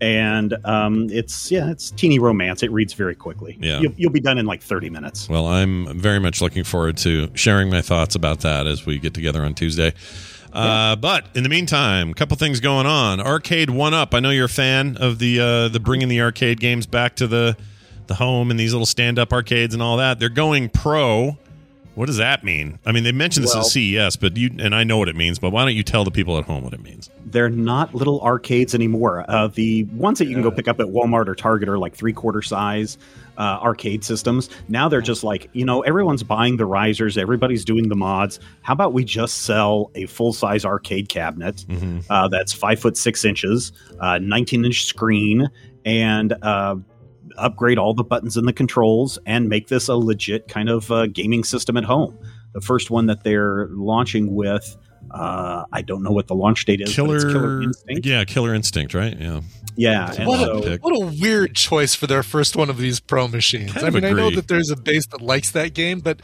And 0.00 0.54
um, 0.64 1.08
it's 1.10 1.50
yeah, 1.50 1.70
it's 1.70 1.90
teeny 1.90 2.20
romance. 2.20 2.62
It 2.62 2.70
reads 2.70 2.92
very 2.92 3.16
quickly. 3.16 3.58
Yeah. 3.60 3.80
you'll, 3.80 3.92
you'll 3.96 4.12
be 4.12 4.20
done 4.20 4.38
in 4.38 4.46
like 4.46 4.62
thirty 4.62 4.90
minutes. 4.90 5.28
Well, 5.28 5.46
I'm 5.46 5.98
very 5.98 6.20
much 6.20 6.40
looking 6.40 6.62
forward 6.62 6.96
to 6.98 7.28
sharing 7.34 7.68
my 7.68 7.82
thoughts 7.82 8.14
about 8.14 8.40
that 8.40 8.68
as 8.68 8.86
we 8.86 8.98
get 9.00 9.12
together 9.12 9.42
on 9.42 9.54
Tuesday. 9.54 9.92
Uh, 10.52 10.96
but 10.96 11.26
in 11.34 11.42
the 11.42 11.48
meantime, 11.48 12.10
a 12.10 12.14
couple 12.14 12.36
things 12.36 12.60
going 12.60 12.86
on. 12.86 13.18
Arcade1Up. 13.18 14.14
I 14.14 14.20
know 14.20 14.30
you're 14.30 14.46
a 14.46 14.48
fan 14.48 14.96
of 14.96 15.18
the 15.18 15.40
uh, 15.40 15.68
the 15.68 15.80
bringing 15.80 16.08
the 16.08 16.20
arcade 16.20 16.60
games 16.60 16.86
back 16.86 17.16
to 17.16 17.26
the 17.26 17.56
the 18.06 18.14
home 18.14 18.50
and 18.50 18.58
these 18.58 18.72
little 18.72 18.86
stand 18.86 19.18
up 19.18 19.32
arcades 19.32 19.74
and 19.74 19.82
all 19.82 19.98
that. 19.98 20.18
They're 20.18 20.28
going 20.28 20.68
pro. 20.70 21.38
What 21.98 22.06
does 22.06 22.18
that 22.18 22.44
mean? 22.44 22.78
I 22.86 22.92
mean, 22.92 23.02
they 23.02 23.10
mentioned 23.10 23.42
this 23.42 23.54
Well- 23.54 23.64
at 23.64 23.70
CES, 23.70 24.14
but 24.14 24.36
you 24.36 24.50
and 24.60 24.72
I 24.72 24.84
know 24.84 24.98
what 24.98 25.08
it 25.08 25.16
means. 25.16 25.40
But 25.40 25.50
why 25.50 25.64
don't 25.64 25.74
you 25.74 25.82
tell 25.82 26.04
the 26.04 26.12
people 26.12 26.38
at 26.38 26.44
home 26.44 26.62
what 26.62 26.72
it 26.72 26.80
means? 26.80 27.10
They're 27.26 27.48
not 27.50 27.92
little 27.92 28.20
arcades 28.20 28.72
anymore. 28.72 29.24
Uh, 29.28 29.48
the 29.48 29.82
ones 29.82 30.20
that 30.20 30.26
you 30.26 30.34
can 30.34 30.42
go 30.44 30.52
pick 30.52 30.68
up 30.68 30.78
at 30.78 30.86
Walmart 30.86 31.26
or 31.26 31.34
Target 31.34 31.68
are 31.68 31.76
like 31.76 31.96
three 31.96 32.12
quarter 32.12 32.40
size 32.40 32.98
uh, 33.36 33.58
arcade 33.60 34.04
systems. 34.04 34.48
Now 34.68 34.88
they're 34.88 35.00
just 35.00 35.24
like, 35.24 35.50
you 35.54 35.64
know, 35.64 35.80
everyone's 35.80 36.22
buying 36.22 36.56
the 36.56 36.66
risers, 36.66 37.18
everybody's 37.18 37.64
doing 37.64 37.88
the 37.88 37.96
mods. 37.96 38.38
How 38.62 38.74
about 38.74 38.92
we 38.92 39.02
just 39.02 39.38
sell 39.38 39.90
a 39.96 40.06
full 40.06 40.32
size 40.32 40.64
arcade 40.64 41.08
cabinet 41.08 41.66
uh, 42.10 42.28
that's 42.28 42.52
five 42.52 42.78
foot 42.78 42.96
six 42.96 43.24
inches, 43.24 43.72
uh, 43.98 44.18
19 44.18 44.64
inch 44.64 44.84
screen, 44.84 45.50
and 45.84 46.32
uh, 46.44 46.76
upgrade 47.38 47.78
all 47.78 47.94
the 47.94 48.04
buttons 48.04 48.36
and 48.36 48.46
the 48.46 48.52
controls 48.52 49.18
and 49.26 49.48
make 49.48 49.68
this 49.68 49.88
a 49.88 49.94
legit 49.94 50.48
kind 50.48 50.68
of 50.68 50.90
uh, 50.90 51.06
gaming 51.06 51.44
system 51.44 51.76
at 51.76 51.84
home. 51.84 52.18
The 52.52 52.60
first 52.60 52.90
one 52.90 53.06
that 53.06 53.24
they're 53.24 53.68
launching 53.70 54.34
with. 54.34 54.76
Uh, 55.10 55.64
I 55.72 55.82
don't 55.82 56.02
know 56.02 56.10
what 56.10 56.26
the 56.26 56.34
launch 56.34 56.64
date 56.66 56.80
is. 56.80 56.90
but 56.90 56.96
Killer, 56.96 57.16
it's 57.16 57.24
Killer 57.24 57.62
Instinct. 57.62 58.06
yeah, 58.06 58.24
Killer 58.24 58.54
Instinct, 58.54 58.92
right? 58.94 59.16
Yeah, 59.18 59.40
Yeah, 59.76 60.12
and 60.18 60.26
what, 60.26 60.40
so 60.40 60.62
a, 60.64 60.76
what 60.78 60.92
a 60.92 61.06
weird 61.20 61.54
choice 61.54 61.94
for 61.94 62.06
their 62.06 62.22
first 62.22 62.56
one 62.56 62.68
of 62.68 62.76
these 62.78 63.00
pro 63.00 63.26
machines. 63.28 63.72
Kind 63.72 63.84
I 63.84 63.88
of 63.88 63.94
mean, 63.94 64.04
I 64.04 64.10
know 64.10 64.30
that 64.30 64.48
there's 64.48 64.70
a 64.70 64.76
base 64.76 65.06
that 65.06 65.22
likes 65.22 65.52
that 65.52 65.72
game, 65.72 66.00
but 66.00 66.20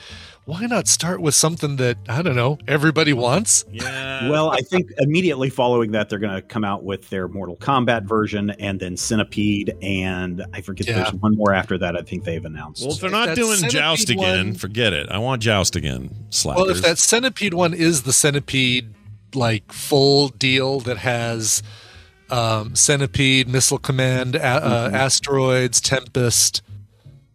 why 0.47 0.67
not 0.67 0.87
start 0.87 1.21
with 1.23 1.35
something 1.35 1.77
that 1.77 1.97
I 2.09 2.21
don't 2.21 2.37
know 2.37 2.59
everybody 2.69 3.13
wants? 3.15 3.65
Yeah. 3.73 4.29
well, 4.29 4.51
I 4.51 4.61
think 4.61 4.91
immediately 4.99 5.49
following 5.51 5.93
that, 5.93 6.09
they're 6.11 6.19
going 6.19 6.35
to 6.35 6.43
come 6.43 6.65
out 6.65 6.85
with 6.85 7.09
their 7.09 7.29
Mortal 7.29 7.57
Kombat 7.57 8.05
version, 8.05 8.51
and 8.51 8.79
then 8.79 8.97
Centipede, 8.97 9.75
and 9.83 10.45
I 10.53 10.61
forget 10.61 10.87
Yeah. 10.89 10.95
there's 11.05 11.15
one 11.15 11.35
more 11.37 11.55
after 11.55 11.79
that. 11.79 11.97
I 11.97 12.03
think 12.03 12.25
they've 12.25 12.45
announced. 12.45 12.83
Well, 12.83 12.93
if 12.93 13.01
they're 13.01 13.11
not 13.11 13.29
that 13.29 13.37
doing 13.37 13.57
Centipede 13.57 13.71
Joust 13.81 14.11
again, 14.11 14.47
one- 14.49 14.55
forget 14.55 14.93
it. 14.93 15.09
I 15.11 15.19
want 15.19 15.41
Joust 15.43 15.77
again. 15.77 16.11
Slackers. 16.31 16.61
Well, 16.63 16.71
if 16.71 16.83
that 16.83 16.99
centipede 16.99 17.55
one 17.55 17.73
is 17.73 18.03
the 18.03 18.13
centipede 18.13 18.93
like 19.35 19.73
full 19.73 20.29
deal 20.29 20.79
that 20.81 20.99
has 20.99 21.63
um, 22.31 22.75
centipede, 22.75 23.49
missile 23.49 23.79
command, 23.79 24.35
a- 24.37 24.43
uh, 24.45 24.87
Mm-hmm. 24.89 24.95
asteroids, 24.97 25.81
tempest, 25.81 26.63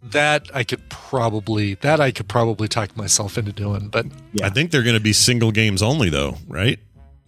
that 0.01 0.49
I 0.53 0.63
could 0.63 0.87
probably 0.89 1.75
that 1.75 1.99
I 1.99 2.11
could 2.11 2.27
probably 2.27 2.67
talk 2.67 2.95
myself 2.95 3.37
into 3.37 3.51
doing. 3.51 3.89
But 3.89 4.05
yeah. 4.33 4.45
I 4.45 4.49
think 4.49 4.71
they're 4.71 4.83
going 4.83 4.95
to 4.97 5.01
be 5.01 5.13
single 5.13 5.51
games 5.51 5.81
only, 5.81 6.09
though, 6.09 6.37
right? 6.47 6.79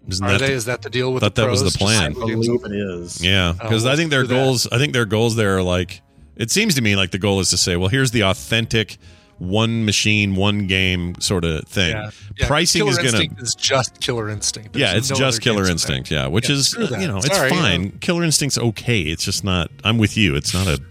Isn't 0.07 0.25
are 0.25 0.31
that 0.33 0.39
they? 0.41 0.47
the- 0.47 0.53
is 0.53 0.65
that 0.65 0.81
the 0.81 0.89
deal 0.89 1.13
with 1.13 1.21
thought 1.21 1.35
the 1.35 1.43
that 1.43 1.51
was 1.51 1.63
the 1.63 1.77
plan. 1.77 2.11
I 2.11 2.13
believe 2.13 2.63
it 2.65 2.71
is. 2.71 3.23
Yeah, 3.23 3.49
uh, 3.49 3.53
because 3.53 3.85
I 3.85 3.95
think 3.95 4.09
their 4.09 4.21
do 4.23 4.27
that. 4.29 4.33
goals. 4.35 4.67
I 4.71 4.77
think 4.77 4.93
their 4.93 5.05
goals 5.05 5.35
there 5.35 5.57
are 5.57 5.63
like. 5.63 6.01
It 6.37 6.49
seems 6.49 6.75
to 6.75 6.81
me 6.81 6.95
like 6.95 7.11
the 7.11 7.19
goal 7.19 7.39
is 7.39 7.49
to 7.51 7.57
say, 7.57 7.75
well, 7.75 7.89
here's 7.89 8.11
the 8.11 8.21
authentic 8.23 8.97
one 9.37 9.85
machine, 9.85 10.35
one 10.35 10.65
game 10.65 11.19
sort 11.19 11.43
of 11.45 11.67
thing. 11.67 11.91
Yeah. 11.91 12.09
Yeah, 12.37 12.47
Pricing 12.47 12.79
Killer 12.79 12.91
is 12.91 12.97
going 12.97 13.07
Instinct 13.09 13.37
to. 13.37 13.43
is 13.43 13.53
just 13.55 13.99
Killer 13.99 14.29
Instinct. 14.29 14.75
Yeah, 14.75 14.95
it's 14.95 15.09
no 15.09 15.15
just 15.17 15.41
Killer 15.41 15.69
Instinct. 15.69 16.09
there. 16.09 16.19
Yeah, 16.19 16.27
which 16.27 16.49
Yeah, 16.49 16.55
is 16.55 16.69
screw 16.69 16.85
you 16.97 17.07
know 17.07 17.17
it's 17.17 17.27
Sorry, 17.35 17.49
fine. 17.49 17.83
yeah. 17.83 17.89
Killer 17.99 18.23
Instinct's 18.23 18.57
okay. 18.57 19.01
It's 19.01 19.23
just 19.25 19.43
not. 19.43 19.69
I'm 19.83 19.97
with 19.97 20.15
you. 20.17 20.35
It's 20.35 20.53
not 20.53 20.67
a. 20.67 20.81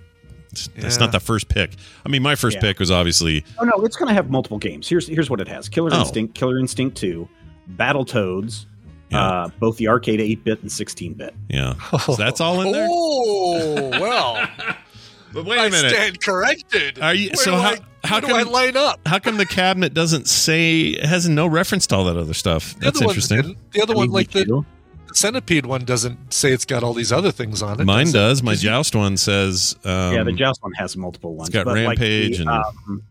It's, 0.53 0.69
it's 0.77 0.97
Yeah. 0.97 1.01
not 1.01 1.13
the 1.13 1.21
first 1.21 1.49
pick. 1.49 1.73
I 2.05 2.09
mean, 2.09 2.23
my 2.23 2.35
first 2.35 2.57
Yeah. 2.57 2.61
pick 2.63 2.79
was 2.81 2.91
obviously 2.91 3.45
Oh 3.59 3.65
no, 3.65 3.85
it's 3.85 3.97
going 3.97 4.09
to 4.09 4.15
have 4.15 4.31
multiple 4.31 4.59
games. 4.59 4.89
Here's 4.89 5.07
here's 5.07 5.31
what 5.31 5.41
it 5.41 5.49
has: 5.49 5.69
Killer 5.69 5.91
Oh. 5.93 6.01
Instinct, 6.01 6.35
Killer 6.35 6.59
Instinct 6.59 6.97
Two, 6.97 7.29
Battletoads, 7.77 8.67
Yeah. 9.11 9.21
uh, 9.27 9.49
both 9.59 9.77
the 9.77 9.89
arcade 9.89 10.21
8 10.21 10.45
bit 10.45 10.61
and 10.63 10.71
16 10.71 11.15
bit. 11.15 11.35
yeah. 11.49 11.75
So 12.07 12.15
that's 12.17 12.41
all 12.41 12.61
in 12.63 12.73
there. 12.73 12.87
Oh 12.91 13.91
well, 13.93 14.49
But 15.33 15.45
wait 15.45 15.59
I 15.61 15.67
a 15.67 15.71
minute. 15.71 15.93
stand 15.93 16.21
corrected. 16.21 16.99
Are 17.01 17.15
you- 17.15 17.29
Where 17.31 17.37
so 17.45 17.57
how- 17.57 17.71
I, 17.71 17.79
how 18.03 18.21
where 18.21 18.31
do 18.31 18.35
I 18.35 18.43
line 18.43 18.77
up? 18.77 18.99
How 19.07 19.19
come 19.21 19.37
the 19.37 19.47
cabinet 19.47 19.95
doesn't 19.95 20.27
say 20.27 20.81
it 20.89 21.05
has 21.05 21.29
no 21.29 21.47
reference 21.47 21.87
to 21.89 21.97
all 21.97 22.05
that 22.07 22.17
other 22.17 22.35
stuff? 22.35 22.75
The 22.75 22.87
That's 22.87 22.97
other 22.99 23.07
one 23.07 23.15
interesting. 23.15 23.57
The 23.73 23.83
other 23.83 23.95
I 23.95 23.97
one, 23.99 24.09
like 24.11 24.31
the, 24.33 24.47
you- 24.47 24.67
the 25.11 25.17
centipede 25.17 25.67
one, 25.67 25.85
doesn't 25.85 26.33
say 26.33 26.53
it's 26.53 26.65
got 26.65 26.83
all 26.83 26.95
these 26.95 27.13
other 27.13 27.31
things 27.33 27.63
on 27.63 27.81
it. 27.81 27.85
Mine 27.85 28.07
does 28.07 28.13
does. 28.13 28.43
My 28.43 28.55
Joust 28.55 28.95
one 28.97 29.17
says 29.17 29.77
um, 29.85 30.15
yeah, 30.15 30.23
the 30.25 30.33
Joust 30.33 30.63
one 30.63 30.73
has 30.73 30.97
multiple 30.97 31.35
ones. 31.35 31.51
got 31.51 31.65
but 31.67 31.75
like 31.77 31.99
Rampage 31.99 32.37
the, 32.39 32.43
and- 32.43 32.51
um, 32.51 33.03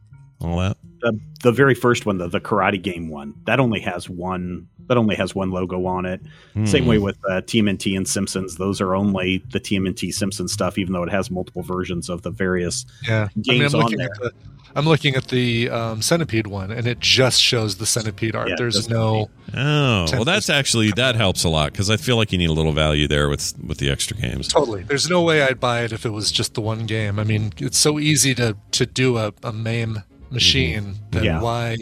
all 0.41 0.57
that. 0.59 0.77
The 1.01 1.19
the 1.43 1.51
very 1.51 1.75
first 1.75 2.05
one, 2.05 2.17
the 2.17 2.27
the 2.27 2.39
Karate 2.41 2.81
Game 2.81 3.09
one, 3.09 3.33
that 3.45 3.59
only 3.59 3.79
has 3.81 4.09
one. 4.09 4.67
That 4.87 4.97
only 4.97 5.15
has 5.17 5.35
one 5.35 5.51
logo 5.51 5.85
on 5.85 6.05
it. 6.07 6.19
Same 6.65 6.83
Hmm. 6.85 6.89
way 6.89 6.97
with 6.97 7.17
uh, 7.29 7.41
TMNT 7.41 7.95
and 7.95 8.07
Simpsons; 8.07 8.55
those 8.55 8.81
are 8.81 8.95
only 8.95 9.43
the 9.51 9.59
TMNT 9.59 10.11
Simpsons 10.11 10.51
stuff, 10.51 10.79
even 10.79 10.93
though 10.93 11.03
it 11.03 11.11
has 11.11 11.29
multiple 11.29 11.61
versions 11.61 12.09
of 12.09 12.23
the 12.23 12.31
various 12.31 12.85
Yeah, 13.07 13.27
games 13.39 13.47
I 13.49 13.53
mean, 13.53 13.61
I'm 13.63 13.75
on 13.75 13.81
looking 13.83 13.97
there. 13.99 14.09
at 14.11 14.19
the. 14.21 14.31
I'm 14.75 14.85
looking 14.85 15.15
at 15.15 15.29
the 15.29 15.67
um, 15.71 16.01
centipede 16.03 16.45
one, 16.45 16.69
and 16.71 16.85
it 16.85 16.99
just 16.99 17.41
shows 17.41 17.77
the 17.77 17.87
centipede 17.87 18.35
art. 18.35 18.49
Yeah, 18.49 18.55
There's 18.57 18.87
no. 18.87 19.29
Oh, 19.55 20.05
well, 20.11 20.25
that's 20.25 20.47
actually 20.49 20.91
that 20.91 21.15
helps 21.15 21.43
a 21.43 21.49
lot 21.49 21.71
because 21.71 21.89
I 21.89 21.97
feel 21.97 22.17
like 22.17 22.31
you 22.31 22.37
need 22.37 22.49
a 22.51 22.53
little 22.53 22.71
value 22.71 23.07
there 23.07 23.29
with 23.29 23.53
with 23.65 23.77
the 23.79 23.89
extra 23.89 24.15
games. 24.17 24.47
Totally. 24.47 24.83
There's 24.83 25.09
no 25.09 25.21
way 25.23 25.41
I'd 25.41 25.59
buy 25.59 25.83
it 25.83 25.91
if 25.91 26.05
it 26.05 26.11
was 26.11 26.31
just 26.31 26.53
the 26.53 26.61
one 26.61 26.85
game. 26.85 27.17
I 27.19 27.23
mean, 27.23 27.51
it's 27.57 27.77
so 27.79 27.99
easy 27.99 28.33
to 28.35 28.57
to 28.71 28.85
do 28.85 29.17
a, 29.17 29.33
a 29.43 29.51
MAME 29.51 30.03
machine. 30.31 30.95
Then 31.11 31.23
Yeah. 31.23 31.41
why? 31.41 31.77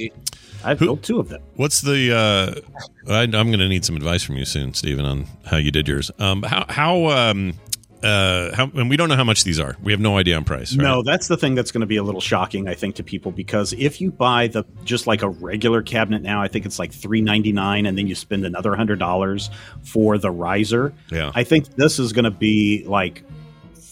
I've 0.64 0.80
Who- 0.80 0.86
built 0.86 1.04
two 1.04 1.20
of 1.20 1.30
them. 1.30 1.42
What's 1.56 1.82
the? 1.82 2.16
Uh, 2.16 3.12
I, 3.12 3.22
I'm 3.22 3.32
going 3.32 3.60
to 3.60 3.68
need 3.70 3.86
some 3.86 3.96
advice 3.96 4.24
from 4.24 4.38
you 4.38 4.46
soon, 4.46 4.74
Stephen, 4.74 5.06
on 5.06 5.28
how 5.46 5.58
you 5.58 5.72
did 5.72 5.88
yours. 5.88 6.10
Um, 6.20 6.42
how 6.44 6.66
how 6.68 7.06
um, 7.10 7.54
uh, 8.04 8.56
how, 8.56 8.70
and 8.76 8.90
we 8.90 8.98
don't 8.98 9.10
know 9.10 9.16
how 9.16 9.24
much 9.24 9.44
these 9.44 9.60
are. 9.60 9.76
We 9.82 9.92
have 9.92 10.00
no 10.02 10.18
idea 10.18 10.36
on 10.36 10.44
price. 10.44 10.76
Right? 10.76 10.84
No, 10.84 11.04
that's 11.04 11.28
the 11.28 11.38
thing 11.38 11.56
that's 11.56 11.72
going 11.72 11.82
to 11.82 11.88
be 11.88 11.98
a 11.98 12.04
little 12.04 12.22
shocking, 12.22 12.68
I 12.68 12.74
think, 12.74 12.96
to 12.96 13.04
people 13.04 13.32
because 13.32 13.74
if 13.74 14.02
you 14.02 14.12
buy 14.12 14.48
the 14.48 14.66
just 14.84 15.08
like 15.08 15.22
a 15.22 15.30
regular 15.30 15.82
cabinet 15.82 16.22
now, 16.22 16.42
I 16.42 16.48
think 16.48 16.66
it's 16.66 16.80
like 16.80 16.92
three 16.92 17.22
ninety 17.22 17.52
nine, 17.52 17.86
and 17.86 17.98
then 17.98 18.08
you 18.08 18.16
spend 18.16 18.44
another 18.46 18.76
hundred 18.76 19.00
dollars 19.00 19.50
for 19.84 20.18
the 20.18 20.32
riser. 20.32 20.94
Yeah. 21.12 21.32
I 21.36 21.44
think 21.44 21.76
this 21.76 22.00
is 22.00 22.14
going 22.14 22.26
to 22.26 22.32
be 22.32 22.84
like 22.86 23.24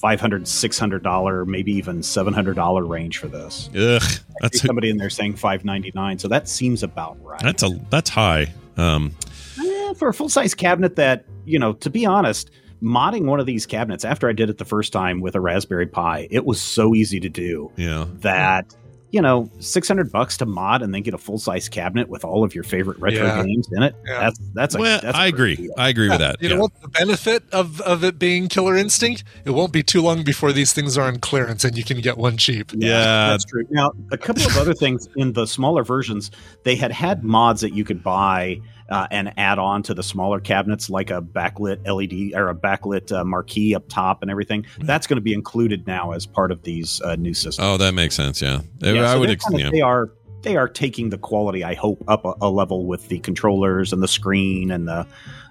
500 0.05 0.47
600 0.47 1.01
dollar 1.01 1.45
maybe 1.45 1.71
even 1.71 2.03
700 2.03 2.55
dollar 2.55 2.85
range 2.85 3.17
for 3.17 3.27
this. 3.27 3.71
Ugh, 3.75 4.03
that's 4.39 4.61
somebody 4.61 4.91
in 4.91 4.97
there 4.97 5.09
saying 5.09 5.35
599 5.35 6.19
so 6.19 6.27
that 6.27 6.47
seems 6.47 6.83
about 6.83 7.17
right. 7.23 7.41
That's 7.41 7.63
a 7.63 7.69
that's 7.89 8.11
high. 8.11 8.53
Um, 8.77 9.15
Eh, 9.57 9.93
for 9.93 10.09
a 10.09 10.13
full 10.13 10.29
size 10.29 10.53
cabinet 10.53 10.95
that 10.97 11.25
you 11.45 11.57
know 11.57 11.73
to 11.73 11.89
be 11.89 12.05
honest 12.05 12.51
modding 12.83 13.25
one 13.25 13.39
of 13.39 13.45
these 13.45 13.65
cabinets 13.65 14.05
after 14.05 14.29
i 14.29 14.33
did 14.33 14.49
it 14.49 14.57
the 14.57 14.65
first 14.65 14.91
time 14.91 15.21
with 15.21 15.33
a 15.33 15.39
raspberry 15.39 15.87
pi 15.87 16.27
it 16.29 16.45
was 16.45 16.61
so 16.61 16.93
easy 16.93 17.19
to 17.19 17.29
do 17.29 17.71
yeah, 17.77 18.05
that 18.15 18.75
you 19.15 19.21
know 19.21 19.49
600 19.59 20.11
bucks 20.11 20.35
to 20.35 20.45
mod 20.45 20.81
and 20.81 20.93
then 20.93 21.01
get 21.01 21.13
a 21.13 21.17
full 21.17 21.37
size 21.37 21.69
cabinet 21.69 22.09
with 22.09 22.25
all 22.25 22.43
of 22.43 22.53
your 22.53 22.65
favorite 22.65 22.99
retro 22.99 23.25
Yeah. 23.25 23.43
games 23.45 23.69
in 23.71 23.81
it 23.81 23.95
Yeah. 24.05 24.19
that's 24.19 24.39
that's 24.53 24.75
a, 24.75 24.77
well, 24.79 24.99
that's 25.01 25.17
a 25.17 25.21
I 25.21 25.27
agree. 25.27 25.55
deal. 25.55 25.71
I 25.77 25.87
agree 25.87 26.09
with 26.09 26.19
that. 26.19 26.35
You 26.41 26.49
yeah. 26.49 26.55
know 26.55 26.61
what? 26.63 26.81
The 26.81 26.89
benefit 26.89 27.43
of, 27.53 27.79
of 27.81 28.03
it 28.03 28.19
being 28.19 28.49
Killer 28.49 28.75
Instinct, 28.75 29.23
it 29.45 29.51
won't 29.51 29.71
be 29.71 29.83
too 29.83 30.01
long 30.01 30.23
before 30.25 30.51
these 30.51 30.73
things 30.73 30.97
are 30.97 31.07
on 31.07 31.19
clearance 31.19 31.63
and 31.63 31.77
you 31.77 31.83
can 31.85 32.01
get 32.01 32.17
one 32.17 32.35
cheap. 32.35 32.71
Yeah, 32.75 33.29
that's 33.29 33.45
true. 33.45 33.63
Now, 33.69 33.93
a 34.11 34.17
couple 34.17 34.43
of 34.45 34.57
other 34.57 34.73
things 34.73 35.07
in 35.15 35.31
the 35.31 35.45
smaller 35.47 35.83
versions, 35.85 36.29
they 36.65 36.75
had 36.75 36.91
had 36.91 37.23
mods 37.23 37.61
that 37.61 37.73
you 37.73 37.85
could 37.85 38.03
buy 38.03 38.59
uh, 38.89 39.07
and 39.11 39.33
add 39.37 39.57
on 39.59 39.81
to 39.83 39.93
the 39.93 40.03
smaller 40.03 40.39
cabinets, 40.39 40.89
like 40.89 41.09
a 41.09 41.21
backlit 41.21 41.85
LED 41.87 42.39
or 42.39 42.49
a 42.49 42.55
backlit 42.55 43.11
uh, 43.11 43.23
marquee 43.23 43.73
up 43.75 43.87
top 43.89 44.21
and 44.21 44.29
everything. 44.29 44.65
That's 44.79 45.07
going 45.07 45.17
to 45.17 45.21
be 45.21 45.33
included 45.33 45.87
now 45.87 46.11
as 46.11 46.25
part 46.25 46.51
of 46.51 46.63
these 46.63 47.01
uh, 47.01 47.15
new 47.15 47.33
systems. 47.33 47.59
Oh, 47.65 47.77
that 47.77 47.93
makes 47.93 48.15
sense. 48.15 48.41
Yeah, 48.41 48.61
Yeah, 48.79 49.09
I 49.09 49.13
so 49.13 49.19
would. 49.19 49.29
Ex- 49.29 49.43
kind 49.43 49.55
of- 49.55 49.61
yeah. 49.61 49.69
They 49.71 49.81
are 49.81 50.11
they 50.41 50.57
are 50.57 50.69
taking 50.69 51.09
the 51.09 51.17
quality, 51.17 51.63
I 51.63 51.73
hope, 51.73 52.03
up 52.07 52.23
a, 52.23 52.35
a 52.41 52.49
level 52.51 52.85
with 52.85 53.07
the 53.07 53.17
controllers 53.19 53.91
and 53.91 54.03
the 54.03 54.07
screen 54.07 54.69
and 54.69 54.87
the 54.87 55.07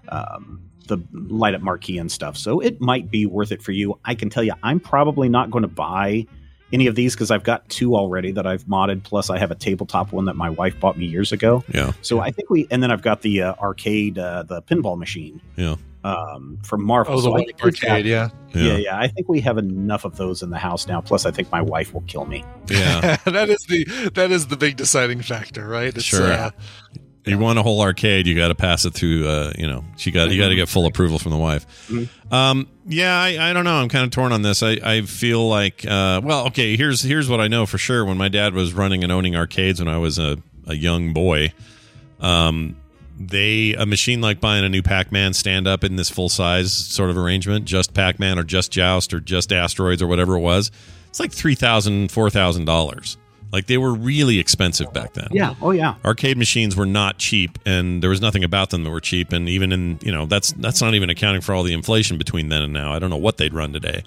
um, 0.08 0.60
the 0.86 0.98
light 1.12 1.54
up 1.54 1.62
marquee 1.62 1.98
and 1.98 2.12
stuff. 2.12 2.36
So 2.36 2.60
it 2.60 2.80
might 2.80 3.10
be 3.10 3.26
worth 3.26 3.50
it 3.50 3.62
for 3.62 3.72
you. 3.72 3.98
I 4.04 4.14
can 4.14 4.30
tell 4.30 4.44
you, 4.44 4.52
I'm 4.62 4.78
probably 4.78 5.28
not 5.28 5.50
going 5.50 5.62
to 5.62 5.68
buy 5.68 6.26
any 6.72 6.86
of 6.86 6.94
these 6.94 7.14
because 7.14 7.30
I've 7.30 7.44
got 7.44 7.68
two 7.68 7.94
already 7.96 8.32
that 8.32 8.46
I've 8.46 8.64
modded. 8.64 9.02
Plus, 9.04 9.30
I 9.30 9.38
have 9.38 9.50
a 9.50 9.54
tabletop 9.54 10.12
one 10.12 10.24
that 10.24 10.34
my 10.36 10.50
wife 10.50 10.78
bought 10.80 10.96
me 10.98 11.06
years 11.06 11.30
ago. 11.32 11.62
Yeah, 11.72 11.92
So 12.02 12.20
I 12.20 12.30
think 12.30 12.50
we, 12.50 12.66
and 12.70 12.82
then 12.82 12.90
I've 12.90 13.02
got 13.02 13.22
the 13.22 13.42
uh, 13.42 13.54
arcade, 13.60 14.18
uh, 14.18 14.42
the 14.44 14.62
pinball 14.62 14.98
machine 14.98 15.40
yeah. 15.56 15.76
um, 16.02 16.58
from 16.64 16.82
Marvel. 16.84 17.14
Oh, 17.14 17.16
the 17.18 17.22
So 17.24 17.30
one 17.30 17.44
think 17.44 17.62
we've 17.62 17.80
got- 17.80 17.90
arcade, 17.90 18.06
yeah. 18.06 18.30
yeah, 18.54 18.62
Yeah. 18.62 18.76
yeah. 18.78 18.98
I 18.98 19.06
think 19.08 19.28
we 19.28 19.40
have 19.42 19.58
enough 19.58 20.04
of 20.04 20.16
those 20.16 20.42
in 20.42 20.50
the 20.50 20.58
house 20.58 20.86
now. 20.88 21.00
Plus, 21.00 21.26
I 21.26 21.30
think 21.30 21.52
my 21.52 21.60
wife 21.62 21.92
will 21.94 22.02
kill 22.02 22.24
me. 22.24 22.44
Yeah, 22.68 23.16
that 23.24 23.48
is 23.50 23.64
the 23.68 23.84
that 24.14 24.30
is 24.32 24.46
the 24.48 24.56
big 24.56 24.76
deciding 24.76 25.20
factor, 25.22 25.68
right? 25.68 25.94
It's, 25.94 26.02
Sure. 26.04 26.32
uh, 26.32 26.50
you 27.26 27.38
want 27.38 27.58
a 27.58 27.62
whole 27.62 27.80
arcade, 27.80 28.26
you 28.26 28.34
got 28.36 28.48
to 28.48 28.54
pass 28.54 28.84
it 28.84 28.94
through. 28.94 29.26
Uh, 29.26 29.52
you 29.56 29.66
know, 29.66 29.84
she 29.96 30.10
got 30.10 30.30
you 30.30 30.40
got 30.40 30.48
to 30.48 30.54
get 30.54 30.68
full 30.68 30.86
approval 30.86 31.18
from 31.18 31.32
the 31.32 31.38
wife. 31.38 31.66
Um, 32.30 32.68
yeah, 32.86 33.18
I, 33.18 33.50
I 33.50 33.52
don't 33.52 33.64
know. 33.64 33.74
I'm 33.76 33.88
kind 33.88 34.04
of 34.04 34.10
torn 34.10 34.32
on 34.32 34.42
this. 34.42 34.62
I, 34.62 34.72
I 34.82 35.02
feel 35.02 35.46
like, 35.48 35.86
uh, 35.86 36.20
well, 36.22 36.46
okay. 36.48 36.76
Here's 36.76 37.02
here's 37.02 37.28
what 37.28 37.40
I 37.40 37.48
know 37.48 37.66
for 37.66 37.78
sure. 37.78 38.04
When 38.04 38.18
my 38.18 38.28
dad 38.28 38.54
was 38.54 38.72
running 38.74 39.02
and 39.02 39.10
owning 39.10 39.36
arcades 39.36 39.80
when 39.80 39.88
I 39.88 39.98
was 39.98 40.18
a, 40.18 40.38
a 40.66 40.74
young 40.74 41.12
boy, 41.12 41.52
um, 42.20 42.76
they 43.18 43.74
a 43.74 43.86
machine 43.86 44.20
like 44.20 44.40
buying 44.40 44.64
a 44.64 44.68
new 44.68 44.82
Pac-Man 44.82 45.32
stand 45.32 45.66
up 45.66 45.84
in 45.84 45.96
this 45.96 46.10
full 46.10 46.28
size 46.28 46.72
sort 46.72 47.10
of 47.10 47.16
arrangement, 47.16 47.64
just 47.64 47.94
Pac-Man 47.94 48.38
or 48.38 48.42
just 48.42 48.70
Joust 48.72 49.14
or 49.14 49.20
just 49.20 49.52
Asteroids 49.52 50.02
or 50.02 50.06
whatever 50.06 50.34
it 50.36 50.40
was. 50.40 50.70
It's 51.08 51.20
like 51.20 51.32
three 51.32 51.54
thousand, 51.54 52.10
four 52.10 52.28
thousand 52.28 52.64
dollars. 52.64 53.16
Like 53.54 53.66
they 53.66 53.78
were 53.78 53.94
really 53.94 54.38
expensive 54.38 54.92
back 54.92 55.14
then 55.14 55.28
Yeah. 55.30 55.54
Oh, 55.62 55.70
yeah. 55.70 55.94
arcade 56.04 56.36
machines 56.36 56.74
were 56.76 56.86
not 56.86 57.18
cheap 57.18 57.58
and 57.64 58.02
there 58.02 58.10
was 58.10 58.20
nothing 58.20 58.44
about 58.44 58.70
them 58.70 58.82
that 58.84 58.90
were 58.90 59.00
cheap 59.00 59.32
and 59.32 59.48
even 59.48 59.72
in 59.72 59.98
you 60.02 60.12
know 60.12 60.26
that's 60.26 60.52
that's 60.54 60.82
not 60.82 60.94
even 60.94 61.08
accounting 61.08 61.40
for 61.40 61.54
all 61.54 61.62
the 61.62 61.72
inflation 61.72 62.18
between 62.18 62.48
then 62.48 62.62
and 62.62 62.72
now 62.72 62.92
i 62.92 62.98
don't 62.98 63.10
know 63.10 63.16
what 63.16 63.36
they'd 63.38 63.54
run 63.54 63.72
today 63.72 64.02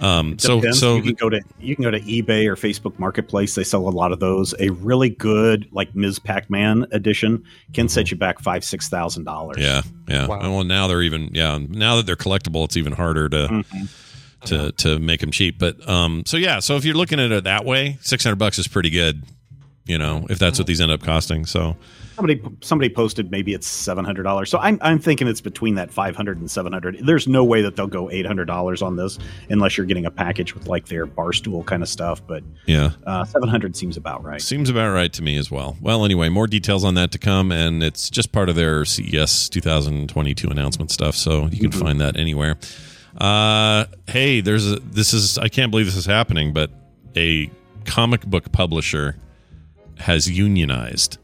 um 0.00 0.36
so 0.38 0.60
so 0.72 0.96
you 0.96 1.02
can 1.02 1.14
go 1.14 1.30
to 1.30 1.40
you 1.60 1.76
can 1.76 1.84
go 1.84 1.90
to 1.92 2.00
eBay 2.00 2.46
or 2.46 2.56
Facebook 2.56 2.98
Marketplace. 2.98 3.54
They 3.54 3.62
sell 3.62 3.88
a 3.88 3.90
lot 3.90 4.10
of 4.10 4.18
those. 4.18 4.52
A 4.58 4.70
really 4.70 5.10
good 5.10 5.68
like 5.70 5.94
Ms. 5.94 6.18
Pac-Man 6.18 6.86
edition 6.90 7.44
can 7.72 7.88
set 7.88 8.10
you 8.10 8.16
back 8.16 8.40
five 8.40 8.64
six 8.64 8.88
thousand 8.88 9.22
dollars. 9.24 9.58
yeah 9.60 9.82
yeah 10.08 10.26
Wow. 10.26 10.40
well 10.40 10.64
now 10.64 10.88
they're 10.88 11.02
even 11.02 11.30
yeah 11.32 11.56
now 11.68 11.94
that 11.96 12.06
they're 12.06 12.16
collectible 12.16 12.64
it's 12.64 12.76
even 12.76 12.92
harder 12.94 13.28
to 13.28 13.46
Mm-hmm. 13.48 13.84
To 14.46 14.72
to 14.72 14.98
make 14.98 15.20
them 15.20 15.30
cheap 15.30 15.58
but 15.58 15.88
um 15.88 16.22
so 16.26 16.36
yeah 16.36 16.58
so 16.60 16.76
if 16.76 16.84
you're 16.84 16.94
looking 16.96 17.20
at 17.20 17.30
it 17.32 17.44
that 17.44 17.64
way 17.64 17.98
600 18.02 18.36
bucks 18.36 18.58
is 18.58 18.66
pretty 18.68 18.90
good 18.90 19.22
you 19.84 19.98
know 19.98 20.26
if 20.30 20.38
that's 20.38 20.58
what 20.58 20.66
these 20.66 20.80
end 20.80 20.90
up 20.90 21.02
costing 21.02 21.46
so 21.46 21.76
Somebody 22.14 22.42
somebody 22.60 22.90
posted 22.94 23.30
maybe 23.30 23.54
it's 23.54 23.66
seven 23.66 24.04
hundred 24.04 24.24
dollars. 24.24 24.50
So 24.50 24.58
I'm 24.58 24.78
I'm 24.82 24.98
thinking 24.98 25.26
it's 25.26 25.40
between 25.40 25.76
that 25.76 25.90
500 25.90 26.38
and 26.38 26.48
700. 26.48 26.98
There's 27.06 27.26
no 27.26 27.42
way 27.42 27.62
that 27.62 27.74
they'll 27.74 27.86
go 27.86 28.10
eight 28.10 28.26
hundred 28.26 28.44
dollars 28.44 28.82
on 28.82 28.96
this 28.96 29.18
unless 29.48 29.78
you're 29.78 29.86
getting 29.86 30.04
a 30.04 30.10
package 30.10 30.54
with 30.54 30.66
like 30.68 30.86
their 30.88 31.06
bar 31.06 31.32
stool 31.32 31.64
kind 31.64 31.82
of 31.82 31.88
stuff. 31.88 32.24
But 32.24 32.44
yeah 32.66 32.90
uh, 33.06 33.24
seven 33.24 33.48
hundred 33.48 33.74
seems 33.76 33.96
about 33.96 34.22
right. 34.22 34.42
Seems 34.42 34.68
about 34.68 34.92
right 34.92 35.10
to 35.14 35.22
me 35.22 35.38
as 35.38 35.50
well. 35.50 35.78
Well, 35.80 36.04
anyway, 36.04 36.28
more 36.28 36.46
details 36.46 36.84
on 36.84 36.94
that 36.96 37.12
to 37.12 37.18
come, 37.18 37.50
and 37.50 37.82
it's 37.82 38.10
just 38.10 38.30
part 38.30 38.50
of 38.50 38.56
their 38.56 38.84
CES 38.84 39.48
2022 39.48 40.48
announcement 40.48 40.90
stuff, 40.90 41.16
so 41.16 41.46
you 41.46 41.60
can 41.60 41.70
Mm-hmm. 41.70 41.80
find 41.80 42.00
that 42.02 42.18
anywhere. 42.18 42.58
Uh, 43.16 43.84
hey, 44.08 44.40
there's 44.40 44.70
a 44.70 44.76
this 44.76 45.12
is 45.12 45.38
I 45.38 45.48
can't 45.48 45.70
believe 45.70 45.86
this 45.86 45.96
is 45.96 46.06
happening, 46.06 46.52
but 46.52 46.70
a 47.16 47.50
comic 47.84 48.24
book 48.26 48.52
publisher 48.52 49.16
has 49.98 50.30
unionized. 50.30 51.18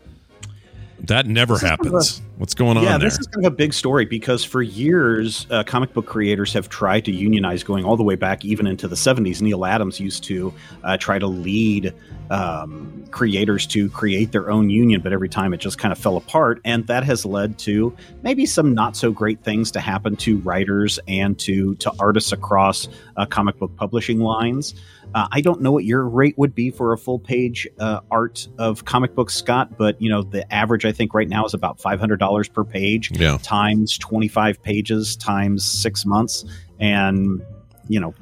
That 1.01 1.27
never 1.27 1.55
This 1.55 1.63
is 1.63 1.69
kind 1.69 1.81
of 1.81 1.87
happens. 1.87 2.23
What's 2.39 2.55
going 2.55 2.77
on 2.77 2.83
yeah, 2.83 2.99
there? 2.99 3.09
this 3.09 3.19
is 3.19 3.27
kind 3.27 3.47
of 3.47 3.53
a 3.53 3.57
big 3.57 3.73
story 3.73 4.05
because 4.05 4.45
for 4.45 4.63
years, 4.63 5.47
uh, 5.51 5.63
comic 5.65 5.93
book 5.93 6.07
creators 6.07 6.53
have 6.53 6.69
tried 6.69 7.05
to 7.07 7.13
unionize, 7.13 7.63
going 7.63 7.85
all 7.85 7.97
the 7.97 8.03
way 8.03 8.15
back 8.15 8.45
even 8.45 8.67
into 8.67 8.89
the 8.89 8.97
70s. 8.97 9.41
Neal 9.41 9.65
Adams 9.65 10.01
used 10.01 10.25
to 10.25 10.53
uh, 10.85 10.97
try 10.97 11.19
to 11.19 11.27
lead 11.27 11.95
um, 12.31 13.05
creators 13.11 13.67
to 13.69 13.89
create 13.91 14.33
their 14.33 14.51
own 14.51 14.71
union, 14.71 15.01
but 15.01 15.13
every 15.13 15.29
time 15.29 15.55
it 15.55 15.59
just 15.59 15.79
kind 15.79 15.93
of 15.93 15.99
fell 15.99 16.17
apart. 16.17 16.61
And 16.65 16.87
that 16.89 17.05
has 17.05 17.25
led 17.25 17.59
to 17.61 17.97
maybe 18.23 18.45
some 18.47 18.75
not 18.75 18.97
so 18.97 19.11
great 19.11 19.43
things 19.43 19.71
to 19.73 19.81
happen 19.81 20.17
to 20.17 20.39
writers 20.39 20.99
and 21.09 21.39
to, 21.41 21.75
to 21.77 21.93
artists 21.99 22.33
across 22.33 22.89
uh, 23.17 23.27
comic 23.27 23.59
book 23.59 23.75
publishing 23.77 24.21
lines. 24.21 24.75
Uh, 25.15 25.27
I 25.33 25.41
don't 25.41 25.63
know 25.63 25.73
what 25.73 25.85
your 25.85 26.07
rate 26.07 26.37
would 26.37 26.55
be 26.55 26.71
for 26.71 26.93
a 26.93 26.99
full 26.99 27.19
page 27.19 27.67
uh, 27.79 28.01
art 28.11 28.47
of 28.59 28.85
comic 28.85 29.15
books, 29.15 29.35
Scott, 29.35 29.79
but 29.79 30.01
you 30.01 30.11
know 30.11 30.23
the 30.23 30.51
average 30.53 30.85
I 30.85 30.93
think 30.93 31.15
right 31.15 31.29
now 31.29 31.45
is 31.45 31.55
about 31.55 31.81
five 31.81 31.99
hundred 31.99 32.21
dollars 32.21 32.49
per 32.49 32.63
page 32.65 33.11
Yeah. 33.19 33.39
times 33.43 33.97
twenty 33.97 34.29
five 34.29 34.63
pages 34.63 35.17
times 35.17 35.65
six 35.65 36.05
months, 36.05 36.45
and 36.79 37.43
you 37.89 37.99
know 38.01 38.15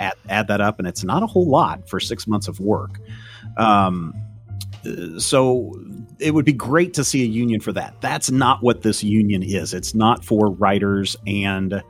add 0.00 0.14
add 0.28 0.48
that 0.48 0.60
up, 0.60 0.78
and 0.78 0.88
it's 0.88 1.04
not 1.04 1.22
a 1.22 1.26
whole 1.26 1.48
lot 1.48 1.88
for 1.88 2.00
six 2.00 2.26
months 2.26 2.48
of 2.48 2.58
work. 2.58 2.98
Um, 3.56 4.12
so 5.18 5.78
it 6.18 6.34
would 6.34 6.44
be 6.44 6.52
great 6.52 6.92
to 6.94 7.04
see 7.04 7.22
a 7.22 7.26
union 7.26 7.60
for 7.60 7.72
that. 7.72 7.94
That's 8.00 8.30
not 8.32 8.62
what 8.62 8.82
this 8.82 9.04
union 9.04 9.42
is. 9.44 9.72
It's 9.74 9.94
not 9.94 10.24
for 10.24 10.50
writers 10.50 11.16
and 11.24 11.82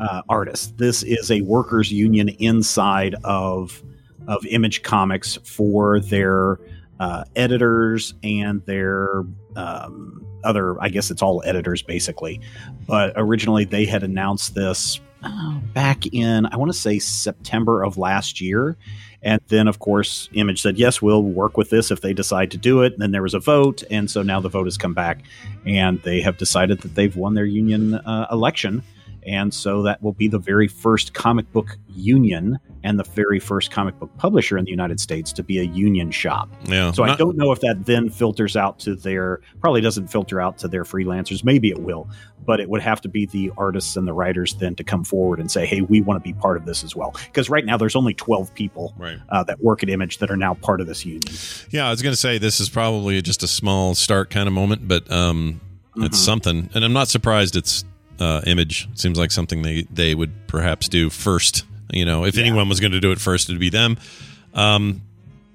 uh, 0.00 0.22
artists. 0.28 0.72
This 0.76 1.02
is 1.02 1.30
a 1.30 1.40
workers' 1.42 1.92
union 1.92 2.28
inside 2.28 3.14
of 3.24 3.82
of 4.26 4.44
Image 4.46 4.82
Comics 4.82 5.36
for 5.44 6.00
their 6.00 6.58
uh, 6.98 7.24
editors 7.36 8.14
and 8.22 8.64
their 8.64 9.24
um, 9.56 10.26
other. 10.44 10.80
I 10.82 10.88
guess 10.88 11.10
it's 11.10 11.22
all 11.22 11.42
editors 11.44 11.82
basically. 11.82 12.40
But 12.86 13.12
originally 13.16 13.64
they 13.64 13.84
had 13.84 14.02
announced 14.02 14.54
this 14.54 15.00
uh, 15.22 15.58
back 15.72 16.06
in 16.12 16.46
I 16.46 16.56
want 16.56 16.72
to 16.72 16.78
say 16.78 16.98
September 16.98 17.82
of 17.82 17.98
last 17.98 18.40
year. 18.40 18.76
And 19.24 19.40
then, 19.48 19.68
of 19.68 19.78
course, 19.78 20.28
Image 20.34 20.60
said, 20.60 20.78
yes, 20.78 21.00
we'll 21.00 21.22
work 21.22 21.56
with 21.56 21.70
this 21.70 21.90
if 21.90 22.02
they 22.02 22.12
decide 22.12 22.50
to 22.50 22.58
do 22.58 22.82
it. 22.82 22.92
And 22.92 23.00
then 23.00 23.10
there 23.10 23.22
was 23.22 23.32
a 23.32 23.38
vote. 23.38 23.82
And 23.90 24.10
so 24.10 24.22
now 24.22 24.38
the 24.38 24.50
vote 24.50 24.66
has 24.66 24.76
come 24.76 24.92
back 24.92 25.22
and 25.64 26.00
they 26.02 26.20
have 26.20 26.36
decided 26.36 26.82
that 26.82 26.94
they've 26.94 27.16
won 27.16 27.32
their 27.32 27.46
union 27.46 27.94
uh, 27.94 28.26
election. 28.30 28.82
And 29.26 29.52
so 29.54 29.82
that 29.82 30.02
will 30.02 30.12
be 30.12 30.28
the 30.28 30.38
very 30.38 30.68
first 30.68 31.14
comic 31.14 31.50
book 31.52 31.76
union 31.94 32.58
and 32.82 32.98
the 32.98 33.04
very 33.04 33.40
first 33.40 33.70
comic 33.70 33.98
book 33.98 34.10
publisher 34.18 34.58
in 34.58 34.64
the 34.66 34.70
United 34.70 35.00
States 35.00 35.32
to 35.32 35.42
be 35.42 35.58
a 35.58 35.62
union 35.62 36.10
shop. 36.10 36.50
yeah. 36.66 36.92
So 36.92 37.02
I 37.04 37.16
don't 37.16 37.36
know 37.36 37.50
if 37.52 37.60
that 37.60 37.86
then 37.86 38.10
filters 38.10 38.56
out 38.56 38.78
to 38.80 38.94
their 38.94 39.40
probably 39.60 39.80
doesn't 39.80 40.08
filter 40.08 40.40
out 40.40 40.58
to 40.58 40.68
their 40.68 40.84
freelancers. 40.84 41.42
Maybe 41.44 41.70
it 41.70 41.78
will, 41.78 42.08
but 42.44 42.60
it 42.60 42.68
would 42.68 42.82
have 42.82 43.00
to 43.02 43.08
be 43.08 43.24
the 43.24 43.50
artists 43.56 43.96
and 43.96 44.06
the 44.06 44.12
writers 44.12 44.54
then 44.54 44.74
to 44.74 44.84
come 44.84 45.02
forward 45.04 45.40
and 45.40 45.50
say, 45.50 45.64
"Hey, 45.64 45.80
we 45.80 46.02
want 46.02 46.22
to 46.22 46.28
be 46.28 46.34
part 46.38 46.58
of 46.58 46.66
this 46.66 46.84
as 46.84 46.94
well." 46.94 47.14
Because 47.24 47.48
right 47.48 47.64
now 47.64 47.78
there's 47.78 47.96
only 47.96 48.12
12 48.12 48.52
people 48.54 48.92
Right. 48.98 49.16
uh, 49.30 49.42
that 49.44 49.62
work 49.62 49.82
at 49.82 49.88
Image 49.88 50.18
that 50.18 50.30
are 50.30 50.36
now 50.36 50.52
part 50.54 50.82
of 50.82 50.86
this 50.86 51.06
union. 51.06 51.22
Yeah, 51.70 51.86
I 51.86 51.90
was 51.90 52.02
going 52.02 52.12
to 52.12 52.20
say 52.20 52.36
this 52.36 52.60
is 52.60 52.68
probably 52.68 53.22
just 53.22 53.42
a 53.42 53.48
small 53.48 53.94
start 53.94 54.28
kind 54.28 54.46
of 54.46 54.52
moment, 54.52 54.86
but 54.86 55.10
um, 55.10 55.60
it's 55.96 56.18
Mhm. 56.18 56.24
something, 56.24 56.70
and 56.74 56.84
I'm 56.84 56.92
not 56.92 57.08
surprised 57.08 57.56
it's 57.56 57.84
uh, 58.20 58.42
image. 58.46 58.88
Seems 58.94 59.18
like 59.18 59.30
something 59.30 59.62
they 59.62 59.82
they 59.92 60.14
would 60.14 60.32
perhaps 60.46 60.88
do 60.88 61.10
first. 61.10 61.64
You 61.92 62.04
know, 62.04 62.24
if 62.24 62.38
anyone 62.38 62.68
was 62.68 62.80
going 62.80 62.92
to 62.92 63.00
do 63.00 63.12
it 63.12 63.20
first, 63.20 63.48
it'd 63.48 63.60
be 63.60 63.68
them. 63.70 63.98
Um, 64.54 65.02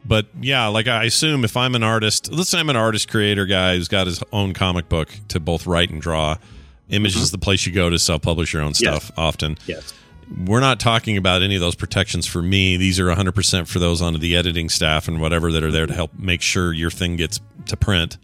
but 0.05 0.27
yeah, 0.39 0.67
like 0.67 0.87
I 0.87 1.03
assume 1.05 1.43
if 1.43 1.57
I'm 1.57 1.75
an 1.75 1.83
artist, 1.83 2.31
let's 2.31 2.49
say 2.49 2.59
I'm 2.59 2.69
an 2.69 2.75
artist 2.75 3.09
creator 3.09 3.45
guy 3.45 3.75
who's 3.75 3.87
got 3.87 4.07
his 4.07 4.23
own 4.31 4.53
comic 4.53 4.89
book 4.89 5.09
to 5.29 5.39
both 5.39 5.67
write 5.67 5.89
and 5.89 6.01
draw. 6.01 6.37
Image 6.89 7.15
is 7.15 7.31
the 7.31 7.37
place 7.37 7.65
you 7.65 7.71
go 7.71 7.89
to 7.89 7.99
self 7.99 8.21
publish 8.21 8.53
your 8.53 8.61
own 8.61 8.73
stuff 8.73 9.11
often. 9.17 9.57
Yes. 9.67 9.93
We're 10.45 10.59
not 10.59 10.79
talking 10.79 11.17
about 11.17 11.41
any 11.41 11.55
of 11.55 11.61
those 11.61 11.75
protections 11.75 12.27
for 12.27 12.41
me. 12.41 12.77
These 12.77 12.99
are 12.99 13.05
100% 13.07 13.67
for 13.67 13.79
those 13.79 13.99
on 14.01 14.13
the 14.19 14.35
editing 14.35 14.69
staff 14.69 15.07
and 15.07 15.19
whatever 15.19 15.51
that 15.51 15.63
are 15.63 15.71
there 15.71 15.87
to 15.87 15.93
help 15.93 16.11
make 16.17 16.41
sure 16.41 16.71
your 16.71 16.91
thing 16.91 17.15
gets 17.15 17.39
to 17.65 17.75
print. 17.75 18.17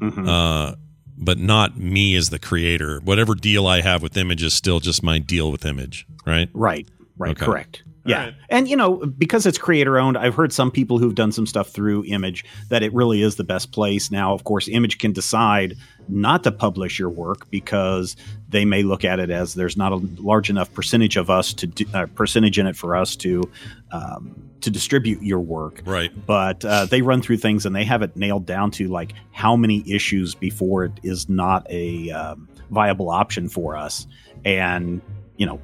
Mhm. 0.00 0.28
Uh, 0.28 0.74
but 1.16 1.38
not 1.38 1.76
me 1.78 2.16
as 2.16 2.30
the 2.30 2.38
creator. 2.38 3.00
Whatever 3.00 3.34
deal 3.34 3.66
I 3.66 3.80
have 3.80 4.02
with 4.02 4.16
Image 4.16 4.42
is 4.42 4.54
still 4.54 4.80
just 4.80 5.02
my 5.02 5.18
deal 5.18 5.50
with 5.52 5.64
Image, 5.64 6.06
right? 6.26 6.48
Right. 6.52 6.88
Right. 7.16 7.30
Okay. 7.30 7.46
Correct. 7.46 7.83
Yeah. 8.04 8.32
And, 8.48 8.68
you 8.68 8.76
know, 8.76 9.06
because 9.06 9.46
it's 9.46 9.58
creator 9.58 9.98
owned, 9.98 10.18
I've 10.18 10.34
heard 10.34 10.52
some 10.52 10.70
people 10.70 10.98
who've 10.98 11.14
done 11.14 11.32
some 11.32 11.46
stuff 11.46 11.68
through 11.68 12.04
Image 12.04 12.44
that 12.68 12.82
it 12.82 12.92
really 12.92 13.22
is 13.22 13.36
the 13.36 13.44
best 13.44 13.72
place. 13.72 14.10
Now, 14.10 14.34
of 14.34 14.44
course, 14.44 14.68
Image 14.68 14.98
can 14.98 15.12
decide 15.12 15.76
not 16.08 16.44
to 16.44 16.52
publish 16.52 16.98
your 16.98 17.08
work 17.08 17.48
because 17.50 18.16
they 18.48 18.64
may 18.64 18.82
look 18.82 19.04
at 19.04 19.18
it 19.18 19.30
as 19.30 19.54
there's 19.54 19.76
not 19.76 19.92
a 19.92 19.96
large 20.18 20.50
enough 20.50 20.72
percentage 20.72 21.16
of 21.16 21.30
us 21.30 21.52
to 21.54 21.66
do, 21.66 21.86
uh, 21.94 22.06
percentage 22.14 22.58
in 22.58 22.66
it 22.66 22.76
for 22.76 22.94
us 22.94 23.16
to 23.16 23.42
um, 23.90 24.50
to 24.60 24.70
distribute 24.70 25.22
your 25.22 25.40
work. 25.40 25.82
Right. 25.84 26.10
But 26.26 26.64
uh, 26.64 26.86
they 26.86 27.02
run 27.02 27.20
through 27.20 27.36
things 27.38 27.66
and 27.66 27.74
they 27.74 27.84
have 27.84 28.02
it 28.02 28.16
nailed 28.16 28.46
down 28.46 28.70
to 28.72 28.88
like 28.88 29.14
how 29.32 29.56
many 29.56 29.82
issues 29.90 30.34
before 30.34 30.84
it 30.84 30.92
is 31.02 31.28
not 31.28 31.66
a 31.70 32.10
um, 32.10 32.48
viable 32.70 33.10
option 33.10 33.48
for 33.48 33.76
us, 33.76 34.06
and 34.44 35.00
you 35.36 35.46
know 35.46 35.60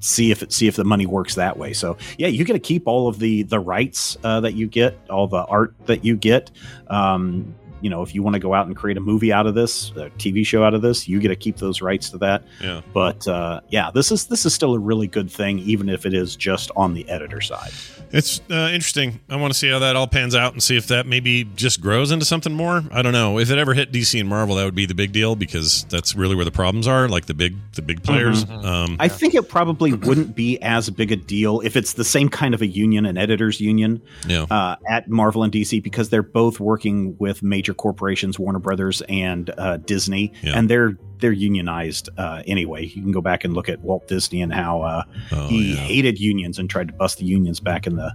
see 0.00 0.30
if 0.30 0.42
it 0.42 0.52
see 0.52 0.66
if 0.66 0.76
the 0.76 0.84
money 0.84 1.06
works 1.06 1.34
that 1.34 1.56
way. 1.56 1.72
So 1.72 1.96
yeah, 2.18 2.28
you 2.28 2.44
get 2.44 2.54
to 2.54 2.58
keep 2.58 2.86
all 2.86 3.08
of 3.08 3.18
the 3.18 3.42
the 3.42 3.60
rights 3.60 4.16
uh, 4.24 4.40
that 4.40 4.54
you 4.54 4.66
get, 4.66 4.98
all 5.10 5.26
the 5.26 5.44
art 5.44 5.74
that 5.86 6.04
you 6.04 6.16
get. 6.16 6.50
Um, 6.88 7.54
you 7.84 7.90
know, 7.90 8.00
if 8.00 8.14
you 8.14 8.22
want 8.22 8.32
to 8.32 8.40
go 8.40 8.54
out 8.54 8.66
and 8.66 8.74
create 8.74 8.96
a 8.96 9.00
movie 9.00 9.30
out 9.30 9.46
of 9.46 9.54
this, 9.54 9.90
a 9.90 10.08
TV 10.18 10.44
show 10.46 10.64
out 10.64 10.72
of 10.72 10.80
this, 10.80 11.06
you 11.06 11.20
get 11.20 11.28
to 11.28 11.36
keep 11.36 11.58
those 11.58 11.82
rights 11.82 12.08
to 12.08 12.18
that. 12.18 12.42
Yeah. 12.62 12.80
But 12.94 13.28
uh, 13.28 13.60
yeah, 13.68 13.90
this 13.92 14.10
is 14.10 14.26
this 14.26 14.46
is 14.46 14.54
still 14.54 14.72
a 14.74 14.78
really 14.78 15.06
good 15.06 15.30
thing, 15.30 15.58
even 15.58 15.90
if 15.90 16.06
it 16.06 16.14
is 16.14 16.34
just 16.34 16.70
on 16.76 16.94
the 16.94 17.06
editor 17.10 17.42
side. 17.42 17.72
It's 18.10 18.40
uh, 18.50 18.70
interesting. 18.72 19.20
I 19.28 19.36
want 19.36 19.52
to 19.52 19.58
see 19.58 19.68
how 19.68 19.80
that 19.80 19.96
all 19.96 20.06
pans 20.06 20.34
out 20.34 20.52
and 20.52 20.62
see 20.62 20.76
if 20.76 20.86
that 20.86 21.04
maybe 21.06 21.44
just 21.56 21.80
grows 21.80 22.10
into 22.12 22.24
something 22.24 22.52
more. 22.54 22.82
I 22.92 23.02
don't 23.02 23.12
know. 23.12 23.38
If 23.38 23.50
it 23.50 23.58
ever 23.58 23.74
hit 23.74 23.92
DC 23.92 24.18
and 24.18 24.28
Marvel, 24.28 24.54
that 24.54 24.64
would 24.64 24.74
be 24.74 24.86
the 24.86 24.94
big 24.94 25.12
deal 25.12 25.34
because 25.36 25.84
that's 25.90 26.14
really 26.14 26.36
where 26.36 26.44
the 26.44 26.52
problems 26.52 26.86
are, 26.86 27.08
like 27.08 27.26
the 27.26 27.34
big 27.34 27.56
the 27.74 27.82
big 27.82 28.02
players. 28.02 28.44
Mhm. 28.44 28.64
Um, 28.64 28.96
I 28.98 29.08
think 29.08 29.34
it 29.34 29.48
probably 29.48 29.92
wouldn't 29.92 30.34
be 30.34 30.62
as 30.62 30.88
big 30.88 31.12
a 31.12 31.16
deal 31.16 31.60
if 31.60 31.76
it's 31.76 31.94
the 31.94 32.04
same 32.04 32.28
kind 32.30 32.54
of 32.54 32.62
a 32.62 32.66
union, 32.66 33.04
an 33.04 33.18
editors 33.18 33.60
union, 33.60 34.00
Yeah. 34.26 34.44
uh, 34.50 34.76
at 34.88 35.08
Marvel 35.10 35.42
and 35.42 35.52
DC, 35.52 35.82
because 35.82 36.08
they're 36.08 36.22
both 36.22 36.60
working 36.60 37.16
with 37.18 37.42
major 37.42 37.73
corporations, 37.74 38.38
Warner 38.38 38.58
Brothers 38.58 39.02
and 39.08 39.50
uh, 39.58 39.76
Disney, 39.78 40.32
Yeah. 40.42 40.58
and 40.58 40.68
they're 40.68 40.96
they're 41.20 41.32
unionized 41.32 42.10
uh, 42.18 42.42
anyway. 42.46 42.84
You 42.86 43.00
can 43.02 43.12
go 43.12 43.20
back 43.22 43.44
and 43.44 43.54
look 43.54 43.68
at 43.70 43.80
Walt 43.80 44.08
Disney 44.08 44.42
and 44.42 44.52
how 44.52 44.82
uh, 44.82 45.02
Oh, 45.32 45.46
he 45.48 45.74
hated 45.74 46.18
unions 46.20 46.58
and 46.58 46.68
tried 46.68 46.88
to 46.88 46.94
bust 46.94 47.18
the 47.18 47.24
unions 47.24 47.60
back 47.60 47.86
in 47.86 47.96
the 47.96 48.12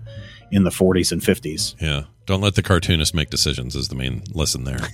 in 0.52 0.64
the 0.64 0.69
40s 0.69 1.11
and 1.11 1.22
50s. 1.22 1.76
Yeah. 1.81 2.03
Don't 2.26 2.41
let 2.41 2.53
the 2.53 2.61
cartoonist 2.61 3.15
make 3.15 3.31
decisions 3.31 3.76
is 3.76 3.88
the 3.88 3.95
main 3.95 4.22
lesson 4.34 4.64
there. 4.64 4.77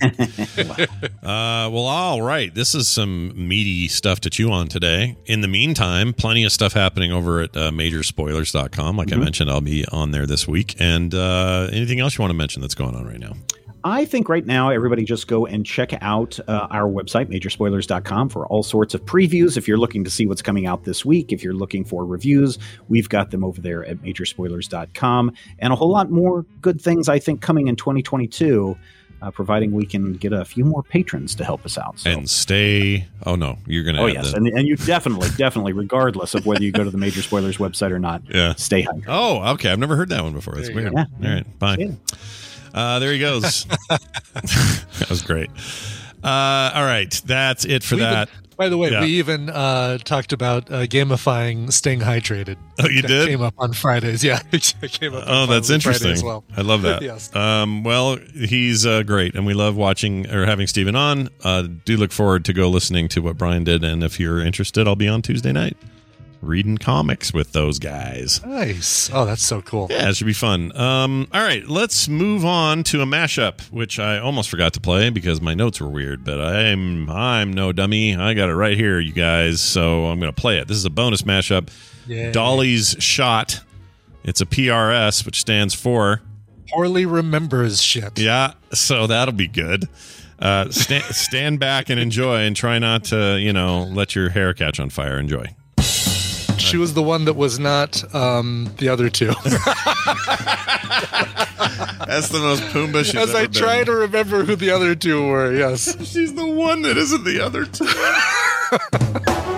uh, 1.22 1.68
well, 1.70 1.86
all 1.86 2.22
right. 2.22 2.54
This 2.54 2.74
is 2.74 2.88
some 2.88 3.32
meaty 3.48 3.88
stuff 3.88 4.20
to 4.20 4.30
chew 4.30 4.50
on 4.50 4.68
today. 4.68 5.16
In 5.26 5.42
the 5.42 5.48
meantime, 5.48 6.12
plenty 6.14 6.44
of 6.44 6.52
stuff 6.52 6.72
happening 6.72 7.12
over 7.12 7.40
at 7.42 7.56
uh, 7.56 7.70
majorspoilers.com. 7.70 8.96
Like 8.96 9.12
I 9.12 9.16
Mhm. 9.16 9.20
mentioned, 9.24 9.50
I'll 9.50 9.60
be 9.60 9.84
on 9.92 10.12
there 10.12 10.26
this 10.26 10.48
week. 10.48 10.76
And 10.78 11.14
uh, 11.14 11.68
anything 11.72 12.00
else 12.00 12.16
you 12.16 12.22
want 12.22 12.30
to 12.30 12.36
mention 12.36 12.62
that's 12.62 12.74
going 12.74 12.94
on 12.94 13.04
right 13.06 13.20
now? 13.20 13.34
I 13.84 14.04
think 14.04 14.28
right 14.28 14.44
now, 14.44 14.70
everybody 14.70 15.04
just 15.04 15.28
go 15.28 15.46
and 15.46 15.64
check 15.64 15.92
out 16.02 16.40
uh, 16.48 16.66
our 16.70 16.88
website, 16.90 17.26
majorspoilers.com, 17.26 18.28
for 18.30 18.46
all 18.48 18.62
sorts 18.64 18.94
of 18.94 19.04
previews. 19.04 19.56
If 19.56 19.68
you're 19.68 19.78
looking 19.78 20.02
to 20.04 20.10
see 20.10 20.26
what's 20.26 20.42
coming 20.42 20.66
out 20.66 20.84
this 20.84 21.04
week, 21.04 21.32
if 21.32 21.44
you're 21.44 21.54
looking 21.54 21.84
for 21.84 22.04
reviews, 22.04 22.58
we've 22.88 23.08
got 23.08 23.30
them 23.30 23.44
over 23.44 23.60
there 23.60 23.84
at 23.84 23.98
majorspoilers.com. 23.98 25.32
And 25.60 25.72
a 25.72 25.76
whole 25.76 25.90
lot 25.90 26.10
more 26.10 26.44
good 26.62 26.80
things, 26.80 27.08
I 27.08 27.18
think, 27.20 27.42
coming 27.42 27.68
in 27.68 27.76
2022, 27.76 28.76
uh, 29.22 29.30
providing 29.30 29.70
we 29.72 29.86
can 29.86 30.14
get 30.14 30.32
a 30.32 30.44
few 30.44 30.64
more 30.64 30.82
patrons 30.82 31.34
to 31.36 31.44
help 31.44 31.64
us 31.64 31.78
out. 31.78 31.98
So. 32.00 32.10
And 32.10 32.28
stay. 32.28 33.06
Oh, 33.24 33.36
no. 33.36 33.56
You're 33.66 33.84
going 33.84 33.96
to 33.96 34.02
Oh, 34.02 34.06
yes. 34.06 34.32
And, 34.32 34.46
and 34.48 34.66
you 34.66 34.76
definitely, 34.76 35.28
definitely, 35.36 35.72
regardless 35.74 36.34
of 36.34 36.44
whether 36.44 36.62
you 36.64 36.72
go 36.72 36.82
to 36.84 36.90
the 36.90 36.98
Major 36.98 37.22
Spoilers 37.22 37.58
website 37.58 37.92
or 37.92 37.98
not, 38.00 38.22
Yeah. 38.28 38.54
stay 38.56 38.82
hydrated. 38.82 39.04
Oh, 39.06 39.52
okay. 39.54 39.70
I've 39.70 39.78
never 39.78 39.94
heard 39.96 40.08
that 40.08 40.22
one 40.24 40.32
before. 40.32 40.54
That's 40.56 40.70
weird. 40.70 40.92
go. 40.92 40.98
All 41.00 41.06
Yeah. 41.20 41.34
right. 41.34 41.58
Bye. 41.58 41.96
Uh, 42.76 42.98
there 43.00 43.12
he 43.12 43.18
goes. 43.18 43.64
that 43.88 45.06
was 45.08 45.22
great. 45.22 45.50
Uh, 46.22 46.72
all 46.74 46.84
right. 46.84 47.10
That's 47.26 47.64
it 47.64 47.82
for 47.82 47.96
We 47.96 48.02
even- 48.02 48.12
that. 48.12 48.28
by 48.56 48.68
the 48.68 48.76
way, 48.76 48.90
Yeah. 48.90 49.00
we 49.00 49.06
even 49.18 49.48
uh, 49.50 49.98
talked 49.98 50.32
about 50.32 50.70
uh, 50.70 50.86
gamifying 50.86 51.72
staying 51.72 52.00
hydrated. 52.00 52.56
Oh, 52.80 52.88
you 52.88 53.02
That 53.02 53.08
did? 53.08 53.28
Came 53.28 53.42
up 53.42 53.54
on 53.58 53.72
Fridays. 53.72 54.22
Yeah, 54.24 54.40
it 54.52 54.74
came 54.92 55.14
up. 55.14 55.24
Oh, 55.26 55.42
on 55.44 55.48
that's 55.48 55.70
interesting. 55.70 56.12
as 56.12 56.22
well. 56.22 56.44
I 56.56 56.60
love 56.62 56.82
that. 56.82 57.02
yes. 57.02 57.34
Um, 57.34 57.82
well, 57.84 58.16
he's 58.34 58.84
uh, 58.86 59.02
great, 59.04 59.34
and 59.34 59.46
we 59.46 59.54
love 59.54 59.76
watching 59.76 60.26
or 60.30 60.44
having 60.46 60.66
Stephen 60.66 60.96
on. 60.96 61.28
Uh, 61.44 61.62
do 61.84 61.96
look 61.96 62.12
forward 62.12 62.44
to 62.46 62.52
go 62.52 62.68
listening 62.68 63.08
to 63.08 63.20
what 63.20 63.36
Brian 63.38 63.64
did, 63.64 63.84
and 63.84 64.02
if 64.04 64.18
you're 64.20 64.40
interested, 64.40 64.86
I'll 64.88 64.96
be 64.96 65.08
on 65.08 65.22
Tuesday 65.22 65.52
night 65.52 65.76
reading 66.46 66.78
comics 66.78 67.34
with 67.34 67.52
those 67.52 67.78
guys. 67.78 68.44
Nice. 68.44 69.10
Oh, 69.12 69.24
that's 69.24 69.42
so 69.42 69.60
cool. 69.62 69.88
Yeah, 69.90 70.08
it 70.08 70.16
should 70.16 70.26
be 70.26 70.32
fun. 70.32 70.76
Um, 70.76 71.28
all 71.32 71.42
right, 71.42 71.66
let's 71.68 72.08
move 72.08 72.44
on 72.44 72.82
to 72.84 73.02
a 73.02 73.06
mashup, 73.06 73.60
which 73.70 73.98
I 73.98 74.18
almost 74.18 74.48
forgot 74.48 74.72
to 74.74 74.80
play 74.80 75.10
because 75.10 75.40
my 75.40 75.54
notes 75.54 75.80
were 75.80 75.88
weird. 75.88 76.24
But 76.24 76.40
I'm 76.40 77.10
I'm 77.10 77.52
no 77.52 77.72
dummy. 77.72 78.16
I 78.16 78.34
got 78.34 78.48
it 78.48 78.54
right 78.54 78.76
here, 78.76 78.98
you 79.00 79.12
guys. 79.12 79.60
So 79.60 80.06
I'm 80.06 80.18
going 80.20 80.32
to 80.32 80.40
play 80.40 80.58
it. 80.58 80.68
This 80.68 80.76
is 80.76 80.84
a 80.84 80.90
bonus 80.90 81.22
mashup. 81.22 81.68
Yay. 82.06 82.32
Dolly's 82.32 82.96
shot. 82.98 83.60
It's 84.24 84.40
a 84.40 84.46
PRS, 84.46 85.24
which 85.26 85.40
stands 85.40 85.74
for 85.74 86.22
Poorly 86.70 87.06
remembers 87.06 87.80
shit. 87.82 88.18
yeah. 88.18 88.54
So 88.72 89.06
that'll 89.06 89.34
be 89.34 89.46
good. 89.48 89.88
Uh, 90.38 90.68
stand, 90.70 91.04
stand 91.14 91.60
back 91.60 91.88
and 91.90 91.98
enjoy, 92.00 92.38
and 92.40 92.54
try 92.56 92.78
not 92.78 93.04
to 93.04 93.38
you 93.38 93.52
know 93.52 93.84
let 93.84 94.14
your 94.14 94.30
hair 94.30 94.52
catch 94.52 94.78
on 94.80 94.90
fire. 94.90 95.18
Enjoy. 95.18 95.46
She 96.58 96.76
was 96.76 96.94
the 96.94 97.02
one 97.02 97.24
that 97.26 97.34
was 97.34 97.58
not 97.58 98.02
um, 98.14 98.70
the 98.78 98.88
other 98.88 99.10
two. 99.10 99.26
That's 102.06 102.28
the 102.28 102.38
most 102.40 102.62
Pumbaa 102.64 103.04
she's 103.04 103.14
As 103.16 103.34
I 103.34 103.42
been. 103.42 103.52
try 103.52 103.84
to 103.84 103.92
remember 103.92 104.44
who 104.44 104.56
the 104.56 104.70
other 104.70 104.94
two 104.94 105.26
were, 105.26 105.52
yes. 105.54 105.96
She's 106.06 106.34
the 106.34 106.46
one 106.46 106.82
that 106.82 106.96
isn't 106.96 107.24
the 107.24 107.40
other 107.40 107.66
two. 107.66 107.86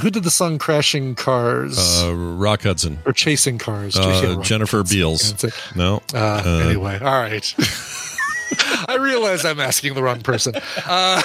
Who 0.00 0.10
did 0.10 0.22
the 0.22 0.30
song 0.30 0.58
"Crashing 0.58 1.16
Cars" 1.16 1.76
Uh, 2.04 2.14
Rock 2.14 2.62
Hudson. 2.62 3.00
or 3.04 3.12
"Chasing 3.12 3.58
Cars"? 3.58 3.96
Uh, 3.96 4.20
Yeah, 4.22 4.34
Rock 4.36 4.44
Jennifer 4.44 4.76
Hudson. 4.78 4.96
Beals. 4.96 5.32
That's 5.32 5.44
it. 5.44 5.54
No. 5.74 6.02
Uh, 6.14 6.42
Uh, 6.44 6.48
anyway, 6.64 6.98
all 7.00 7.20
right. 7.20 7.52
I 8.88 8.96
realize 9.00 9.44
I'm 9.44 9.60
asking 9.60 9.94
the 9.94 10.02
wrong 10.02 10.20
person. 10.20 10.54
Uh, 10.86 11.22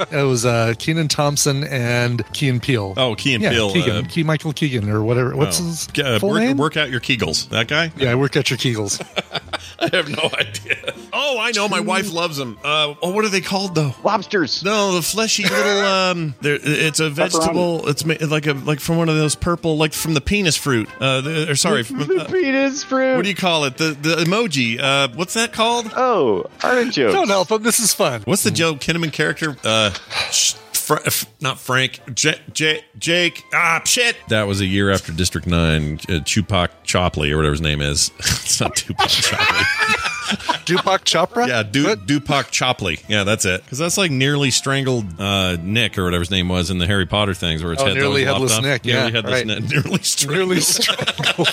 it 0.10 0.24
was 0.26 0.44
uh, 0.44 0.74
Kenan 0.78 1.08
Thompson 1.08 1.64
and 1.64 2.22
Kean 2.32 2.60
Peele. 2.60 2.94
Oh, 2.96 3.14
Key 3.14 3.34
and 3.34 3.42
yeah, 3.42 3.50
Peele. 3.50 3.72
Keegan, 3.72 3.96
uh, 4.04 4.08
Key 4.08 4.22
Michael 4.22 4.52
Keegan 4.52 4.88
or 4.90 5.02
whatever. 5.02 5.36
What's 5.36 5.60
oh. 5.60 5.64
his 5.64 5.88
Uh, 5.98 6.18
full 6.18 6.30
work, 6.30 6.38
name? 6.40 6.56
work 6.56 6.76
out 6.76 6.90
your 6.90 7.00
Kegels. 7.00 7.48
That 7.50 7.68
guy? 7.68 7.92
Yeah, 7.96 8.12
I 8.12 8.14
work 8.14 8.36
at 8.36 8.50
your 8.50 8.58
Kegels. 8.58 9.00
I 9.78 9.88
have 9.96 10.08
no 10.08 10.28
idea. 10.38 10.94
Oh, 11.12 11.38
I 11.40 11.52
know. 11.52 11.68
My 11.68 11.80
wife 11.80 12.12
loves 12.12 12.36
them. 12.36 12.58
Uh, 12.62 12.94
oh, 13.02 13.12
what 13.12 13.24
are 13.24 13.28
they 13.28 13.40
called 13.40 13.74
though? 13.74 13.94
Lobsters. 14.04 14.62
No, 14.62 14.94
the 14.94 15.02
fleshy 15.02 15.44
little. 15.44 15.80
Um, 15.84 16.34
it's 16.42 17.00
a 17.00 17.08
vegetable. 17.10 17.88
It's 17.88 18.04
ma- 18.04 18.14
like 18.20 18.46
a 18.46 18.52
like 18.52 18.80
from 18.80 18.96
one 18.98 19.08
of 19.08 19.16
those 19.16 19.34
purple, 19.34 19.76
like 19.78 19.92
from 19.92 20.14
the 20.14 20.20
penis 20.20 20.56
fruit. 20.56 20.88
Uh, 21.00 21.20
the, 21.22 21.50
or 21.50 21.56
sorry, 21.56 21.82
from, 21.82 22.02
uh, 22.02 22.24
penis 22.26 22.84
fruit. 22.84 23.16
what 23.16 23.22
do 23.22 23.28
you 23.28 23.34
call 23.34 23.64
it? 23.64 23.76
The 23.78 23.90
the 24.00 24.16
emoji. 24.16 24.78
Uh, 24.80 25.08
what's 25.14 25.34
that 25.34 25.52
called? 25.52 25.90
Oh, 25.96 26.29
artichokes. 26.62 27.12
Don't 27.14 27.28
help 27.28 27.50
him. 27.50 27.62
This 27.62 27.80
is 27.80 27.92
fun. 27.94 28.22
What's 28.24 28.42
the 28.42 28.50
Joe 28.50 28.74
Kinnaman 28.74 29.12
character? 29.12 29.56
Uh, 29.64 29.90
sh- 30.30 30.54
Fra- 30.72 31.02
f- 31.06 31.26
not 31.40 31.58
Frank. 31.60 32.00
J- 32.14 32.40
J- 32.52 32.84
Jake. 32.98 33.44
Ah, 33.54 33.80
shit. 33.84 34.16
That 34.28 34.48
was 34.48 34.60
a 34.60 34.66
year 34.66 34.90
after 34.90 35.12
District 35.12 35.46
Nine. 35.46 36.00
Uh, 36.08 36.18
Tupac 36.24 36.70
Chopley 36.84 37.30
or 37.30 37.36
whatever 37.36 37.52
his 37.52 37.60
name 37.60 37.80
is. 37.80 38.10
it's 38.18 38.60
not 38.60 38.74
Tupac 38.76 39.06
Chopley. 39.08 40.16
Dupac 40.66 41.00
Chopra? 41.04 41.46
Yeah, 41.48 41.62
du- 41.62 41.96
Dupac 41.96 42.50
Chopley. 42.50 43.02
Yeah, 43.08 43.24
that's 43.24 43.44
it. 43.44 43.62
Because 43.64 43.78
that's 43.78 43.98
like 43.98 44.10
nearly 44.10 44.50
strangled 44.50 45.04
uh, 45.20 45.56
Nick 45.62 45.98
or 45.98 46.04
whatever 46.04 46.20
his 46.20 46.30
name 46.30 46.48
was 46.48 46.70
in 46.70 46.78
the 46.78 46.86
Harry 46.86 47.06
Potter 47.06 47.34
things 47.34 47.62
where 47.62 47.72
its 47.72 47.82
Oh, 47.82 47.86
head 47.86 47.94
nearly 47.96 48.24
headless 48.24 48.56
off. 48.56 48.62
Nick, 48.62 48.84
Nearly 48.84 49.02
yeah, 49.06 49.10
headless 49.10 49.32
right. 49.32 49.46
Nick. 49.46 49.70
Nearly 49.70 49.98
strangled. 50.02 50.48
Nearly 50.48 50.60
strangled. 50.60 51.48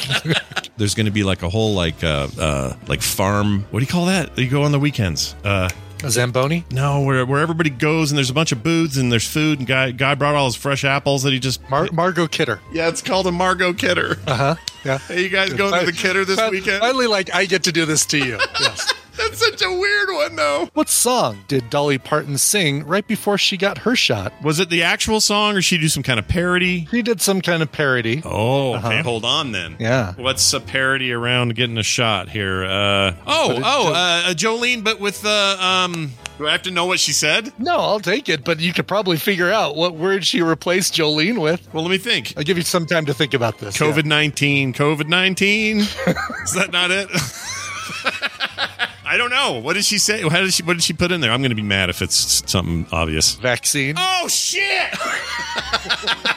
There's 0.78 0.94
going 0.96 1.06
to 1.08 1.12
be 1.12 1.24
like 1.24 1.42
a 1.44 1.50
whole 1.50 1.74
like 1.74 2.04
uh, 2.04 2.28
uh, 2.40 2.76
like 2.88 3.02
farm. 3.02 3.66
What 3.72 3.80
do 3.80 3.84
you 3.86 3.92
call 3.92 4.06
that? 4.08 4.38
You 4.38 4.48
go 4.50 4.64
on 4.64 4.72
the 4.72 4.80
weekends. 4.80 5.36
Uh, 5.44 5.70
A 6.04 6.12
Zamboni? 6.12 6.64
no, 6.72 7.02
where 7.02 7.26
where 7.26 7.40
everybody 7.42 7.70
goes 7.72 8.12
and 8.12 8.18
there's 8.18 8.30
a 8.30 8.34
bunch 8.34 8.52
of 8.52 8.62
booths 8.64 8.98
and 8.98 9.12
there's 9.12 9.28
food 9.28 9.60
and 9.60 9.68
guy 9.68 9.92
guy 9.92 10.14
brought 10.16 10.36
all 10.36 10.46
his 10.46 10.56
fresh 10.56 10.86
apples 10.86 11.24
that 11.24 11.34
he 11.34 11.40
just. 11.40 11.68
Mar- 11.70 11.90
Margot 11.92 12.28
Kidder. 12.28 12.60
yeah, 12.72 12.88
it's 12.88 13.02
called 13.02 13.26
a 13.28 13.32
Margot 13.32 13.74
Kidder. 13.74 14.18
Uh 14.28 14.36
huh. 14.36 14.56
Yeah. 14.86 15.00
Hey, 15.00 15.24
you 15.24 15.30
guys 15.30 15.54
going 15.54 15.78
to 15.80 15.86
the 15.86 15.92
Kidder 15.98 16.24
this 16.24 16.40
weekend? 16.52 16.80
Finally, 16.80 17.08
like, 17.08 17.34
I 17.34 17.46
get 17.46 17.64
to 17.64 17.72
do 17.72 17.86
this 17.86 18.06
to 18.08 18.18
you. 18.18 18.38
Yes. 18.62 18.94
That's 19.18 19.40
such 19.40 19.62
a 19.62 19.72
weird 19.72 20.10
one, 20.12 20.36
though. 20.36 20.70
what 20.74 20.90
song 20.90 21.40
did 21.48 21.70
Dolly 21.70 21.98
Parton 21.98 22.38
sing 22.38 22.86
right 22.86 23.06
before 23.08 23.38
she 23.38 23.58
got 23.58 23.80
her 23.80 23.96
shot? 23.96 24.32
Was 24.44 24.60
it 24.60 24.70
the 24.70 24.84
actual 24.84 25.20
song 25.20 25.56
or 25.58 25.62
she 25.62 25.78
do 25.78 25.88
some 25.90 26.04
kind 26.04 26.20
of 26.20 26.28
parody? 26.28 26.88
She 26.92 27.02
did 27.02 27.20
some 27.22 27.42
kind 27.42 27.62
of 27.64 27.72
parody. 27.72 28.22
Oh, 28.24 28.76
okay. 28.76 28.88
Uh-huh. 29.00 29.04
Hold 29.04 29.26
on 29.26 29.52
then. 29.52 29.76
Yeah. 29.80 30.14
What's 30.16 30.54
a 30.54 30.60
parody 30.60 31.12
around 31.12 31.56
getting 31.56 31.78
a 31.78 31.84
shot 31.84 32.30
here? 32.30 32.64
Uh, 32.64 33.16
oh, 33.26 33.52
it- 33.52 33.62
oh, 33.66 33.94
uh, 33.94 34.34
Jolene, 34.34 34.84
but 34.84 35.00
with 35.00 35.26
uh, 35.26 35.58
um. 35.60 36.12
Do 36.38 36.48
I 36.48 36.52
have 36.52 36.62
to 36.64 36.72
know 36.72 36.86
what 36.86 37.00
she 37.00 37.14
said? 37.14 37.52
No, 37.58 37.76
I'll 37.78 38.00
take 38.00 38.30
it, 38.30 38.44
but 38.44 38.60
you 38.60 38.72
could 38.72 38.86
probably 38.88 39.18
figure 39.18 39.50
out 39.52 39.76
what 39.76 39.96
word 39.96 40.24
she 40.24 40.44
replaced 40.44 40.94
Jolene 40.94 41.42
with. 41.42 41.68
Well, 41.74 41.82
let 41.82 41.90
me 41.90 41.98
think. 41.98 42.36
I'll 42.38 42.44
give 42.44 42.58
you 42.58 42.64
some 42.64 42.86
time 42.86 43.08
to 43.08 43.14
think 43.16 43.34
about 43.34 43.58
this. 43.58 43.76
COVID 43.76 44.06
nineteen. 44.06 44.72
COVID 44.72 45.08
nineteen. 45.08 45.78
Is 46.44 46.54
that 46.54 46.70
not 46.72 46.92
it? 46.92 47.10
I 49.10 49.16
don't 49.18 49.30
know. 49.30 49.54
What 49.60 49.74
did 49.74 49.86
she 49.86 49.98
say? 50.00 50.22
How 50.28 50.42
did 50.42 50.54
she? 50.54 50.64
What 50.64 50.74
did 50.74 50.84
she 50.84 50.92
put 50.94 51.12
in 51.14 51.22
there? 51.22 51.32
I'm 51.32 51.40
going 51.42 51.52
to 51.52 51.56
be 51.56 51.62
mad 51.62 51.90
if 51.90 52.02
it's 52.02 52.44
something 52.52 52.86
obvious. 52.92 53.36
Vaccine. 53.36 53.96
Oh 53.98 54.28
shit! 54.28 54.62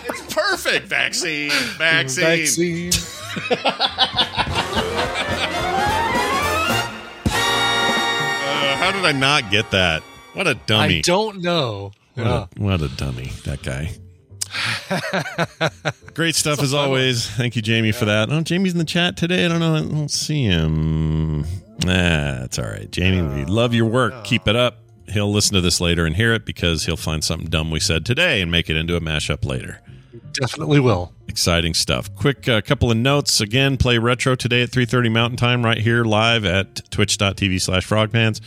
it's 0.05 0.32
perfect. 0.34 0.86
Vaccine. 0.86 1.51
Vaccine. 1.78 2.90
Vaccine. 2.92 2.92
Uh, 7.26 8.76
how 8.76 8.92
did 8.92 9.05
I 9.05 9.12
not 9.12 9.51
get 9.51 9.70
that? 9.70 10.02
What 10.34 10.47
a 10.47 10.55
dummy. 10.55 10.98
I 10.98 11.01
don't 11.02 11.40
know. 11.42 11.92
What, 12.14 12.24
Yeah. 12.26 12.47
a, 12.56 12.62
what 12.62 12.82
a 12.82 12.88
dummy, 12.88 13.30
that 13.44 13.62
guy. 13.62 13.92
Great 16.14 16.34
stuff 16.34 16.60
as 16.60 16.74
always. 16.74 17.28
Thank 17.30 17.55
you, 17.56 17.62
Jamie, 17.62 17.92
for 17.92 18.05
that. 18.06 18.30
Oh, 18.30 18.40
Jamie's 18.42 18.72
in 18.72 18.78
the 18.78 18.84
chat 18.84 19.16
today. 19.16 19.44
I 19.44 19.48
don't 19.48 19.60
know. 19.60 19.74
I 19.76 19.80
don't 19.80 20.10
see 20.10 20.44
him. 20.44 21.44
Nah, 21.85 22.44
it's 22.44 22.59
all 22.59 22.66
right. 22.66 22.90
Jamie, 22.90 23.23
we 23.23 23.44
love 23.44 23.74
your 23.74 23.86
work. 23.86 24.24
Keep 24.24 24.48
it 24.48 24.57
up. 24.57 24.78
He'll 25.09 25.32
listen 25.32 25.55
to 25.55 25.61
this 25.61 25.81
later 25.81 26.07
and 26.07 26.15
hear 26.15 26.32
it 26.32 26.44
because 26.44 26.86
he'll 26.86 26.97
find 26.97 27.24
something 27.24 27.48
dumb 27.48 27.70
we 27.70 27.81
said 27.81 28.07
today 28.07 28.40
and 28.40 28.51
make 28.51 28.70
it 28.70 28.77
into 28.77 28.97
a 28.97 29.01
mashup 29.01 29.44
later. 29.44 29.81
Definitely 30.32 30.81
will. 30.81 31.12
Exciting 31.28 31.74
stuff. 31.74 32.15
Quick 32.15 32.48
uh, 32.48 32.61
couple 32.61 32.90
of 32.90 32.97
notes. 32.97 33.40
Again, 33.40 33.77
play 33.77 33.98
retro 33.98 34.35
today 34.35 34.62
at 34.62 34.70
3.30 34.70 35.11
Mountain 35.11 35.36
Time 35.36 35.65
right 35.65 35.78
here 35.78 36.05
live 36.05 36.44
at 36.44 36.90
twitch.tv 36.90 37.61
slash 37.61 37.86
frogpants. 37.86 38.40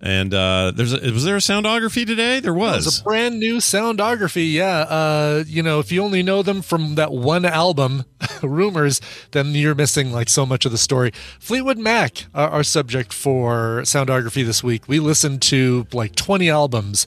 And 0.00 0.34
uh, 0.34 0.72
there's 0.74 0.92
a, 0.92 1.10
was 1.12 1.24
there 1.24 1.36
a 1.36 1.40
soundography 1.40 2.06
today? 2.06 2.40
There 2.40 2.54
was. 2.54 2.84
was 2.84 3.00
a 3.00 3.04
brand 3.04 3.38
new 3.38 3.56
soundography. 3.56 4.52
Yeah. 4.52 4.80
Uh, 4.80 5.44
you 5.46 5.62
know, 5.62 5.78
if 5.78 5.90
you 5.90 6.02
only 6.02 6.22
know 6.22 6.42
them 6.42 6.62
from 6.62 6.96
that 6.96 7.12
one 7.12 7.44
album, 7.44 8.04
Rumors, 8.42 9.00
then 9.30 9.52
you're 9.52 9.74
missing 9.74 10.12
like 10.12 10.28
so 10.28 10.44
much 10.44 10.64
of 10.66 10.72
the 10.72 10.78
story. 10.78 11.12
Fleetwood 11.38 11.78
Mac 11.78 12.26
are 12.34 12.48
our 12.50 12.62
subject 12.62 13.12
for 13.12 13.82
soundography 13.82 14.44
this 14.44 14.62
week. 14.62 14.88
We 14.88 15.00
listened 15.00 15.42
to 15.42 15.86
like 15.92 16.14
20 16.14 16.50
albums, 16.50 17.06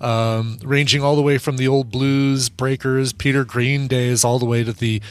um, 0.00 0.58
ranging 0.62 1.02
all 1.02 1.16
the 1.16 1.22
way 1.22 1.38
from 1.38 1.56
the 1.56 1.66
old 1.68 1.90
blues 1.90 2.48
breakers, 2.48 3.12
Peter 3.12 3.44
Green 3.44 3.88
days, 3.88 4.24
all 4.24 4.38
the 4.38 4.46
way 4.46 4.62
to 4.64 4.72
the 4.72 5.02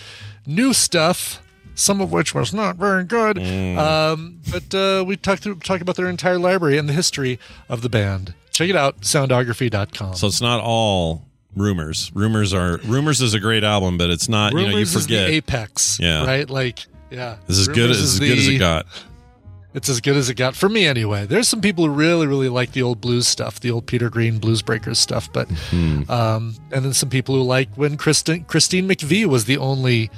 new 0.46 0.74
stuff. 0.74 1.42
Some 1.80 2.02
of 2.02 2.12
which 2.12 2.34
was 2.34 2.54
not 2.56 2.76
very 2.78 3.04
good, 3.04 3.38
um, 3.78 4.40
but 4.52 4.74
uh, 4.74 5.04
we 5.06 5.16
talked 5.16 5.44
talk 5.64 5.80
about 5.80 5.96
their 5.96 6.10
entire 6.10 6.40
library 6.40 6.78
and 6.80 6.90
the 6.90 6.94
history 6.94 7.40
of 7.70 7.82
the 7.84 7.90
band. 7.90 8.34
Check 8.52 8.70
it 8.70 8.76
out, 8.76 9.02
soundography.com. 9.02 10.16
So 10.16 10.26
it's 10.26 10.42
not 10.42 10.60
all 10.60 11.26
rumors. 11.56 12.12
Rumors 12.16 12.52
are 12.54 12.78
rumors 12.80 13.22
is 13.22 13.34
a 13.36 13.40
great 13.40 13.64
album, 13.64 13.98
but 14.00 14.10
it's 14.10 14.28
not. 14.28 14.54
you 14.54 14.58
know, 14.58 14.64
you 14.66 14.70
Rumors 14.74 14.96
is 14.96 15.04
forget. 15.04 15.28
the 15.28 15.34
apex. 15.36 16.00
Yeah. 16.00 16.26
Right? 16.26 16.50
Like, 16.50 16.80
yeah. 17.12 17.38
This 17.46 17.60
is 17.60 17.68
good. 17.68 17.78
Rumors 17.78 18.02
As 18.02 18.14
is 18.14 18.20
good 18.20 18.38
as 18.40 18.48
it 18.48 18.58
got. 18.58 18.88
It's 19.76 19.90
as 19.90 20.02
good 20.02 20.16
as 20.18 20.28
it 20.30 20.34
got 20.36 20.56
for 20.56 20.70
me 20.70 20.88
anyway. 20.88 21.28
There's 21.28 21.48
some 21.48 21.62
people 21.62 21.86
who 21.86 21.92
really, 21.92 22.26
really 22.26 22.50
like 22.50 22.72
the 22.72 22.82
old 22.82 23.00
blues 23.00 23.28
stuff, 23.28 23.60
the 23.60 23.70
old 23.70 23.86
Peter 23.86 24.10
Green 24.10 24.40
Blues 24.40 24.64
Breakers 24.64 24.98
stuff, 24.98 25.32
but 25.32 25.48
Hmm. 25.70 26.10
um, 26.10 26.56
and 26.72 26.84
then 26.84 26.94
some 26.94 27.10
people 27.10 27.36
who 27.36 27.44
like 27.44 27.70
when 27.76 27.96
Christine 27.98 28.46
Christine 28.46 28.88
McVie 28.90 29.28
was 29.28 29.46
the 29.46 29.58
only 29.58 30.10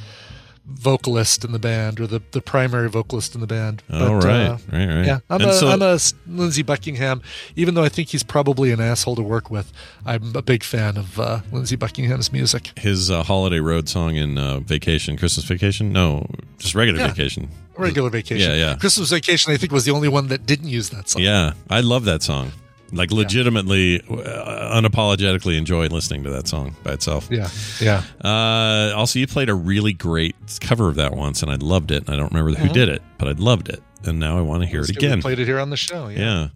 vocalist 0.71 1.43
in 1.43 1.51
the 1.51 1.59
band 1.59 1.99
or 1.99 2.07
the, 2.07 2.21
the 2.31 2.41
primary 2.41 2.89
vocalist 2.89 3.35
in 3.35 3.41
the 3.41 3.47
band. 3.47 3.83
Oh, 3.89 4.15
right. 4.15 4.49
Right, 4.49 4.59
right. 4.71 5.05
Yeah, 5.05 5.19
I'm 5.29 5.41
And 5.41 5.49
a 5.49 5.53
so- 5.53 5.69
am 5.69 5.81
a 5.81 5.97
Lindsey 6.27 6.61
Buckingham. 6.63 7.21
Even 7.55 7.73
though 7.73 7.83
I 7.83 7.89
think 7.89 8.09
he's 8.09 8.23
probably 8.23 8.71
an 8.71 8.79
asshole 8.79 9.15
to 9.17 9.21
work 9.21 9.49
with, 9.49 9.71
I'm 10.05 10.35
a 10.35 10.41
big 10.41 10.63
fan 10.63 10.97
of 10.97 11.19
uh, 11.19 11.39
Lindsey 11.51 11.75
Buckingham's 11.75 12.31
music. 12.31 12.71
His 12.77 13.09
uh, 13.11 13.23
holiday 13.23 13.59
road 13.59 13.89
song 13.89 14.15
in 14.15 14.37
uh, 14.37 14.59
Vacation, 14.59 15.17
Christmas 15.17 15.45
Vacation. 15.45 15.91
No, 15.91 16.25
just 16.57 16.75
regular 16.75 16.99
Yeah. 16.99 17.07
Vacation. 17.07 17.49
Regular 17.77 18.09
Vacation. 18.09 18.49
Yeah, 18.51 18.57
yeah. 18.57 18.75
Christmas 18.75 19.09
Vacation, 19.09 19.53
I 19.53 19.57
think, 19.57 19.71
was 19.71 19.85
the 19.85 19.91
only 19.91 20.09
one 20.09 20.27
that 20.27 20.45
didn't 20.45 20.67
use 20.67 20.89
that 20.89 21.07
song. 21.09 21.21
Yeah, 21.21 21.53
I 21.69 21.79
love 21.79 22.03
that 22.05 22.21
song. 22.21 22.51
Like 22.91 23.11
legitimately, 23.11 24.01
uh, 24.01 24.81
unapologetically 24.81 25.57
enjoy 25.57 25.87
listening 25.87 26.23
to 26.23 26.29
that 26.31 26.47
song 26.47 26.75
by 26.83 26.93
itself. 26.93 27.27
Yeah, 27.31 27.49
yeah. 27.79 28.03
Uh, 28.23 28.93
also, 28.95 29.19
you 29.19 29.27
played 29.27 29.49
a 29.49 29.53
really 29.53 29.93
great 29.93 30.35
cover 30.59 30.89
of 30.89 30.95
that 30.95 31.13
once, 31.15 31.43
and 31.43 31.51
I 31.51 31.55
loved 31.55 31.91
it. 31.91 32.05
And 32.07 32.09
I 32.09 32.15
don't 32.17 32.31
remember 32.33 32.59
who 32.59 32.67
Mhm. 32.69 32.73
did 32.73 32.89
it, 32.89 33.01
but 33.19 33.27
I 33.27 33.31
loved 33.33 33.69
it, 33.69 33.81
and 34.05 34.19
now 34.19 34.37
I 34.37 34.41
want 34.41 34.63
to 34.63 34.67
hear 34.67 34.79
it 34.79 34.87
Let's 34.87 34.99
we 34.99 35.07
again. 35.07 35.21
Played 35.21 35.39
it 35.39 35.45
here 35.45 35.59
on 35.59 35.69
the 35.69 35.77
show. 35.77 36.07
Yeah. 36.07 36.19
Yeah. 36.19 36.47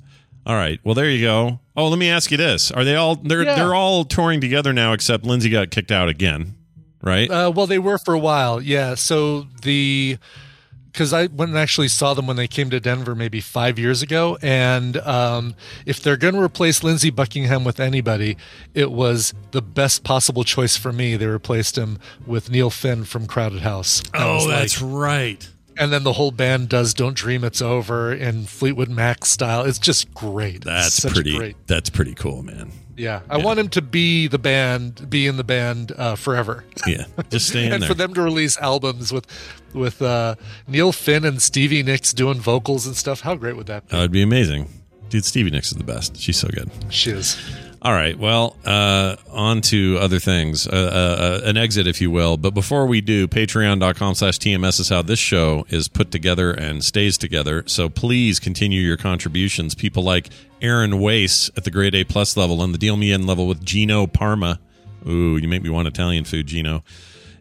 All 0.45 0.55
right. 0.55 0.79
Well, 0.83 0.95
there 0.95 1.09
you 1.09 1.21
go. 1.23 1.59
Oh, 1.77 1.87
let 1.87 1.99
me 1.99 2.09
ask 2.09 2.29
you 2.31 2.37
this: 2.37 2.71
Are 2.71 2.83
they 2.83 2.95
all 2.95 3.15
they're 3.15 3.43
Yeah. 3.43 3.55
they're 3.55 3.75
all 3.75 4.03
touring 4.03 4.41
together 4.41 4.73
now? 4.73 4.93
Except 4.93 5.25
Lindsey 5.25 5.49
got 5.49 5.69
kicked 5.71 5.91
out 5.91 6.09
again, 6.09 6.55
right? 7.01 7.29
Uh, 7.29 7.51
well, 7.55 7.67
they 7.67 7.79
were 7.79 7.97
for 7.97 8.13
a 8.13 8.19
while. 8.19 8.59
Yeah. 8.59 8.95
So 8.95 9.47
the 9.61 10.17
because 10.93 11.11
I 11.11 11.25
went 11.25 11.49
and 11.49 11.57
actually 11.57 11.87
saw 11.87 12.13
them 12.13 12.27
when 12.27 12.37
they 12.37 12.47
came 12.47 12.69
to 12.69 12.79
Denver 12.79 13.15
maybe 13.15 13.41
five 13.41 13.79
years 13.79 14.01
ago, 14.03 14.37
and 14.41 14.97
um, 14.97 15.55
if 15.85 15.99
they're 16.01 16.17
going 16.17 16.35
to 16.35 16.41
replace 16.41 16.83
Lindsey 16.83 17.09
Buckingham 17.09 17.63
with 17.63 17.79
anybody, 17.79 18.37
it 18.75 18.91
was 18.91 19.33
the 19.51 19.61
best 19.61 20.03
possible 20.03 20.43
choice 20.43 20.77
for 20.77 20.93
me. 20.93 21.17
They 21.17 21.25
replaced 21.25 21.77
him 21.77 21.97
with 22.27 22.51
Neil 22.51 22.69
Finn 22.69 23.03
from 23.05 23.25
Crowded 23.25 23.61
House. 23.63 24.03
Was 24.13 24.21
oh, 24.45 24.47
like- 24.47 24.59
that's 24.59 24.81
right. 24.81 25.49
and 25.77 25.91
then 25.91 26.03
the 26.03 26.13
whole 26.13 26.31
band 26.31 26.69
does 26.69 26.93
"Don't 26.93 27.15
Dream 27.15 27.43
It's 27.43 27.61
Over" 27.61 28.13
in 28.13 28.45
Fleetwood 28.45 28.89
Mac 28.89 29.25
style. 29.25 29.63
It's 29.65 29.79
just 29.79 30.13
great. 30.13 30.63
That's 30.63 30.99
pretty. 30.99 31.35
Great. 31.35 31.55
That's 31.65 31.89
pretty 31.89 32.13
cool, 32.13 32.43
man. 32.43 32.71
Yeah, 32.95 33.21
I 33.29 33.37
want 33.37 33.59
him 33.59 33.69
to 33.69 33.81
be 33.81 34.27
the 34.27 34.37
band, 34.37 35.09
be 35.09 35.25
in 35.27 35.37
the 35.37 35.43
band 35.43 35.91
uh, 35.97 36.15
forever. 36.15 36.63
Yeah, 36.85 37.05
just 37.29 37.47
stay 37.47 37.65
in 37.67 37.73
and 37.73 37.81
there. 37.83 37.87
for 37.89 37.93
them 37.95 38.13
to 38.13 38.21
release 38.21 38.57
albums 38.57 39.11
with 39.11 39.25
with 39.73 40.01
uh, 40.01 40.35
Neil 40.67 40.91
Finn 40.91 41.25
and 41.25 41.41
Stevie 41.41 41.81
Nicks 41.83 42.13
doing 42.13 42.39
vocals 42.39 42.85
and 42.85 42.95
stuff, 42.95 43.21
how 43.21 43.35
great 43.35 43.55
would 43.55 43.67
that 43.67 43.87
be? 43.87 43.91
That 43.95 44.01
would 44.01 44.11
be 44.11 44.21
amazing. 44.21 44.69
Dude, 45.09 45.25
Stevie 45.25 45.51
Nicks 45.51 45.71
is 45.71 45.77
the 45.77 45.83
best. 45.83 46.17
She's 46.17 46.37
so 46.37 46.47
good. 46.49 46.69
She 46.89 47.11
is. 47.11 47.37
All 47.83 47.91
right. 47.91 48.17
Well, 48.17 48.55
uh, 48.63 49.17
on 49.29 49.59
to 49.63 49.97
other 49.99 50.17
things. 50.17 50.65
Uh, 50.65 50.71
uh, 50.71 51.21
uh, 51.45 51.49
an 51.49 51.57
exit, 51.57 51.85
if 51.85 51.99
you 51.99 52.09
will. 52.09 52.37
But 52.37 52.53
before 52.53 52.85
we 52.85 53.01
do, 53.01 53.27
patreon.com 53.27 54.15
slash 54.15 54.39
TMS 54.39 54.79
is 54.79 54.87
how 54.87 55.01
this 55.01 55.19
show 55.19 55.65
is 55.67 55.89
put 55.89 56.09
together 56.09 56.51
and 56.51 56.81
stays 56.81 57.17
together. 57.17 57.65
So 57.67 57.89
please 57.89 58.39
continue 58.39 58.79
your 58.79 58.95
contributions. 58.95 59.75
People 59.75 60.01
like 60.03 60.29
Aaron 60.61 61.01
Wace 61.01 61.49
at 61.57 61.65
the 61.65 61.71
grade 61.71 61.93
A 61.93 62.05
plus 62.05 62.37
level 62.37 62.63
and 62.63 62.73
the 62.73 62.77
Deal 62.77 62.95
Me 62.95 63.11
In 63.11 63.27
level 63.27 63.47
with 63.47 63.65
Gino 63.65 64.07
Parma. 64.07 64.61
Ooh, 65.05 65.35
you 65.35 65.49
make 65.49 65.61
me 65.61 65.69
want 65.69 65.89
Italian 65.89 66.23
food, 66.23 66.47
Gino. 66.47 66.85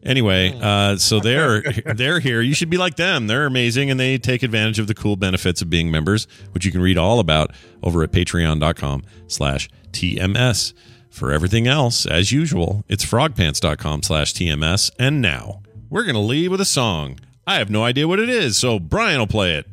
Anyway, 0.04 0.58
uh, 0.60 0.96
so 0.96 1.20
they're 1.20 1.62
they're 1.94 2.20
here. 2.20 2.40
You 2.40 2.54
should 2.54 2.70
be 2.70 2.78
like 2.78 2.96
them. 2.96 3.26
They're 3.26 3.46
amazing, 3.46 3.90
and 3.90 3.98
they 4.00 4.18
take 4.18 4.42
advantage 4.42 4.78
of 4.78 4.86
the 4.86 4.94
cool 4.94 5.16
benefits 5.16 5.62
of 5.62 5.70
being 5.70 5.90
members, 5.90 6.26
which 6.52 6.64
you 6.64 6.72
can 6.72 6.80
read 6.80 6.98
all 6.98 7.20
about 7.20 7.52
over 7.82 8.02
at 8.02 8.10
Patreon.com/slash 8.12 9.68
TMS. 9.92 10.72
For 11.10 11.30
everything 11.30 11.66
else, 11.66 12.06
as 12.06 12.32
usual, 12.32 12.84
it's 12.88 13.04
frogpants.com/slash 13.04 14.32
TMS. 14.32 14.90
And 14.98 15.20
now 15.20 15.62
we're 15.90 16.04
gonna 16.04 16.20
leave 16.20 16.50
with 16.50 16.60
a 16.60 16.66
song. 16.66 17.20
I 17.46 17.56
have 17.56 17.70
no 17.70 17.84
idea 17.84 18.08
what 18.08 18.18
it 18.18 18.28
is, 18.30 18.56
so 18.56 18.78
Brian 18.78 19.18
will 19.18 19.26
play 19.26 19.54
it. 19.54 19.66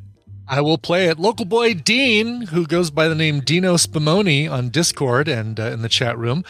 I 0.52 0.62
will 0.62 0.80
play 0.80 1.08
it. 1.08 1.20
Local 1.20 1.46
boy 1.46 1.76
Dean, 1.76 2.42
who 2.48 2.66
goes 2.66 2.90
by 2.90 3.08
the 3.08 3.14
name 3.14 3.40
Dino 3.42 3.76
Spumoni 3.76 4.52
on 4.52 4.70
Discord 4.70 5.28
and 5.28 5.60
uh, 5.60 5.66
in 5.66 5.84
the 5.84 5.90
chat 5.90 6.18
room, 6.18 6.44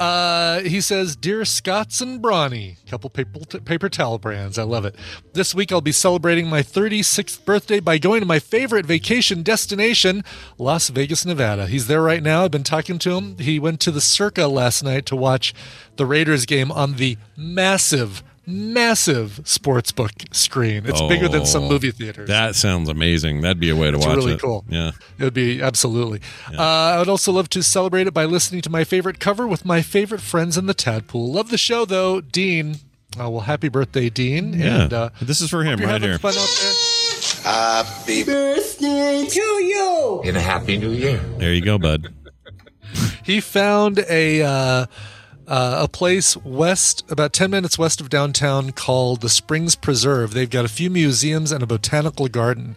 uh, 0.00 0.60
he 0.60 0.80
says, 0.80 1.14
"Dear 1.14 1.44
Scots 1.44 2.00
and 2.00 2.22
Brawny, 2.22 2.78
couple 2.88 3.10
paper, 3.10 3.40
t- 3.40 3.60
paper 3.60 3.90
towel 3.90 4.18
brands. 4.18 4.58
I 4.58 4.62
love 4.62 4.86
it. 4.86 4.96
This 5.34 5.54
week 5.54 5.70
I'll 5.70 5.82
be 5.82 5.92
celebrating 5.92 6.48
my 6.48 6.62
36th 6.62 7.44
birthday 7.44 7.80
by 7.80 7.98
going 7.98 8.20
to 8.20 8.26
my 8.26 8.38
favorite 8.38 8.86
vacation 8.86 9.42
destination, 9.42 10.24
Las 10.56 10.88
Vegas, 10.88 11.26
Nevada. 11.26 11.66
He's 11.66 11.86
there 11.86 12.02
right 12.02 12.22
now. 12.22 12.44
I've 12.44 12.50
been 12.50 12.64
talking 12.64 12.98
to 13.00 13.12
him. 13.12 13.36
He 13.36 13.58
went 13.58 13.78
to 13.80 13.90
the 13.90 14.00
Circa 14.00 14.46
last 14.48 14.82
night 14.82 15.04
to 15.06 15.16
watch 15.16 15.52
the 15.96 16.06
Raiders 16.06 16.46
game 16.46 16.72
on 16.72 16.94
the 16.94 17.18
massive." 17.36 18.24
Massive 18.50 19.40
sports 19.44 19.92
book 19.92 20.12
screen. 20.32 20.84
It's 20.86 21.00
bigger 21.02 21.28
than 21.28 21.46
some 21.46 21.64
Oh, 21.64 21.68
movie 21.68 21.90
theaters. 21.90 22.28
That 22.28 22.54
sounds 22.56 22.88
amazing. 22.88 23.40
That'd 23.42 23.60
be 23.60 23.70
a 23.70 23.76
way 23.76 23.90
to 23.90 23.96
It's 23.96 24.06
watch 24.06 24.16
really 24.16 24.32
it. 24.34 24.40
cool. 24.42 24.64
Yeah. 24.68 24.90
It 25.18 25.24
would 25.24 25.34
be 25.34 25.62
absolutely. 25.62 26.20
Uh, 26.52 26.60
I 26.62 26.98
would 26.98 27.08
also 27.08 27.32
love 27.32 27.48
to 27.50 27.62
celebrate 27.62 28.06
it 28.06 28.14
by 28.14 28.24
listening 28.24 28.60
to 28.62 28.70
my 28.70 28.84
favorite 28.84 29.20
cover 29.20 29.46
with 29.46 29.64
my 29.64 29.82
favorite 29.82 30.20
friends 30.20 30.56
in 30.58 30.66
the 30.66 30.74
Tadpool. 30.74 31.32
Love 31.32 31.50
the 31.50 31.58
show 31.58 31.84
though, 31.84 32.20
Dean. 32.20 32.76
Uh, 33.20 33.28
well, 33.28 33.40
happy 33.40 33.68
birthday, 33.68 34.08
Dean! 34.08 34.52
Yeah. 34.52 34.82
And 34.84 34.92
uh, 34.92 35.10
this 35.20 35.40
is 35.40 35.50
for 35.50 35.64
hope 35.64 35.72
him 35.74 35.80
you're 35.80 35.88
right 35.88 36.00
here. 36.00 36.16
Fun 36.18 36.32
out 36.32 36.48
there. 36.60 36.72
Happy 37.42 38.22
birthday 38.22 39.26
to 39.28 39.40
you. 39.40 40.20
In 40.24 40.36
a 40.36 40.40
happy 40.40 40.76
new 40.78 40.90
year. 40.90 41.18
There 41.38 41.52
you 41.52 41.60
go, 41.60 41.76
bud. 41.76 42.14
He 43.24 43.40
found 43.40 43.98
a 44.08 44.86
uh, 45.50 45.80
a 45.82 45.88
place 45.88 46.34
west, 46.38 47.04
about 47.10 47.32
ten 47.34 47.50
minutes 47.50 47.78
west 47.78 48.00
of 48.00 48.08
downtown, 48.08 48.70
called 48.72 49.20
the 49.20 49.28
Springs 49.28 49.74
Preserve. 49.74 50.32
They've 50.32 50.48
got 50.48 50.64
a 50.64 50.68
few 50.68 50.88
museums 50.88 51.52
and 51.52 51.62
a 51.62 51.66
botanical 51.66 52.28
garden. 52.28 52.76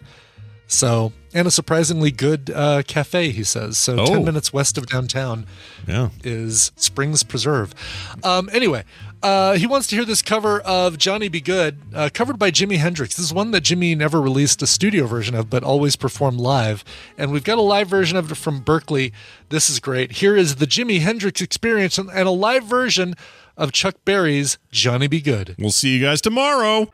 So, 0.65 1.13
and 1.33 1.47
a 1.47 1.51
surprisingly 1.51 2.09
good 2.09 2.49
uh, 2.53 2.81
cafe, 2.87 3.29
he 3.29 3.43
says. 3.43 3.77
So, 3.77 3.97
Oh. 3.99 4.05
10 4.07 4.25
minutes 4.25 4.51
west 4.51 4.77
of 4.77 4.87
downtown 4.87 5.45
Yeah. 5.87 6.09
is 6.23 6.71
Springs 6.75 7.21
Preserve. 7.21 7.75
Um, 8.23 8.49
anyway, 8.51 8.83
uh, 9.23 9.53
he 9.53 9.65
wants 9.65 9.87
to 9.87 9.95
hear 9.95 10.05
this 10.05 10.21
cover 10.21 10.59
of 10.61 10.97
Johnny 10.97 11.29
B. 11.29 11.39
Goode, 11.39 11.79
uh, 11.95 12.09
covered 12.13 12.37
by 12.37 12.51
Jimi 12.51 12.77
Hendrix. 12.77 13.15
This 13.15 13.25
is 13.25 13.33
one 13.33 13.51
that 13.51 13.63
Jimi 13.63 13.97
never 13.97 14.21
released 14.21 14.61
a 14.61 14.67
studio 14.67 15.07
version 15.07 15.33
of, 15.33 15.49
but 15.49 15.63
always 15.63 15.95
performed 15.95 16.39
live. 16.39 16.83
And 17.17 17.31
we've 17.31 17.43
got 17.43 17.57
a 17.57 17.61
live 17.61 17.87
version 17.87 18.17
of 18.17 18.31
it 18.31 18.35
from 18.35 18.59
Berkeley. 18.59 19.13
This 19.49 19.69
is 19.69 19.79
great. 19.79 20.13
Here 20.13 20.35
is 20.35 20.57
the 20.57 20.67
Jimi 20.67 20.99
Hendrix 20.99 21.41
experience 21.41 21.97
and 21.97 22.09
and 22.09 22.27
a 22.27 22.31
live 22.31 22.65
version 22.65 23.15
of 23.57 23.71
Chuck 23.71 23.95
Berry's 24.05 24.57
Johnny 24.71 25.07
B. 25.07 25.21
Goode. 25.21 25.55
We'll 25.57 25.71
see 25.71 25.95
you 25.95 26.01
guys 26.01 26.21
tomorrow. 26.21 26.89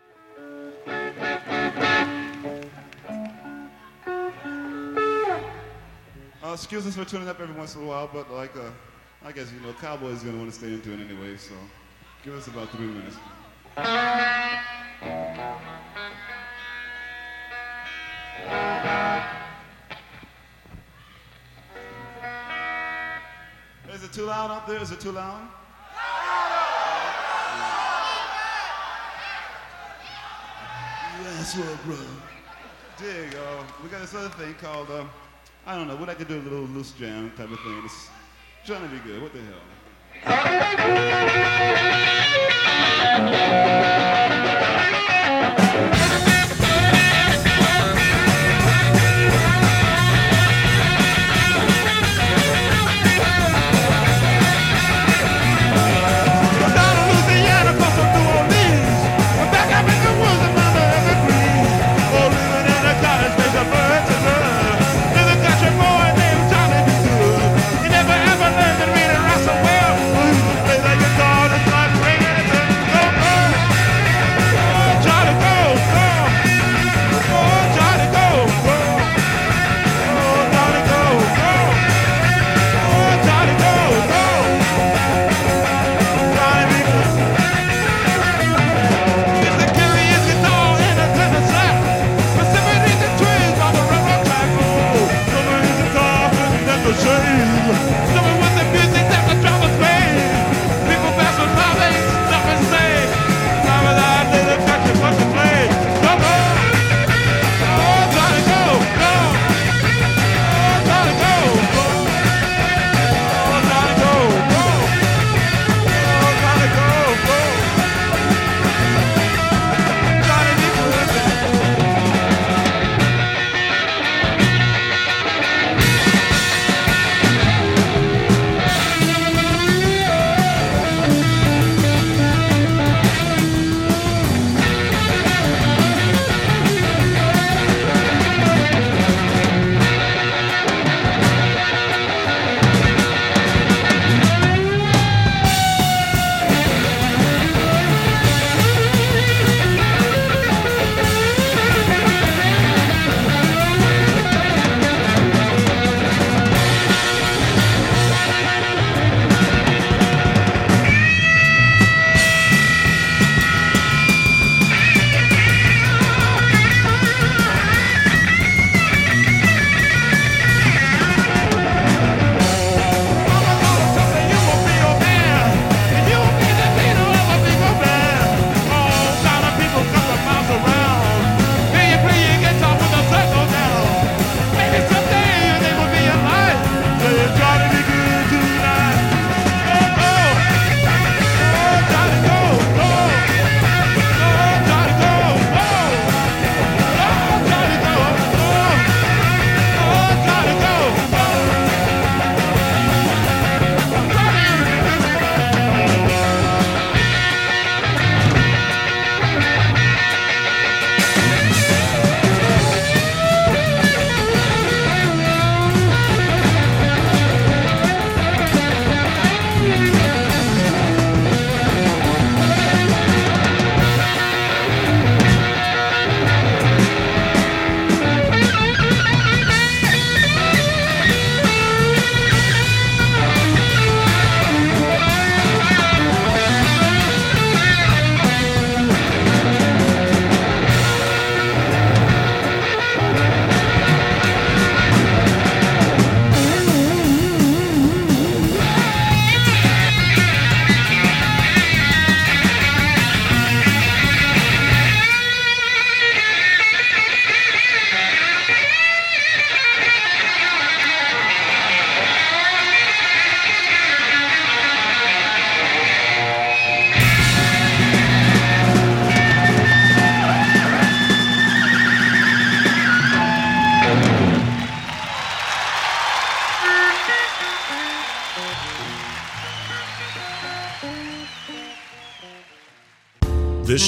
Uh, 6.50 6.54
excuse 6.54 6.86
us 6.88 6.96
for 6.96 7.06
tuning 7.06 7.28
up 7.28 7.40
every 7.40 7.56
once 7.56 7.76
in 7.76 7.84
a 7.84 7.86
while, 7.86 8.10
but 8.12 8.32
like, 8.32 8.56
uh, 8.56 8.70
I 9.24 9.32
guess 9.32 9.52
you 9.52 9.60
know, 9.60 9.74
Cowboys 9.74 10.24
gonna 10.24 10.38
want 10.38 10.52
to 10.52 10.56
stay 10.56 10.68
into 10.68 10.94
it 10.94 11.00
anyway. 11.00 11.38
So, 11.38 11.54
give 12.24 12.36
us 12.36 12.48
about 12.48 12.70
three 12.70 12.88
minutes. 12.88 13.18
Is 23.94 24.04
it 24.04 24.14
too 24.14 24.24
loud 24.24 24.52
up 24.52 24.68
there? 24.68 24.82
Is 24.82 24.92
it 24.92 25.00
too 25.00 25.12
loud? 25.12 25.48
Yes, 31.22 31.58
well, 31.58 31.80
brother. 31.86 32.04
Dig, 32.98 33.36
uh, 33.36 33.64
we 33.82 33.90
got 33.90 34.02
this 34.02 34.14
other 34.14 34.30
thing 34.30 34.54
called, 34.56 34.90
uh, 34.90 35.06
I 35.66 35.76
don't 35.76 35.88
know, 35.88 35.96
what 35.96 36.10
I 36.10 36.14
could 36.14 36.28
do 36.28 36.38
a 36.38 36.42
little 36.42 36.60
loose 36.60 36.92
jam 36.92 37.32
type 37.38 37.52
of 37.52 37.60
thing. 37.60 37.82
It's 37.86 38.10
trying 38.66 38.82
to 38.82 38.90
be 38.90 39.00
good. 39.00 39.22
What 39.22 39.34
the 39.34 39.40
hell? 39.40 39.79
Well, 40.26 40.60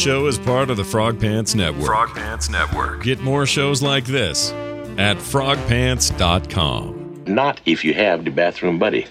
show 0.02 0.26
is 0.26 0.40
part 0.40 0.72
of 0.72 0.78
the 0.78 0.84
Frog 0.84 1.20
Pants 1.20 1.54
Network. 1.54 1.86
Frog 1.86 2.10
Pants 2.16 2.50
Network. 2.50 3.04
Get 3.04 3.20
more 3.20 3.46
shows 3.46 3.84
like 3.84 4.06
this 4.06 4.52
at 4.98 5.18
frogpants.com. 5.18 7.24
Not 7.28 7.62
if 7.68 7.86
you 7.86 7.94
have 7.94 8.26
the 8.26 8.32
bathroom 8.32 8.80
buddy. 8.80 9.06